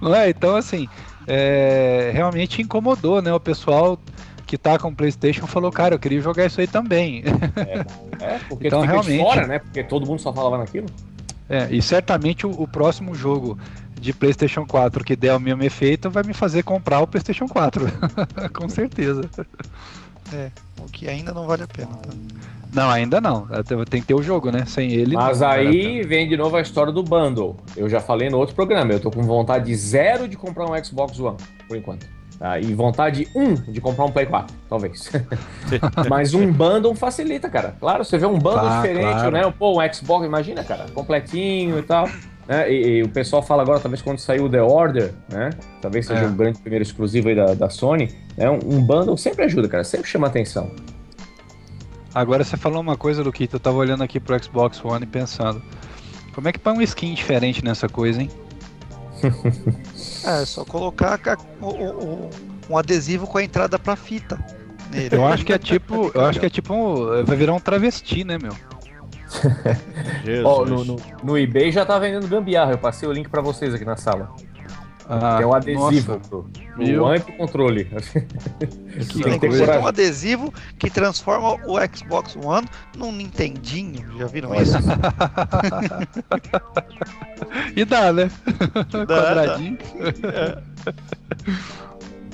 Não 0.00 0.12
é? 0.14 0.30
Então, 0.30 0.56
assim, 0.56 0.88
é, 1.26 2.10
realmente 2.12 2.62
incomodou, 2.62 3.20
né? 3.22 3.32
O 3.32 3.40
pessoal 3.40 3.98
que 4.46 4.58
tá 4.58 4.78
com 4.78 4.88
o 4.88 4.94
PlayStation 4.94 5.46
falou, 5.46 5.70
cara, 5.70 5.94
eu 5.94 5.98
queria 5.98 6.20
jogar 6.20 6.46
isso 6.46 6.60
aí 6.60 6.66
também. 6.66 7.22
É, 8.20 8.38
porque 8.48 8.66
Então, 8.66 8.80
realmente- 8.80 9.22
fora, 9.22 9.46
né? 9.46 9.58
Porque 9.60 9.82
todo 9.84 10.06
mundo 10.06 10.20
só 10.20 10.32
falava 10.32 10.58
naquilo. 10.58 10.86
É, 11.48 11.68
e 11.70 11.80
certamente 11.82 12.46
o, 12.46 12.50
o 12.50 12.66
próximo 12.66 13.14
jogo 13.14 13.58
de 14.00 14.12
PlayStation 14.12 14.64
4 14.66 15.04
que 15.04 15.14
der 15.16 15.34
o 15.34 15.40
mesmo 15.40 15.62
efeito 15.62 16.08
vai 16.10 16.22
me 16.22 16.32
fazer 16.32 16.62
comprar 16.62 17.00
o 17.00 17.06
PlayStation 17.06 17.46
4. 17.46 17.86
Com 18.54 18.68
certeza. 18.68 19.22
o 20.78 20.84
que 20.90 21.08
ainda 21.08 21.32
não 21.32 21.46
vale 21.46 21.62
a 21.64 21.66
pena. 21.68 21.88
Tá? 21.96 22.08
Não, 22.72 22.88
ainda 22.90 23.20
não. 23.20 23.46
Tem 23.88 24.00
que 24.00 24.06
ter 24.08 24.14
o 24.14 24.22
jogo, 24.22 24.50
né? 24.50 24.64
Sem 24.66 24.92
ele. 24.92 25.14
Mas 25.16 25.40
não 25.40 25.48
aí 25.48 26.02
vem 26.02 26.28
de 26.28 26.36
novo 26.36 26.56
a 26.56 26.60
história 26.60 26.92
do 26.92 27.02
bundle. 27.02 27.56
Eu 27.76 27.88
já 27.88 28.00
falei 28.00 28.28
no 28.30 28.38
outro 28.38 28.54
programa, 28.54 28.92
eu 28.92 29.00
tô 29.00 29.10
com 29.10 29.22
vontade 29.22 29.74
zero 29.74 30.28
de 30.28 30.36
comprar 30.36 30.66
um 30.70 30.84
Xbox 30.84 31.18
One, 31.18 31.36
por 31.68 31.76
enquanto. 31.76 32.06
Tá? 32.38 32.58
E 32.58 32.72
vontade 32.72 33.28
um 33.34 33.52
de 33.54 33.80
comprar 33.82 34.06
um 34.06 34.10
Play 34.10 34.24
4, 34.24 34.56
talvez. 34.68 35.10
Mas 36.08 36.32
um 36.32 36.50
bundle 36.50 36.94
facilita, 36.94 37.50
cara. 37.50 37.74
Claro, 37.78 38.02
você 38.04 38.16
vê 38.16 38.24
um 38.24 38.38
bundle 38.38 38.62
Tá, 38.62 38.80
diferente, 38.80 39.12
claro. 39.12 39.30
né? 39.30 39.54
Pô, 39.58 39.78
um 39.78 39.92
Xbox, 39.92 40.24
imagina, 40.24 40.64
cara, 40.64 40.86
completinho 40.94 41.78
e 41.78 41.82
tal. 41.82 42.08
né? 42.48 42.72
E, 42.72 42.98
e 42.98 43.02
o 43.02 43.08
pessoal 43.10 43.42
fala 43.42 43.62
agora, 43.62 43.78
talvez 43.78 44.00
quando 44.00 44.18
saiu 44.20 44.44
o 44.46 44.48
The 44.48 44.62
Order, 44.62 45.12
né? 45.28 45.50
Talvez 45.82 46.06
seja 46.06 46.22
É. 46.22 46.26
um 46.26 46.34
grande 46.34 46.58
primeiro 46.60 46.82
exclusivo 46.82 47.28
aí 47.28 47.34
da, 47.34 47.52
da 47.52 47.68
Sony. 47.68 48.10
Né? 48.38 48.48
Um, 48.48 48.58
um 48.76 48.80
bundle 48.82 49.18
sempre 49.18 49.44
ajuda, 49.44 49.68
cara, 49.68 49.84
sempre 49.84 50.08
chama 50.08 50.26
atenção. 50.26 50.70
Agora 52.14 52.42
você 52.44 52.56
falou 52.56 52.80
uma 52.80 52.96
coisa, 52.96 53.22
Luquito. 53.22 53.56
Eu 53.56 53.60
tava 53.60 53.76
olhando 53.76 54.02
aqui 54.02 54.18
pro 54.18 54.42
Xbox 54.42 54.84
One 54.84 55.04
e 55.04 55.06
pensando. 55.06 55.62
Como 56.34 56.48
é 56.48 56.52
que 56.52 56.58
põe 56.58 56.74
um 56.78 56.82
skin 56.82 57.14
diferente 57.14 57.64
nessa 57.64 57.88
coisa, 57.88 58.20
hein? 58.22 58.30
É, 60.24 60.44
só 60.44 60.64
colocar 60.64 61.18
ca- 61.18 61.36
o- 61.60 61.66
o- 61.66 62.04
o- 62.04 62.30
um 62.70 62.76
adesivo 62.78 63.26
com 63.26 63.38
a 63.38 63.42
entrada 63.44 63.78
pra 63.78 63.96
fita. 63.96 64.42
nele. 64.90 65.14
Eu 65.14 65.24
acho 65.26 65.44
que 65.44 65.52
é 65.52 65.58
tipo. 65.58 66.10
Eu 66.14 66.24
acho 66.24 66.40
que 66.40 66.46
é 66.46 66.50
tipo. 66.50 66.74
um- 66.74 67.24
vai 67.24 67.36
virar 67.36 67.54
um 67.54 67.60
travesti, 67.60 68.24
né, 68.24 68.38
meu? 68.42 68.52
Jesus. 70.24 70.44
Ó, 70.44 70.64
no, 70.64 70.84
no, 70.84 70.96
no 71.22 71.38
eBay 71.38 71.70
já 71.70 71.86
tá 71.86 71.96
vendendo 71.98 72.26
gambiarra. 72.26 72.72
Eu 72.72 72.78
passei 72.78 73.08
o 73.08 73.12
link 73.12 73.28
pra 73.28 73.40
vocês 73.40 73.72
aqui 73.72 73.84
na 73.84 73.96
sala. 73.96 74.32
Ah, 75.12 75.40
é 75.42 75.44
o 75.44 75.52
adesivo 75.52 75.90
nossa, 75.90 76.20
pro, 76.20 76.44
pro? 76.44 77.04
One 77.04 77.18
e 77.18 77.20
pro 77.20 77.32
controle. 77.32 77.84
que 77.84 79.22
Tem 79.24 79.40
coisa. 79.40 79.80
um 79.80 79.86
adesivo 79.88 80.54
que 80.78 80.88
transforma 80.88 81.54
o 81.66 81.76
Xbox 81.92 82.36
One 82.36 82.68
num 82.96 83.10
Nintendinho. 83.10 84.06
Já 84.16 84.26
viram 84.26 84.54
isso? 84.54 84.74
E 87.74 87.84
dá, 87.84 88.12
né? 88.12 88.30
Dá, 89.06 89.06
Quadradinho. 89.06 89.78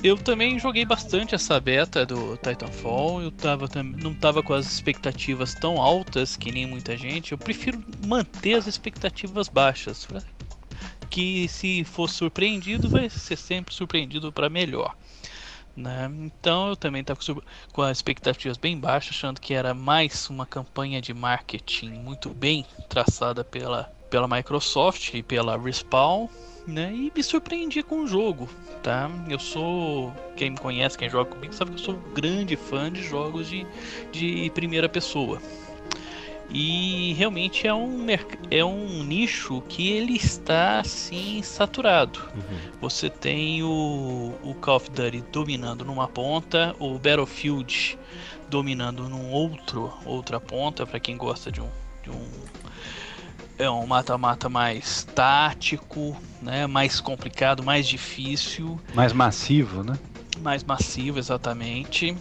Eu 0.03 0.15
também 0.17 0.59
joguei 0.59 0.85
bastante 0.85 1.33
essa 1.33 1.59
beta 1.59 2.05
do 2.05 2.37
Titanfall. 2.37 3.21
Eu 3.21 3.31
tava, 3.31 3.67
não 4.01 4.13
tava 4.13 4.43
com 4.43 4.53
as 4.53 4.71
expectativas 4.71 5.55
tão 5.55 5.81
altas 5.81 6.35
que 6.35 6.51
nem 6.51 6.67
muita 6.67 6.95
gente. 6.95 7.31
Eu 7.31 7.37
prefiro 7.37 7.83
manter 8.05 8.53
as 8.53 8.67
expectativas 8.67 9.47
baixas. 9.47 10.07
Que 11.09 11.47
se 11.47 11.83
for 11.83 12.09
surpreendido, 12.09 12.89
vai 12.89 13.09
ser 13.09 13.37
sempre 13.37 13.73
surpreendido 13.73 14.31
para 14.31 14.49
melhor. 14.49 14.95
Né? 15.77 16.09
Então 16.21 16.69
eu 16.69 16.75
também 16.75 17.01
estava 17.01 17.19
com 17.71 17.81
as 17.83 17.99
expectativas 17.99 18.57
bem 18.57 18.79
baixas, 18.79 19.15
achando 19.15 19.39
que 19.39 19.53
era 19.53 19.75
mais 19.75 20.27
uma 20.27 20.45
campanha 20.45 20.99
de 20.99 21.13
marketing 21.13 21.91
muito 21.91 22.33
bem 22.33 22.65
traçada 22.89 23.43
pela, 23.43 23.83
pela 24.09 24.27
Microsoft 24.27 25.13
e 25.13 25.21
pela 25.21 25.55
Respawn, 25.55 26.27
né? 26.65 26.91
E 26.93 27.11
me 27.15 27.23
surpreendi 27.23 27.83
com 27.83 28.01
o 28.01 28.07
jogo, 28.07 28.49
tá? 28.81 29.09
Eu 29.29 29.37
sou, 29.37 30.11
quem 30.35 30.49
me 30.49 30.57
conhece, 30.57 30.97
quem 30.97 31.09
joga 31.09 31.29
comigo, 31.29 31.53
sabe 31.53 31.71
que 31.71 31.77
eu 31.79 31.85
sou 31.85 31.95
um 31.95 32.13
grande 32.13 32.55
fã 32.55 32.91
de 32.91 33.03
jogos 33.03 33.47
de, 33.47 33.65
de 34.11 34.49
primeira 34.55 34.89
pessoa. 34.89 35.39
E 36.49 37.13
realmente 37.13 37.67
é 37.67 37.73
um, 37.73 38.05
é 38.49 38.63
um 38.63 39.03
nicho 39.03 39.61
que 39.67 39.89
ele 39.89 40.15
está 40.15 40.79
assim 40.79 41.41
saturado. 41.43 42.21
Você 42.81 43.09
tem 43.09 43.63
o, 43.63 44.33
o 44.41 44.53
Call 44.55 44.77
of 44.77 44.89
Duty 44.89 45.23
dominando 45.31 45.83
numa 45.83 46.07
ponta, 46.07 46.75
o 46.79 46.97
Battlefield 46.97 47.97
dominando 48.49 49.09
num 49.09 49.29
outro 49.31 49.93
outra 50.05 50.39
ponta 50.39 50.85
para 50.85 51.01
quem 51.01 51.17
gosta 51.17 51.51
de 51.51 51.59
um, 51.59 51.67
de 52.01 52.09
um 52.09 52.27
é 53.59 53.69
um 53.69 53.85
mata-mata 53.87 54.47
mais 54.47 55.03
tático, 55.03 56.15
né, 56.41 56.67
mais 56.67 57.01
complicado, 57.01 57.63
mais 57.63 57.87
difícil 57.87 58.79
Mais 58.93 59.11
massivo, 59.11 59.83
né? 59.83 59.97
mais 60.41 60.63
massivo 60.63 61.17
exatamente 61.17 62.15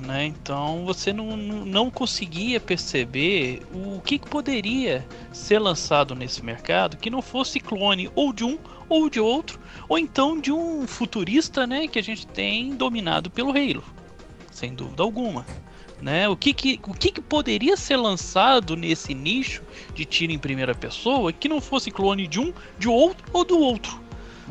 né? 0.00 0.26
Então 0.26 0.84
você 0.84 1.12
não, 1.12 1.36
não 1.36 1.90
conseguia 1.90 2.60
perceber 2.60 3.62
o 3.72 4.00
que, 4.00 4.18
que 4.18 4.28
poderia 4.28 5.06
ser 5.32 5.58
lançado 5.58 6.14
nesse 6.14 6.44
mercado 6.44 6.96
que 6.96 7.10
não 7.10 7.22
fosse 7.22 7.60
clone 7.60 8.10
ou 8.14 8.32
de 8.32 8.44
um 8.44 8.58
ou 8.88 9.08
de 9.08 9.20
outro 9.20 9.60
ou 9.88 9.98
então 9.98 10.40
de 10.40 10.52
um 10.52 10.86
futurista 10.86 11.66
né 11.66 11.86
que 11.86 11.98
a 11.98 12.02
gente 12.02 12.26
tem 12.26 12.74
dominado 12.74 13.30
pelo 13.30 13.50
Halo 13.50 13.84
sem 14.50 14.74
dúvida 14.74 15.02
alguma 15.02 15.46
né? 16.00 16.28
O 16.28 16.36
que 16.36 16.52
que 16.52 16.80
o 16.82 16.92
que, 16.92 17.12
que 17.12 17.20
poderia 17.20 17.76
ser 17.76 17.96
lançado 17.96 18.76
nesse 18.76 19.14
nicho 19.14 19.62
de 19.94 20.04
tiro 20.04 20.32
em 20.32 20.38
primeira 20.38 20.74
pessoa 20.74 21.32
que 21.32 21.48
não 21.48 21.60
fosse 21.60 21.92
clone 21.92 22.26
de 22.26 22.40
um 22.40 22.52
de 22.76 22.88
outro 22.88 23.24
ou 23.32 23.44
do 23.44 23.56
outro 23.58 24.01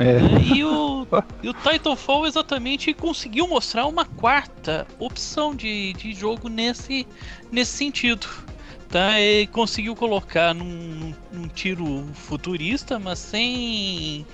É. 0.01 0.19
E 0.55 0.63
o, 0.63 1.07
e 1.43 1.49
o 1.49 1.53
Titanfall 1.53 2.25
exatamente 2.25 2.93
conseguiu 2.93 3.47
mostrar 3.47 3.85
uma 3.85 4.03
quarta 4.03 4.87
opção 4.97 5.55
de, 5.55 5.93
de 5.93 6.13
jogo 6.13 6.49
nesse, 6.49 7.07
nesse 7.51 7.71
sentido. 7.73 8.27
Tá? 8.89 9.19
Ele 9.19 9.47
conseguiu 9.47 9.95
colocar 9.95 10.53
num, 10.53 11.13
num 11.31 11.47
tiro 11.47 12.05
futurista, 12.13 12.99
mas 12.99 13.19
sem 13.19 14.25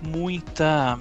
muita 0.00 0.98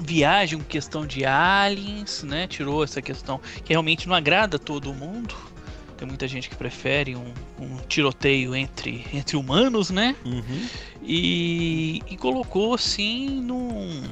viagem, 0.00 0.58
questão 0.60 1.06
de 1.06 1.24
aliens, 1.24 2.22
né? 2.22 2.46
Tirou 2.46 2.82
essa 2.82 3.02
questão 3.02 3.40
que 3.64 3.72
realmente 3.72 4.08
não 4.08 4.14
agrada 4.14 4.58
todo 4.58 4.92
mundo. 4.94 5.36
Tem 5.96 6.06
muita 6.06 6.28
gente 6.28 6.48
que 6.48 6.56
prefere 6.56 7.16
um, 7.16 7.32
um 7.58 7.76
tiroteio 7.88 8.54
entre, 8.54 9.04
entre 9.12 9.36
humanos, 9.36 9.90
né? 9.90 10.14
Uhum. 10.24 10.68
E, 11.08 12.02
e 12.06 12.16
colocou 12.18 12.74
assim 12.74 13.40
num, 13.40 14.02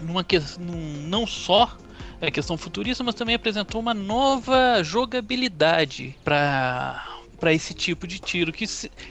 numa 0.00 0.24
que, 0.24 0.40
num, 0.58 1.06
não 1.06 1.24
só 1.24 1.78
a 2.20 2.30
questão 2.30 2.58
futurista, 2.58 3.04
mas 3.04 3.14
também 3.14 3.36
apresentou 3.36 3.80
uma 3.80 3.94
nova 3.94 4.82
jogabilidade 4.82 6.16
para 6.24 7.08
para 7.38 7.52
esse 7.52 7.74
tipo 7.74 8.06
de 8.06 8.20
tiro 8.20 8.52
que, 8.52 8.64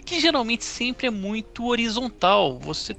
que 0.05 0.17
geralmente 0.21 0.63
sempre 0.63 1.07
é 1.07 1.09
muito 1.09 1.65
horizontal. 1.65 2.57
Você 2.59 2.95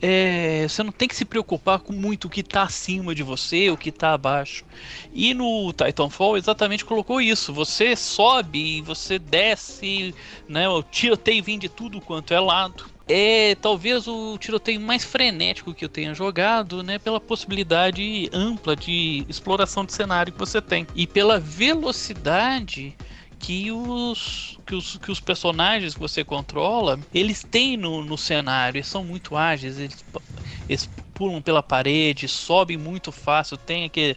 é, 0.00 0.66
você 0.68 0.82
não 0.82 0.90
tem 0.90 1.06
que 1.06 1.14
se 1.14 1.24
preocupar 1.24 1.78
com 1.78 1.92
muito 1.92 2.24
o 2.24 2.30
que 2.30 2.40
está 2.40 2.64
acima 2.64 3.14
de 3.14 3.22
você, 3.22 3.70
o 3.70 3.76
que 3.76 3.88
está 3.90 4.12
abaixo. 4.12 4.64
E 5.12 5.32
no 5.32 5.72
Titanfall 5.72 6.36
exatamente 6.36 6.84
colocou 6.84 7.20
isso. 7.20 7.52
Você 7.52 7.94
sobe, 7.94 8.82
você 8.82 9.16
desce, 9.16 10.12
né? 10.48 10.68
O 10.68 10.82
tiroteio 10.82 11.42
vem 11.44 11.56
de 11.56 11.68
tudo 11.68 12.00
quanto 12.00 12.34
é 12.34 12.40
lado. 12.40 12.84
É 13.08 13.56
talvez 13.56 14.06
o 14.06 14.38
tiroteio 14.38 14.80
mais 14.80 15.04
frenético 15.04 15.74
que 15.74 15.84
eu 15.84 15.88
tenha 15.88 16.14
jogado, 16.14 16.82
né? 16.82 16.98
Pela 16.98 17.20
possibilidade 17.20 18.28
ampla 18.32 18.76
de 18.76 19.24
exploração 19.28 19.84
de 19.84 19.92
cenário 19.92 20.32
que 20.32 20.38
você 20.38 20.60
tem. 20.60 20.86
E 20.94 21.06
pela 21.06 21.38
velocidade 21.38 22.96
que 23.42 23.72
os, 23.72 24.56
que 24.64 24.74
os, 24.74 24.96
que 24.98 25.10
os 25.10 25.18
personagens 25.18 25.94
que 25.94 26.00
você 26.00 26.22
controla, 26.22 26.98
eles 27.12 27.42
têm 27.42 27.76
no, 27.76 28.04
no 28.04 28.16
cenário, 28.16 28.78
eles 28.78 28.86
são 28.86 29.02
muito 29.02 29.36
ágeis, 29.36 29.78
eles, 29.80 30.04
eles 30.68 30.88
pulam 31.12 31.42
pela 31.42 31.62
parede, 31.62 32.28
sobem 32.28 32.76
muito 32.76 33.10
fácil, 33.10 33.56
tem 33.56 33.84
aquele. 33.84 34.16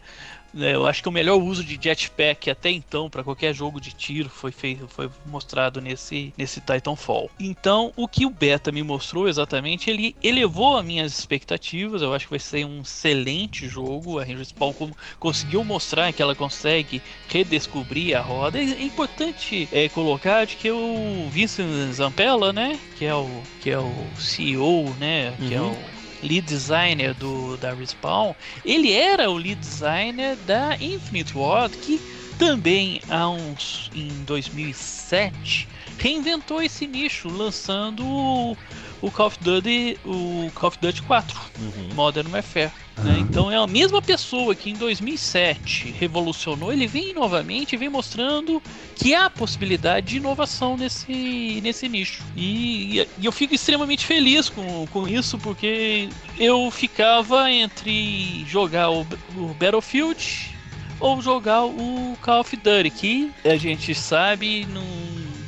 Né, 0.56 0.74
Eu 0.74 0.88
acho 0.88 1.04
que 1.04 1.10
o 1.10 1.12
melhor 1.12 1.36
uso 1.36 1.64
de 1.64 1.78
jetpack 1.82 2.50
até 2.50 2.72
então 2.72 3.10
para 3.10 3.24
qualquer 3.24 3.54
jogo 3.54 3.80
de 3.82 3.92
tiro 3.92 4.30
foi 4.30 4.52
feito, 4.52 4.88
foi 4.88 5.10
mostrado 5.26 5.82
nesse, 5.82 6.34
nesse 6.38 6.62
Titanfall. 6.62 7.30
Então, 7.40 7.92
o 7.96 8.08
que 8.08 8.26
o 8.26 8.30
beta 8.30 8.72
me 8.72 8.82
mostrou 8.82 9.28
exatamente, 9.28 9.90
ele 9.90 10.16
elevou 10.24 10.78
as 10.78 10.86
minhas 10.86 11.18
expectativas. 11.20 12.02
Eu 12.02 12.14
acho 12.14 12.26
que 12.26 12.32
vai 12.32 12.40
ser 12.40 12.66
um 12.66 12.82
excelente 12.82 13.68
jogo. 13.68 14.20
A 14.20 14.24
Respawn 14.24 14.74
como- 14.74 14.96
conseguiu 15.20 15.64
mostrar 15.64 16.12
que 16.14 16.22
ela 16.22 16.34
consegue 16.36 17.02
redescobrir 17.28 18.16
a 18.18 18.22
roda. 18.22 18.58
É 18.58 18.82
importante 18.84 19.68
é, 19.72 19.90
colocar 19.90 20.46
de 20.46 20.56
que 20.56 20.72
o 20.72 21.28
Vincent 21.30 21.68
Zampella, 21.94 22.54
né, 22.54 22.80
que 22.98 23.06
é 23.06 23.14
o 23.14 23.28
que 23.62 23.70
é 23.72 23.80
o 23.80 23.94
CEO, 24.18 24.94
né, 25.00 25.34
que 25.48 25.54
é 25.54 25.62
Uhum. 25.62 25.72
o 25.72 25.95
lead 26.22 26.46
designer 26.48 27.14
do 27.14 27.58
da 27.58 27.74
Respawn, 27.74 28.34
ele 28.64 28.92
era 28.92 29.30
o 29.30 29.38
lead 29.38 29.60
designer 29.60 30.36
da 30.38 30.76
Infinite 30.80 31.38
Ward, 31.38 31.78
que 31.78 32.00
também 32.38 33.02
há 33.10 33.30
uns 33.30 33.90
em 33.96 34.10
2007 34.26 35.68
reinventou 35.98 36.62
esse 36.62 36.86
nicho 36.86 37.30
lançando 37.30 38.58
o, 39.02 39.12
Call 39.12 39.28
of 39.28 39.38
Duty, 39.42 39.98
o 40.06 40.50
Call 40.56 40.70
of 40.70 40.78
Duty 40.82 41.02
4, 41.04 41.40
Uhum. 41.60 41.90
Modern 41.96 42.32
Warfare. 42.32 42.72
né? 42.98 43.18
Então 43.20 43.52
é 43.52 43.56
a 43.58 43.68
mesma 43.68 44.02
pessoa 44.02 44.56
que 44.56 44.70
em 44.70 44.74
2007 44.74 45.94
revolucionou, 46.00 46.72
ele 46.72 46.88
vem 46.88 47.14
novamente 47.14 47.74
e 47.74 47.78
vem 47.78 47.90
mostrando 47.90 48.62
que 48.96 49.14
há 49.14 49.30
possibilidade 49.30 50.08
de 50.08 50.18
inovação 50.18 50.78
nesse, 50.78 51.60
nesse 51.62 51.88
nicho. 51.90 52.24
E, 52.36 53.06
e 53.20 53.26
eu 53.26 53.32
fico 53.32 53.54
extremamente 53.54 54.06
feliz 54.06 54.50
com, 54.50 54.88
com 54.88 55.08
isso, 55.08 55.38
porque 55.38 56.10
eu 56.40 56.70
ficava 56.72 57.52
entre 57.52 58.46
jogar 58.48 58.90
o, 58.92 59.02
o 59.36 59.54
Battlefield 59.60 60.52
ou 61.00 61.22
jogar 61.22 61.66
o 61.66 62.18
Call 62.22 62.40
of 62.42 62.56
Duty, 62.56 62.90
que 62.90 63.32
a 63.44 63.58
gente 63.58 63.94
sabe 63.94 64.66
não 64.72 64.84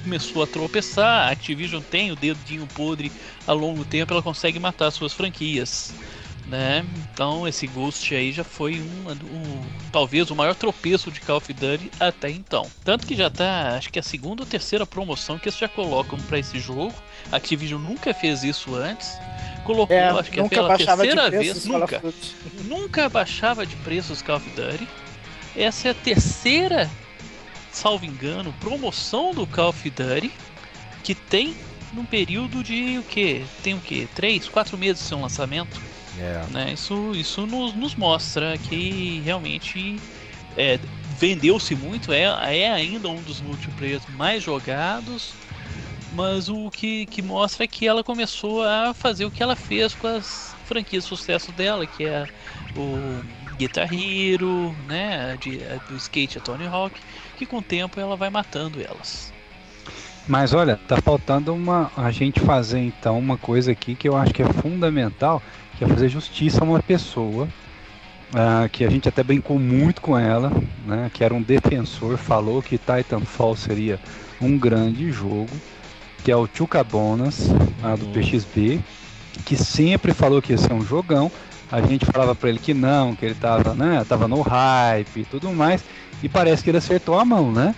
começou 0.07 0.41
a 0.41 0.47
tropeçar. 0.47 1.27
A 1.27 1.31
Activision 1.31 1.81
tem 1.83 2.11
o 2.11 2.15
dedinho 2.15 2.65
podre 2.67 3.11
a 3.45 3.51
longo 3.51 3.83
tempo, 3.83 4.13
ela 4.13 4.23
consegue 4.23 4.57
matar 4.57 4.89
suas 4.89 5.11
franquias. 5.13 5.93
Né? 6.47 6.85
Então 7.13 7.45
esse 7.45 7.67
Ghost 7.67 8.15
aí 8.15 8.31
já 8.31 8.41
foi 8.45 8.75
um, 8.79 9.11
um- 9.11 9.61
talvez 9.91 10.31
o 10.31 10.35
maior 10.35 10.55
tropeço 10.55 11.11
de 11.11 11.19
Call 11.19 11.35
of 11.37 11.51
Duty 11.53 11.91
até 11.99 12.29
então. 12.29 12.65
Tanto 12.85 13.05
que 13.05 13.17
já 13.17 13.29
tá, 13.29 13.75
acho 13.77 13.91
que 13.91 13.99
é 13.99 14.01
a 14.01 14.03
segunda 14.03 14.43
ou 14.43 14.47
terceira 14.47 14.85
promoção 14.85 15.37
que 15.37 15.49
eles 15.49 15.59
já 15.59 15.67
colocam 15.67 16.17
para 16.21 16.39
esse 16.39 16.57
jogo. 16.57 16.93
A 17.33 17.35
Activision 17.35 17.81
nunca 17.81 18.13
fez 18.13 18.45
isso 18.45 18.73
antes. 18.75 19.11
Colocou, 19.65 19.93
É, 19.93 20.07
acho 20.09 20.31
que 20.31 20.39
é 20.39 20.43
pela 20.47 20.69
terceira 20.77 21.29
vez, 21.29 21.65
nunca 21.81 22.01
nunca 22.63 23.09
baixava 23.09 23.65
de 23.65 23.75
preço 23.77 24.13
os 24.13 24.21
Call 24.21 24.37
of 24.37 24.49
Duty. 24.51 24.87
Essa 25.53 25.89
é 25.89 25.91
a 25.91 25.95
terceira, 25.95 26.89
salvo 27.77 28.05
engano, 28.05 28.53
promoção 28.59 29.33
do 29.33 29.45
Call 29.45 29.69
of 29.69 29.89
Duty 29.89 30.31
que 31.03 31.13
tem 31.13 31.55
num 31.93 32.03
período 32.03 32.63
de 32.63 32.97
o 32.97 33.03
que? 33.03 33.45
Tem 33.63 33.75
o 33.75 33.79
que? 33.79 34.07
3, 34.15 34.49
4 34.49 34.77
meses 34.77 35.03
de 35.03 35.07
seu 35.07 35.21
lançamento. 35.21 35.79
É. 36.19 36.43
Né? 36.51 36.73
Isso, 36.73 37.11
isso 37.13 37.45
nos, 37.45 37.73
nos 37.73 37.95
mostra 37.95 38.57
que 38.57 39.21
realmente 39.23 39.97
é, 40.57 40.79
vendeu-se 41.17 41.75
muito, 41.75 42.11
é, 42.11 42.23
é 42.23 42.71
ainda 42.71 43.07
um 43.07 43.21
dos 43.21 43.39
multiplayers 43.41 44.03
mais 44.15 44.43
jogados, 44.43 45.33
mas 46.13 46.49
o 46.49 46.71
que, 46.71 47.05
que 47.05 47.21
mostra 47.21 47.63
é 47.63 47.67
que 47.67 47.87
ela 47.87 48.03
começou 48.03 48.63
a 48.63 48.93
fazer 48.93 49.25
o 49.25 49.31
que 49.31 49.43
ela 49.43 49.55
fez 49.55 49.93
com 49.93 50.07
as 50.07 50.55
franquias 50.65 51.03
de 51.03 51.09
sucesso 51.09 51.51
dela, 51.51 51.85
que 51.85 52.05
é 52.05 52.27
o 52.75 53.23
Guitar 53.57 53.87
Hero, 53.93 54.75
né, 54.87 55.37
de, 55.39 55.59
do 55.87 55.95
skate 55.95 56.39
a 56.39 56.41
Tony 56.41 56.65
Hawk, 56.65 56.99
que 57.37 57.45
com 57.45 57.57
o 57.57 57.61
tempo 57.61 57.99
ela 57.99 58.15
vai 58.15 58.29
matando 58.29 58.81
elas. 58.81 59.31
Mas 60.27 60.53
olha, 60.53 60.77
tá 60.87 60.97
faltando 61.01 61.53
uma 61.53 61.89
a 61.95 62.11
gente 62.11 62.39
fazer 62.41 62.79
então 62.79 63.17
uma 63.17 63.37
coisa 63.37 63.71
aqui 63.71 63.95
que 63.95 64.09
eu 64.09 64.17
acho 64.17 64.33
que 64.33 64.41
é 64.41 64.53
fundamental, 64.53 65.41
que 65.77 65.85
é 65.85 65.87
fazer 65.87 66.09
justiça 66.09 66.61
a 66.61 66.63
uma 66.63 66.83
pessoa 66.83 67.47
ah, 68.33 68.67
que 68.69 68.83
a 68.83 68.89
gente 68.89 69.07
até 69.07 69.23
brincou 69.23 69.57
muito 69.57 70.01
com 70.01 70.17
ela, 70.17 70.51
né? 70.85 71.09
Que 71.13 71.23
era 71.23 71.33
um 71.33 71.41
defensor, 71.41 72.17
falou 72.17 72.61
que 72.61 72.77
Titanfall 72.77 73.55
seria 73.55 73.99
um 74.41 74.57
grande 74.57 75.11
jogo, 75.11 75.49
que 76.23 76.31
é 76.31 76.35
o 76.35 76.47
Chucabonas, 76.51 77.49
ah, 77.81 77.95
do 77.95 78.05
PXB, 78.07 78.81
que 79.45 79.55
sempre 79.55 80.13
falou 80.13 80.41
que 80.41 80.51
ia 80.51 80.57
ser 80.57 80.73
um 80.73 80.81
jogão. 80.81 81.31
A 81.71 81.81
gente 81.81 82.05
falava 82.05 82.33
para 82.33 82.49
ele 82.49 82.59
que 82.59 82.73
não, 82.73 83.15
que 83.15 83.25
ele 83.25 83.35
tava, 83.35 83.73
né, 83.73 84.05
tava 84.07 84.27
no 84.27 84.41
hype 84.41 85.19
e 85.19 85.25
tudo 85.25 85.51
mais, 85.51 85.83
e 86.23 86.29
parece 86.29 86.63
que 86.63 86.69
ele 86.69 86.77
acertou 86.77 87.19
a 87.19 87.25
mão, 87.25 87.51
né? 87.51 87.73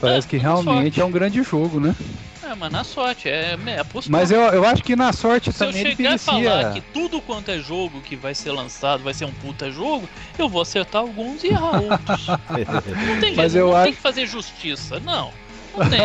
Parece 0.00 0.28
que 0.28 0.36
realmente 0.36 1.00
é 1.00 1.04
um 1.04 1.10
grande 1.10 1.42
jogo, 1.42 1.80
né? 1.80 1.94
É, 2.42 2.54
mas 2.54 2.70
na 2.72 2.84
sorte, 2.84 3.28
é, 3.28 3.58
é 3.66 3.78
apostar. 3.80 4.10
Mas 4.12 4.30
eu, 4.30 4.40
eu 4.40 4.64
acho 4.64 4.82
que 4.82 4.94
na 4.96 5.12
sorte 5.12 5.52
Se 5.52 5.62
eu 5.64 5.68
também 5.68 5.82
ele 5.82 5.96
chegar 5.96 6.14
e 6.14 6.18
falar 6.18 6.72
que 6.72 6.80
tudo 6.80 7.20
quanto 7.20 7.50
é 7.50 7.58
jogo 7.58 8.00
que 8.00 8.14
vai 8.16 8.34
ser 8.34 8.52
lançado 8.52 9.02
vai 9.02 9.12
ser 9.12 9.24
um 9.24 9.32
puta 9.32 9.70
jogo, 9.70 10.08
eu 10.38 10.48
vou 10.48 10.62
acertar 10.62 11.02
alguns 11.02 11.42
e 11.42 11.48
errar 11.48 11.80
outros. 11.80 12.26
Não 13.06 13.20
tem 13.20 13.34
Mas 13.34 13.52
jeito, 13.52 13.56
eu 13.56 13.66
não 13.68 13.74
acho- 13.76 13.84
tem 13.84 13.92
que 13.94 14.00
fazer 14.00 14.26
justiça, 14.26 15.00
não. 15.00 15.30
Não 15.76 15.88
tem. 15.90 16.00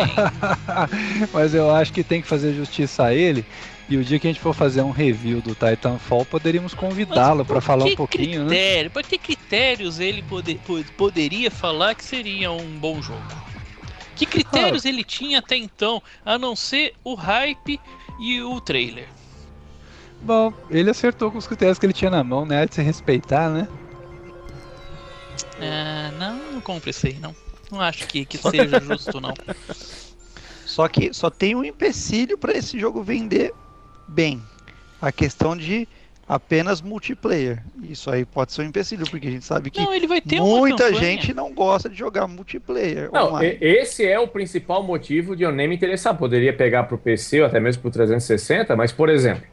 Mas 1.32 1.54
eu 1.54 1.74
acho 1.74 1.92
que 1.92 2.02
tem 2.04 2.20
que 2.20 2.28
fazer 2.28 2.52
justiça 2.52 3.04
a 3.04 3.14
ele. 3.14 3.44
E 3.88 3.96
o 3.98 4.04
dia 4.04 4.18
que 4.18 4.26
a 4.26 4.30
gente 4.30 4.40
for 4.40 4.54
fazer 4.54 4.80
um 4.80 4.90
review 4.90 5.42
do 5.42 5.54
Titanfall, 5.54 6.24
poderíamos 6.24 6.72
convidá-lo 6.72 7.44
para 7.44 7.60
falar 7.60 7.84
um 7.84 7.94
pouquinho, 7.94 8.44
né? 8.44 8.48
critério, 8.48 8.90
Por 8.90 9.02
que 9.02 9.18
critérios 9.18 10.00
ele 10.00 10.22
pode- 10.22 10.54
po- 10.66 10.82
poderia 10.96 11.50
falar 11.50 11.94
que 11.94 12.02
seria 12.02 12.50
um 12.50 12.78
bom 12.78 13.02
jogo? 13.02 13.22
Que 14.16 14.24
critérios 14.24 14.84
ele 14.86 15.04
tinha 15.04 15.40
até 15.40 15.56
então, 15.56 16.02
a 16.24 16.38
não 16.38 16.56
ser 16.56 16.94
o 17.04 17.14
hype 17.14 17.78
e 18.18 18.40
o 18.40 18.58
trailer? 18.60 19.06
Bom, 20.22 20.54
ele 20.70 20.88
acertou 20.88 21.30
com 21.30 21.36
os 21.36 21.46
critérios 21.46 21.78
que 21.78 21.84
ele 21.84 21.92
tinha 21.92 22.10
na 22.10 22.24
mão, 22.24 22.46
né? 22.46 22.64
De 22.64 22.74
se 22.76 22.80
respeitar, 22.82 23.50
né? 23.50 23.68
Ah, 25.60 26.10
não, 26.18 26.52
não 26.52 26.60
compre 26.60 26.90
isso 26.90 27.06
aí, 27.06 27.14
não. 27.14 27.34
Não 27.70 27.80
acho 27.80 28.06
que, 28.06 28.24
que 28.24 28.38
seja 28.38 28.80
justo, 28.80 29.20
não. 29.20 29.34
Só 30.64 30.88
que 30.88 31.12
só 31.12 31.28
tem 31.28 31.54
um 31.54 31.64
empecilho 31.64 32.38
para 32.38 32.56
esse 32.56 32.78
jogo 32.78 33.02
vender 33.02 33.52
bem. 34.08 34.42
A 35.00 35.12
questão 35.12 35.56
de 35.56 35.86
apenas 36.28 36.80
multiplayer. 36.80 37.62
Isso 37.82 38.10
aí 38.10 38.24
pode 38.24 38.52
ser 38.52 38.62
um 38.62 38.64
empecilho, 38.64 39.06
porque 39.08 39.28
a 39.28 39.30
gente 39.30 39.44
sabe 39.44 39.70
que 39.70 39.80
Não, 39.80 39.92
ele 39.92 40.06
vai 40.06 40.20
ter 40.20 40.40
uma 40.40 40.58
muita 40.58 40.92
gente 40.94 41.34
não 41.34 41.52
gosta 41.52 41.88
de 41.88 41.94
jogar 41.94 42.26
multiplayer 42.26 43.10
Não, 43.12 43.28
online. 43.28 43.58
esse 43.60 44.06
é 44.06 44.18
o 44.18 44.26
principal 44.26 44.82
motivo 44.82 45.36
de 45.36 45.42
eu 45.42 45.52
nem 45.52 45.68
me 45.68 45.74
interessar. 45.74 46.16
Poderia 46.16 46.52
pegar 46.52 46.84
pro 46.84 46.96
PC 46.96 47.40
ou 47.40 47.46
até 47.46 47.60
mesmo 47.60 47.82
pro 47.82 47.90
360, 47.90 48.74
mas, 48.74 48.92
por 48.92 49.08
exemplo, 49.08 49.44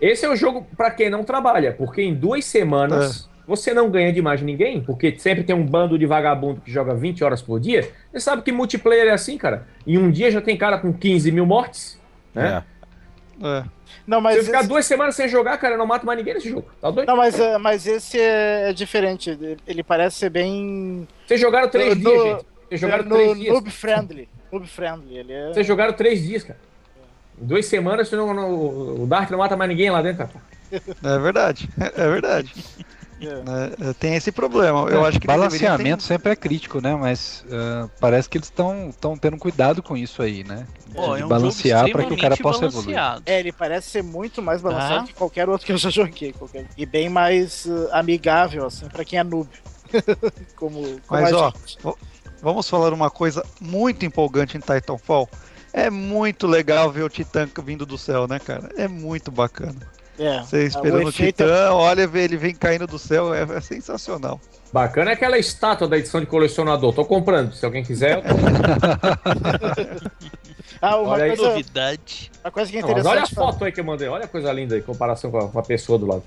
esse 0.00 0.24
é 0.24 0.28
o 0.28 0.36
jogo 0.36 0.66
para 0.76 0.90
quem 0.90 1.10
não 1.10 1.24
trabalha, 1.24 1.72
porque 1.72 2.02
em 2.02 2.14
duas 2.14 2.44
semanas 2.44 3.28
você 3.46 3.74
não 3.74 3.90
ganha 3.90 4.12
de 4.12 4.22
mais 4.22 4.40
ninguém, 4.40 4.80
porque 4.80 5.18
sempre 5.18 5.42
tem 5.42 5.54
um 5.54 5.66
bando 5.66 5.98
de 5.98 6.06
vagabundo 6.06 6.60
que 6.60 6.70
joga 6.70 6.94
20 6.94 7.24
horas 7.24 7.42
por 7.42 7.58
dia. 7.58 7.90
Você 8.12 8.20
sabe 8.20 8.42
que 8.42 8.52
multiplayer 8.52 9.08
é 9.08 9.10
assim, 9.10 9.36
cara. 9.36 9.66
Em 9.84 9.98
um 9.98 10.10
dia 10.10 10.30
já 10.30 10.40
tem 10.40 10.56
cara 10.56 10.78
com 10.78 10.92
15 10.92 11.32
mil 11.32 11.44
mortes, 11.44 12.00
né? 12.32 12.62
É. 13.42 13.46
É. 13.46 13.64
Não, 14.06 14.18
Se 14.18 14.22
mas 14.24 14.36
eu 14.36 14.44
ficar 14.44 14.60
esse, 14.60 14.68
duas 14.68 14.84
semanas 14.86 15.14
sem 15.14 15.28
jogar, 15.28 15.56
cara, 15.58 15.74
eu 15.74 15.78
não 15.78 15.86
mato 15.86 16.04
mais 16.04 16.18
ninguém 16.18 16.34
nesse 16.34 16.48
jogo. 16.50 16.66
Tá 16.80 16.90
doido? 16.90 17.06
não, 17.08 17.16
mas, 17.16 17.38
é, 17.38 17.56
mas 17.58 17.86
esse 17.86 18.18
é, 18.18 18.70
é 18.70 18.72
diferente. 18.72 19.38
Ele 19.66 19.82
parece 19.82 20.16
ser 20.16 20.30
bem. 20.30 21.06
Vocês 21.26 21.40
jogaram 21.40 21.68
três 21.68 21.96
No- 21.96 22.10
dias, 22.10 22.22
gente. 22.24 22.46
Vocês 22.68 22.80
jogaram 22.80 23.04
no, 23.04 23.14
três 23.14 23.38
dias. 23.38 23.52
noob 23.52 23.70
friendly. 23.70 24.28
Noob 24.50 24.66
friendly. 24.66 25.18
Ele 25.18 25.32
é. 25.32 25.48
Vocês 25.52 25.66
jogaram 25.66 25.92
três 25.92 26.22
dias, 26.22 26.42
cara. 26.42 26.58
Em 27.40 27.44
duas 27.46 27.64
semanas 27.66 28.08
você 28.08 28.16
não, 28.16 28.34
não- 28.34 29.02
o 29.02 29.06
Dart 29.06 29.30
não 29.30 29.38
mata 29.38 29.56
mais 29.56 29.68
ninguém 29.70 29.90
lá 29.90 30.02
dentro, 30.02 30.26
cara. 30.26 30.30
É 31.04 31.18
verdade, 31.18 31.68
é 31.78 32.08
verdade. 32.08 32.52
É. 33.26 33.90
É, 33.90 33.92
tem 33.94 34.14
esse 34.14 34.32
problema. 34.32 34.88
Eu 34.90 35.04
acho 35.04 35.20
que 35.20 35.26
Balanceamento 35.26 35.76
deveriam 35.78 36.00
sempre 36.00 36.32
é 36.32 36.36
crítico, 36.36 36.80
né? 36.80 36.94
Mas 36.94 37.44
ah, 37.50 37.88
parece 38.00 38.28
que 38.28 38.38
eles 38.38 38.48
estão 38.48 39.16
tendo 39.20 39.36
cuidado 39.36 39.82
com 39.82 39.96
isso 39.96 40.22
aí, 40.22 40.44
né? 40.44 40.66
Pô, 40.94 41.14
de 41.16 41.22
é 41.22 41.24
um 41.24 41.28
balancear 41.28 41.90
para 41.90 42.04
que 42.04 42.12
o 42.12 42.18
cara 42.18 42.36
possa 42.36 42.66
evoluir. 42.66 42.96
É, 43.24 43.40
ele 43.40 43.52
parece 43.52 43.90
ser 43.90 44.02
muito 44.02 44.42
mais 44.42 44.60
balanceado 44.60 45.02
Tá. 45.02 45.06
que 45.06 45.14
qualquer 45.14 45.48
outro 45.48 45.66
que 45.66 45.72
eu 45.72 45.78
já 45.78 45.90
joguei. 45.90 46.32
Qualquer... 46.32 46.66
E 46.76 46.84
bem 46.84 47.08
mais 47.08 47.64
uh, 47.66 47.88
amigável, 47.92 48.66
assim, 48.66 48.86
pra 48.88 49.04
quem 49.04 49.18
é 49.18 49.24
noob. 49.24 49.48
como, 50.56 50.80
como 50.82 51.00
Mas, 51.08 51.32
a 51.32 51.38
ó, 51.38 51.50
gente. 51.50 51.78
ter- 51.78 51.94
Vamos 52.42 52.68
falar 52.68 52.92
uma 52.92 53.08
coisa 53.08 53.44
muito 53.60 54.04
empolgante 54.04 54.56
em 54.56 54.60
Titanfall. 54.60 55.28
É 55.72 55.88
muito 55.88 56.46
legal 56.46 56.90
ver 56.90 57.02
o 57.04 57.08
Titã 57.08 57.48
vindo 57.64 57.86
do 57.86 57.96
céu, 57.96 58.26
né, 58.26 58.38
cara? 58.40 58.68
É 58.76 58.88
muito 58.88 59.30
bacana. 59.30 59.76
É, 60.18 60.40
Você 60.40 60.64
esperando 60.66 61.08
o, 61.08 61.12
Titã, 61.12 61.70
olha, 61.72 62.06
vê 62.06 62.24
ele 62.24 62.36
vem 62.36 62.54
caindo 62.54 62.86
do 62.86 62.98
céu, 62.98 63.32
é, 63.34 63.42
é 63.42 63.60
sensacional. 63.60 64.38
Bacana 64.72 65.10
é 65.10 65.14
aquela 65.14 65.38
estátua 65.38 65.88
da 65.88 65.98
edição 65.98 66.20
de 66.20 66.26
colecionador. 66.26 66.92
Tô 66.94 67.04
comprando. 67.04 67.52
Se 67.54 67.64
alguém 67.64 67.82
quiser, 67.82 68.18
eu 68.18 68.22
tô... 68.22 68.28
Ah, 70.80 70.96
uma 70.96 71.10
Olha 71.12 71.28
coisa, 71.28 71.42
Novidade. 71.50 72.30
uma 72.42 72.50
coisa 72.50 72.70
que 72.70 72.78
é 72.78 72.80
Não, 72.82 72.88
mas 72.88 72.98
olha 73.06 73.08
a 73.10 73.12
interessante. 73.14 73.34
falar- 73.34 73.52
foto 73.52 73.64
aí 73.64 73.72
que 73.72 73.80
eu 73.80 73.84
mandei. 73.84 74.08
Olha 74.08 74.24
a 74.24 74.28
coisa 74.28 74.52
linda 74.52 74.74
aí, 74.74 74.80
em 74.80 74.84
comparação 74.84 75.30
com 75.30 75.38
a, 75.38 75.48
com 75.48 75.58
a 75.58 75.62
pessoa 75.62 75.98
do 75.98 76.06
lado. 76.06 76.22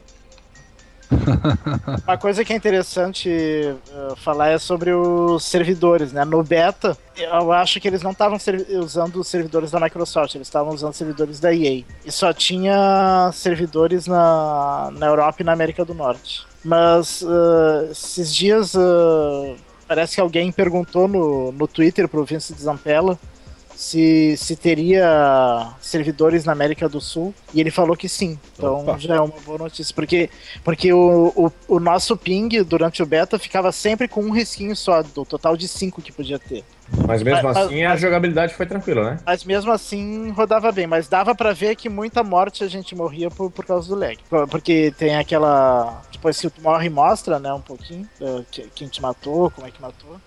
Uma 2.05 2.17
coisa 2.17 2.43
que 2.43 2.53
é 2.53 2.55
interessante 2.55 3.29
uh, 3.29 4.15
falar 4.17 4.49
é 4.49 4.57
sobre 4.57 4.93
os 4.93 5.43
servidores, 5.43 6.11
né? 6.11 6.25
No 6.25 6.43
beta, 6.43 6.97
eu 7.17 7.51
acho 7.51 7.79
que 7.79 7.87
eles 7.87 8.01
não 8.01 8.11
estavam 8.11 8.37
usando 8.79 9.19
os 9.19 9.27
servidores 9.27 9.71
da 9.71 9.79
Microsoft, 9.79 10.35
eles 10.35 10.47
estavam 10.47 10.73
usando 10.73 10.93
servidores 10.93 11.39
da 11.39 11.53
EA. 11.53 11.83
E 12.05 12.11
só 12.11 12.33
tinha 12.33 13.31
servidores 13.33 14.07
na, 14.07 14.91
na 14.97 15.07
Europa 15.07 15.41
e 15.41 15.43
na 15.43 15.53
América 15.53 15.83
do 15.83 15.93
Norte. 15.93 16.45
Mas 16.63 17.21
uh, 17.21 17.91
esses 17.91 18.33
dias 18.33 18.73
uh, 18.73 19.55
parece 19.87 20.15
que 20.15 20.21
alguém 20.21 20.51
perguntou 20.51 21.07
no, 21.07 21.51
no 21.51 21.67
Twitter 21.67 22.07
pro 22.07 22.25
Vince 22.25 22.53
Zampella 22.53 23.19
se, 23.75 24.35
se 24.37 24.55
teria 24.55 25.73
servidores 25.81 26.45
na 26.45 26.51
América 26.51 26.87
do 26.87 27.01
Sul 27.01 27.33
e 27.53 27.59
ele 27.59 27.71
falou 27.71 27.95
que 27.95 28.07
sim. 28.09 28.39
Então 28.55 28.81
Opa. 28.81 28.97
já 28.97 29.15
é 29.15 29.19
uma 29.19 29.33
boa 29.45 29.57
notícia. 29.57 29.93
Porque, 29.93 30.29
porque 30.63 30.91
o, 30.93 31.33
o, 31.35 31.51
o 31.75 31.79
nosso 31.79 32.15
ping 32.17 32.49
durante 32.63 33.03
o 33.03 33.05
beta 33.05 33.37
ficava 33.37 33.71
sempre 33.71 34.07
com 34.07 34.21
um 34.21 34.31
risquinho 34.31 34.75
só, 34.75 35.01
do 35.03 35.25
total 35.25 35.55
de 35.57 35.67
cinco 35.67 36.01
que 36.01 36.11
podia 36.11 36.39
ter. 36.39 36.63
Mas 37.07 37.23
mesmo 37.23 37.43
Mas- 37.43 37.57
assim, 37.57 37.83
a 37.83 37.95
jogabilidade 37.95 38.53
foi 38.53 38.65
tranquila, 38.65 39.11
né? 39.11 39.19
Mas 39.25 39.43
mesmo 39.43 39.71
assim 39.71 40.29
rodava 40.31 40.71
bem. 40.71 40.85
Mas 40.85 41.07
dava 41.07 41.33
pra 41.33 41.51
ver 41.51 41.75
que 41.75 41.89
muita 41.89 42.23
morte 42.23 42.63
a 42.63 42.67
gente 42.67 42.95
morria 42.95 43.29
por, 43.31 43.49
por 43.49 43.65
causa 43.65 43.87
do 43.89 43.95
lag. 43.95 44.17
Por- 44.29 44.47
Porque 44.47 44.93
tem 44.97 45.15
aquela. 45.15 46.01
Depois 46.11 46.39
que 46.39 46.49
tu 46.49 46.61
morre, 46.61 46.87
mostra, 46.89 47.39
né, 47.39 47.51
um 47.51 47.61
pouquinho. 47.61 48.07
que- 48.51 48.69
quem 48.75 48.87
te 48.87 49.01
matou, 49.01 49.49
como 49.51 49.65
é 49.67 49.71
que 49.71 49.81
matou. 49.81 50.17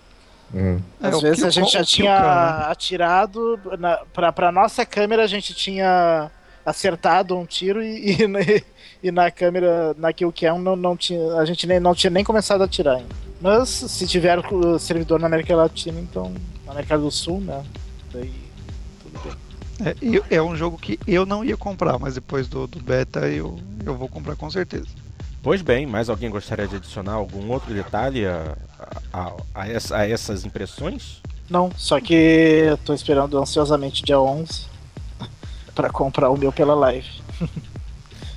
Hum. 0.53 0.79
É, 1.01 1.07
Às 1.07 1.15
o 1.15 1.21
vezes 1.21 1.37
kill 1.39 1.47
a 1.47 1.51
gente 1.51 1.71
já 1.71 1.79
kill 1.79 1.85
tinha 1.85 2.17
cam, 2.17 2.25
né? 2.59 2.65
atirado, 2.71 3.59
na, 3.77 3.97
pra, 4.13 4.31
pra 4.31 4.51
nossa 4.51 4.85
câmera 4.85 5.23
a 5.23 5.27
gente 5.27 5.53
tinha 5.53 6.31
acertado 6.65 7.35
um 7.37 7.45
tiro 7.45 7.81
e, 7.83 8.21
e, 8.21 8.27
na- 8.27 8.39
e 9.03 9.11
na 9.11 9.29
câmera, 9.31 9.93
na 9.97 10.11
killcam, 10.13 10.59
não, 10.59 10.75
não 10.75 10.97
tinha, 10.97 11.33
a 11.35 11.45
gente 11.45 11.65
nem, 11.67 11.79
não 11.79 11.93
tinha 11.95 12.09
nem 12.11 12.23
começado 12.23 12.61
a 12.61 12.65
atirar 12.65 12.97
ainda. 12.97 13.15
Mas 13.41 13.69
se 13.69 14.05
tiver 14.07 14.39
servidor 14.79 15.19
na 15.19 15.27
América 15.27 15.55
Latina, 15.55 15.99
então, 15.99 16.33
na 16.65 16.73
América 16.73 16.97
do 16.97 17.09
Sul, 17.09 17.39
né, 17.41 17.63
daí 18.11 18.33
tudo 19.01 19.19
bem. 19.23 19.49
É, 20.29 20.35
é 20.35 20.41
um 20.41 20.55
jogo 20.57 20.77
que 20.77 20.99
eu 21.07 21.25
não 21.25 21.41
ia 21.45 21.55
comprar, 21.55 21.97
mas 21.97 22.15
depois 22.15 22.49
do, 22.49 22.67
do 22.67 22.81
beta 22.81 23.29
eu, 23.29 23.57
eu 23.85 23.95
vou 23.95 24.09
comprar 24.09 24.35
com 24.35 24.49
certeza. 24.51 24.87
Pois 25.41 25.61
bem, 25.61 25.85
mais 25.85 26.09
alguém 26.09 26.29
gostaria 26.29 26.67
de 26.67 26.75
adicionar 26.75 27.13
algum 27.13 27.49
outro 27.49 27.73
detalhe 27.73 28.25
a, 28.25 28.57
a, 29.13 29.33
a 29.55 29.69
essa- 29.69 29.97
a 29.97 30.07
essas 30.09 30.43
impressões? 30.45 31.21
Não, 31.49 31.71
só 31.75 31.99
que 31.99 32.13
eu 32.13 32.77
tô 32.77 32.93
esperando 32.93 33.37
ansiosamente 33.39 34.03
dia 34.03 34.19
11 34.19 34.65
pra 35.73 35.89
comprar 35.89 36.29
o 36.29 36.37
meu 36.37 36.51
pela 36.51 36.75
live. 36.75 37.07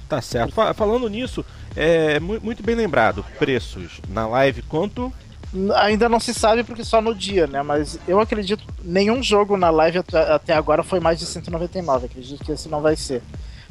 Tá 0.09 0.21
certo. 0.21 0.53
Fa- 0.53 0.75
falando 0.75 1.09
nisso, 1.09 1.43
é 1.75 2.21
mu- 2.21 2.39
muito 2.43 2.63
bem 2.63 2.75
lembrado. 2.75 3.25
Preços 3.39 3.99
na 4.11 4.27
live 4.27 4.61
quanto? 4.61 5.11
Ainda 5.77 6.07
não 6.07 6.21
se 6.21 6.35
sabe 6.35 6.63
porque 6.65 6.85
só 6.85 7.01
no 7.01 7.15
dia, 7.15 7.47
né? 7.47 7.63
Mas 7.63 7.99
eu 8.07 8.21
acredito 8.21 8.63
nenhum 8.85 9.23
jogo 9.23 9.57
na 9.57 9.71
live 9.71 9.99
até, 10.01 10.19
até 10.33 10.53
agora 10.53 10.83
foi 10.83 11.01
mais 11.01 11.19
de 11.19 11.25
199. 11.25 12.05
Acredito 12.05 12.45
que 12.45 12.53
esse 12.53 12.69
não 12.69 12.83
vai 12.83 12.95
ser. 12.95 13.23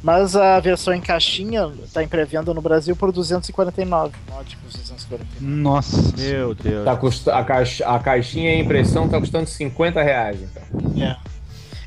Mas 0.04 0.36
a 0.36 0.60
versão 0.60 0.94
em 0.94 1.02
caixinha 1.02 1.72
tá 1.94 2.02
em 2.02 2.08
pré-venda 2.08 2.54
no 2.54 2.62
Brasil 2.62 2.96
por 2.96 3.12
249. 3.12 4.14
Ótimo, 4.32 4.62
249. 4.64 5.24
Nossa. 5.40 6.14
Meu 6.18 6.56
Deus. 6.56 6.86
Tá 6.86 6.96
custa... 6.96 7.36
a, 7.36 7.44
caixa... 7.44 7.86
a 7.88 8.00
caixinha 8.00 8.52
e 8.56 8.58
a 8.58 8.64
impressão 8.64 9.08
tá 9.08 9.20
custando 9.20 9.48
50 9.48 10.02
reais, 10.02 10.40
então. 10.42 11.04
É. 11.04 11.18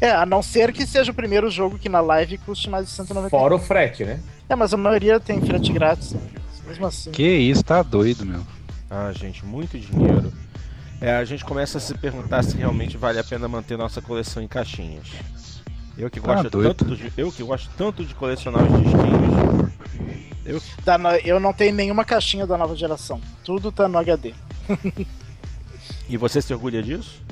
É, 0.01 0.11
a 0.11 0.27
não 0.27 0.43
ser 0.43 0.73
que 0.73 0.87
seja 0.87 1.11
o 1.13 1.15
primeiro 1.15 1.51
jogo 1.51 1.79
que 1.79 1.89
na 1.89 2.01
live 2.01 2.39
custe 2.39 2.69
mais 2.69 2.87
de 2.87 2.93
199. 2.93 3.31
Fora 3.31 3.55
o 3.55 3.59
frete, 3.59 4.05
né? 4.05 4.21
É, 4.49 4.55
mas 4.55 4.73
a 4.75 4.77
maioria 4.77 5.19
tem 5.19 5.41
frete 5.41 5.73
grátis. 5.73 6.13
né? 6.13 6.21
Mesmo 6.67 6.87
assim. 6.87 7.11
Que 7.11 7.27
isso, 7.27 7.65
tá 7.65 7.83
doido, 7.83 8.25
meu. 8.25 8.43
Ah, 8.91 9.11
gente, 9.13 9.45
muito 9.45 9.79
dinheiro. 9.79 10.33
É, 11.01 11.17
a 11.17 11.25
gente 11.25 11.45
começa 11.45 11.79
a 11.79 11.81
se 11.81 11.95
perguntar 11.95 12.43
se 12.43 12.57
realmente 12.57 12.97
vale 12.97 13.19
a 13.19 13.25
pena 13.25 13.49
manter 13.49 13.77
nossa 13.77 14.01
coleção 14.01 14.43
em 14.43 14.49
caixinhas. 14.49 15.09
Eu 15.97 16.11
que 16.11 16.21
Tá 16.21 16.35
gosto 16.35 16.51
doido. 16.51 16.75
tanto 16.75 16.97
de, 16.97 17.13
eu 17.17 17.31
que 17.31 17.43
gosto 17.43 17.71
tanto 17.77 18.05
de 18.05 18.15
colecionar 18.15 18.63
os 18.65 18.83
disquinhos. 18.83 19.73
Eu- 20.45 20.61
Da 20.85 20.99
no- 20.99 21.09
eu 21.11 21.39
não 21.41 21.53
tenho 21.53 21.75
nenhuma 21.75 22.05
caixinha 22.05 22.47
da 22.47 22.59
nova 22.59 22.75
geração. 22.77 23.21
Tudo 23.45 23.71
tá 23.73 23.89
no 23.89 23.97
HD. 23.99 24.35
E 26.09 26.17
você 26.17 26.43
se 26.43 26.53
orgulha 26.53 26.83
disso? 26.83 27.23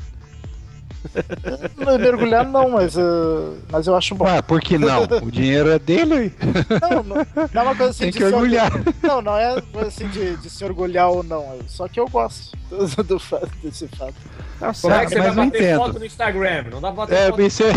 Não, 1.76 1.98
Mergulhar 1.98 2.46
não, 2.46 2.70
mas, 2.70 2.96
uh, 2.96 3.56
mas 3.70 3.86
eu 3.86 3.96
acho 3.96 4.14
bom. 4.14 4.24
Ué, 4.24 4.40
por 4.42 4.60
que 4.60 4.78
não? 4.78 5.02
O 5.22 5.30
dinheiro 5.30 5.70
é 5.70 5.78
dele, 5.78 6.32
Não, 6.80 7.02
não, 7.02 7.16
não 7.52 7.62
é 7.62 7.64
uma 7.64 7.74
coisa 7.76 7.90
assim 7.90 8.04
tem 8.04 8.10
de 8.12 8.18
que 8.18 8.26
se 8.28 8.32
orgulhar. 8.34 8.72
Não, 9.02 9.20
não 9.22 9.36
é 9.36 9.60
coisa 9.72 9.88
assim 9.88 10.08
de, 10.08 10.36
de 10.36 10.50
se 10.50 10.64
orgulhar 10.64 11.08
ou 11.10 11.22
não. 11.22 11.58
Só 11.66 11.88
que 11.88 11.98
eu 12.00 12.08
gosto 12.08 12.56
do, 12.70 13.02
do 13.04 13.18
fato, 13.18 13.50
desse 13.62 13.88
fato. 13.88 14.14
Tá 14.60 14.72
Como 14.80 14.94
é 14.94 15.04
que 15.04 15.08
você 15.10 15.18
mas 15.18 15.26
vai 15.26 15.34
não 15.36 15.44
bater 15.46 15.62
entendo. 15.62 15.78
foto 15.78 15.98
no 15.98 16.04
Instagram? 16.06 16.64
Não 16.70 16.80
dá 16.80 16.92
pra 16.92 17.06
bater 17.06 17.14
É, 17.16 17.24
foto 17.26 17.30
no 17.30 17.36
BC. 17.36 17.64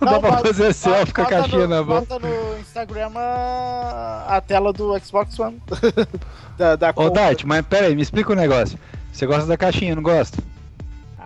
Não 0.00 0.12
dá 0.12 0.20
pra 0.20 0.30
bota- 0.30 0.46
fazer 0.48 0.72
selfie 0.74 1.12
com 1.14 1.22
a 1.22 1.26
caixinha 1.26 1.62
no, 1.62 1.68
na 1.68 1.82
mão. 1.82 2.00
Bota 2.00 2.18
no 2.18 2.58
Instagram 2.60 3.10
a, 3.16 4.24
a 4.36 4.40
tela 4.40 4.72
do 4.72 4.98
Xbox 5.00 5.38
One. 5.38 5.60
da, 6.58 6.76
da 6.76 6.92
Ô. 6.94 7.10
Dart, 7.10 7.44
mas 7.44 7.64
pera 7.66 7.86
aí, 7.86 7.94
me 7.96 8.02
explica 8.02 8.32
um 8.32 8.36
negócio. 8.36 8.78
Você 9.12 9.26
gosta 9.26 9.46
da 9.46 9.56
caixinha, 9.56 9.94
não 9.96 10.02
gosta? 10.02 10.38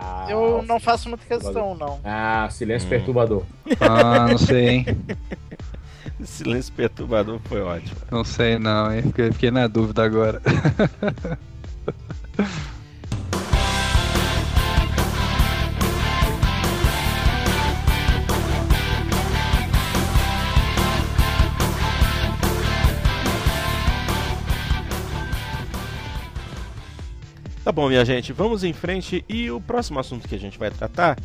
Ah, 0.05 0.25
Eu 0.29 0.63
não 0.67 0.79
faço 0.79 1.07
muita 1.07 1.25
questão, 1.25 1.75
não. 1.75 1.99
Ah, 2.03 2.47
silêncio 2.51 2.89
perturbador. 2.89 3.43
Ah, 3.79 4.27
não 4.27 4.37
sei, 4.37 4.67
hein? 4.69 4.85
Silêncio 6.23 6.73
perturbador 6.73 7.39
foi 7.45 7.61
ótimo. 7.61 7.95
Não 8.11 8.23
sei 8.23 8.59
não, 8.59 8.93
hein? 8.93 9.01
Fiquei, 9.03 9.31
fiquei 9.31 9.51
na 9.51 9.67
dúvida 9.67 10.03
agora. 10.03 10.41
Tá 27.63 27.71
bom, 27.71 27.87
minha 27.87 28.03
gente, 28.03 28.33
vamos 28.33 28.63
em 28.65 28.73
frente. 28.73 29.23
E 29.29 29.49
o 29.49 29.61
próximo 29.61 29.97
assunto 29.97 30.27
que 30.27 30.35
a 30.35 30.39
gente 30.39 30.59
vai 30.59 30.69
tratar, 30.69 31.17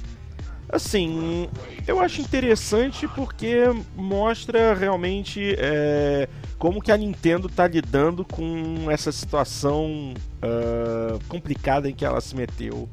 assim, 0.68 1.48
eu 1.84 1.98
acho 2.00 2.20
interessante 2.20 3.08
porque 3.08 3.64
mostra 3.96 4.72
realmente 4.72 5.56
é, 5.58 6.28
como 6.56 6.80
que 6.80 6.92
a 6.92 6.96
Nintendo 6.96 7.48
tá 7.48 7.66
lidando 7.66 8.24
com 8.24 8.88
essa 8.88 9.10
situação 9.10 10.14
ah, 10.40 11.18
complicada 11.26 11.90
em 11.90 11.94
que 11.94 12.04
ela 12.04 12.20
se 12.20 12.36
meteu 12.36 12.88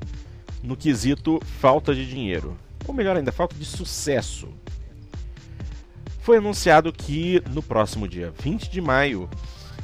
no 0.63 0.75
quesito 0.75 1.39
falta 1.59 1.93
de 1.93 2.07
dinheiro. 2.07 2.57
Ou 2.87 2.95
melhor 2.95 3.15
ainda, 3.15 3.31
falta 3.31 3.55
de 3.55 3.65
sucesso. 3.65 4.49
Foi 6.21 6.37
anunciado 6.37 6.91
que 6.91 7.43
no 7.51 7.61
próximo 7.61 8.07
dia 8.07 8.33
20 8.41 8.71
de 8.71 8.81
maio 8.81 9.29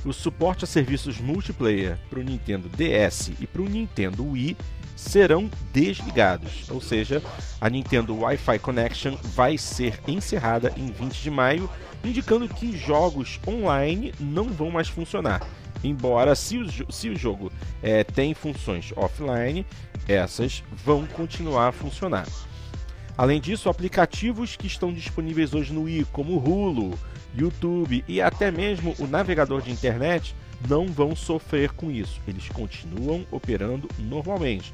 o 0.06 0.12
suporte 0.12 0.64
a 0.64 0.68
serviços 0.68 1.20
multiplayer 1.20 1.98
para 2.10 2.20
o 2.20 2.24
Nintendo 2.24 2.70
DS 2.70 3.32
e 3.40 3.48
para 3.48 3.62
o 3.62 3.70
Nintendo 3.70 4.26
Wii 4.26 4.58
serão 4.96 5.50
desligados, 5.74 6.70
ou 6.70 6.80
seja, 6.80 7.24
a 7.60 7.70
Nintendo 7.70 8.16
Wi-Fi 8.20 8.60
Connection 8.60 9.16
vai 9.24 9.58
ser 9.58 10.00
encerrada 10.08 10.72
em 10.78 10.92
20 10.92 11.22
de 11.22 11.32
maio, 11.32 11.70
indicando 12.04 12.48
que 12.48 12.78
jogos 12.78 13.40
online 13.48 14.14
não 14.20 14.46
vão 14.50 14.70
mais 14.70 14.88
funcionar. 14.88 15.42
Embora, 15.84 16.36
se 16.36 16.58
o, 16.58 16.92
se 16.92 17.10
o 17.10 17.16
jogo 17.16 17.52
eh, 17.82 18.04
tem 18.04 18.36
funções 18.36 18.94
offline, 18.96 19.66
essas 20.08 20.64
vão 20.86 21.08
continuar 21.08 21.70
a 21.70 21.72
funcionar. 21.72 22.28
Além 23.18 23.42
disso, 23.42 23.70
aplicativos 23.70 24.56
que 24.56 24.68
estão 24.68 24.94
disponíveis 24.94 25.54
hoje 25.54 25.74
no 25.74 25.84
Wii, 25.84 26.06
como 26.12 26.38
Hulu, 26.38 26.98
YouTube 27.36 28.04
e 28.08 28.22
até 28.22 28.52
mesmo 28.52 28.96
o 29.00 29.08
navegador 29.08 29.62
de 29.62 29.72
internet, 29.72 30.36
não 30.68 30.88
vão 30.88 31.16
sofrer 31.16 31.72
com 31.72 31.90
isso. 31.90 32.20
Eles 32.28 32.48
continuam 32.50 33.26
operando 33.32 33.90
normalmente. 33.98 34.74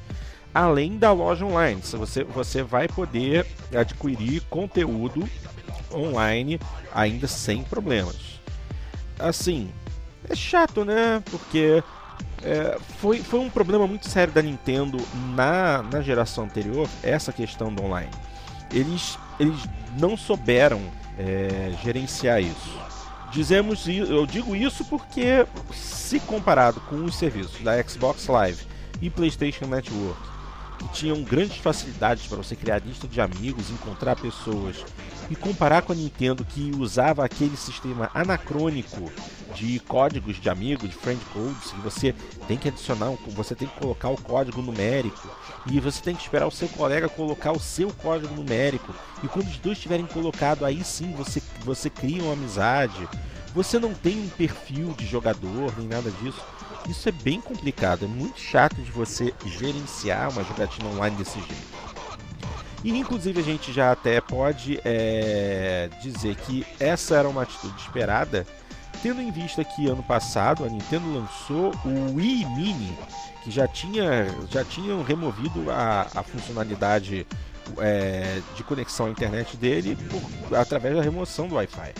Além 0.54 0.98
da 0.98 1.12
loja 1.12 1.44
online, 1.44 1.80
você, 1.82 2.24
você 2.24 2.62
vai 2.62 2.88
poder 2.88 3.46
adquirir 3.74 4.42
conteúdo 4.48 5.28
online 5.92 6.58
ainda 6.92 7.26
sem 7.26 7.62
problemas. 7.62 8.40
Assim, 9.18 9.70
é 10.28 10.34
chato, 10.34 10.84
né? 10.84 11.22
Porque 11.30 11.82
é, 12.42 12.78
foi, 12.98 13.22
foi 13.22 13.40
um 13.40 13.50
problema 13.50 13.86
muito 13.86 14.08
sério 14.08 14.32
da 14.32 14.42
Nintendo 14.42 14.98
na, 15.34 15.82
na 15.82 16.00
geração 16.00 16.44
anterior, 16.44 16.88
essa 17.02 17.32
questão 17.32 17.72
do 17.72 17.84
online. 17.84 18.10
Eles, 18.72 19.18
eles 19.40 19.60
não 19.98 20.16
souberam 20.16 20.80
é, 21.18 21.74
gerenciar 21.82 22.40
isso. 22.40 22.78
Dizemos, 23.30 23.86
eu 23.86 24.24
digo 24.24 24.56
isso 24.56 24.84
porque, 24.86 25.46
se 25.72 26.18
comparado 26.20 26.80
com 26.82 27.04
os 27.04 27.16
serviços 27.16 27.60
da 27.60 27.82
Xbox 27.82 28.26
Live 28.26 28.62
e 29.02 29.10
PlayStation 29.10 29.66
Network, 29.66 30.18
que 30.78 30.88
tinham 30.92 31.22
grandes 31.22 31.58
facilidades 31.58 32.26
para 32.26 32.38
você 32.38 32.56
criar 32.56 32.78
lista 32.78 33.06
de 33.06 33.20
amigos, 33.20 33.70
encontrar 33.70 34.16
pessoas, 34.16 34.76
e 35.30 35.36
comparar 35.36 35.82
com 35.82 35.92
a 35.92 35.96
Nintendo 35.96 36.44
que 36.44 36.72
usava 36.78 37.24
aquele 37.24 37.56
sistema 37.56 38.10
anacrônico 38.14 39.12
de 39.54 39.78
códigos 39.80 40.40
de 40.40 40.48
amigos, 40.48 40.88
de 40.88 40.96
friend 40.96 41.22
codes, 41.32 41.72
que 41.72 41.80
você 41.80 42.14
tem 42.46 42.56
que 42.56 42.68
adicionar, 42.68 43.12
você 43.28 43.54
tem 43.54 43.68
que 43.68 43.78
colocar 43.78 44.08
o 44.08 44.20
código 44.20 44.62
numérico 44.62 45.28
e 45.66 45.80
você 45.80 46.02
tem 46.02 46.14
que 46.14 46.22
esperar 46.22 46.46
o 46.46 46.50
seu 46.50 46.68
colega 46.68 47.08
colocar 47.08 47.52
o 47.52 47.60
seu 47.60 47.92
código 47.92 48.34
numérico. 48.34 48.94
E 49.22 49.28
quando 49.28 49.48
os 49.48 49.58
dois 49.58 49.78
tiverem 49.78 50.06
colocado, 50.06 50.64
aí 50.64 50.82
sim 50.84 51.12
você, 51.12 51.42
você 51.60 51.90
cria 51.90 52.22
uma 52.22 52.32
amizade. 52.32 53.08
Você 53.54 53.78
não 53.78 53.92
tem 53.92 54.18
um 54.18 54.28
perfil 54.28 54.94
de 54.96 55.06
jogador 55.06 55.72
nem 55.76 55.88
nada 55.88 56.10
disso. 56.10 56.40
Isso 56.88 57.08
é 57.08 57.12
bem 57.12 57.40
complicado, 57.40 58.04
é 58.04 58.08
muito 58.08 58.40
chato 58.40 58.76
de 58.76 58.90
você 58.90 59.34
gerenciar 59.44 60.30
uma 60.30 60.42
jogatina 60.44 60.88
online 60.88 61.16
desse 61.16 61.38
jeito. 61.38 61.78
E 62.84 62.90
inclusive 62.96 63.40
a 63.40 63.44
gente 63.44 63.72
já 63.72 63.92
até 63.92 64.20
pode 64.20 64.80
é, 64.84 65.90
dizer 66.00 66.36
que 66.36 66.64
essa 66.78 67.16
era 67.16 67.28
uma 67.28 67.42
atitude 67.42 67.74
esperada, 67.80 68.46
tendo 69.02 69.20
em 69.20 69.30
vista 69.30 69.64
que 69.64 69.88
ano 69.88 70.02
passado 70.02 70.64
a 70.64 70.68
Nintendo 70.68 71.12
lançou 71.12 71.72
o 71.84 72.14
Wii 72.14 72.44
Mini, 72.56 72.96
que 73.48 73.54
já 73.54 73.66
tinha 73.66 74.26
já 74.50 74.62
tinham 74.62 75.02
removido 75.02 75.70
a, 75.70 76.06
a 76.14 76.22
funcionalidade 76.22 77.26
é, 77.78 78.40
de 78.54 78.62
conexão 78.62 79.06
à 79.06 79.10
internet 79.10 79.56
dele 79.56 79.96
por- 80.48 80.56
através 80.56 80.94
da 80.94 81.02
remoção 81.02 81.48
do 81.48 81.54
Wi-Fi. 81.54 81.94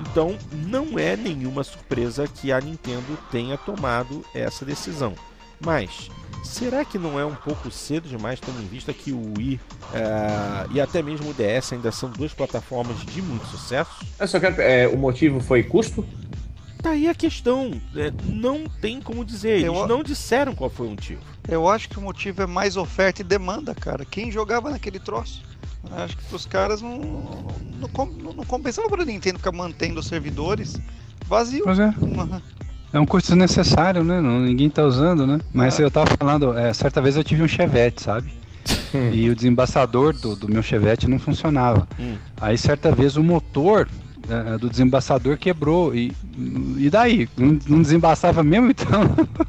Então 0.00 0.36
não 0.52 0.98
é 0.98 1.16
nenhuma 1.16 1.62
surpresa 1.62 2.26
que 2.26 2.50
a 2.50 2.60
Nintendo 2.60 3.16
tenha 3.30 3.56
tomado 3.58 4.24
essa 4.34 4.64
decisão. 4.64 5.14
Mas 5.60 6.10
será 6.42 6.84
que 6.84 6.98
não 6.98 7.18
é 7.20 7.24
um 7.24 7.34
pouco 7.34 7.70
cedo 7.70 8.08
demais, 8.08 8.40
tendo 8.40 8.60
em 8.60 8.66
vista 8.66 8.92
que 8.92 9.12
o 9.12 9.32
Wii 9.38 9.60
eh, 9.94 10.66
e 10.72 10.80
até 10.80 11.00
mesmo 11.02 11.30
o 11.30 11.34
DS 11.34 11.72
ainda 11.74 11.92
são 11.92 12.10
duas 12.10 12.34
plataformas 12.34 12.96
de 13.06 13.22
muito 13.22 13.46
sucesso? 13.46 13.90
Eu 14.18 14.26
só 14.26 14.40
quero. 14.40 14.60
é, 14.60 14.88
o 14.88 14.96
motivo 14.98 15.40
foi 15.40 15.62
custo? 15.62 16.04
Tá 16.84 16.90
aí 16.90 17.08
a 17.08 17.14
questão. 17.14 17.72
é, 17.96 18.12
não 18.26 18.64
tem 18.80 19.00
como 19.00 19.24
dizer. 19.24 19.52
Eles 19.60 19.64
Eu- 19.64 19.88
não 19.88 20.02
disseram 20.02 20.54
qual 20.54 20.68
foi 20.68 20.86
o 20.86 20.90
motivo. 20.90 21.22
Eu 21.48 21.66
acho 21.66 21.88
que 21.88 21.98
o 21.98 22.02
motivo 22.02 22.42
é 22.42 22.46
mais 22.46 22.76
oferta 22.76 23.22
e 23.22 23.24
demanda, 23.24 23.74
cara. 23.74 24.04
Quem 24.04 24.30
jogava 24.30 24.68
naquele 24.70 24.98
troço? 24.98 25.42
Eu 25.90 25.96
Acho 26.04 26.14
que 26.16 26.34
os 26.34 26.44
caras 26.44 26.82
não, 26.82 26.98
não, 27.80 27.88
com- 27.88 28.04
não 28.04 28.44
compensava 28.44 28.86
pra 28.90 29.02
Nintendo 29.02 29.38
ficar 29.38 29.52
mantendo 29.52 29.98
os 30.00 30.06
servidores 30.06 30.78
vazio. 31.26 31.64
Pois 31.64 31.78
é. 31.78 31.86
Uhum. 32.00 32.40
É 32.92 33.00
um 33.00 33.06
custo 33.06 33.30
desnecessário, 33.30 34.04
né? 34.04 34.20
Não, 34.20 34.40
ninguém 34.40 34.68
tá 34.68 34.84
usando, 34.84 35.26
né? 35.26 35.40
Mas 35.54 35.80
Ah. 35.80 35.82
eu 35.84 35.90
tava 35.90 36.14
falando, 36.18 36.56
é, 36.56 36.70
certa 36.74 37.00
vez 37.00 37.16
eu 37.16 37.24
tive 37.24 37.42
um 37.42 37.48
Chevette, 37.48 38.02
sabe? 38.02 38.30
e 39.12 39.28
o 39.30 39.34
desembaçador 39.34 40.12
do, 40.14 40.36
do 40.36 40.48
meu 40.50 40.62
Chevette 40.62 41.08
não 41.08 41.18
funcionava. 41.18 41.88
Hum. 41.98 42.16
Aí 42.40 42.58
certa 42.58 42.92
vez 42.92 43.16
o 43.16 43.22
motor 43.22 43.88
do 44.60 44.68
desembaçador 44.70 45.36
quebrou. 45.36 45.94
E, 45.94 46.12
e 46.78 46.88
daí? 46.90 47.28
Não, 47.36 47.58
não 47.68 47.82
desembaçava 47.82 48.42
mesmo? 48.42 48.70
Então, 48.70 49.02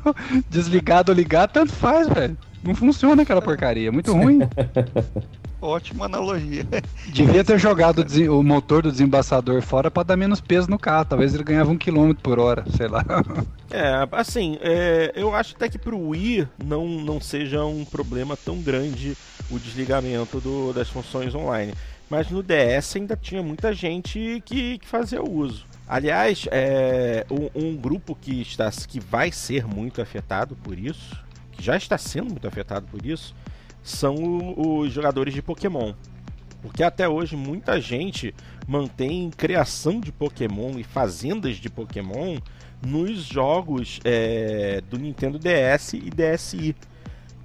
desligado 0.49 1.11
ou 1.11 1.15
ligado, 1.15 1.52
tanto 1.52 1.72
faz, 1.73 2.07
velho. 2.07 2.38
Não 2.64 2.73
funciona 2.73 3.22
aquela 3.22 3.41
porcaria, 3.41 3.91
muito 3.91 4.11
ruim. 4.11 4.39
Ótima 5.61 6.06
analogia. 6.06 6.65
Devia 7.07 7.43
ter 7.43 7.57
jogado 7.60 7.99
o 8.30 8.39
o 8.39 8.43
motor 8.43 8.84
do 8.84 8.91
desembaçador 8.91 9.61
fora 9.61 9.89
pra 9.89 10.03
dar 10.03 10.18
menos 10.18 10.41
peso 10.41 10.69
no 10.69 10.77
carro. 10.77 11.06
Talvez 11.06 11.34
ele 11.34 11.43
ganhava 11.43 11.72
um 11.72 11.77
quilômetro 11.77 12.22
por 12.22 12.39
hora, 12.39 12.64
sei 12.76 12.88
lá. 12.88 13.03
É, 13.72 14.07
assim, 14.14 14.57
é, 14.61 15.11
eu 15.15 15.35
acho 15.35 15.53
até 15.56 15.68
que 15.68 15.77
pro 15.77 15.99
Wii 15.99 16.47
não, 16.64 16.88
não 16.88 17.19
seja 17.19 17.65
um 17.65 17.84
problema 17.84 18.38
tão 18.38 18.61
grande 18.61 19.18
o 19.52 19.60
desligamento 19.60 20.39
do- 20.39 20.72
das 20.72 20.88
funções 20.88 21.35
online. 21.35 21.73
Mas 22.16 22.32
no 22.32 22.42
DS 22.42 22.96
ainda 22.96 23.18
tinha 23.18 23.44
muita 23.44 23.74
gente 23.74 24.42
que, 24.46 24.78
que 24.78 24.88
fazia 24.88 25.22
uso. 25.22 25.66
Aliás, 25.86 26.48
é, 26.50 27.26
um, 27.30 27.50
um 27.64 27.76
grupo 27.76 28.16
que, 28.16 28.42
está, 28.42 28.72
que 28.72 29.02
vai 29.02 29.34
ser 29.34 29.66
muito 29.68 30.02
afetado 30.02 30.56
por 30.56 30.80
isso, 30.80 31.14
que 31.52 31.62
já 31.62 31.76
está 31.76 31.98
sendo 31.98 32.30
muito 32.32 32.48
afetado 32.48 32.88
por 32.90 33.06
isso, 33.06 33.36
são 33.84 34.16
o- 34.16 34.80
os 34.80 34.94
jogadores 34.94 35.34
de 35.34 35.42
Pokémon. 35.42 35.94
Porque 36.62 36.84
até 36.84 37.06
hoje 37.06 37.36
muita 37.36 37.82
gente 37.82 38.34
mantém 38.66 39.30
criação 39.30 40.00
de 40.00 40.10
Pokémon 40.14 40.80
e 40.80 40.86
fazendas 40.86 41.58
de 41.58 41.70
Pokémon 41.70 42.38
nos 42.82 43.24
jogos 43.24 44.00
é, 44.06 44.80
do 44.90 44.98
Nintendo 44.98 45.38
DS 45.38 45.96
e 45.96 46.10
DSi. 46.10 46.74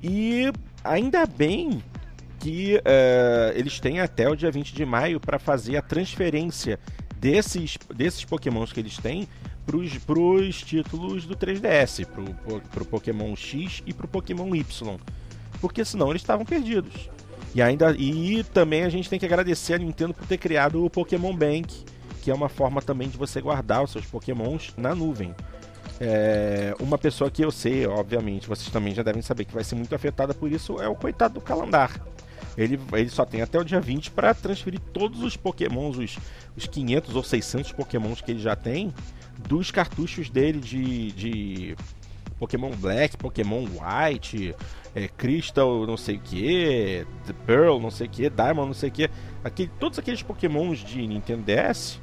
E 0.01 0.53
ainda 0.85 1.27
bem 1.27 1.83
que 2.41 2.81
é, 2.85 3.53
eles 3.55 3.79
têm 3.79 4.01
até 4.01 4.29
o 4.29 4.35
dia 4.35 4.51
20 4.51 4.75
de 4.75 4.85
maio 4.85 5.21
para 5.21 5.39
fazer 5.39 5.77
a 5.77 5.83
transferência 5.83 6.81
desses, 7.17 7.79
desses 7.95 8.25
Pokémons 8.25 8.73
que 8.73 8.81
eles 8.81 8.97
têm 8.97 9.29
para 9.67 9.77
os 9.77 10.62
títulos 10.62 11.27
do 11.27 11.37
3DS, 11.37 12.07
para 12.07 12.83
o 12.83 12.87
Pokémon 12.87 13.37
X 13.37 13.83
e 13.87 13.93
para 13.93 14.07
o 14.07 14.09
Pokémon 14.09 14.53
Y. 14.55 14.97
Porque 15.61 15.85
senão 15.85 16.11
eles 16.11 16.23
estavam 16.23 16.45
perdidos. 16.45 17.09
E 17.55 17.61
ainda 17.61 17.93
e 17.93 18.43
também 18.43 18.85
a 18.85 18.89
gente 18.89 19.09
tem 19.09 19.19
que 19.19 19.27
agradecer 19.27 19.75
a 19.75 19.79
Nintendo 19.79 20.15
por 20.15 20.27
ter 20.27 20.39
criado 20.39 20.85
o 20.85 20.91
Pokémon 20.91 21.37
Bank, 21.37 21.85
que 22.23 22.31
é 22.31 22.35
uma 22.35 22.49
forma 22.49 22.81
também 22.81 23.09
de 23.09 23.19
você 23.19 23.41
guardar 23.41 23.85
os 23.85 23.93
seus 23.93 24.07
Pokémons 24.07 24.73
na 24.77 24.95
nuvem. 24.95 25.35
É, 26.01 26.75
uma 26.81 26.97
pessoa 26.97 27.31
que 27.31 27.45
eu 27.45 27.51
sei, 27.51 27.87
obviamente, 27.87 28.49
vocês 28.49 28.71
também 28.71 28.95
já 28.95 29.03
devem 29.03 29.21
saber 29.21 29.45
que 29.45 29.53
vai 29.53 29.62
ser 29.62 29.75
muito 29.75 29.95
afetada 29.95 30.33
por 30.33 30.51
isso 30.51 30.81
é 30.81 30.89
o 30.89 30.95
coitado 30.95 31.35
do 31.35 31.41
Calandar. 31.41 32.01
Ele, 32.57 32.79
ele 32.93 33.09
só 33.09 33.25
tem 33.25 33.43
até 33.43 33.59
o 33.59 33.65
dia 33.65 33.81
20 33.81 34.11
para 34.11 34.35
transferir 34.35 34.81
todos 34.93 35.23
os 35.23 35.37
Pokémons, 35.37 35.97
os, 35.97 36.19
os 36.57 36.67
500 36.67 37.17
ou 37.17 37.23
600 37.23 37.73
Pokémons 37.73 38.21
que 38.21 38.31
ele 38.33 38.41
já 38.41 38.57
tem, 38.57 38.93
dos 39.49 39.71
cartuchos 39.71 40.29
dele 40.29 40.61
de, 40.61 41.12
de 41.12 41.77
Pokémon 42.39 42.71
Black, 42.71 43.17
Pokémon 43.17 43.65
White, 43.65 44.55
é, 44.95 45.09
Crystal 45.09 45.87
não 45.87 45.97
sei 45.97 46.17
o 46.17 46.21
que, 46.21 47.07
Pearl 47.47 47.79
não 47.79 47.91
sei 47.91 48.07
o 48.07 48.11
que, 48.11 48.31
Diamond 48.31 48.67
não 48.67 48.75
sei 48.75 48.89
o 48.89 48.93
que. 48.93 49.11
Aquele, 49.45 49.71
todos 49.79 49.99
aqueles 49.99 50.23
Pokémons 50.23 50.79
de 50.79 51.07
Nintendo 51.07 51.43
DS, 51.43 52.01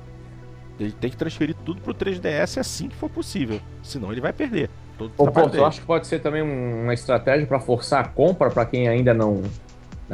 ele 0.80 0.92
tem 0.92 1.10
que 1.10 1.18
transferir 1.18 1.56
tudo 1.66 1.82
pro 1.82 1.94
3DS 1.94 2.60
assim 2.60 2.88
que 2.88 2.96
for 2.96 3.10
possível. 3.10 3.60
Senão 3.82 4.12
ele 4.12 4.22
vai 4.22 4.32
perder. 4.32 4.70
Todo 4.98 5.12
o 5.18 5.32
ponto, 5.32 5.56
eu 5.56 5.66
acho 5.66 5.82
que 5.82 5.86
pode 5.86 6.08
ser 6.08 6.20
também 6.20 6.42
uma 6.42 6.94
estratégia 6.94 7.46
para 7.46 7.60
forçar 7.60 8.06
a 8.06 8.08
compra 8.08 8.50
para 8.50 8.66
quem 8.66 8.88
ainda 8.88 9.14
não. 9.14 9.44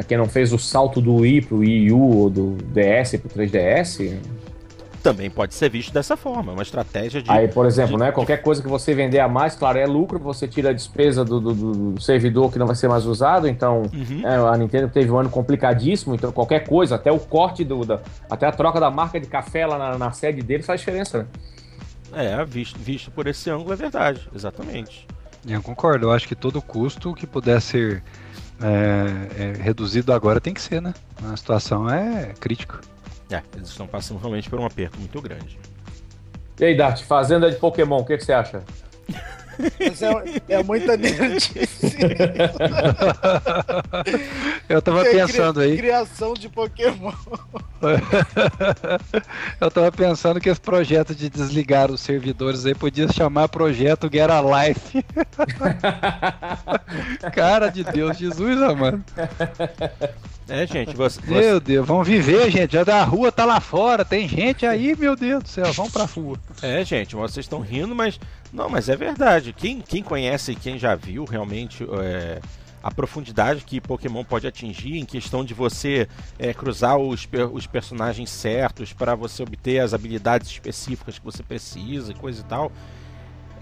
Quem 0.07 0.18
não 0.18 0.28
fez 0.28 0.52
o 0.52 0.57
salto 0.57 0.99
do 0.99 1.18
Wii 1.18 1.41
pro 1.44 1.57
Wii 1.57 1.91
U 1.91 2.18
ou 2.18 2.30
do 2.30 2.57
DS 2.74 3.18
pro 3.18 3.30
3DS 3.30 4.18
também 5.03 5.30
pode 5.30 5.53
ser 5.53 5.70
visto 5.70 5.94
dessa 5.94 6.15
forma, 6.15 6.53
uma 6.53 6.64
estratégia 6.64 7.22
de. 7.22 7.30
Aí, 7.30 7.49
por 7.49 7.65
exemplo, 7.65 7.98
de... 7.98 8.03
né? 8.03 8.11
Qualquer 8.14 8.38
coisa 8.38 8.61
que 8.61 8.70
você 8.70 8.95
vender 8.95 9.20
a 9.20 9.28
mais, 9.28 9.53
claro, 9.53 9.78
é 9.78 9.86
lucro, 9.86 10.18
você 10.18 10.48
tira 10.48 10.70
a 10.70 10.74
despesa 10.74 11.26
do, 11.26 11.41
do, 11.41 11.53
do 11.53 12.02
servidor 12.02 12.49
que 12.52 12.57
não 12.57 12.65
vai 12.65 12.76
ser 12.76 12.88
mais 12.88 13.06
usado. 13.06 13.45
Então, 13.45 13.82
uhum. 13.94 14.22
é, 14.26 14.36
a 14.36 14.57
Nintendo 14.57 14.88
teve 14.88 15.11
um 15.11 15.18
ano 15.18 15.30
complicadíssimo, 15.30 16.15
então 16.15 16.32
qualquer 16.32 16.65
coisa, 16.65 16.95
até 16.95 17.11
o 17.11 17.20
corte 17.20 17.65
do. 17.65 17.84
Da, 17.84 17.99
até 18.32 18.48
a 18.48 18.52
troca 18.53 18.80
da 18.80 18.90
marca 18.90 19.20
de 19.20 19.28
café 19.28 19.68
lá 19.68 19.78
na, 19.78 19.98
na 19.98 20.11
sede 20.14 20.41
dele 20.41 20.64
faz 20.64 20.80
diferença, 20.80 21.20
né? 21.20 21.26
É, 22.15 22.45
visto, 22.45 22.80
visto 22.80 23.11
por 23.11 23.28
esse 23.28 23.49
ângulo 23.49 23.74
é 23.74 23.76
verdade, 23.76 24.30
exatamente. 24.34 25.06
Eu 25.45 25.61
concordo, 25.61 26.06
eu 26.06 26.11
acho 26.11 26.28
que 26.28 26.36
todo 26.36 26.61
custo 26.61 27.14
que 27.14 27.28
puder 27.28 27.60
ser 27.60 28.02
é, 28.62 29.44
é, 29.44 29.62
reduzido 29.62 30.14
agora 30.14 30.40
tem 30.40 30.54
que 30.54 30.62
ser, 30.62 30.82
né? 30.82 30.94
A 31.32 31.36
situação 31.36 31.90
é 31.90 32.34
crítica. 32.40 32.80
É, 33.30 33.42
eles 33.56 33.70
estão 33.70 33.88
passando 33.88 34.20
realmente 34.20 34.50
por 34.50 34.60
um 34.60 34.66
aperto 34.66 35.00
muito 35.00 35.22
grande. 35.22 35.58
E 36.60 36.66
aí, 36.66 36.78
Dart, 36.78 37.04
fazenda 37.04 37.50
de 37.50 37.58
Pokémon, 37.58 38.00
o 38.00 38.06
que, 38.06 38.18
que 38.18 38.26
você 38.26 38.34
acha? 38.34 38.64
É, 40.48 40.56
é 40.56 40.64
muita 40.64 40.98
nerdice. 40.98 41.54
Eu 44.68 44.82
tava 44.82 45.04
pensando 45.04 45.60
aí. 45.60 45.78
Criação 45.78 46.34
de 46.34 46.50
Pokémon. 46.50 47.14
Eu 49.60 49.70
tava 49.70 49.92
pensando 49.92 50.40
que 50.40 50.50
esse 50.50 50.62
projeto 50.62 51.14
de 51.14 51.30
desligar 51.30 51.92
os 51.92 52.02
servidores 52.02 52.66
aí 52.66 52.74
podia 52.74 53.12
chamar 53.12 53.50
projeto 53.50 54.10
Get 54.12 54.30
a 54.30 54.42
Life. 54.42 55.06
Cara 57.34 57.70
de 57.70 57.84
Deus, 57.84 58.18
Jesus, 58.18 58.58
mano. 58.78 59.04
É, 60.48 60.68
gente, 60.68 60.96
você, 60.96 61.20
Meu 61.26 61.60
Deus, 61.60 61.88
vamos 61.88 62.08
viver, 62.08 62.50
gente. 62.52 62.74
Já 62.74 62.84
da 62.84 63.04
rua 63.04 63.32
tá 63.32 63.46
lá 63.46 63.60
fora, 63.60 64.04
tem 64.04 64.28
gente 64.28 64.66
aí, 64.66 64.96
meu 64.96 65.16
Deus 65.16 65.44
do 65.44 65.50
céu, 65.50 65.72
vamos 65.74 65.92
pra 65.92 66.04
rua. 66.06 66.38
É, 66.62 66.84
gente, 66.84 67.16
vocês 67.16 67.46
estão 67.46 67.60
rindo, 67.60 67.96
mas. 67.96 68.20
Não, 68.54 68.70
mas 68.70 68.88
é 68.88 68.96
verdade. 68.96 69.52
Quem, 69.52 69.82
quem 69.82 70.04
conhece, 70.04 70.56
quem 70.56 70.78
já 70.78 70.96
viu 70.96 71.26
realmente. 71.26 71.84
É 72.02 72.40
a 72.84 72.92
profundidade 72.92 73.64
que 73.64 73.80
Pokémon 73.80 74.26
pode 74.26 74.46
atingir 74.46 74.98
em 74.98 75.06
questão 75.06 75.46
de 75.46 75.54
você 75.54 76.06
é, 76.38 76.54
cruzar 76.54 76.98
os, 76.98 77.26
os 77.54 77.66
personagens 77.66 78.30
certos 78.30 78.92
para 78.92 79.16
você 79.16 79.42
obter 79.42 79.80
as 79.80 79.94
habilidades 79.94 80.50
específicas 80.50 81.18
que 81.18 81.24
você 81.24 81.42
precisa 81.42 82.12
e 82.12 82.16
coisa 82.16 82.42
e 82.42 82.44
tal 82.44 82.70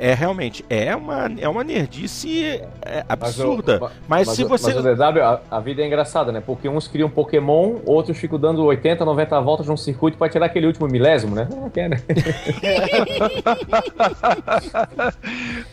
é 0.01 0.15
realmente 0.15 0.65
é 0.67 0.95
uma, 0.95 1.31
é 1.37 1.47
uma 1.47 1.63
nerdice 1.63 2.59
é, 2.81 3.05
absurda. 3.07 3.77
Mas, 3.79 3.91
mas, 4.07 4.27
mas, 4.27 4.35
se 4.35 4.43
você. 4.43 4.73
Mas 4.73 4.83
o 4.83 4.95
DW, 4.95 5.21
a, 5.21 5.39
a, 5.51 5.59
vida 5.59 5.83
é 5.83 5.85
engraçada, 5.85 6.31
né? 6.31 6.41
Porque 6.43 6.67
uns 6.67 6.87
criam 6.87 7.07
Pokémon, 7.07 7.75
outros 7.85 8.17
ficam 8.17 8.39
dando 8.39 8.63
80, 8.63 9.05
90 9.05 9.39
voltas 9.41 9.67
num 9.67 9.77
circuito 9.77 10.17
para 10.17 10.27
tirar 10.27 10.47
aquele 10.47 10.65
último 10.65 10.87
milésimo, 10.87 11.35
né? 11.35 11.47
Não 11.51 11.69
quer, 11.69 11.87
né? 11.87 12.01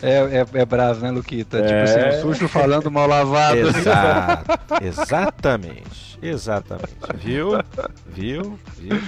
é, 0.03 0.17
é, 0.19 0.47
é 0.53 0.65
bravo, 0.67 1.01
né, 1.01 1.11
Luquita? 1.11 1.61
É... 1.61 1.63
Tipo 1.63 1.79
assim, 1.85 2.19
um 2.19 2.21
sujo 2.21 2.49
falando 2.49 2.91
mal 2.91 3.09
lavado. 3.09 3.57
Exato. 3.57 4.45
Exatamente. 4.85 6.19
Exatamente. 6.21 6.99
Viu? 7.15 7.53
Viu? 8.07 8.59
Viu? 8.77 9.01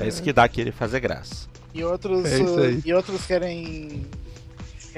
É 0.00 0.08
isso 0.08 0.20
que 0.20 0.32
dá 0.32 0.48
querer 0.48 0.72
fazer 0.72 0.98
graça. 0.98 1.46
E 1.72 1.84
outros, 1.84 2.24
é 2.26 2.80
e 2.84 2.92
outros 2.92 3.24
querem 3.24 4.04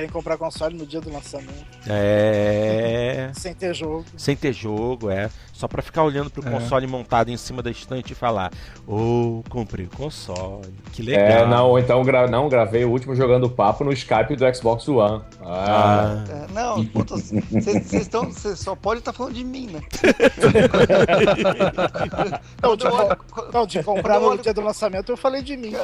querem 0.00 0.08
comprar 0.08 0.38
console 0.38 0.76
no 0.76 0.86
dia 0.86 1.00
do 1.00 1.12
lançamento. 1.12 1.66
É. 1.86 3.30
Sem 3.34 3.54
ter 3.54 3.74
jogo. 3.74 4.04
Sem 4.16 4.34
ter 4.34 4.52
jogo, 4.52 5.10
é. 5.10 5.28
Só 5.52 5.68
pra 5.68 5.82
ficar 5.82 6.04
olhando 6.04 6.30
pro 6.30 6.46
é. 6.46 6.50
console 6.50 6.86
montado 6.86 7.28
em 7.28 7.36
cima 7.36 7.62
da 7.62 7.70
estante 7.70 8.12
e 8.12 8.14
falar: 8.14 8.50
Ô, 8.86 9.40
oh, 9.40 9.42
comprei 9.50 9.84
o 9.84 9.90
console. 9.90 10.72
Que 10.92 11.02
legal. 11.02 11.24
É, 11.24 11.46
não, 11.46 11.78
então 11.78 12.02
gra 12.02 12.26
não, 12.26 12.48
gravei 12.48 12.84
o 12.84 12.90
último 12.90 13.14
jogando 13.14 13.50
papo 13.50 13.84
no 13.84 13.92
Skype 13.92 14.36
do 14.36 14.54
Xbox 14.54 14.88
One. 14.88 15.22
Ah. 15.42 16.24
É, 16.28 16.46
não, 16.52 16.82
vocês 16.82 18.58
só 18.58 18.74
podem 18.74 19.00
estar 19.00 19.12
tá 19.12 19.18
falando 19.18 19.34
de 19.34 19.44
mim, 19.44 19.66
né? 19.66 19.82
não, 22.62 22.74
de, 22.74 22.86
olho, 22.86 23.18
não, 23.52 23.66
de 23.66 23.82
comprar 23.82 24.18
no 24.18 24.28
olho... 24.28 24.42
dia 24.42 24.54
do 24.54 24.62
lançamento 24.62 25.12
eu 25.12 25.16
falei 25.16 25.42
de 25.42 25.58
mim. 25.58 25.74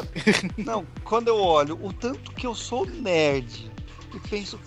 Não, 0.57 0.87
quando 1.05 1.29
eu 1.29 1.39
olho 1.39 1.79
o 1.83 1.93
tanto 1.93 2.33
que 2.33 2.47
eu 2.47 2.55
sou 2.55 2.87
nerd 2.87 3.76
e 4.17 4.29
penso, 4.29 4.59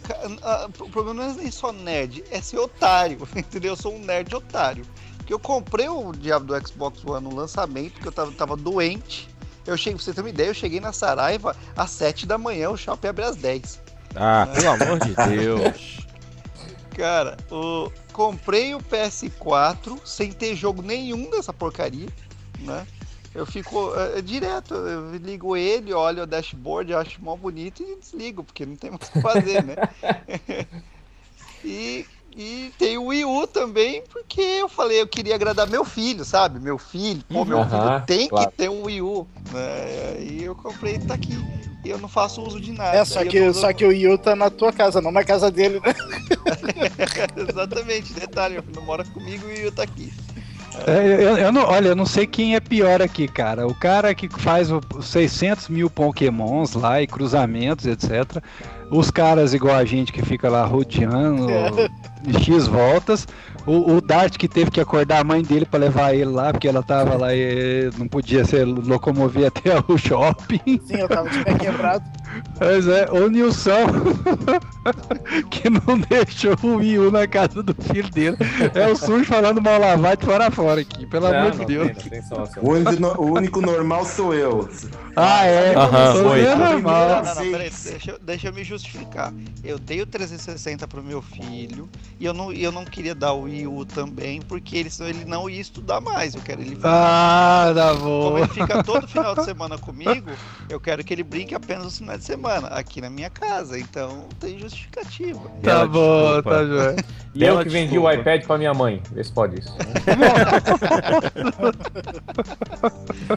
o 0.80 0.90
problema 0.90 1.26
não 1.26 1.32
é 1.32 1.34
nem 1.34 1.50
só 1.52 1.72
nerd, 1.72 2.24
é 2.30 2.40
ser 2.40 2.60
otário, 2.60 3.18
entendeu? 3.36 3.74
Eu 3.74 3.76
sou 3.76 3.96
um 3.96 4.00
nerd 4.00 4.34
otário. 4.36 4.86
Porque 5.18 5.34
eu 5.34 5.40
comprei 5.40 5.90
o 5.90 6.12
diabo 6.12 6.46
do 6.46 6.68
Xbox 6.68 7.04
One 7.04 7.28
no 7.28 7.36
lançamento, 7.36 7.94
porque 7.94 8.08
eu 8.08 8.12
tava, 8.12 8.32
tava 8.32 8.56
doente. 8.56 9.28
Eu 9.66 9.76
cheguei, 9.76 9.96
pra 9.96 10.04
você 10.04 10.14
ter 10.14 10.22
uma 10.22 10.30
ideia, 10.30 10.48
eu 10.48 10.54
cheguei 10.54 10.80
na 10.80 10.94
Saraiva 10.94 11.56
às 11.76 11.90
7 11.92 12.26
da 12.26 12.38
manhã, 12.38 12.70
o 12.70 12.78
shopping 12.78 13.08
abre 13.08 13.26
às 13.26 13.36
10. 13.36 13.82
Ah, 14.16 14.48
pelo 14.54 14.70
amor 14.70 15.00
de 15.00 15.16
Deus. 15.28 16.00
Cara, 16.96 17.38
o, 17.52 17.92
comprei 18.12 18.76
o 18.76 18.80
PS4 18.80 20.00
sem 20.06 20.32
ter 20.32 20.56
jogo 20.56 20.82
nenhum 20.82 21.30
dessa 21.30 21.54
porcaria, 21.54 22.10
né? 22.60 22.86
Eu 23.34 23.46
fico 23.46 23.94
é, 23.96 24.20
é, 24.20 24.22
direto, 24.22 24.74
eu 24.74 25.16
ligo 25.16 25.56
ele, 25.56 25.94
olho 25.94 26.24
o 26.24 26.28
dashboard, 26.28 26.94
acho 26.94 27.24
mó 27.24 27.36
bonito 27.36 27.84
e 27.84 27.96
desligo, 27.96 28.44
porque 28.44 28.66
não 28.66 28.76
tem 28.76 28.90
mais 28.90 29.08
o 29.08 29.12
que 29.12 29.22
fazer, 29.22 29.64
né? 29.64 29.76
e, 31.64 32.06
e 32.36 32.72
tem 32.78 32.98
o 32.98 33.06
Wii 33.06 33.26
U 33.26 33.46
também, 33.46 34.04
porque 34.12 34.42
eu 34.42 34.68
falei, 34.68 35.02
eu 35.02 35.08
queria 35.08 35.36
agradar 35.36 35.70
meu 35.70 35.86
filho, 35.86 36.26
sabe? 36.26 36.60
Meu 36.60 36.78
filho, 36.78 37.24
pô, 37.30 37.46
meu 37.46 37.60
uhum, 37.60 37.70
filho 37.70 38.04
tem 38.08 38.28
claro. 38.28 38.50
que 38.50 38.58
ter 38.58 38.70
um 38.70 38.86
Wii 38.86 39.02
U. 39.02 39.28
Né? 39.52 40.24
E 40.24 40.44
eu 40.44 40.56
comprei, 40.56 40.98
tá 40.98 41.14
aqui. 41.14 41.38
E 41.86 41.90
eu 41.90 41.98
não 41.98 42.10
faço 42.10 42.42
uso 42.42 42.60
de 42.60 42.74
nada. 42.74 42.98
É, 42.98 43.06
só 43.06 43.24
que, 43.24 43.54
só 43.54 43.72
que 43.72 43.86
o 43.86 43.90
Wii 43.90 44.08
U 44.10 44.18
tá 44.18 44.36
na 44.36 44.50
tua 44.50 44.74
casa, 44.74 45.00
não 45.00 45.12
na 45.12 45.24
casa 45.24 45.50
dele, 45.50 45.80
né? 45.80 45.94
Exatamente, 47.50 48.12
detalhe, 48.14 48.62
não 48.76 48.82
mora 48.82 49.06
comigo 49.06 49.46
e 49.48 49.54
o 49.54 49.56
Wii 49.56 49.68
U 49.68 49.72
tá 49.72 49.84
aqui. 49.84 50.12
É, 50.88 51.06
eu, 51.06 51.38
eu, 51.38 51.52
não, 51.52 51.64
olha, 51.64 51.90
eu 51.90 51.96
não 51.96 52.06
sei 52.06 52.26
quem 52.26 52.56
é 52.56 52.60
pior 52.60 53.02
aqui, 53.02 53.28
cara. 53.28 53.68
O 53.68 53.74
cara 53.74 54.14
que 54.14 54.30
faz 54.30 54.70
os 54.72 54.82
600 55.02 55.70
mil 55.70 55.90
Pokémons 55.90 56.74
lá 56.74 57.02
e 57.02 57.08
cruzamentos, 57.08 57.86
etc. 57.86 58.44
Os 58.92 59.12
caras 59.12 59.54
igual 59.54 59.76
a 59.76 59.86
gente 59.86 60.12
que 60.12 60.24
fica 60.24 60.50
lá 60.50 60.66
rodeando 60.66 61.48
X 62.44 62.68
voltas. 62.68 63.28
O, 63.70 63.98
o 63.98 64.02
Dart 64.02 64.36
que 64.38 64.48
teve 64.48 64.72
que 64.72 64.82
acordar 64.82 65.20
a 65.20 65.24
mãe 65.24 65.44
dele 65.44 65.66
pra 65.66 65.80
levar 65.80 66.14
ele 66.14 66.26
lá, 66.26 66.52
porque 66.52 66.68
ela 66.68 66.82
tava 66.82 67.16
lá 67.16 67.36
e 67.36 67.90
não 67.98 68.08
podia 68.08 68.44
se 68.44 68.64
locomover 68.64 69.46
até 69.54 69.76
o 69.88 69.98
shopping. 69.98 70.82
Sim, 70.86 70.96
eu 70.98 71.08
tava 71.08 71.30
de 71.30 71.44
pé 71.44 71.54
quebrado. 71.54 72.04
Pois 72.58 72.88
é, 72.88 73.10
o 73.12 73.28
Nilson 73.28 73.86
que 75.50 75.70
não 75.70 75.98
deixou 76.00 76.56
o 76.64 76.76
Wii 76.78 77.00
U 77.00 77.12
na 77.12 77.28
casa 77.28 77.62
do 77.64 77.74
filho 77.84 78.10
dele. 78.12 78.38
É 78.74 78.88
o 78.88 78.96
Sujo 78.96 79.26
falando 79.26 79.62
mal 79.62 79.80
lavado 79.80 80.26
fora 80.26 80.50
fora 80.52 80.82
aqui, 80.82 81.06
pelo 81.06 81.30
Não, 81.30 81.38
amor 81.40 81.52
de 81.52 81.66
Deus. 81.66 81.92
tem, 81.98 82.22
O 82.62 82.70
único, 82.72 83.00
no- 83.02 83.20
o 83.22 83.34
único 83.34 83.62
normal 83.62 84.06
sou 84.06 84.34
eu. 84.34 84.70
Ah, 85.16 85.46
é? 85.46 85.76
Aham, 85.76 86.14
Sou 86.14 86.24
foi. 86.30 86.46
eu 86.46 86.54
A 86.54 86.56
normal. 86.56 87.24
Não, 87.24 87.36
não, 87.36 87.52
peraí, 87.52 87.70
deixa, 87.84 88.12
eu- 88.12 88.20
deixa 88.20 88.48
eu 88.48 88.54
me 88.54 88.64
justificar. 88.64 89.34
Eu 89.64 89.78
dei 89.80 90.02
o 90.02 90.06
360 90.06 90.88
pro 90.88 91.04
meu 91.04 91.22
filho 91.22 91.90
e 92.20 92.26
eu 92.26 92.34
não, 92.34 92.54
e 92.54 92.64
eu 92.64 92.72
não 92.72 92.86
queria 92.86 93.14
dar 93.16 93.34
o 93.34 93.42
Wii 93.44 93.59
Também, 93.94 94.42
porque 94.42 94.78
ele, 94.78 94.90
senão 94.90 95.10
ele 95.10 95.26
não 95.26 95.50
ia 95.50 95.60
estudar 95.62 96.00
mais. 96.02 96.36
Eu 96.36 96.42
quero 96.42 96.62
ele 96.62 96.78
Ah, 96.84 97.72
tá 97.76 97.92
Como 97.96 98.04
bom. 98.32 98.38
ele 98.38 98.48
fica 98.48 98.84
todo 98.84 99.08
final 99.08 99.36
de 99.36 99.44
semana 99.46 99.78
comigo, 99.78 100.30
eu 100.70 100.80
quero 100.80 101.04
que 101.04 101.14
ele 101.14 101.24
brinque 101.24 101.54
apenas 101.56 101.84
nos 101.86 101.98
finais 101.98 102.20
de 102.20 102.26
semana, 102.26 102.68
aqui 102.68 103.02
na 103.02 103.10
minha 103.10 103.30
casa. 103.30 103.80
Então 103.80 104.28
tem 104.40 104.58
justificativa. 104.60 105.40
Tá 105.40 105.50
Bela 105.62 105.88
bom, 105.88 106.26
desculpa. 106.34 106.50
tá 106.50 106.66
joia. 106.66 106.96
E 107.36 107.44
eu 107.44 107.60
que 107.60 107.70
vendi 107.70 107.92
desculpa. 107.92 108.10
o 108.10 108.20
iPad 108.22 108.44
pra 108.44 108.58
minha 108.58 108.74
mãe. 108.74 109.02
Vê 109.12 109.24
se 109.24 109.32
pode 109.32 109.60
isso. 109.60 109.72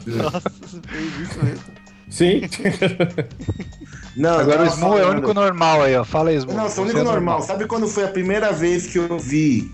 Nossa, 0.06 0.50
você 0.60 0.80
fez 0.88 1.18
isso 1.20 1.44
mesmo. 1.44 1.64
Sim. 2.08 2.42
Não, 4.16 4.38
Agora 4.40 4.62
o 4.64 4.66
Smoo 4.66 4.98
é 4.98 5.06
o 5.06 5.10
único 5.10 5.32
normal 5.32 5.82
aí, 5.82 5.96
ó. 5.96 6.04
Fala 6.04 6.30
aí, 6.30 6.36
Smoo. 6.36 6.54
Não, 6.56 6.68
sou 6.68 6.84
o 6.84 6.86
único 6.86 7.00
é 7.00 7.02
normal. 7.04 7.40
Sabe 7.42 7.66
quando 7.66 7.88
foi 7.88 8.04
a 8.04 8.08
primeira 8.08 8.52
vez 8.52 8.86
que 8.86 8.98
eu 8.98 9.18
vi 9.18 9.70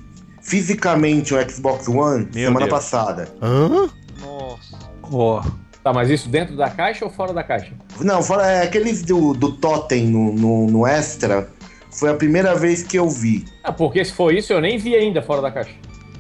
fisicamente 0.49 1.35
o 1.35 1.51
Xbox 1.51 1.87
One? 1.89 2.29
Meu 2.35 2.47
semana 2.47 2.67
Deus. 2.67 2.71
passada. 2.71 3.29
Hã? 3.43 3.89
Nossa. 4.21 4.79
Ó, 5.03 5.43
Tá, 5.85 5.93
mas 5.93 6.11
isso 6.11 6.29
dentro 6.29 6.57
da 6.57 6.69
caixa 6.69 7.05
ou 7.05 7.11
fora 7.11 7.33
da 7.33 7.43
caixa? 7.43 7.73
Não, 8.01 8.23
fala, 8.23 8.51
é, 8.51 8.63
aqueles 8.63 9.03
do, 9.03 9.33
do 9.33 9.53
Totem 9.53 10.07
no, 10.07 10.33
no, 10.35 10.67
no 10.67 10.87
Extra. 10.87 11.49
Foi 11.91 12.11
a 12.11 12.15
primeira 12.15 12.55
vez 12.55 12.83
que 12.83 12.99
eu 12.99 13.09
vi. 13.09 13.47
Ah, 13.63 13.73
porque 13.73 14.05
se 14.05 14.13
for 14.13 14.35
isso, 14.35 14.53
eu 14.53 14.61
nem 14.61 14.77
vi 14.77 14.95
ainda 14.95 15.23
fora 15.23 15.41
da 15.41 15.51
caixa. 15.51 15.73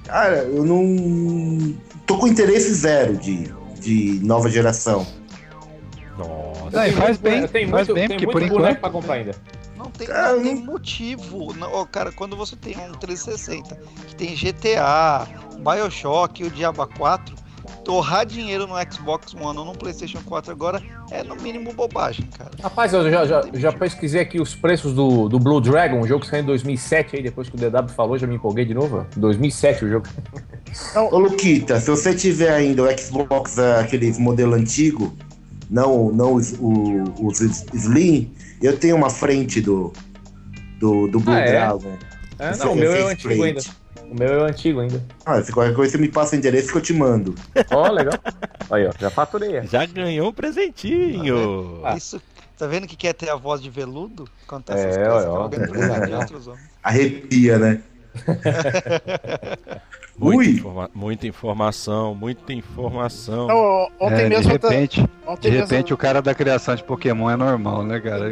Cara, 0.04 0.36
eu 0.44 0.64
não. 0.64 1.76
tô 2.06 2.16
com 2.16 2.26
interesse 2.26 2.72
zero 2.72 3.16
de, 3.16 3.52
de 3.80 4.20
nova 4.24 4.48
geração. 4.48 5.06
Nossa. 6.16 6.70
Não, 6.72 6.92
faz 6.92 7.18
bem, 7.18 7.46
tem 7.46 7.68
faz 7.68 7.88
muito, 7.88 7.94
bem, 7.94 8.08
tem 8.08 8.16
porque 8.16 8.26
muito 8.26 8.32
por 8.32 8.56
boneco 8.56 8.56
enquanto. 8.56 8.80
pra 8.80 8.90
comprar 8.90 9.14
ainda. 9.14 9.32
Não 9.98 10.06
tem, 10.06 10.06
Cara, 10.06 10.36
não 10.36 10.42
tem 10.42 10.54
não- 10.54 10.64
motivo. 10.64 11.54
Não, 11.54 11.86
cara, 11.86 12.12
quando 12.12 12.36
você 12.36 12.54
tem 12.54 12.76
um 12.78 12.92
360 12.92 13.76
que 14.06 14.14
tem 14.14 14.34
GTA, 14.36 15.26
Bioshock 15.58 16.42
e 16.42 16.46
o 16.46 16.50
Diaba 16.50 16.86
4, 16.86 17.34
torrar 17.84 18.24
dinheiro 18.24 18.66
no 18.66 18.74
Xbox 18.92 19.34
One 19.34 19.58
ou 19.58 19.64
no 19.64 19.72
PlayStation 19.72 20.20
4 20.24 20.52
agora 20.52 20.80
é 21.10 21.22
no 21.22 21.34
mínimo 21.36 21.72
bobagem, 21.72 22.26
cara. 22.36 22.50
Rapaz, 22.62 22.92
eu 22.92 23.10
já, 23.10 23.26
já, 23.26 23.42
já 23.54 23.72
pesquisei 23.72 24.20
aqui 24.20 24.40
os 24.40 24.54
preços 24.54 24.94
do, 24.94 25.28
do 25.28 25.38
Blue 25.38 25.60
Dragon, 25.60 25.98
um 26.00 26.06
jogo 26.06 26.20
que 26.22 26.30
saiu 26.30 26.42
em 26.42 26.46
2007, 26.46 27.16
aí 27.16 27.22
depois 27.22 27.48
que 27.48 27.56
o 27.56 27.58
DW 27.58 27.88
falou, 27.88 28.18
já 28.18 28.26
me 28.26 28.36
empolguei 28.36 28.64
de 28.64 28.74
novo. 28.74 29.06
2007 29.16 29.84
o 29.84 29.88
jogo. 29.88 30.06
Ô 31.10 31.18
Luquita, 31.18 31.80
se 31.80 31.90
você 31.90 32.14
tiver 32.14 32.52
ainda 32.52 32.82
o 32.84 32.98
Xbox, 32.98 33.58
é, 33.58 33.80
aquele 33.80 34.12
modelo 34.18 34.54
antigo, 34.54 35.14
não, 35.70 36.12
não 36.12 36.34
os, 36.34 36.52
o, 36.60 37.04
os 37.22 37.40
Slim, 37.74 38.30
eu 38.62 38.76
tenho 38.78 38.96
uma 38.96 39.10
frente 39.10 39.60
do, 39.60 39.92
do, 40.78 41.06
do 41.08 41.20
Blue 41.20 41.34
Ah, 41.34 41.40
é? 41.40 41.50
Dragon. 41.52 41.92
É, 42.38 42.50
Esse 42.50 42.64
não, 42.64 42.72
o 42.72 42.76
meu 42.76 42.92
é 42.92 43.02
antigo 43.12 43.42
ainda. 43.44 43.60
plate. 43.62 43.78
O 44.10 44.14
meu 44.14 44.46
é 44.46 44.50
antigo 44.50 44.80
ainda. 44.80 45.04
Ah, 45.26 45.42
se 45.42 45.52
qualquer 45.52 45.74
coisa 45.74 45.92
você 45.92 45.98
me 45.98 46.08
passa 46.08 46.34
o 46.34 46.38
endereço 46.38 46.70
que 46.72 46.78
eu 46.78 46.82
te 46.82 46.94
mando. 46.94 47.34
Ó, 47.70 47.90
legal. 47.90 48.14
Aí, 48.70 48.86
ó, 48.86 48.92
já 48.98 49.10
faturei. 49.10 49.62
Já 49.64 49.84
ganhou 49.84 50.28
um 50.30 50.32
presentinho. 50.32 51.80
Ah. 51.84 51.96
Isso, 51.96 52.20
tá 52.56 52.66
vendo 52.66 52.86
que 52.86 52.96
quer 52.96 53.12
ter 53.12 53.28
a 53.28 53.34
voz 53.36 53.60
de 53.60 53.68
veludo? 53.68 54.26
Acontece 54.46 54.78
É, 54.86 54.90
essas 54.90 55.08
coisas, 55.26 56.48
ó, 56.48 56.52
ó. 56.52 56.56
Arrepia, 56.82 57.58
né? 57.58 57.80
Muita, 60.18 60.36
Ui. 60.38 60.48
informa- 60.50 60.90
muita 60.92 61.26
informação, 61.28 62.12
muita 62.12 62.52
informação. 62.52 63.46
Não, 63.46 63.88
ontem 64.00 64.14
É, 64.16 64.22
de 64.24 64.28
mesmo. 64.30 64.58
ta- 64.58 64.68
repente, 64.68 65.00
de 65.40 65.50
mesmo- 65.50 65.60
repente 65.66 65.94
o 65.94 65.96
cara 65.96 66.20
da 66.20 66.34
criação 66.34 66.74
de 66.74 66.82
Pokémon 66.82 67.30
é 67.30 67.36
normal, 67.36 67.84
né, 67.84 68.00
cara? 68.00 68.28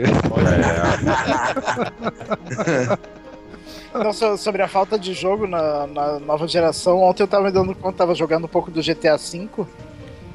Não, 3.95 4.13
so- 4.13 4.37
sobre 4.37 4.63
a 4.63 4.69
falta 4.69 4.99
de 4.99 5.15
jogo 5.15 5.47
na, 5.47 5.87
na 5.87 6.19
nova 6.19 6.47
geração, 6.47 7.01
ontem 7.01 7.23
eu 7.23 7.29
tava 7.29 7.45
me 7.45 7.51
dando 7.53 7.75
conta, 7.75 7.99
tava 7.99 8.15
jogando 8.15 8.45
um 8.45 8.49
pouco 8.49 8.71
do 8.71 8.83
GTA 8.83 9.17
V. 9.17 9.49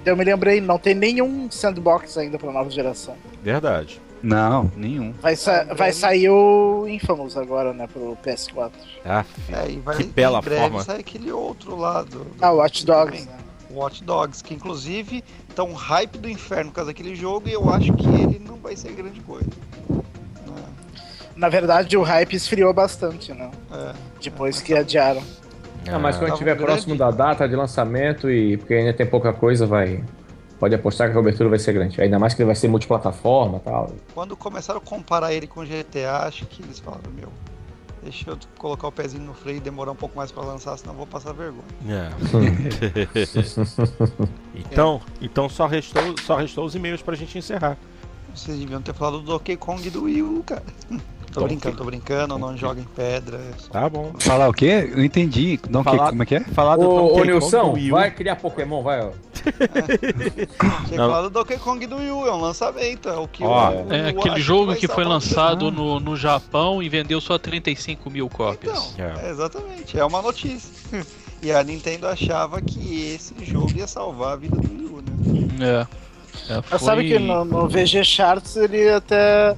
Eu 0.06 0.18
me 0.18 0.24
lembrei, 0.24 0.60
não 0.62 0.80
tem 0.80 0.96
nenhum 0.96 1.50
sandbox 1.52 2.18
ainda 2.18 2.40
pra 2.40 2.52
nova 2.52 2.70
geração. 2.70 3.16
Verdade. 3.44 4.02
Não, 4.24 4.72
nenhum. 4.76 5.14
Vai, 5.22 5.36
sa- 5.36 5.66
vai 5.74 5.92
sair 5.92 6.30
o 6.30 6.86
Infamous 6.88 7.36
agora, 7.36 7.74
né, 7.74 7.88
pro 7.92 8.16
PS4. 8.24 8.72
Ah, 9.06 9.26
É, 9.52 9.70
e 9.72 9.80
vai, 9.80 9.98
Que 9.98 10.04
bela 10.04 10.40
em 10.40 10.42
breve 10.44 10.62
forma. 10.62 10.84
sai 10.84 11.00
aquele 11.00 11.32
outro 11.32 11.76
lado. 11.76 12.28
Ah, 12.40 12.52
Watch 12.52 12.86
Dogs. 12.86 13.26
né? 13.26 13.38
Watch 13.72 14.04
Dogs, 14.04 14.44
que 14.44 14.54
inclusive 14.54 15.24
tá 15.56 15.64
um 15.64 15.74
hype 15.74 16.18
do 16.18 16.30
inferno 16.30 16.70
por 16.72 16.76
causa 16.76 16.92
daquele 16.92 17.16
jogo 17.16 17.48
e 17.50 17.54
eu 17.54 17.70
acho 17.70 17.94
que 17.94 18.06
ele 18.08 18.38
não 18.46 18.58
vai 18.58 18.76
ser 18.76 18.92
grande 18.92 19.22
coisa. 19.22 19.50
Né? 19.90 20.64
Na 21.36 21.50
verdade, 21.50 21.96
o 21.98 22.04
hype 22.04 22.34
esfriou 22.36 22.74
bastante, 22.74 23.34
né? 23.34 23.50
É. 23.72 23.94
Depois 24.22 24.62
que 24.62 24.74
adiaram. 24.74 25.24
Ah, 25.90 25.98
mas 25.98 26.16
quando 26.18 26.34
estiver 26.34 26.56
próximo 26.58 26.96
da 26.96 27.10
data 27.10 27.48
de 27.50 27.56
lançamento 27.56 28.30
e 28.30 28.58
porque 28.58 28.74
ainda 28.76 28.94
tem 28.94 29.06
pouca 29.06 29.34
coisa, 29.34 29.66
vai. 29.66 30.04
Pode 30.62 30.76
apostar 30.76 31.08
que 31.08 31.14
a 31.14 31.16
cobertura 31.16 31.50
vai 31.50 31.58
ser 31.58 31.74
grande. 31.74 32.00
Ainda 32.00 32.20
mais 32.20 32.36
que 32.36 32.42
ele 32.44 32.46
vai 32.46 32.54
ser 32.54 32.68
multiplataforma 32.68 33.58
e 33.58 33.62
tal. 33.62 33.92
Quando 34.14 34.38
começaram 34.38 34.78
a 34.78 34.84
comparar 34.84 35.34
ele 35.34 35.48
com 35.48 35.66
GTA, 35.66 36.28
acho 36.28 36.46
que 36.46 36.62
eles 36.62 36.78
falaram, 36.78 37.10
meu, 37.16 37.30
deixa 38.04 38.30
eu 38.30 38.38
colocar 38.60 38.88
o 38.88 38.92
pezinho 38.92 39.24
no 39.24 39.34
freio 39.34 39.58
e 39.58 39.60
demorar 39.60 39.92
um 39.92 39.96
pouco 39.96 40.16
mais 40.16 40.32
pra 40.32 40.44
lançar, 40.44 40.78
senão 40.78 40.94
eu 40.94 40.98
vou 41.00 41.08
passar 41.08 41.34
vergonha. 41.34 41.64
É. 41.90 42.12
então, 44.54 45.02
então 45.20 45.50
só 45.50 45.66
restou, 45.66 46.16
só 46.22 46.36
restou 46.36 46.64
os 46.64 46.76
e-mails 46.76 47.02
pra 47.02 47.16
gente 47.16 47.36
encerrar. 47.40 47.76
Vocês 48.36 48.60
deviam 48.60 48.84
ter 48.84 48.94
falado 48.94 49.20
do 49.20 49.26
Donkey 49.26 49.58
Kong 49.58 49.90
do 49.90 50.04
Wii 50.04 50.22
U, 50.22 50.44
cara. 50.46 50.64
Tô 51.32 51.40
Donkey- 51.42 51.56
brincando, 51.56 51.78
tô 51.78 51.84
brincando, 51.86 52.38
não 52.38 52.58
joga 52.58 52.82
em 52.82 52.84
pedra. 52.84 53.38
é 53.38 53.54
só- 53.58 53.70
Tá 53.72 53.90
bom. 53.90 54.12
Falar 54.20 54.50
o 54.50 54.54
quê? 54.54 54.92
Eu 54.94 55.04
entendi. 55.04 55.60
Não, 55.70 55.84
que, 55.84 55.90
Falar- 55.90 56.10
como 56.10 56.24
é 56.24 56.26
que 56.26 56.36
é? 56.36 56.40
Falar 56.42 56.76
do 56.76 56.90
Ô, 56.90 56.94
Donkey 56.96 57.12
ô 57.12 57.16
Kong 57.16 57.28
Nilson, 57.28 57.64
do 57.70 57.72
Wii 57.74 57.92
U. 57.92 57.96
vai 57.96 58.12
criar 58.12 58.36
Pokémon, 58.36 58.84
vai, 58.84 59.02
ó. 59.02 59.12
Tinha 60.88 60.98
Não. 60.98 61.10
falado 61.10 61.24
do 61.24 61.30
Donkey 61.32 61.58
Kong 61.58 61.86
do 61.88 61.96
Wii 61.98 62.12
U, 62.12 62.28
é 62.28 62.34
um 62.34 62.42
lançamento, 62.42 63.10
é 63.10 63.18
o 63.18 63.28
que 63.28 63.44
Ó, 63.44 63.70
o- 63.72 63.88
o- 63.88 63.94
É 63.94 64.10
aquele 64.10 64.40
jogo 64.42 64.68
vai 64.68 64.76
que 64.76 64.88
foi 64.88 65.04
lançado 65.04 65.72
no, 65.72 66.00
no 66.00 66.16
Japão 66.18 66.82
e 66.84 66.90
vendeu 66.90 67.20
só 67.22 67.38
35 67.38 68.10
mil 68.10 68.26
Então, 68.26 68.38
cópias. 68.38 68.94
É. 68.98 69.28
é, 69.28 69.32
exatamente, 69.32 69.98
é 69.98 70.06
uma 70.06 70.22
notícia. 70.22 70.72
E 71.44 71.52
a 71.52 71.64
Nintendo 71.64 72.06
achava 72.08 72.62
que 72.62 73.16
esse 73.16 73.34
jogo 73.44 73.72
ia 73.76 73.88
salvar 73.88 74.34
a 74.34 74.36
vida 74.36 74.56
do 74.58 74.70
Wii 74.70 74.86
U, 74.86 75.02
né? 75.02 75.88
É. 76.48 76.54
É, 76.58 76.62
foi... 76.62 76.78
sabe 76.78 77.08
que 77.08 77.18
no, 77.18 77.44
no 77.44 77.68
VG 77.68 78.04
Charts 78.04 78.56
ele 78.58 78.88
até. 78.90 79.56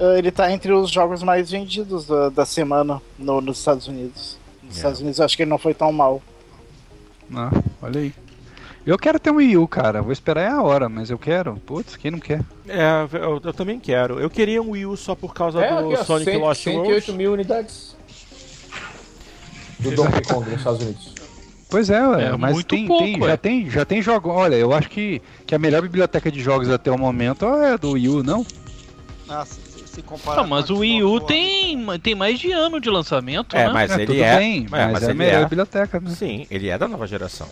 Eh, 0.00 0.18
Ele 0.18 0.30
tá 0.30 0.50
entre 0.50 0.72
os 0.72 0.90
jogos 0.90 1.22
mais 1.22 1.50
vendidos 1.50 2.06
da, 2.06 2.28
da 2.30 2.44
semana 2.46 3.00
no- 3.18 3.40
nos 3.40 3.58
Estados 3.58 3.86
Unidos. 3.86 4.36
Nos 4.62 4.74
É. 4.74 4.76
Estados 4.78 5.00
Unidos 5.00 5.18
eu 5.18 5.24
acho 5.24 5.36
que 5.36 5.42
ele 5.42 5.50
não 5.50 5.58
foi 5.58 5.74
tão 5.74 5.92
mal. 5.92 6.20
Ah, 7.34 7.50
olha 7.82 8.00
aí. 8.00 8.12
Eu 8.86 8.98
quero 8.98 9.20
ter 9.20 9.30
um 9.30 9.36
Wii 9.36 9.56
U, 9.58 9.68
cara. 9.68 10.00
Vou 10.02 10.10
esperar 10.10 10.40
é 10.42 10.48
a 10.48 10.62
hora, 10.62 10.88
mas 10.88 11.10
eu 11.10 11.18
quero. 11.18 11.56
Putz, 11.66 11.96
quem 11.96 12.10
não 12.10 12.18
quer? 12.18 12.40
É, 12.66 13.06
eu, 13.12 13.40
eu 13.44 13.52
também 13.52 13.78
quero. 13.78 14.18
Eu 14.18 14.30
queria 14.30 14.60
um 14.62 14.70
Wii 14.70 14.86
U 14.86 14.96
só 14.96 15.14
por 15.14 15.34
causa 15.34 15.60
É, 15.62 15.82
do 15.82 15.92
aqui, 15.94 16.04
Sonic 16.04 16.30
100, 16.30 16.40
Lost 16.40 16.62
108 16.64 16.88
World. 16.88 17.12
mil 17.12 17.32
unidades. 17.34 17.94
Do 19.78 19.90
Donkey 19.92 20.22
Kong 20.22 20.48
nos 20.48 20.58
Estados 20.58 20.82
Unidos. 20.82 21.14
Pois 21.70 21.88
é, 21.88 22.06
ué, 22.08 22.24
É 22.24 22.36
mas 22.36 22.52
muito 22.52 22.66
tem, 22.66 22.86
pouco, 22.86 23.04
tem- 23.04 23.20
ué. 23.22 23.28
já 23.28 23.36
tem, 23.36 23.70
já 23.70 23.84
tem 23.84 24.02
jogo. 24.02 24.28
Olha, 24.30 24.56
eu 24.56 24.72
acho 24.72 24.88
que, 24.90 25.22
que 25.46 25.54
a 25.54 25.58
melhor 25.58 25.82
biblioteca 25.82 26.30
de 26.30 26.40
jogos 26.40 26.68
até 26.68 26.90
o 26.90 26.98
momento 26.98 27.46
é 27.46 27.78
do 27.78 27.92
Wii 27.92 28.08
U, 28.08 28.22
não? 28.22 28.44
Ah, 29.28 29.46
se, 29.90 30.02
comparar 30.02 30.42
Ah, 30.42 30.46
mas 30.46 30.66
com 30.66 30.74
o 30.74 30.78
Wii 30.78 31.02
U 31.04 31.20
tem, 31.20 31.78
tem 32.02 32.14
mais 32.14 32.38
de 32.38 32.50
ano 32.52 32.80
de 32.80 32.88
lançamento, 32.90 33.56
É, 33.56 33.66
né? 33.66 33.72
mas 33.72 33.90
É, 33.90 33.94
ele 33.94 34.06
tudo 34.06 34.22
é. 34.22 34.36
bem, 34.38 34.66
é, 34.66 34.86
mas, 34.86 35.02
é 35.02 35.06
a 35.06 35.08
ele 35.10 35.18
melhor 35.18 35.40
é. 35.42 35.44
biblioteca, 35.44 36.00
né? 36.00 36.10
Sim, 36.10 36.46
ele 36.50 36.68
é 36.68 36.78
da 36.78 36.86
nova 36.88 37.06
geração. 37.06 37.48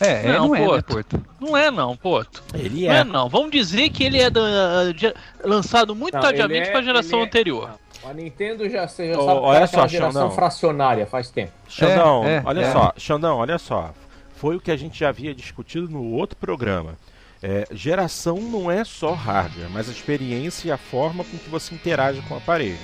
É, 0.00 0.28
é, 0.28 0.32
Não, 0.32 0.48
não, 0.48 0.56
é, 0.56 0.64
pô, 0.66 0.76
né, 0.76 0.82
Porto? 0.82 1.22
Não 1.38 1.56
é 1.56 1.70
não, 1.70 1.94
pô. 1.96 2.24
Ele 2.54 2.86
Não 2.86 2.92
é 2.94 2.98
é. 3.00 3.04
não. 3.04 3.28
Vamos 3.28 3.50
dizer 3.50 3.90
que 3.90 4.02
ele 4.02 4.18
é 4.18 4.30
da, 4.30 4.92
de- 4.92 5.14
lançado 5.44 5.94
muito 5.94 6.14
Não, 6.14 6.20
tardiamente 6.22 6.68
é- 6.68 6.70
para 6.70 6.80
a 6.80 6.82
geração 6.82 7.20
é- 7.20 7.24
anterior. 7.24 7.70
A 8.02 8.14
Nintendo 8.14 8.64
já, 8.66 8.86
já 8.86 8.86
Ô, 8.86 8.86
sabe 8.86 9.14
que 9.16 9.20
olha 9.46 9.60
tá 9.60 9.66
só, 9.66 9.86
geração 9.86 10.12
Xandão. 10.22 10.30
fracionária 10.30 11.04
faz 11.06 11.28
tempo. 11.28 11.52
Xandão, 11.68 12.24
É, 12.24 12.36
é, 12.36 12.42
olha 12.46 12.60
é. 12.62 12.72
só, 12.72 12.92
Xandão, 12.96 13.36
olha 13.36 13.58
só. 13.58 13.92
Foi 14.36 14.56
o 14.56 14.60
que 14.60 14.70
a 14.70 14.76
gente 14.76 14.98
já 14.98 15.10
havia 15.10 15.34
discutido 15.34 15.86
no 15.86 16.02
outro 16.12 16.34
programa. 16.34 16.94
É, 17.42 17.66
geração 17.72 18.36
não 18.36 18.70
é 18.70 18.84
só 18.84 19.14
hardware, 19.14 19.70
mas 19.70 19.88
a 19.88 19.92
experiência 19.92 20.68
e 20.68 20.72
a 20.72 20.76
forma 20.76 21.24
com 21.24 21.38
que 21.38 21.48
você 21.48 21.74
interage 21.74 22.20
com 22.28 22.34
o 22.34 22.36
aparelho. 22.36 22.76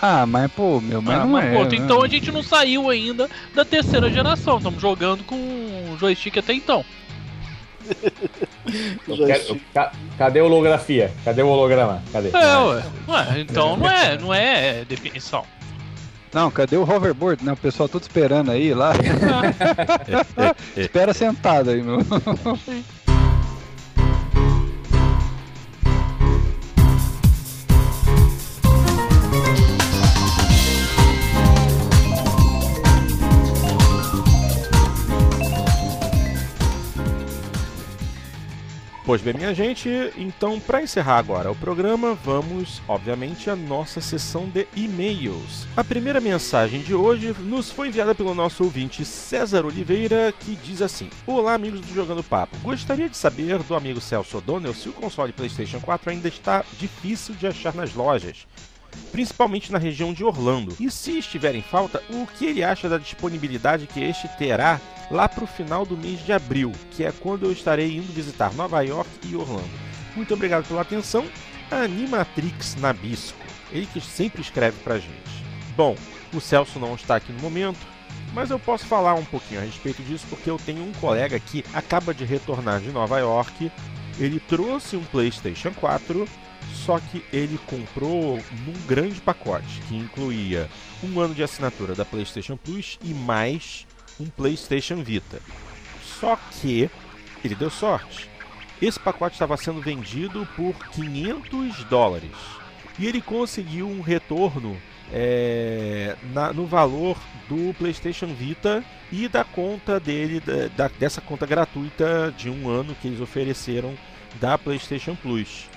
Ah, 0.00 0.24
mas 0.26 0.52
pô, 0.52 0.80
meu, 0.80 1.00
mas 1.02 1.16
Ah, 1.16 1.24
não 1.24 1.30
mas, 1.30 1.44
é. 1.46 1.54
pô, 1.54 1.64
né? 1.64 1.70
então 1.72 2.02
a 2.02 2.08
gente 2.08 2.30
não 2.30 2.42
saiu 2.42 2.88
ainda 2.90 3.28
da 3.54 3.64
terceira 3.64 4.08
geração. 4.10 4.58
Estamos 4.58 4.80
jogando 4.80 5.24
com 5.24 5.96
joystick 5.98 6.36
até 6.38 6.52
então. 6.52 6.84
Eu 9.08 9.26
quero- 9.26 9.42
eu- 9.48 9.60
ca- 9.72 9.92
cadê 10.18 10.40
a 10.40 10.44
holografia? 10.44 11.12
Cadê 11.24 11.40
o 11.42 11.48
holograma? 11.48 12.02
Cadê? 12.12 12.28
É, 12.30 12.56
ué. 12.58 12.82
Ué, 13.08 13.40
então 13.40 13.76
não 13.76 13.88
é, 13.88 14.18
não 14.18 14.34
é 14.34 14.84
definição. 14.84 15.44
Não, 16.32 16.50
cadê 16.50 16.76
o 16.76 16.82
hoverboard? 16.82 17.44
Né? 17.44 17.52
O 17.52 17.56
pessoal 17.56 17.88
todo 17.88 18.02
esperando 18.02 18.50
aí 18.50 18.74
lá. 18.74 18.92
Espera 20.76 21.14
sentado 21.14 21.70
aí, 21.70 21.80
meu. 21.80 21.98
Pois 39.06 39.22
bem, 39.22 39.34
minha 39.34 39.54
gente, 39.54 39.88
então 40.16 40.58
para 40.58 40.82
encerrar 40.82 41.18
agora 41.18 41.48
o 41.48 41.54
programa, 41.54 42.12
vamos, 42.12 42.82
obviamente, 42.88 43.48
à 43.48 43.54
nossa 43.54 44.00
sessão 44.00 44.48
de 44.48 44.66
e-mails. 44.74 45.64
A 45.76 45.84
primeira 45.84 46.20
mensagem 46.20 46.80
de 46.80 46.92
hoje 46.92 47.32
nos 47.38 47.70
foi 47.70 47.86
enviada 47.86 48.16
pelo 48.16 48.34
nosso 48.34 48.64
ouvinte 48.64 49.04
César 49.04 49.64
Oliveira, 49.64 50.34
que 50.40 50.56
diz 50.56 50.82
assim: 50.82 51.08
Olá, 51.24 51.54
amigos 51.54 51.82
do 51.82 51.94
Jogando 51.94 52.24
Papo. 52.24 52.56
Gostaria 52.58 53.08
de 53.08 53.16
saber 53.16 53.60
do 53.60 53.76
amigo 53.76 54.00
Celso 54.00 54.38
O'Donnell 54.38 54.74
se 54.74 54.88
o 54.88 54.92
console 54.92 55.32
PlayStation 55.32 55.78
4 55.78 56.10
ainda 56.10 56.26
está 56.26 56.64
difícil 56.76 57.36
de 57.36 57.46
achar 57.46 57.76
nas 57.76 57.94
lojas. 57.94 58.44
Principalmente 59.12 59.72
na 59.72 59.78
região 59.78 60.12
de 60.12 60.24
Orlando. 60.24 60.74
E 60.78 60.90
se 60.90 61.18
estiver 61.18 61.54
em 61.54 61.62
falta, 61.62 62.02
o 62.10 62.26
que 62.26 62.46
ele 62.46 62.62
acha 62.62 62.88
da 62.88 62.98
disponibilidade 62.98 63.86
que 63.86 64.02
este 64.02 64.28
terá 64.36 64.80
lá 65.10 65.28
para 65.28 65.44
o 65.44 65.46
final 65.46 65.86
do 65.86 65.96
mês 65.96 66.24
de 66.24 66.32
abril, 66.32 66.72
que 66.90 67.04
é 67.04 67.12
quando 67.12 67.46
eu 67.46 67.52
estarei 67.52 67.96
indo 67.96 68.12
visitar 68.12 68.52
Nova 68.54 68.80
York 68.82 69.10
e 69.24 69.36
Orlando. 69.36 69.70
Muito 70.14 70.34
obrigado 70.34 70.66
pela 70.66 70.82
atenção. 70.82 71.24
Animatrix 71.70 72.76
Nabisco, 72.76 73.38
ele 73.72 73.86
que 73.86 74.00
sempre 74.00 74.40
escreve 74.40 74.78
pra 74.82 74.98
gente. 74.98 75.44
Bom, 75.76 75.96
o 76.32 76.40
Celso 76.40 76.78
não 76.78 76.94
está 76.94 77.16
aqui 77.16 77.32
no 77.32 77.40
momento, 77.40 77.78
mas 78.32 78.50
eu 78.50 78.58
posso 78.58 78.86
falar 78.86 79.14
um 79.14 79.24
pouquinho 79.24 79.60
a 79.60 79.64
respeito 79.64 80.02
disso 80.02 80.26
porque 80.28 80.48
eu 80.48 80.58
tenho 80.58 80.82
um 80.82 80.92
colega 80.92 81.38
que 81.38 81.64
acaba 81.74 82.14
de 82.14 82.24
retornar 82.24 82.80
de 82.80 82.90
Nova 82.90 83.18
York. 83.18 83.70
Ele 84.18 84.40
trouxe 84.40 84.96
um 84.96 85.04
PlayStation 85.04 85.72
4, 85.72 86.26
só 86.74 86.98
que 87.00 87.24
ele 87.32 87.58
comprou 87.66 88.36
num 88.64 88.86
grande 88.86 89.20
pacote 89.20 89.80
que 89.88 89.96
incluía 89.96 90.68
um 91.02 91.18
ano 91.20 91.34
de 91.34 91.42
assinatura 91.42 91.94
da 91.94 92.04
PlayStation 92.04 92.56
Plus 92.56 92.98
e 93.02 93.12
mais 93.12 93.86
um 94.20 94.26
PlayStation 94.26 95.02
Vita. 95.02 95.40
Só 96.20 96.36
que 96.60 96.88
ele 97.44 97.54
deu 97.54 97.70
sorte. 97.70 98.28
Esse 98.80 98.98
pacote 99.00 99.34
estava 99.34 99.56
sendo 99.56 99.80
vendido 99.80 100.46
por 100.56 100.74
500 100.90 101.84
dólares 101.84 102.30
e 102.98 103.06
ele 103.06 103.20
conseguiu 103.20 103.88
um 103.88 104.00
retorno 104.00 104.76
é, 105.12 106.16
na- 106.34 106.52
no 106.52 106.66
valor 106.66 107.16
do 107.48 107.72
PlayStation 107.74 108.26
Vita 108.34 108.84
e 109.12 109.28
da 109.28 109.44
conta 109.44 110.00
dele, 110.00 110.40
da- 110.40 110.66
da- 110.88 110.94
dessa 110.98 111.20
conta 111.20 111.46
gratuita 111.46 112.34
de 112.36 112.50
um 112.50 112.68
ano 112.68 112.92
que 113.00 113.06
eles 113.06 113.20
ofereceram 113.20 113.94
da 114.40 114.58
PlayStation 114.58 115.14
Plus. 115.14 115.68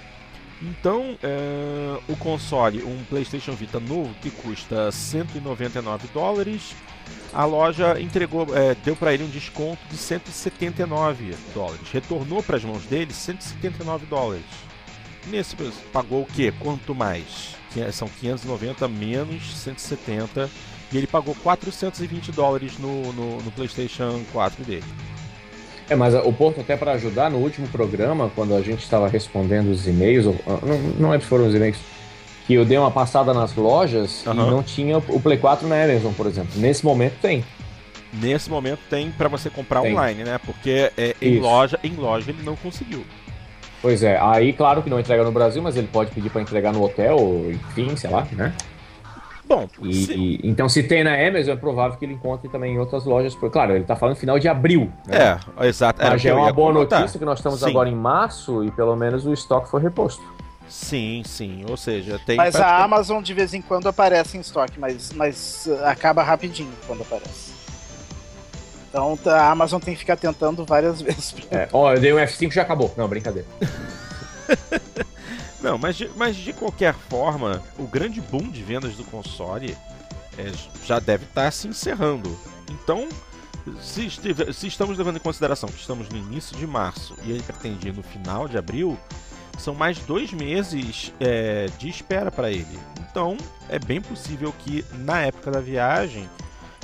Então, 0.61 1.17
é, 1.23 1.99
o 2.09 2.15
console, 2.17 2.83
um 2.83 3.01
PlayStation 3.05 3.53
Vita 3.53 3.79
novo 3.79 4.13
que 4.21 4.29
custa 4.29 4.91
199 4.91 6.09
dólares, 6.13 6.75
a 7.33 7.45
loja 7.45 7.99
entregou, 7.99 8.45
é, 8.55 8.75
deu 8.83 8.95
para 8.95 9.13
ele 9.13 9.23
um 9.23 9.29
desconto 9.29 9.79
de 9.89 9.97
179 9.97 11.33
dólares. 11.53 11.89
Retornou 11.91 12.43
para 12.43 12.57
as 12.57 12.65
mãos 12.65 12.83
dele 12.83 13.13
179 13.13 14.05
dólares. 14.07 14.45
Nesse 15.27 15.55
pagou 15.93 16.23
o 16.23 16.25
quê? 16.25 16.53
Quanto 16.59 16.93
mais? 16.93 17.55
Que 17.71 17.89
São 17.91 18.07
590 18.07 18.87
menos 18.87 19.55
170 19.57 20.49
e 20.91 20.97
ele 20.97 21.07
pagou 21.07 21.35
420 21.35 22.31
dólares 22.31 22.77
no, 22.79 23.13
no, 23.13 23.41
no 23.41 23.51
PlayStation 23.51 24.23
4 24.33 24.63
dele. 24.63 24.83
É, 25.89 25.95
mas 25.95 26.13
o 26.13 26.31
Porto, 26.31 26.61
até 26.61 26.77
para 26.77 26.91
ajudar, 26.93 27.31
no 27.31 27.37
último 27.39 27.67
programa, 27.67 28.31
quando 28.35 28.55
a 28.55 28.61
gente 28.61 28.83
estava 28.83 29.07
respondendo 29.07 29.69
os 29.71 29.87
e-mails, 29.87 30.25
ou- 30.27 30.35
ah, 30.45 30.59
não, 30.63 30.77
não 31.11 31.19
se 31.19 31.25
foram 31.25 31.47
os 31.47 31.55
e-mails, 31.55 31.77
que 32.45 32.53
eu 32.53 32.63
dei 32.63 32.77
uma 32.77 32.91
passada 32.91 33.33
nas 33.33 33.55
lojas 33.55 34.25
Aham. 34.27 34.47
e 34.47 34.51
não 34.51 34.63
tinha 34.63 34.97
o 34.99 35.19
Play 35.19 35.37
4 35.37 35.67
na 35.67 35.83
Amazon, 35.83 36.13
por 36.13 36.27
exemplo. 36.27 36.51
Nesse 36.55 36.85
momento 36.85 37.15
tem. 37.21 37.43
Nesse 38.13 38.49
momento 38.49 38.79
tem 38.89 39.11
para 39.11 39.27
você 39.29 39.49
comprar 39.49 39.81
Tem. 39.81 39.91
online, 39.93 40.23
né? 40.23 40.39
Porque 40.43 40.91
é, 40.97 41.15
em 41.21 41.33
Isso. 41.33 41.41
loja, 41.41 41.79
em 41.83 41.93
loja 41.95 42.31
ele 42.31 42.41
não 42.43 42.55
conseguiu. 42.55 43.03
Pois 43.81 44.03
é, 44.03 44.19
aí 44.19 44.51
claro 44.51 44.81
que 44.83 44.89
não 44.89 44.99
entrega 44.99 45.23
no 45.23 45.31
Brasil, 45.31 45.61
mas 45.61 45.77
ele 45.77 45.87
pode 45.87 46.11
pedir 46.11 46.29
para 46.29 46.41
entregar 46.41 46.73
no 46.73 46.83
hotel, 46.83 47.17
ou 47.17 47.51
enfim, 47.51 47.95
sei 47.95 48.09
lá, 48.09 48.27
né? 48.31 48.53
Bom, 49.49 49.67
E, 49.81 49.93
se- 50.05 50.13
e- 50.13 50.39
então 50.43 50.69
se 50.69 50.83
tem 50.83 51.03
na 51.03 51.13
Amazon, 51.15 51.55
é 51.55 51.57
provável 51.57 51.97
que 51.97 52.05
ele 52.05 52.13
encontre 52.13 52.47
também 52.49 52.75
em 52.75 52.77
outras 52.77 53.03
lojas. 53.03 53.33
Porque, 53.33 53.49
claro, 53.51 53.73
ele 53.75 53.83
tá 53.83 53.95
falando 53.95 54.15
final 54.15 54.37
de 54.37 54.47
abril. 54.47 54.91
Né? 55.07 55.39
é, 55.59 55.67
exato. 55.67 55.99
o 56.01 56.05
Mas 56.07 56.21
já 56.21 56.29
é 56.29 56.33
uma 56.35 56.53
boa 56.53 56.71
comentar. 56.71 56.99
notícia 56.99 57.17
que 57.17 57.25
nós 57.25 57.39
estamos 57.39 57.59
Sim. 57.59 57.69
agora 57.69 57.89
em 57.89 57.95
março 57.95 58.63
e 58.63 58.69
pelo 58.71 58.95
menos 58.95 59.25
o 59.25 59.33
estoque 59.33 59.67
foi 59.67 59.81
reposto. 59.81 60.21
Sim, 60.67 61.23
sim. 61.25 61.65
Ou 61.67 61.75
seja, 61.75 62.19
tem. 62.27 62.37
Mas 62.37 62.53
a 62.53 62.59
praticamente- 62.59 62.85
Amazon 62.85 63.23
de 63.23 63.33
vez 63.33 63.53
em 63.55 63.61
quando 63.63 63.89
aparece 63.89 64.37
em 64.37 64.39
estoque, 64.39 64.79
mas, 64.79 65.11
mas 65.13 65.65
uh, 65.67 65.83
acaba 65.85 66.21
rapidinho 66.21 66.69
quando 66.85 67.01
aparece. 67.01 67.49
Então 68.87 69.17
tá, 69.17 69.41
a 69.47 69.49
Amazon 69.51 69.79
tem 69.81 69.95
que 69.95 69.99
ficar 69.99 70.15
tentando 70.15 70.63
várias 70.63 71.01
vezes. 71.01 71.33
É, 71.49 71.67
ó, 71.73 71.93
eu 71.93 71.99
dei 71.99 72.13
um 72.13 72.17
F5 72.17 72.51
e 72.51 72.53
já 72.53 72.61
acabou. 72.61 72.93
Não, 72.95 73.07
brincadeira. 73.07 73.47
Não, 75.61 75.77
mas 75.77 75.95
de, 75.97 76.09
mas 76.15 76.35
de 76.35 76.53
qualquer 76.53 76.93
forma, 76.93 77.61
o 77.77 77.85
grande 77.85 78.21
boom 78.21 78.49
de 78.49 78.63
vendas 78.63 78.95
do 78.95 79.03
console 79.05 79.75
é, 80.37 80.51
já 80.85 80.99
deve 80.99 81.25
estar 81.25 81.51
se 81.51 81.67
encerrando. 81.67 82.37
Então, 82.69 83.09
se, 83.81 84.09
se 84.09 84.67
estamos 84.67 84.97
levando 84.97 85.17
em 85.17 85.21
consideração 85.21 85.69
que 85.69 85.79
estamos 85.79 86.07
no 86.09 86.17
início 86.17 86.55
de 86.57 86.65
março 86.65 87.15
e 87.23 87.31
ele 87.31 87.43
pretende 87.43 87.91
no 87.91 88.01
final 88.01 88.47
de 88.47 88.57
abril, 88.57 88.97
são 89.57 89.75
mais 89.75 89.99
dois 89.99 90.31
meses 90.31 91.13
é, 91.19 91.67
de 91.77 91.89
espera 91.89 92.31
para 92.31 92.49
ele. 92.49 92.79
Então, 92.99 93.35
é 93.67 93.77
bem 93.77 94.01
possível 94.01 94.53
que 94.59 94.85
na 94.93 95.21
época 95.21 95.51
da 95.51 95.59
viagem 95.59 96.29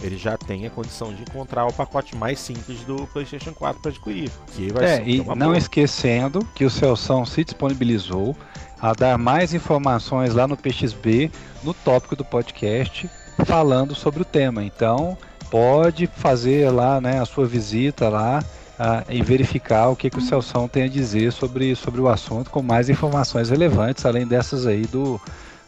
ele 0.01 0.17
já 0.17 0.38
tenha 0.38 0.69
condição 0.69 1.13
de 1.13 1.22
encontrar 1.22 1.65
o 1.65 1.73
pacote 1.73 2.15
mais 2.15 2.39
simples 2.39 2.80
do 2.81 3.07
PlayStation 3.07 3.53
4 3.53 3.81
para 3.81 3.91
adquirir. 3.91 4.30
Que 4.55 4.72
vai 4.72 4.85
É, 4.85 4.95
ser 4.97 5.07
e 5.07 5.17
não 5.23 5.35
boa. 5.35 5.57
esquecendo 5.57 6.45
que 6.53 6.65
o 6.65 6.69
Celção 6.69 7.26
se 7.26 7.43
disponibilizou 7.43 8.35
a 8.81 8.93
dar 8.93 9.17
mais 9.17 9.53
informações 9.53 10.34
lá 10.34 10.47
no 10.47 10.57
PXB, 10.57 11.31
no 11.63 11.73
tópico 11.73 12.15
do 12.15 12.26
podcast, 12.26 13.09
falando 13.45 13.95
sobre 13.95 14.22
o 14.22 14.26
tema. 14.26 14.63
Então, 14.63 15.17
pode 15.49 16.07
fazer 16.07 16.69
lá 16.72 16.99
né, 16.99 17.19
a 17.19 17.26
sua 17.26 17.45
visita 17.45 18.09
lá 18.09 18.43
ah, 18.77 19.03
e 19.09 19.22
verificar 19.23 19.88
o 19.89 19.95
que, 19.95 20.09
que 20.09 20.17
o 20.17 20.22
Celção 20.22 20.67
tem 20.67 20.84
a 20.84 20.88
dizer 20.89 21.31
sobre, 21.31 21.76
sobre 21.76 22.01
o 22.01 22.09
assunto, 22.09 22.51
com 22.51 22.61
mais 22.61 22.89
informações 22.89 23.49
relevantes, 23.49 24.05
além 24.05 24.27
dessas 24.27 24.67
aí 24.67 24.81
do, 24.85 25.19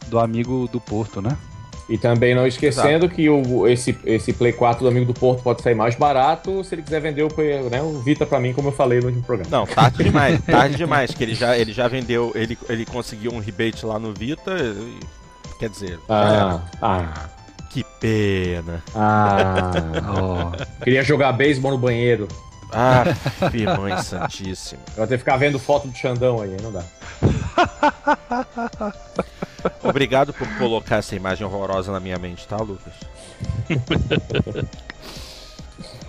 do 0.07 0.19
amigo 0.19 0.67
do 0.71 0.79
Porto, 0.81 1.21
né? 1.21 1.35
E 1.89 1.97
também 1.97 2.35
não 2.35 2.45
esquecendo 2.45 3.07
que 3.07 3.29
o, 3.29 3.65
esse, 3.65 3.97
esse 4.03 4.33
Play 4.33 4.51
4 4.51 4.83
do 4.83 4.89
amigo 4.89 5.05
do 5.05 5.13
Porto 5.13 5.41
pode 5.41 5.61
sair 5.61 5.73
mais 5.75 5.95
barato 5.95 6.61
se 6.63 6.75
ele 6.75 6.81
quiser 6.81 6.99
vender 6.99 7.23
o, 7.23 7.29
né, 7.69 7.81
o 7.81 7.99
Vita 7.99 8.25
pra 8.25 8.39
mim, 8.41 8.51
como 8.53 8.67
eu 8.67 8.71
falei 8.73 8.99
no 8.99 9.05
último 9.05 9.23
programa. 9.23 9.49
Não, 9.49 9.65
tarde 9.65 10.03
demais, 10.03 10.41
tarde 10.45 10.75
demais, 10.75 11.13
que 11.13 11.23
ele 11.23 11.33
já, 11.33 11.57
ele 11.57 11.71
já 11.71 11.87
vendeu, 11.87 12.33
ele, 12.35 12.57
ele 12.67 12.85
conseguiu 12.85 13.31
um 13.31 13.39
rebate 13.39 13.85
lá 13.85 13.97
no 13.97 14.13
Vita, 14.13 14.51
e- 14.57 14.99
quer 15.59 15.69
dizer, 15.69 15.97
Ah, 16.09 16.59
ah, 16.81 17.29
que 17.69 17.85
pena. 18.01 18.83
ah. 18.93 19.71
Ó, 20.09 20.51
Queria 20.83 21.03
jogar 21.03 21.31
beisebol 21.31 21.71
no 21.71 21.77
banheiro. 21.77 22.27
Ah, 22.73 23.05
mãe 23.79 23.97
santíssima. 24.03 24.81
Eu 24.89 24.97
vou 24.97 25.07
ter 25.07 25.13
que 25.13 25.19
ficar 25.19 25.37
vendo 25.37 25.57
foto 25.57 25.87
do 25.87 25.95
Xandão 25.97 26.41
aí, 26.41 26.57
não 26.61 26.69
dá. 26.73 26.83
Obrigado 29.83 30.33
por 30.33 30.47
colocar 30.57 30.97
essa 30.97 31.15
imagem 31.15 31.45
horrorosa 31.45 31.91
na 31.91 31.99
minha 31.99 32.17
mente, 32.17 32.47
tá, 32.47 32.57
Lucas? 32.57 32.93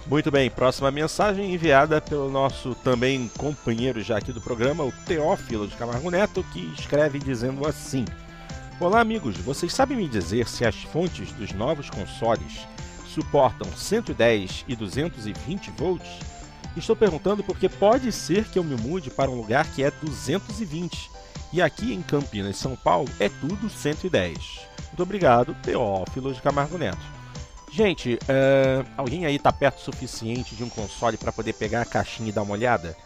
Muito 0.06 0.30
bem, 0.30 0.48
próxima 0.50 0.90
mensagem 0.90 1.52
enviada 1.52 2.00
pelo 2.00 2.30
nosso 2.30 2.74
também 2.76 3.30
companheiro 3.36 4.00
já 4.00 4.16
aqui 4.16 4.32
do 4.32 4.40
programa, 4.40 4.82
o 4.82 4.92
Teófilo 5.04 5.68
de 5.68 5.76
Camargo 5.76 6.10
Neto, 6.10 6.42
que 6.52 6.60
escreve 6.78 7.18
dizendo 7.18 7.68
assim: 7.68 8.06
Olá, 8.80 9.00
amigos, 9.00 9.36
vocês 9.36 9.74
sabem 9.74 9.98
me 9.98 10.08
dizer 10.08 10.48
se 10.48 10.64
as 10.64 10.76
fontes 10.76 11.30
dos 11.32 11.52
novos 11.52 11.90
consoles 11.90 12.66
suportam 13.06 13.70
110 13.76 14.64
e 14.66 14.74
220 14.74 15.70
volts? 15.72 16.08
Estou 16.74 16.96
perguntando 16.96 17.42
porque 17.42 17.68
pode 17.68 18.10
ser 18.10 18.44
que 18.44 18.58
eu 18.58 18.64
me 18.64 18.76
mude 18.80 19.10
para 19.10 19.30
um 19.30 19.34
lugar 19.34 19.66
que 19.72 19.82
é 19.82 19.90
220 19.90 21.10
e 21.52 21.62
aqui 21.62 21.92
em 21.92 22.02
Campinas, 22.02 22.56
São 22.56 22.76
Paulo, 22.76 23.08
é 23.18 23.28
tudo 23.28 23.68
110. 23.70 24.36
Muito 24.88 25.02
obrigado, 25.02 25.54
Teófilo 25.62 26.32
de 26.32 26.42
Camargo 26.42 26.76
Neto. 26.76 26.98
Gente, 27.70 28.18
é, 28.28 28.84
alguém 28.96 29.26
aí 29.26 29.38
tá 29.38 29.52
perto 29.52 29.78
o 29.78 29.84
suficiente 29.84 30.54
de 30.54 30.64
um 30.64 30.68
console 30.68 31.16
para 31.16 31.32
poder 31.32 31.52
pegar 31.52 31.82
a 31.82 31.84
caixinha 31.84 32.30
e 32.30 32.32
dar 32.32 32.42
uma 32.42 32.54
olhada? 32.54 32.96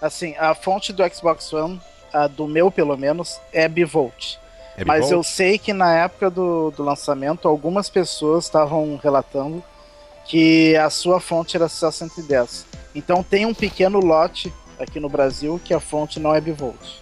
Assim, 0.00 0.34
a 0.38 0.54
fonte 0.54 0.92
do 0.92 1.02
Xbox 1.14 1.52
One, 1.52 1.80
a 2.12 2.26
do 2.26 2.46
meu 2.46 2.70
pelo 2.70 2.96
menos, 2.96 3.40
é 3.52 3.68
bivolt. 3.68 4.36
É 4.76 4.84
Mas 4.84 5.06
bivolt? 5.06 5.12
eu 5.12 5.22
sei 5.22 5.58
que 5.58 5.72
na 5.72 5.94
época 5.94 6.30
do, 6.30 6.70
do 6.70 6.82
lançamento, 6.82 7.48
algumas 7.48 7.90
pessoas 7.90 8.44
estavam 8.44 8.98
relatando 9.02 9.62
que 10.26 10.76
a 10.76 10.88
sua 10.90 11.18
fonte 11.20 11.56
era 11.56 11.68
só 11.68 11.90
110. 11.90 12.66
Então 12.94 13.22
tem 13.22 13.46
um 13.46 13.54
pequeno 13.54 13.98
lote 13.98 14.52
aqui 14.78 15.00
no 15.00 15.08
Brasil 15.08 15.60
que 15.64 15.74
a 15.74 15.80
fonte 15.80 16.20
não 16.20 16.34
é 16.34 16.40
bivolt. 16.40 17.00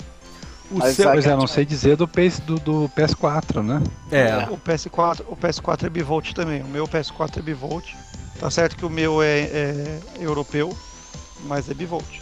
O 0.70 0.78
mas 0.78 0.97
seu, 0.97 1.11
Pois 1.11 1.27
é, 1.27 1.35
não 1.36 1.47
sei 1.47 1.65
dizer 1.65 1.97
do, 1.97 2.07
PS, 2.07 2.40
do, 2.40 2.57
do 2.59 2.90
PS4, 2.97 3.62
né? 3.62 3.82
é, 4.12 4.47
O 4.51 4.57
PS4, 4.59 5.23
o 5.28 5.36
PS4 5.36 5.85
é 5.86 5.89
bivolt 5.89 6.32
também. 6.35 6.62
O 6.62 6.69
meu 6.69 6.86
PS4 6.86 7.39
é 7.39 7.43
bivolt. 7.43 7.95
Tá 8.39 8.51
certo 8.51 8.77
que 8.77 8.85
o 8.86 8.90
meu 8.90 9.23
é, 9.23 9.40
é 9.40 9.99
europeu, 10.20 10.77
mas 11.45 11.69
é 11.69 11.74
bivolt. 11.74 12.20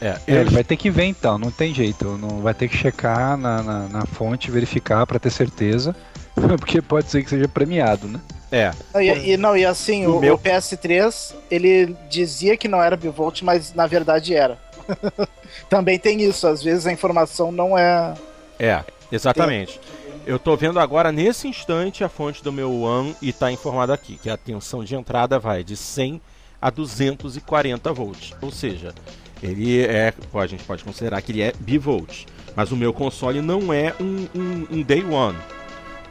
é, 0.00 0.08
É, 0.08 0.20
ele 0.26 0.48
eu- 0.48 0.52
vai 0.52 0.64
ter 0.64 0.76
que 0.76 0.90
ver 0.90 1.04
então, 1.04 1.38
não 1.38 1.50
tem 1.50 1.74
jeito. 1.74 2.16
Não 2.16 2.40
vai 2.40 2.54
ter 2.54 2.68
que 2.68 2.76
checar 2.76 3.36
na, 3.36 3.62
na, 3.62 3.88
na 3.88 4.06
fonte, 4.06 4.50
verificar 4.50 5.06
pra 5.06 5.18
ter 5.18 5.30
certeza. 5.30 5.94
Porque 6.58 6.80
pode 6.80 7.10
ser 7.10 7.22
que 7.22 7.28
seja 7.30 7.48
premiado, 7.48 8.06
né? 8.06 8.20
é, 8.50 8.72
Não, 8.94 9.00
e, 9.02 9.30
e 9.32 9.36
não, 9.36 9.56
e 9.56 9.66
assim, 9.66 10.06
O 10.06 10.16
o, 10.16 10.20
meu- 10.20 10.34
o 10.34 10.38
PS3, 10.38 11.34
ele 11.50 11.94
dizia 12.08 12.56
que 12.56 12.66
não 12.68 12.82
era 12.82 12.96
bivolt, 12.96 13.42
mas 13.42 13.74
na 13.74 13.86
verdade 13.86 14.34
era. 14.34 14.56
Também 15.68 15.98
tem 15.98 16.22
isso, 16.22 16.46
às 16.46 16.62
vezes 16.62 16.86
a 16.86 16.92
informação 16.92 17.50
não 17.52 17.76
é. 17.76 18.14
É, 18.58 18.82
exatamente. 19.10 19.80
Eu 20.26 20.38
tô 20.38 20.56
vendo 20.56 20.78
agora 20.78 21.10
nesse 21.10 21.48
instante 21.48 22.04
a 22.04 22.08
fonte 22.08 22.42
do 22.44 22.52
meu 22.52 22.82
One 22.82 23.16
e 23.22 23.32
tá 23.32 23.50
informado 23.50 23.92
aqui 23.92 24.18
que 24.22 24.28
a 24.28 24.36
tensão 24.36 24.84
de 24.84 24.94
entrada 24.94 25.38
vai 25.38 25.64
de 25.64 25.76
100 25.76 26.20
a 26.60 26.70
240 26.70 27.92
volts. 27.92 28.34
Ou 28.42 28.50
seja, 28.50 28.94
ele 29.42 29.84
é, 29.86 30.12
a 30.34 30.46
gente 30.46 30.64
pode 30.64 30.84
considerar 30.84 31.22
que 31.22 31.32
ele 31.32 31.42
é 31.42 31.52
bivolt. 31.58 32.26
Mas 32.54 32.72
o 32.72 32.76
meu 32.76 32.92
console 32.92 33.40
não 33.40 33.72
é 33.72 33.94
um, 34.00 34.26
um- 34.34 34.66
um 34.78 34.82
Day 34.82 35.04
One. 35.04 35.38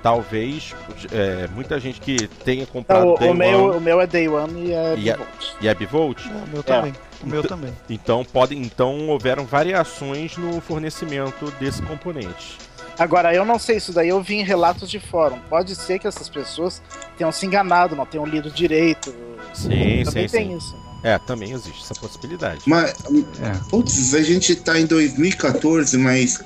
Talvez 0.07 0.73
é, 1.11 1.49
muita 1.53 1.77
gente 1.81 1.99
que 1.99 2.29
tenha 2.45 2.65
comprado 2.65 3.03
Não, 3.07 3.13
o, 3.15 3.17
Day 3.17 3.29
o 3.29 3.33
meu, 3.33 3.63
One 3.65 3.77
o 3.77 3.81
meu 3.81 3.99
é 3.99 4.07
Day 4.07 4.25
One 4.29 4.67
e 4.67 4.71
é 4.71 4.95
E 4.97 5.09
é- 5.09 5.13
bivolt. 5.17 5.45
e 5.59 5.67
é 5.67 5.75
bivolt, 5.75 6.21
É, 6.25 6.29
o 6.29 6.47
meu 6.49 6.63
também. 6.63 6.93
O 7.21 7.27
meu 7.27 7.43
também. 7.43 7.73
então 7.89 8.23
podem, 8.23 8.61
então 8.61 9.09
houveram 9.09 9.43
variações 9.45 10.37
no 10.37 10.61
fornecimento 10.61 11.51
desse 11.59 11.81
componente. 11.81 12.57
Agora, 12.97 13.33
eu 13.35 13.43
não 13.43 13.59
sei, 13.59 13.75
isso 13.77 13.91
daí 13.91 14.07
eu 14.07 14.21
vi 14.21 14.35
em 14.35 14.43
relatos 14.45 14.89
de 14.89 14.97
fórum. 14.97 15.39
Pode 15.49 15.75
ser 15.75 15.99
que 15.99 16.07
essas 16.07 16.29
pessoas 16.29 16.81
tenham 17.17 17.31
se 17.33 17.45
enganado, 17.45 17.93
não 17.93 18.05
tenham 18.05 18.25
lido 18.25 18.49
direito. 18.49 19.13
Sim, 19.53 20.03
Também 20.05 20.27
sim, 20.29 20.37
tem 20.37 20.49
sim. 20.51 20.57
isso. 20.57 20.73
né? 21.03 21.11
É, 21.15 21.19
também 21.19 21.51
existe 21.51 21.81
essa 21.83 21.93
possibilidade. 21.95 22.61
Mas, 22.65 22.91
É. 22.91 23.69
putz, 23.69 24.13
a 24.15 24.21
gente 24.21 24.55
tá 24.55 24.79
em 24.79 24.85
2014, 24.85 25.97
mas 25.97 26.41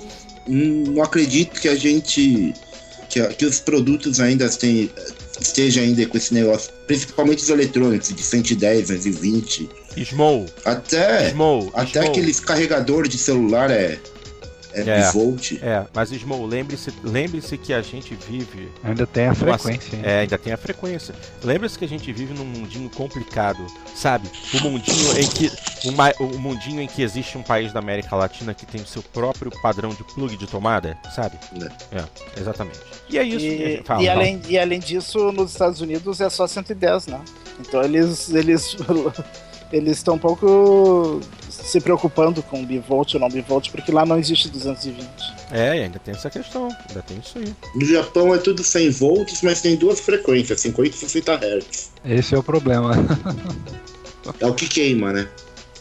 hum, 0.47 0.83
não 0.95 1.03
acredito 1.03 1.61
que 1.61 1.67
a 1.69 1.75
gente. 1.75 2.53
Que, 3.11 3.21
que 3.35 3.45
os 3.45 3.59
produtos 3.59 4.19
ainda 4.19 4.49
tem, 4.49 4.89
estejam 5.39 5.83
ainda 5.83 6.05
com 6.05 6.17
esse 6.17 6.33
negócio, 6.33 6.71
principalmente 6.87 7.43
os 7.43 7.49
eletrônicos, 7.49 8.09
de 8.13 8.23
110, 8.23 8.87
120. 8.87 9.69
Small, 10.05 10.45
Até, 10.63 11.29
Small, 11.31 11.69
até 11.73 11.99
Small. 11.99 12.11
aqueles 12.11 12.39
carregadores 12.39 13.09
de 13.09 13.17
celular 13.17 13.69
é, 13.69 13.99
é, 14.73 14.81
É. 14.81 15.05
bivolt. 15.05 15.53
É, 15.61 15.85
mas 15.93 16.09
Small, 16.09 16.45
lembre-se 16.45 16.93
lembre 17.03 17.41
que 17.41 17.73
a 17.73 17.81
gente 17.81 18.15
vive. 18.15 18.69
Ainda 18.83 19.05
tem 19.07 19.27
a 19.27 19.33
frequência. 19.35 19.95
hein? 19.95 20.01
É, 20.03 20.19
ainda 20.21 20.37
tem 20.37 20.53
a 20.53 20.57
frequência. 20.57 21.13
Lembre-se 21.43 21.77
que 21.77 21.85
a 21.85 21.87
gente 21.87 22.11
vive 22.13 22.33
num 22.33 22.45
mundinho 22.45 22.89
complicado, 22.89 23.65
sabe? 23.95 24.29
O 24.53 24.59
mundinho 24.61 25.17
em 25.19 25.27
que. 25.27 25.51
O, 25.87 25.91
ma- 25.93 26.13
o 26.19 26.37
mundinho 26.37 26.79
em 26.81 26.87
que 26.87 27.01
existe 27.01 27.37
um 27.37 27.41
país 27.43 27.73
da 27.73 27.79
América 27.79 28.15
Latina 28.15 28.53
que 28.53 28.65
tem 28.65 28.81
o 28.81 28.85
seu 28.85 29.01
próprio 29.01 29.51
padrão 29.61 29.89
de 29.89 30.03
plug 30.03 30.37
de 30.37 30.45
tomada, 30.47 30.97
sabe? 31.15 31.37
É, 31.91 32.39
exatamente. 32.39 32.79
E 33.09 33.17
é 33.17 33.23
isso. 33.23 33.39
que 33.39 33.47
a 33.47 33.51
E, 33.53 33.71
gente- 33.77 33.83
fala, 33.87 34.01
e 34.03 34.05
fala. 34.05 34.17
além, 34.19 34.41
e 34.47 34.59
além 34.59 34.79
disso, 34.79 35.31
nos 35.31 35.51
Estados 35.51 35.81
Unidos 35.81 36.21
é 36.21 36.29
só 36.29 36.45
110, 36.47 37.07
né? 37.07 37.19
Então 37.59 37.81
eles 37.83 38.29
eles 38.29 38.75
eles 39.71 39.97
estão 39.97 40.15
um 40.15 40.19
pouco 40.19 41.19
se 41.63 41.79
preocupando 41.79 42.41
com 42.43 42.65
bivolt 42.65 43.13
ou 43.13 43.19
não 43.19 43.29
bivolt, 43.29 43.69
porque 43.69 43.91
lá 43.91 44.05
não 44.05 44.17
existe 44.17 44.49
220. 44.49 45.05
É, 45.51 45.77
e 45.77 45.83
ainda 45.83 45.99
tem 45.99 46.13
essa 46.13 46.29
questão. 46.29 46.69
Ainda 46.89 47.01
tem 47.01 47.17
isso 47.17 47.37
aí. 47.37 47.53
No 47.75 47.85
Japão 47.85 48.33
é 48.33 48.37
tudo 48.37 48.63
100 48.63 48.89
volts, 48.91 49.41
mas 49.41 49.61
tem 49.61 49.75
duas 49.75 49.99
frequências, 49.99 50.61
50 50.61 50.89
e 50.89 50.93
60 50.93 51.33
Hz. 51.33 51.91
Esse 52.05 52.35
é 52.35 52.37
o 52.37 52.43
problema. 52.43 52.93
É 54.39 54.45
o 54.45 54.53
que 54.53 54.67
queima, 54.67 55.11
né? 55.11 55.27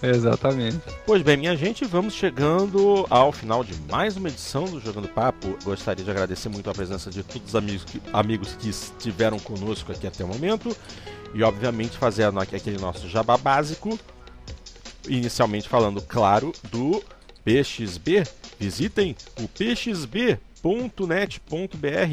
Exatamente. 0.03 0.79
Pois 1.05 1.21
bem, 1.23 1.37
minha 1.37 1.55
gente, 1.55 1.85
vamos 1.85 2.15
chegando 2.15 3.07
ao 3.11 3.31
final 3.33 3.63
de 3.63 3.75
mais 3.91 4.17
uma 4.17 4.29
edição 4.29 4.65
do 4.65 4.81
Jogando 4.81 5.09
Papo. 5.09 5.59
Gostaria 5.63 6.03
de 6.03 6.11
agradecer 6.11 6.49
muito 6.49 6.71
a 6.71 6.73
presença 6.73 7.11
de 7.11 7.23
todos 7.23 7.49
os 7.49 7.55
amigos 7.55 7.85
que, 7.85 8.01
amigos 8.13 8.57
que 8.59 8.71
estiveram 8.71 9.39
conosco 9.39 9.93
aqui 9.93 10.07
até 10.07 10.25
o 10.25 10.29
momento. 10.29 10.75
E, 11.35 11.43
obviamente, 11.43 11.99
fazer 11.99 12.25
aquele 12.25 12.79
nosso 12.79 13.09
jabá 13.09 13.37
básico. 13.37 13.99
Inicialmente 15.09 15.69
falando, 15.69 16.01
claro, 16.03 16.53
do 16.71 17.03
PXB. 17.45 18.25
Visitem 18.59 19.17
o 19.41 19.49
pxb.net.br, 19.49 20.19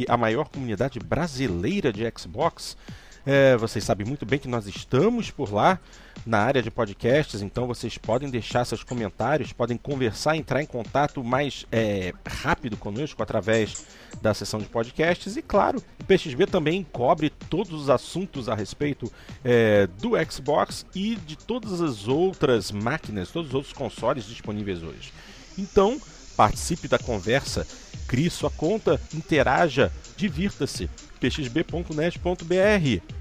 a 0.08 0.18
maior 0.18 0.50
comunidade 0.50 1.00
brasileira 1.00 1.92
de 1.92 2.04
Xbox. 2.18 2.78
É, 3.26 3.58
vocês 3.58 3.84
sabem 3.84 4.08
muito 4.08 4.26
bem 4.26 4.40
que 4.40 4.48
nós 4.48 4.66
estamos 4.68 5.30
por 5.30 5.54
lá 5.54 5.80
na 6.26 6.39
área 6.39 6.61
de 6.61 6.69
podcasts, 6.69 7.41
então 7.41 7.68
vocês 7.68 7.98
podem 7.98 8.30
deixar 8.30 8.65
seus 8.65 8.84
comentários, 8.84 9.53
podem 9.53 9.77
conversar, 9.77 10.35
entrar 10.35 10.61
em 10.61 10.65
contato 10.65 11.23
mais 11.23 11.65
é, 11.72 12.14
rápido 12.26 12.76
conosco 12.77 13.23
através 13.23 13.85
da 14.22 14.34
seção 14.34 14.60
de 14.60 14.65
podcasts. 14.65 15.38
E 15.38 15.41
claro, 15.41 15.81
o 15.99 16.03
PXB 16.03 16.48
também 16.48 16.85
cobre 16.91 17.30
todos 17.30 17.73
os 17.73 17.89
assuntos 17.89 18.49
a 18.49 18.56
respeito 18.56 19.11
é, 19.44 19.88
do 20.02 20.11
Xbox 20.30 20.85
e 20.94 21.15
de 21.15 21.38
todas 21.38 21.81
as 21.81 22.07
outras 22.07 22.72
máquinas, 22.72 23.31
todos 23.31 23.49
os 23.49 23.56
outros 23.56 23.73
consoles 23.73 24.26
disponíveis 24.26 24.84
hoje. 24.84 25.14
Então, 25.57 25.99
participe 26.35 26.88
da 26.88 26.99
conversa, 26.99 27.65
crie 28.07 28.30
sua 28.30 28.52
conta, 28.52 29.02
interaja, 29.14 29.91
divirta-se. 30.15 30.89
pxb.net.br 31.19 33.16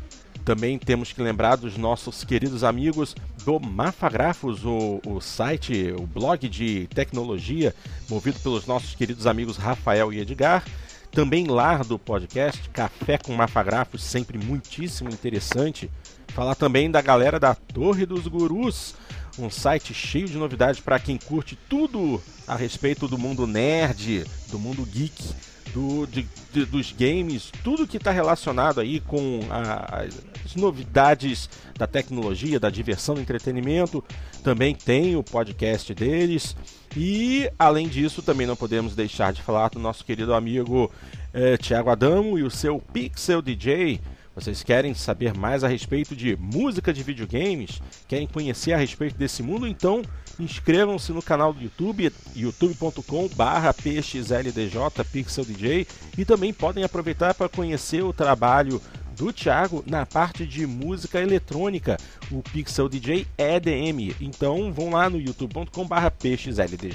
também 0.47 0.79
temos 0.79 1.13
que 1.13 1.21
lembrar 1.21 1.57
dos 1.57 1.77
nossos 1.77 2.23
queridos 2.23 2.63
amigos 2.63 3.17
do 3.45 3.59
Mafagrafos, 3.59 4.65
o, 4.65 5.01
o 5.05 5.21
site, 5.21 5.93
o 5.99 6.07
blog 6.07 6.49
de 6.49 6.87
tecnologia, 6.95 7.75
movido 8.09 8.39
pelos 8.39 8.65
nossos 8.65 8.95
queridos 8.95 9.27
amigos 9.27 9.57
Rafael 9.57 10.13
e 10.13 10.21
Edgar. 10.21 10.65
Também 11.11 11.49
lar 11.49 11.83
do 11.83 11.99
podcast, 11.99 12.71
Café 12.71 13.19
com 13.19 13.33
Mafagrafos, 13.35 14.05
sempre 14.05 14.39
muitíssimo 14.39 15.11
interessante. 15.11 15.91
Falar 16.29 16.55
também 16.55 16.89
da 16.89 17.03
galera 17.03 17.41
da 17.41 17.53
Torre 17.53 18.07
dos 18.07 18.29
Gurus, 18.29 18.95
um 19.41 19.51
site 19.51 19.93
cheio 19.93 20.29
de 20.29 20.39
novidades 20.39 20.79
para 20.79 21.01
quem 21.01 21.19
curte 21.19 21.59
tudo 21.69 22.23
a 22.47 22.55
respeito 22.55 23.09
do 23.09 23.19
mundo 23.19 23.49
nerd, 23.49 24.25
do 24.49 24.61
mundo 24.61 24.87
geek, 24.87 25.35
do, 25.73 26.07
de- 26.07 26.27
de- 26.53 26.65
dos 26.67 26.93
games, 26.93 27.53
tudo 27.63 27.87
que 27.87 27.97
está 27.97 28.11
relacionado 28.11 28.81
aí 28.81 29.01
com 29.01 29.41
a- 29.51 30.05
as 30.45 30.55
novidades 30.55 31.49
da 31.79 31.87
tecnologia, 31.87 32.59
da 32.61 32.71
diversão, 32.71 33.15
do 33.15 33.21
entretenimento. 33.21 34.03
Também 34.43 34.75
tem 34.75 35.17
o 35.17 35.23
podcast 35.23 35.93
deles. 35.95 36.57
E, 36.97 37.51
além 37.59 37.89
disso, 37.89 38.23
também 38.23 38.47
não 38.47 38.57
podemos 38.57 38.95
deixar 38.95 39.33
de 39.33 39.43
falar 39.43 39.69
do 39.71 39.79
nosso 39.79 40.05
querido 40.05 40.33
amigo 40.33 40.91
eh, 41.35 41.57
Thiago 41.59 41.91
Adamo 41.91 42.39
e 42.39 42.43
o 42.43 42.51
seu 42.51 42.79
Pixel 42.93 43.43
DJ. 43.43 44.01
Vocês 44.35 44.63
querem 44.63 44.93
saber 44.95 45.35
mais 45.35 45.65
a 45.65 45.69
respeito 45.69 46.15
de 46.15 46.37
música 46.37 46.93
de 46.93 47.03
videogames? 47.03 47.81
Querem 48.07 48.27
conhecer 48.27 48.73
a 48.73 48.77
respeito 48.77 49.17
desse 49.17 49.43
mundo? 49.43 49.67
Então 49.67 50.03
inscrevam-se 50.39 51.13
no 51.13 51.23
canal 51.23 51.53
do 51.53 51.63
YouTube, 51.63 52.13
youtube.com/barra 52.35 53.73
pxldj 53.73 54.77
Pixel 55.13 55.45
DJ 55.45 55.87
e 56.17 56.25
também 56.25 56.53
podem 56.53 56.85
aproveitar 56.85 57.35
para 57.35 57.49
conhecer 57.49 58.03
o 58.03 58.13
trabalho 58.13 58.81
do 59.17 59.33
Thiago 59.33 59.83
na 59.87 60.05
parte 60.05 60.45
de 60.45 60.67
música 60.67 61.21
eletrônica, 61.21 61.97
o 62.31 62.43
Pixel 62.43 62.89
DJ 62.89 63.27
EDM. 63.39 64.15
Então 64.21 64.73
vão 64.73 64.91
lá 64.91 65.09
no 65.09 65.19
youtube.com/barra 65.19 66.11
pxldj-edm, 66.11 66.87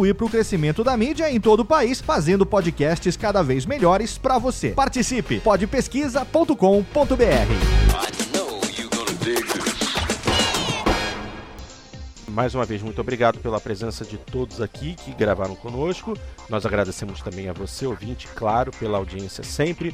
para 0.15 0.25
o 0.25 0.29
crescimento 0.29 0.83
da 0.83 0.97
mídia 0.97 1.31
em 1.31 1.39
todo 1.39 1.59
o 1.59 1.65
país, 1.65 2.01
fazendo 2.01 2.45
podcasts 2.45 3.15
cada 3.15 3.43
vez 3.43 3.65
melhores 3.65 4.17
para 4.17 4.39
você. 4.39 4.71
Participe! 4.71 5.39
podpesquisa.com.br 5.39 6.55
Mais 12.27 12.55
uma 12.55 12.65
vez, 12.65 12.81
muito 12.81 12.99
obrigado 12.99 13.39
pela 13.39 13.59
presença 13.59 14.03
de 14.03 14.17
todos 14.17 14.61
aqui 14.61 14.95
que 14.95 15.13
gravaram 15.13 15.53
conosco. 15.53 16.17
Nós 16.49 16.65
agradecemos 16.65 17.21
também 17.21 17.49
a 17.49 17.53
você, 17.53 17.85
ouvinte, 17.85 18.27
claro, 18.29 18.71
pela 18.71 18.97
audiência 18.97 19.43
sempre. 19.43 19.93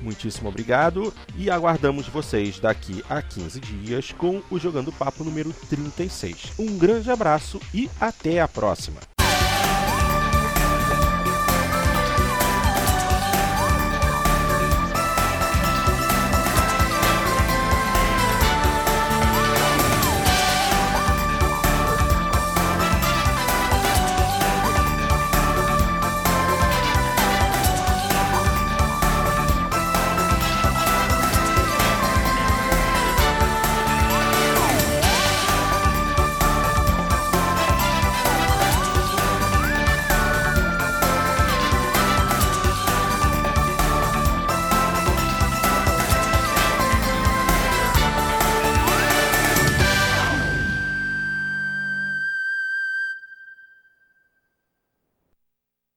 Muitíssimo 0.00 0.48
obrigado 0.48 1.12
e 1.36 1.50
aguardamos 1.50 2.08
vocês 2.08 2.58
daqui 2.58 3.04
a 3.08 3.20
15 3.20 3.60
dias 3.60 4.12
com 4.12 4.42
o 4.50 4.58
Jogando 4.58 4.92
Papo 4.92 5.24
número 5.24 5.52
36. 5.68 6.52
Um 6.58 6.78
grande 6.78 7.10
abraço 7.10 7.60
e 7.74 7.90
até 8.00 8.40
a 8.40 8.48
próxima! 8.48 9.11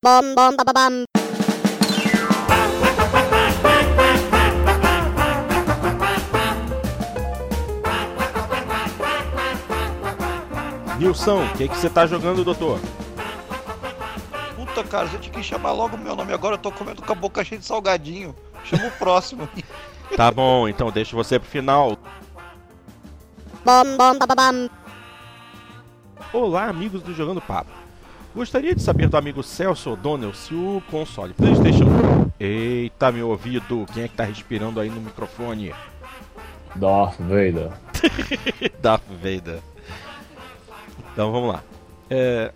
Bom 0.06 0.36
bom 0.38 0.54
ba 0.56 0.64
ba 0.64 0.72
bam 0.72 1.04
Nilson, 11.00 11.44
o 11.44 11.58
que 11.58 11.68
você 11.68 11.90
tá 11.90 12.06
jogando, 12.06 12.44
doutor? 12.44 12.80
Puta, 14.56 14.84
cara, 14.84 15.08
você 15.08 15.18
tinha 15.18 15.34
que 15.34 15.42
chamar 15.42 15.72
logo 15.72 15.96
o 15.96 16.00
meu 16.00 16.16
nome. 16.16 16.34
Agora 16.34 16.54
eu 16.54 16.60
tô 16.60 16.72
comendo 16.72 17.02
com 17.02 17.12
a 17.12 17.16
boca 17.16 17.44
cheia 17.44 17.60
de 17.60 17.66
salgadinho. 17.66 18.36
Chama 18.64 18.88
o 18.88 18.92
próximo. 18.92 19.50
Tá 20.16 20.32
bom, 20.32 20.70
então 20.70 20.92
deixo 20.92 21.16
você 21.16 21.40
pro 21.40 21.50
final. 21.50 21.98
bom 23.66 23.98
bom 23.98 24.20
ba 24.20 24.28
ba 24.28 24.36
bam 24.36 24.70
Olá, 26.32 26.66
amigos 26.66 27.02
do 27.02 27.12
Jogando 27.12 27.42
Papo. 27.42 27.85
Gostaria 28.36 28.76
de 28.76 28.82
saber 28.82 29.08
do 29.08 29.16
amigo 29.16 29.42
Celso 29.42 29.92
O'Donnell 29.92 30.34
se 30.34 30.54
o 30.54 30.84
console 30.92 31.34
PlayStation. 31.34 31.86
Eita, 32.38 33.10
meu 33.10 33.30
ouvido, 33.30 33.86
quem 33.94 34.04
é 34.04 34.08
que 34.10 34.16
tá 34.16 34.26
respirando 34.26 34.82
aí 34.82 34.90
no 34.90 35.00
microfone? 35.00 35.74
Darth 36.76 37.18
Vader. 37.18 37.72
Darth 38.82 39.06
Vader. 39.10 39.60
Então 41.14 41.32
vamos 41.32 41.54
lá. 41.54 41.64
É, 42.10 42.52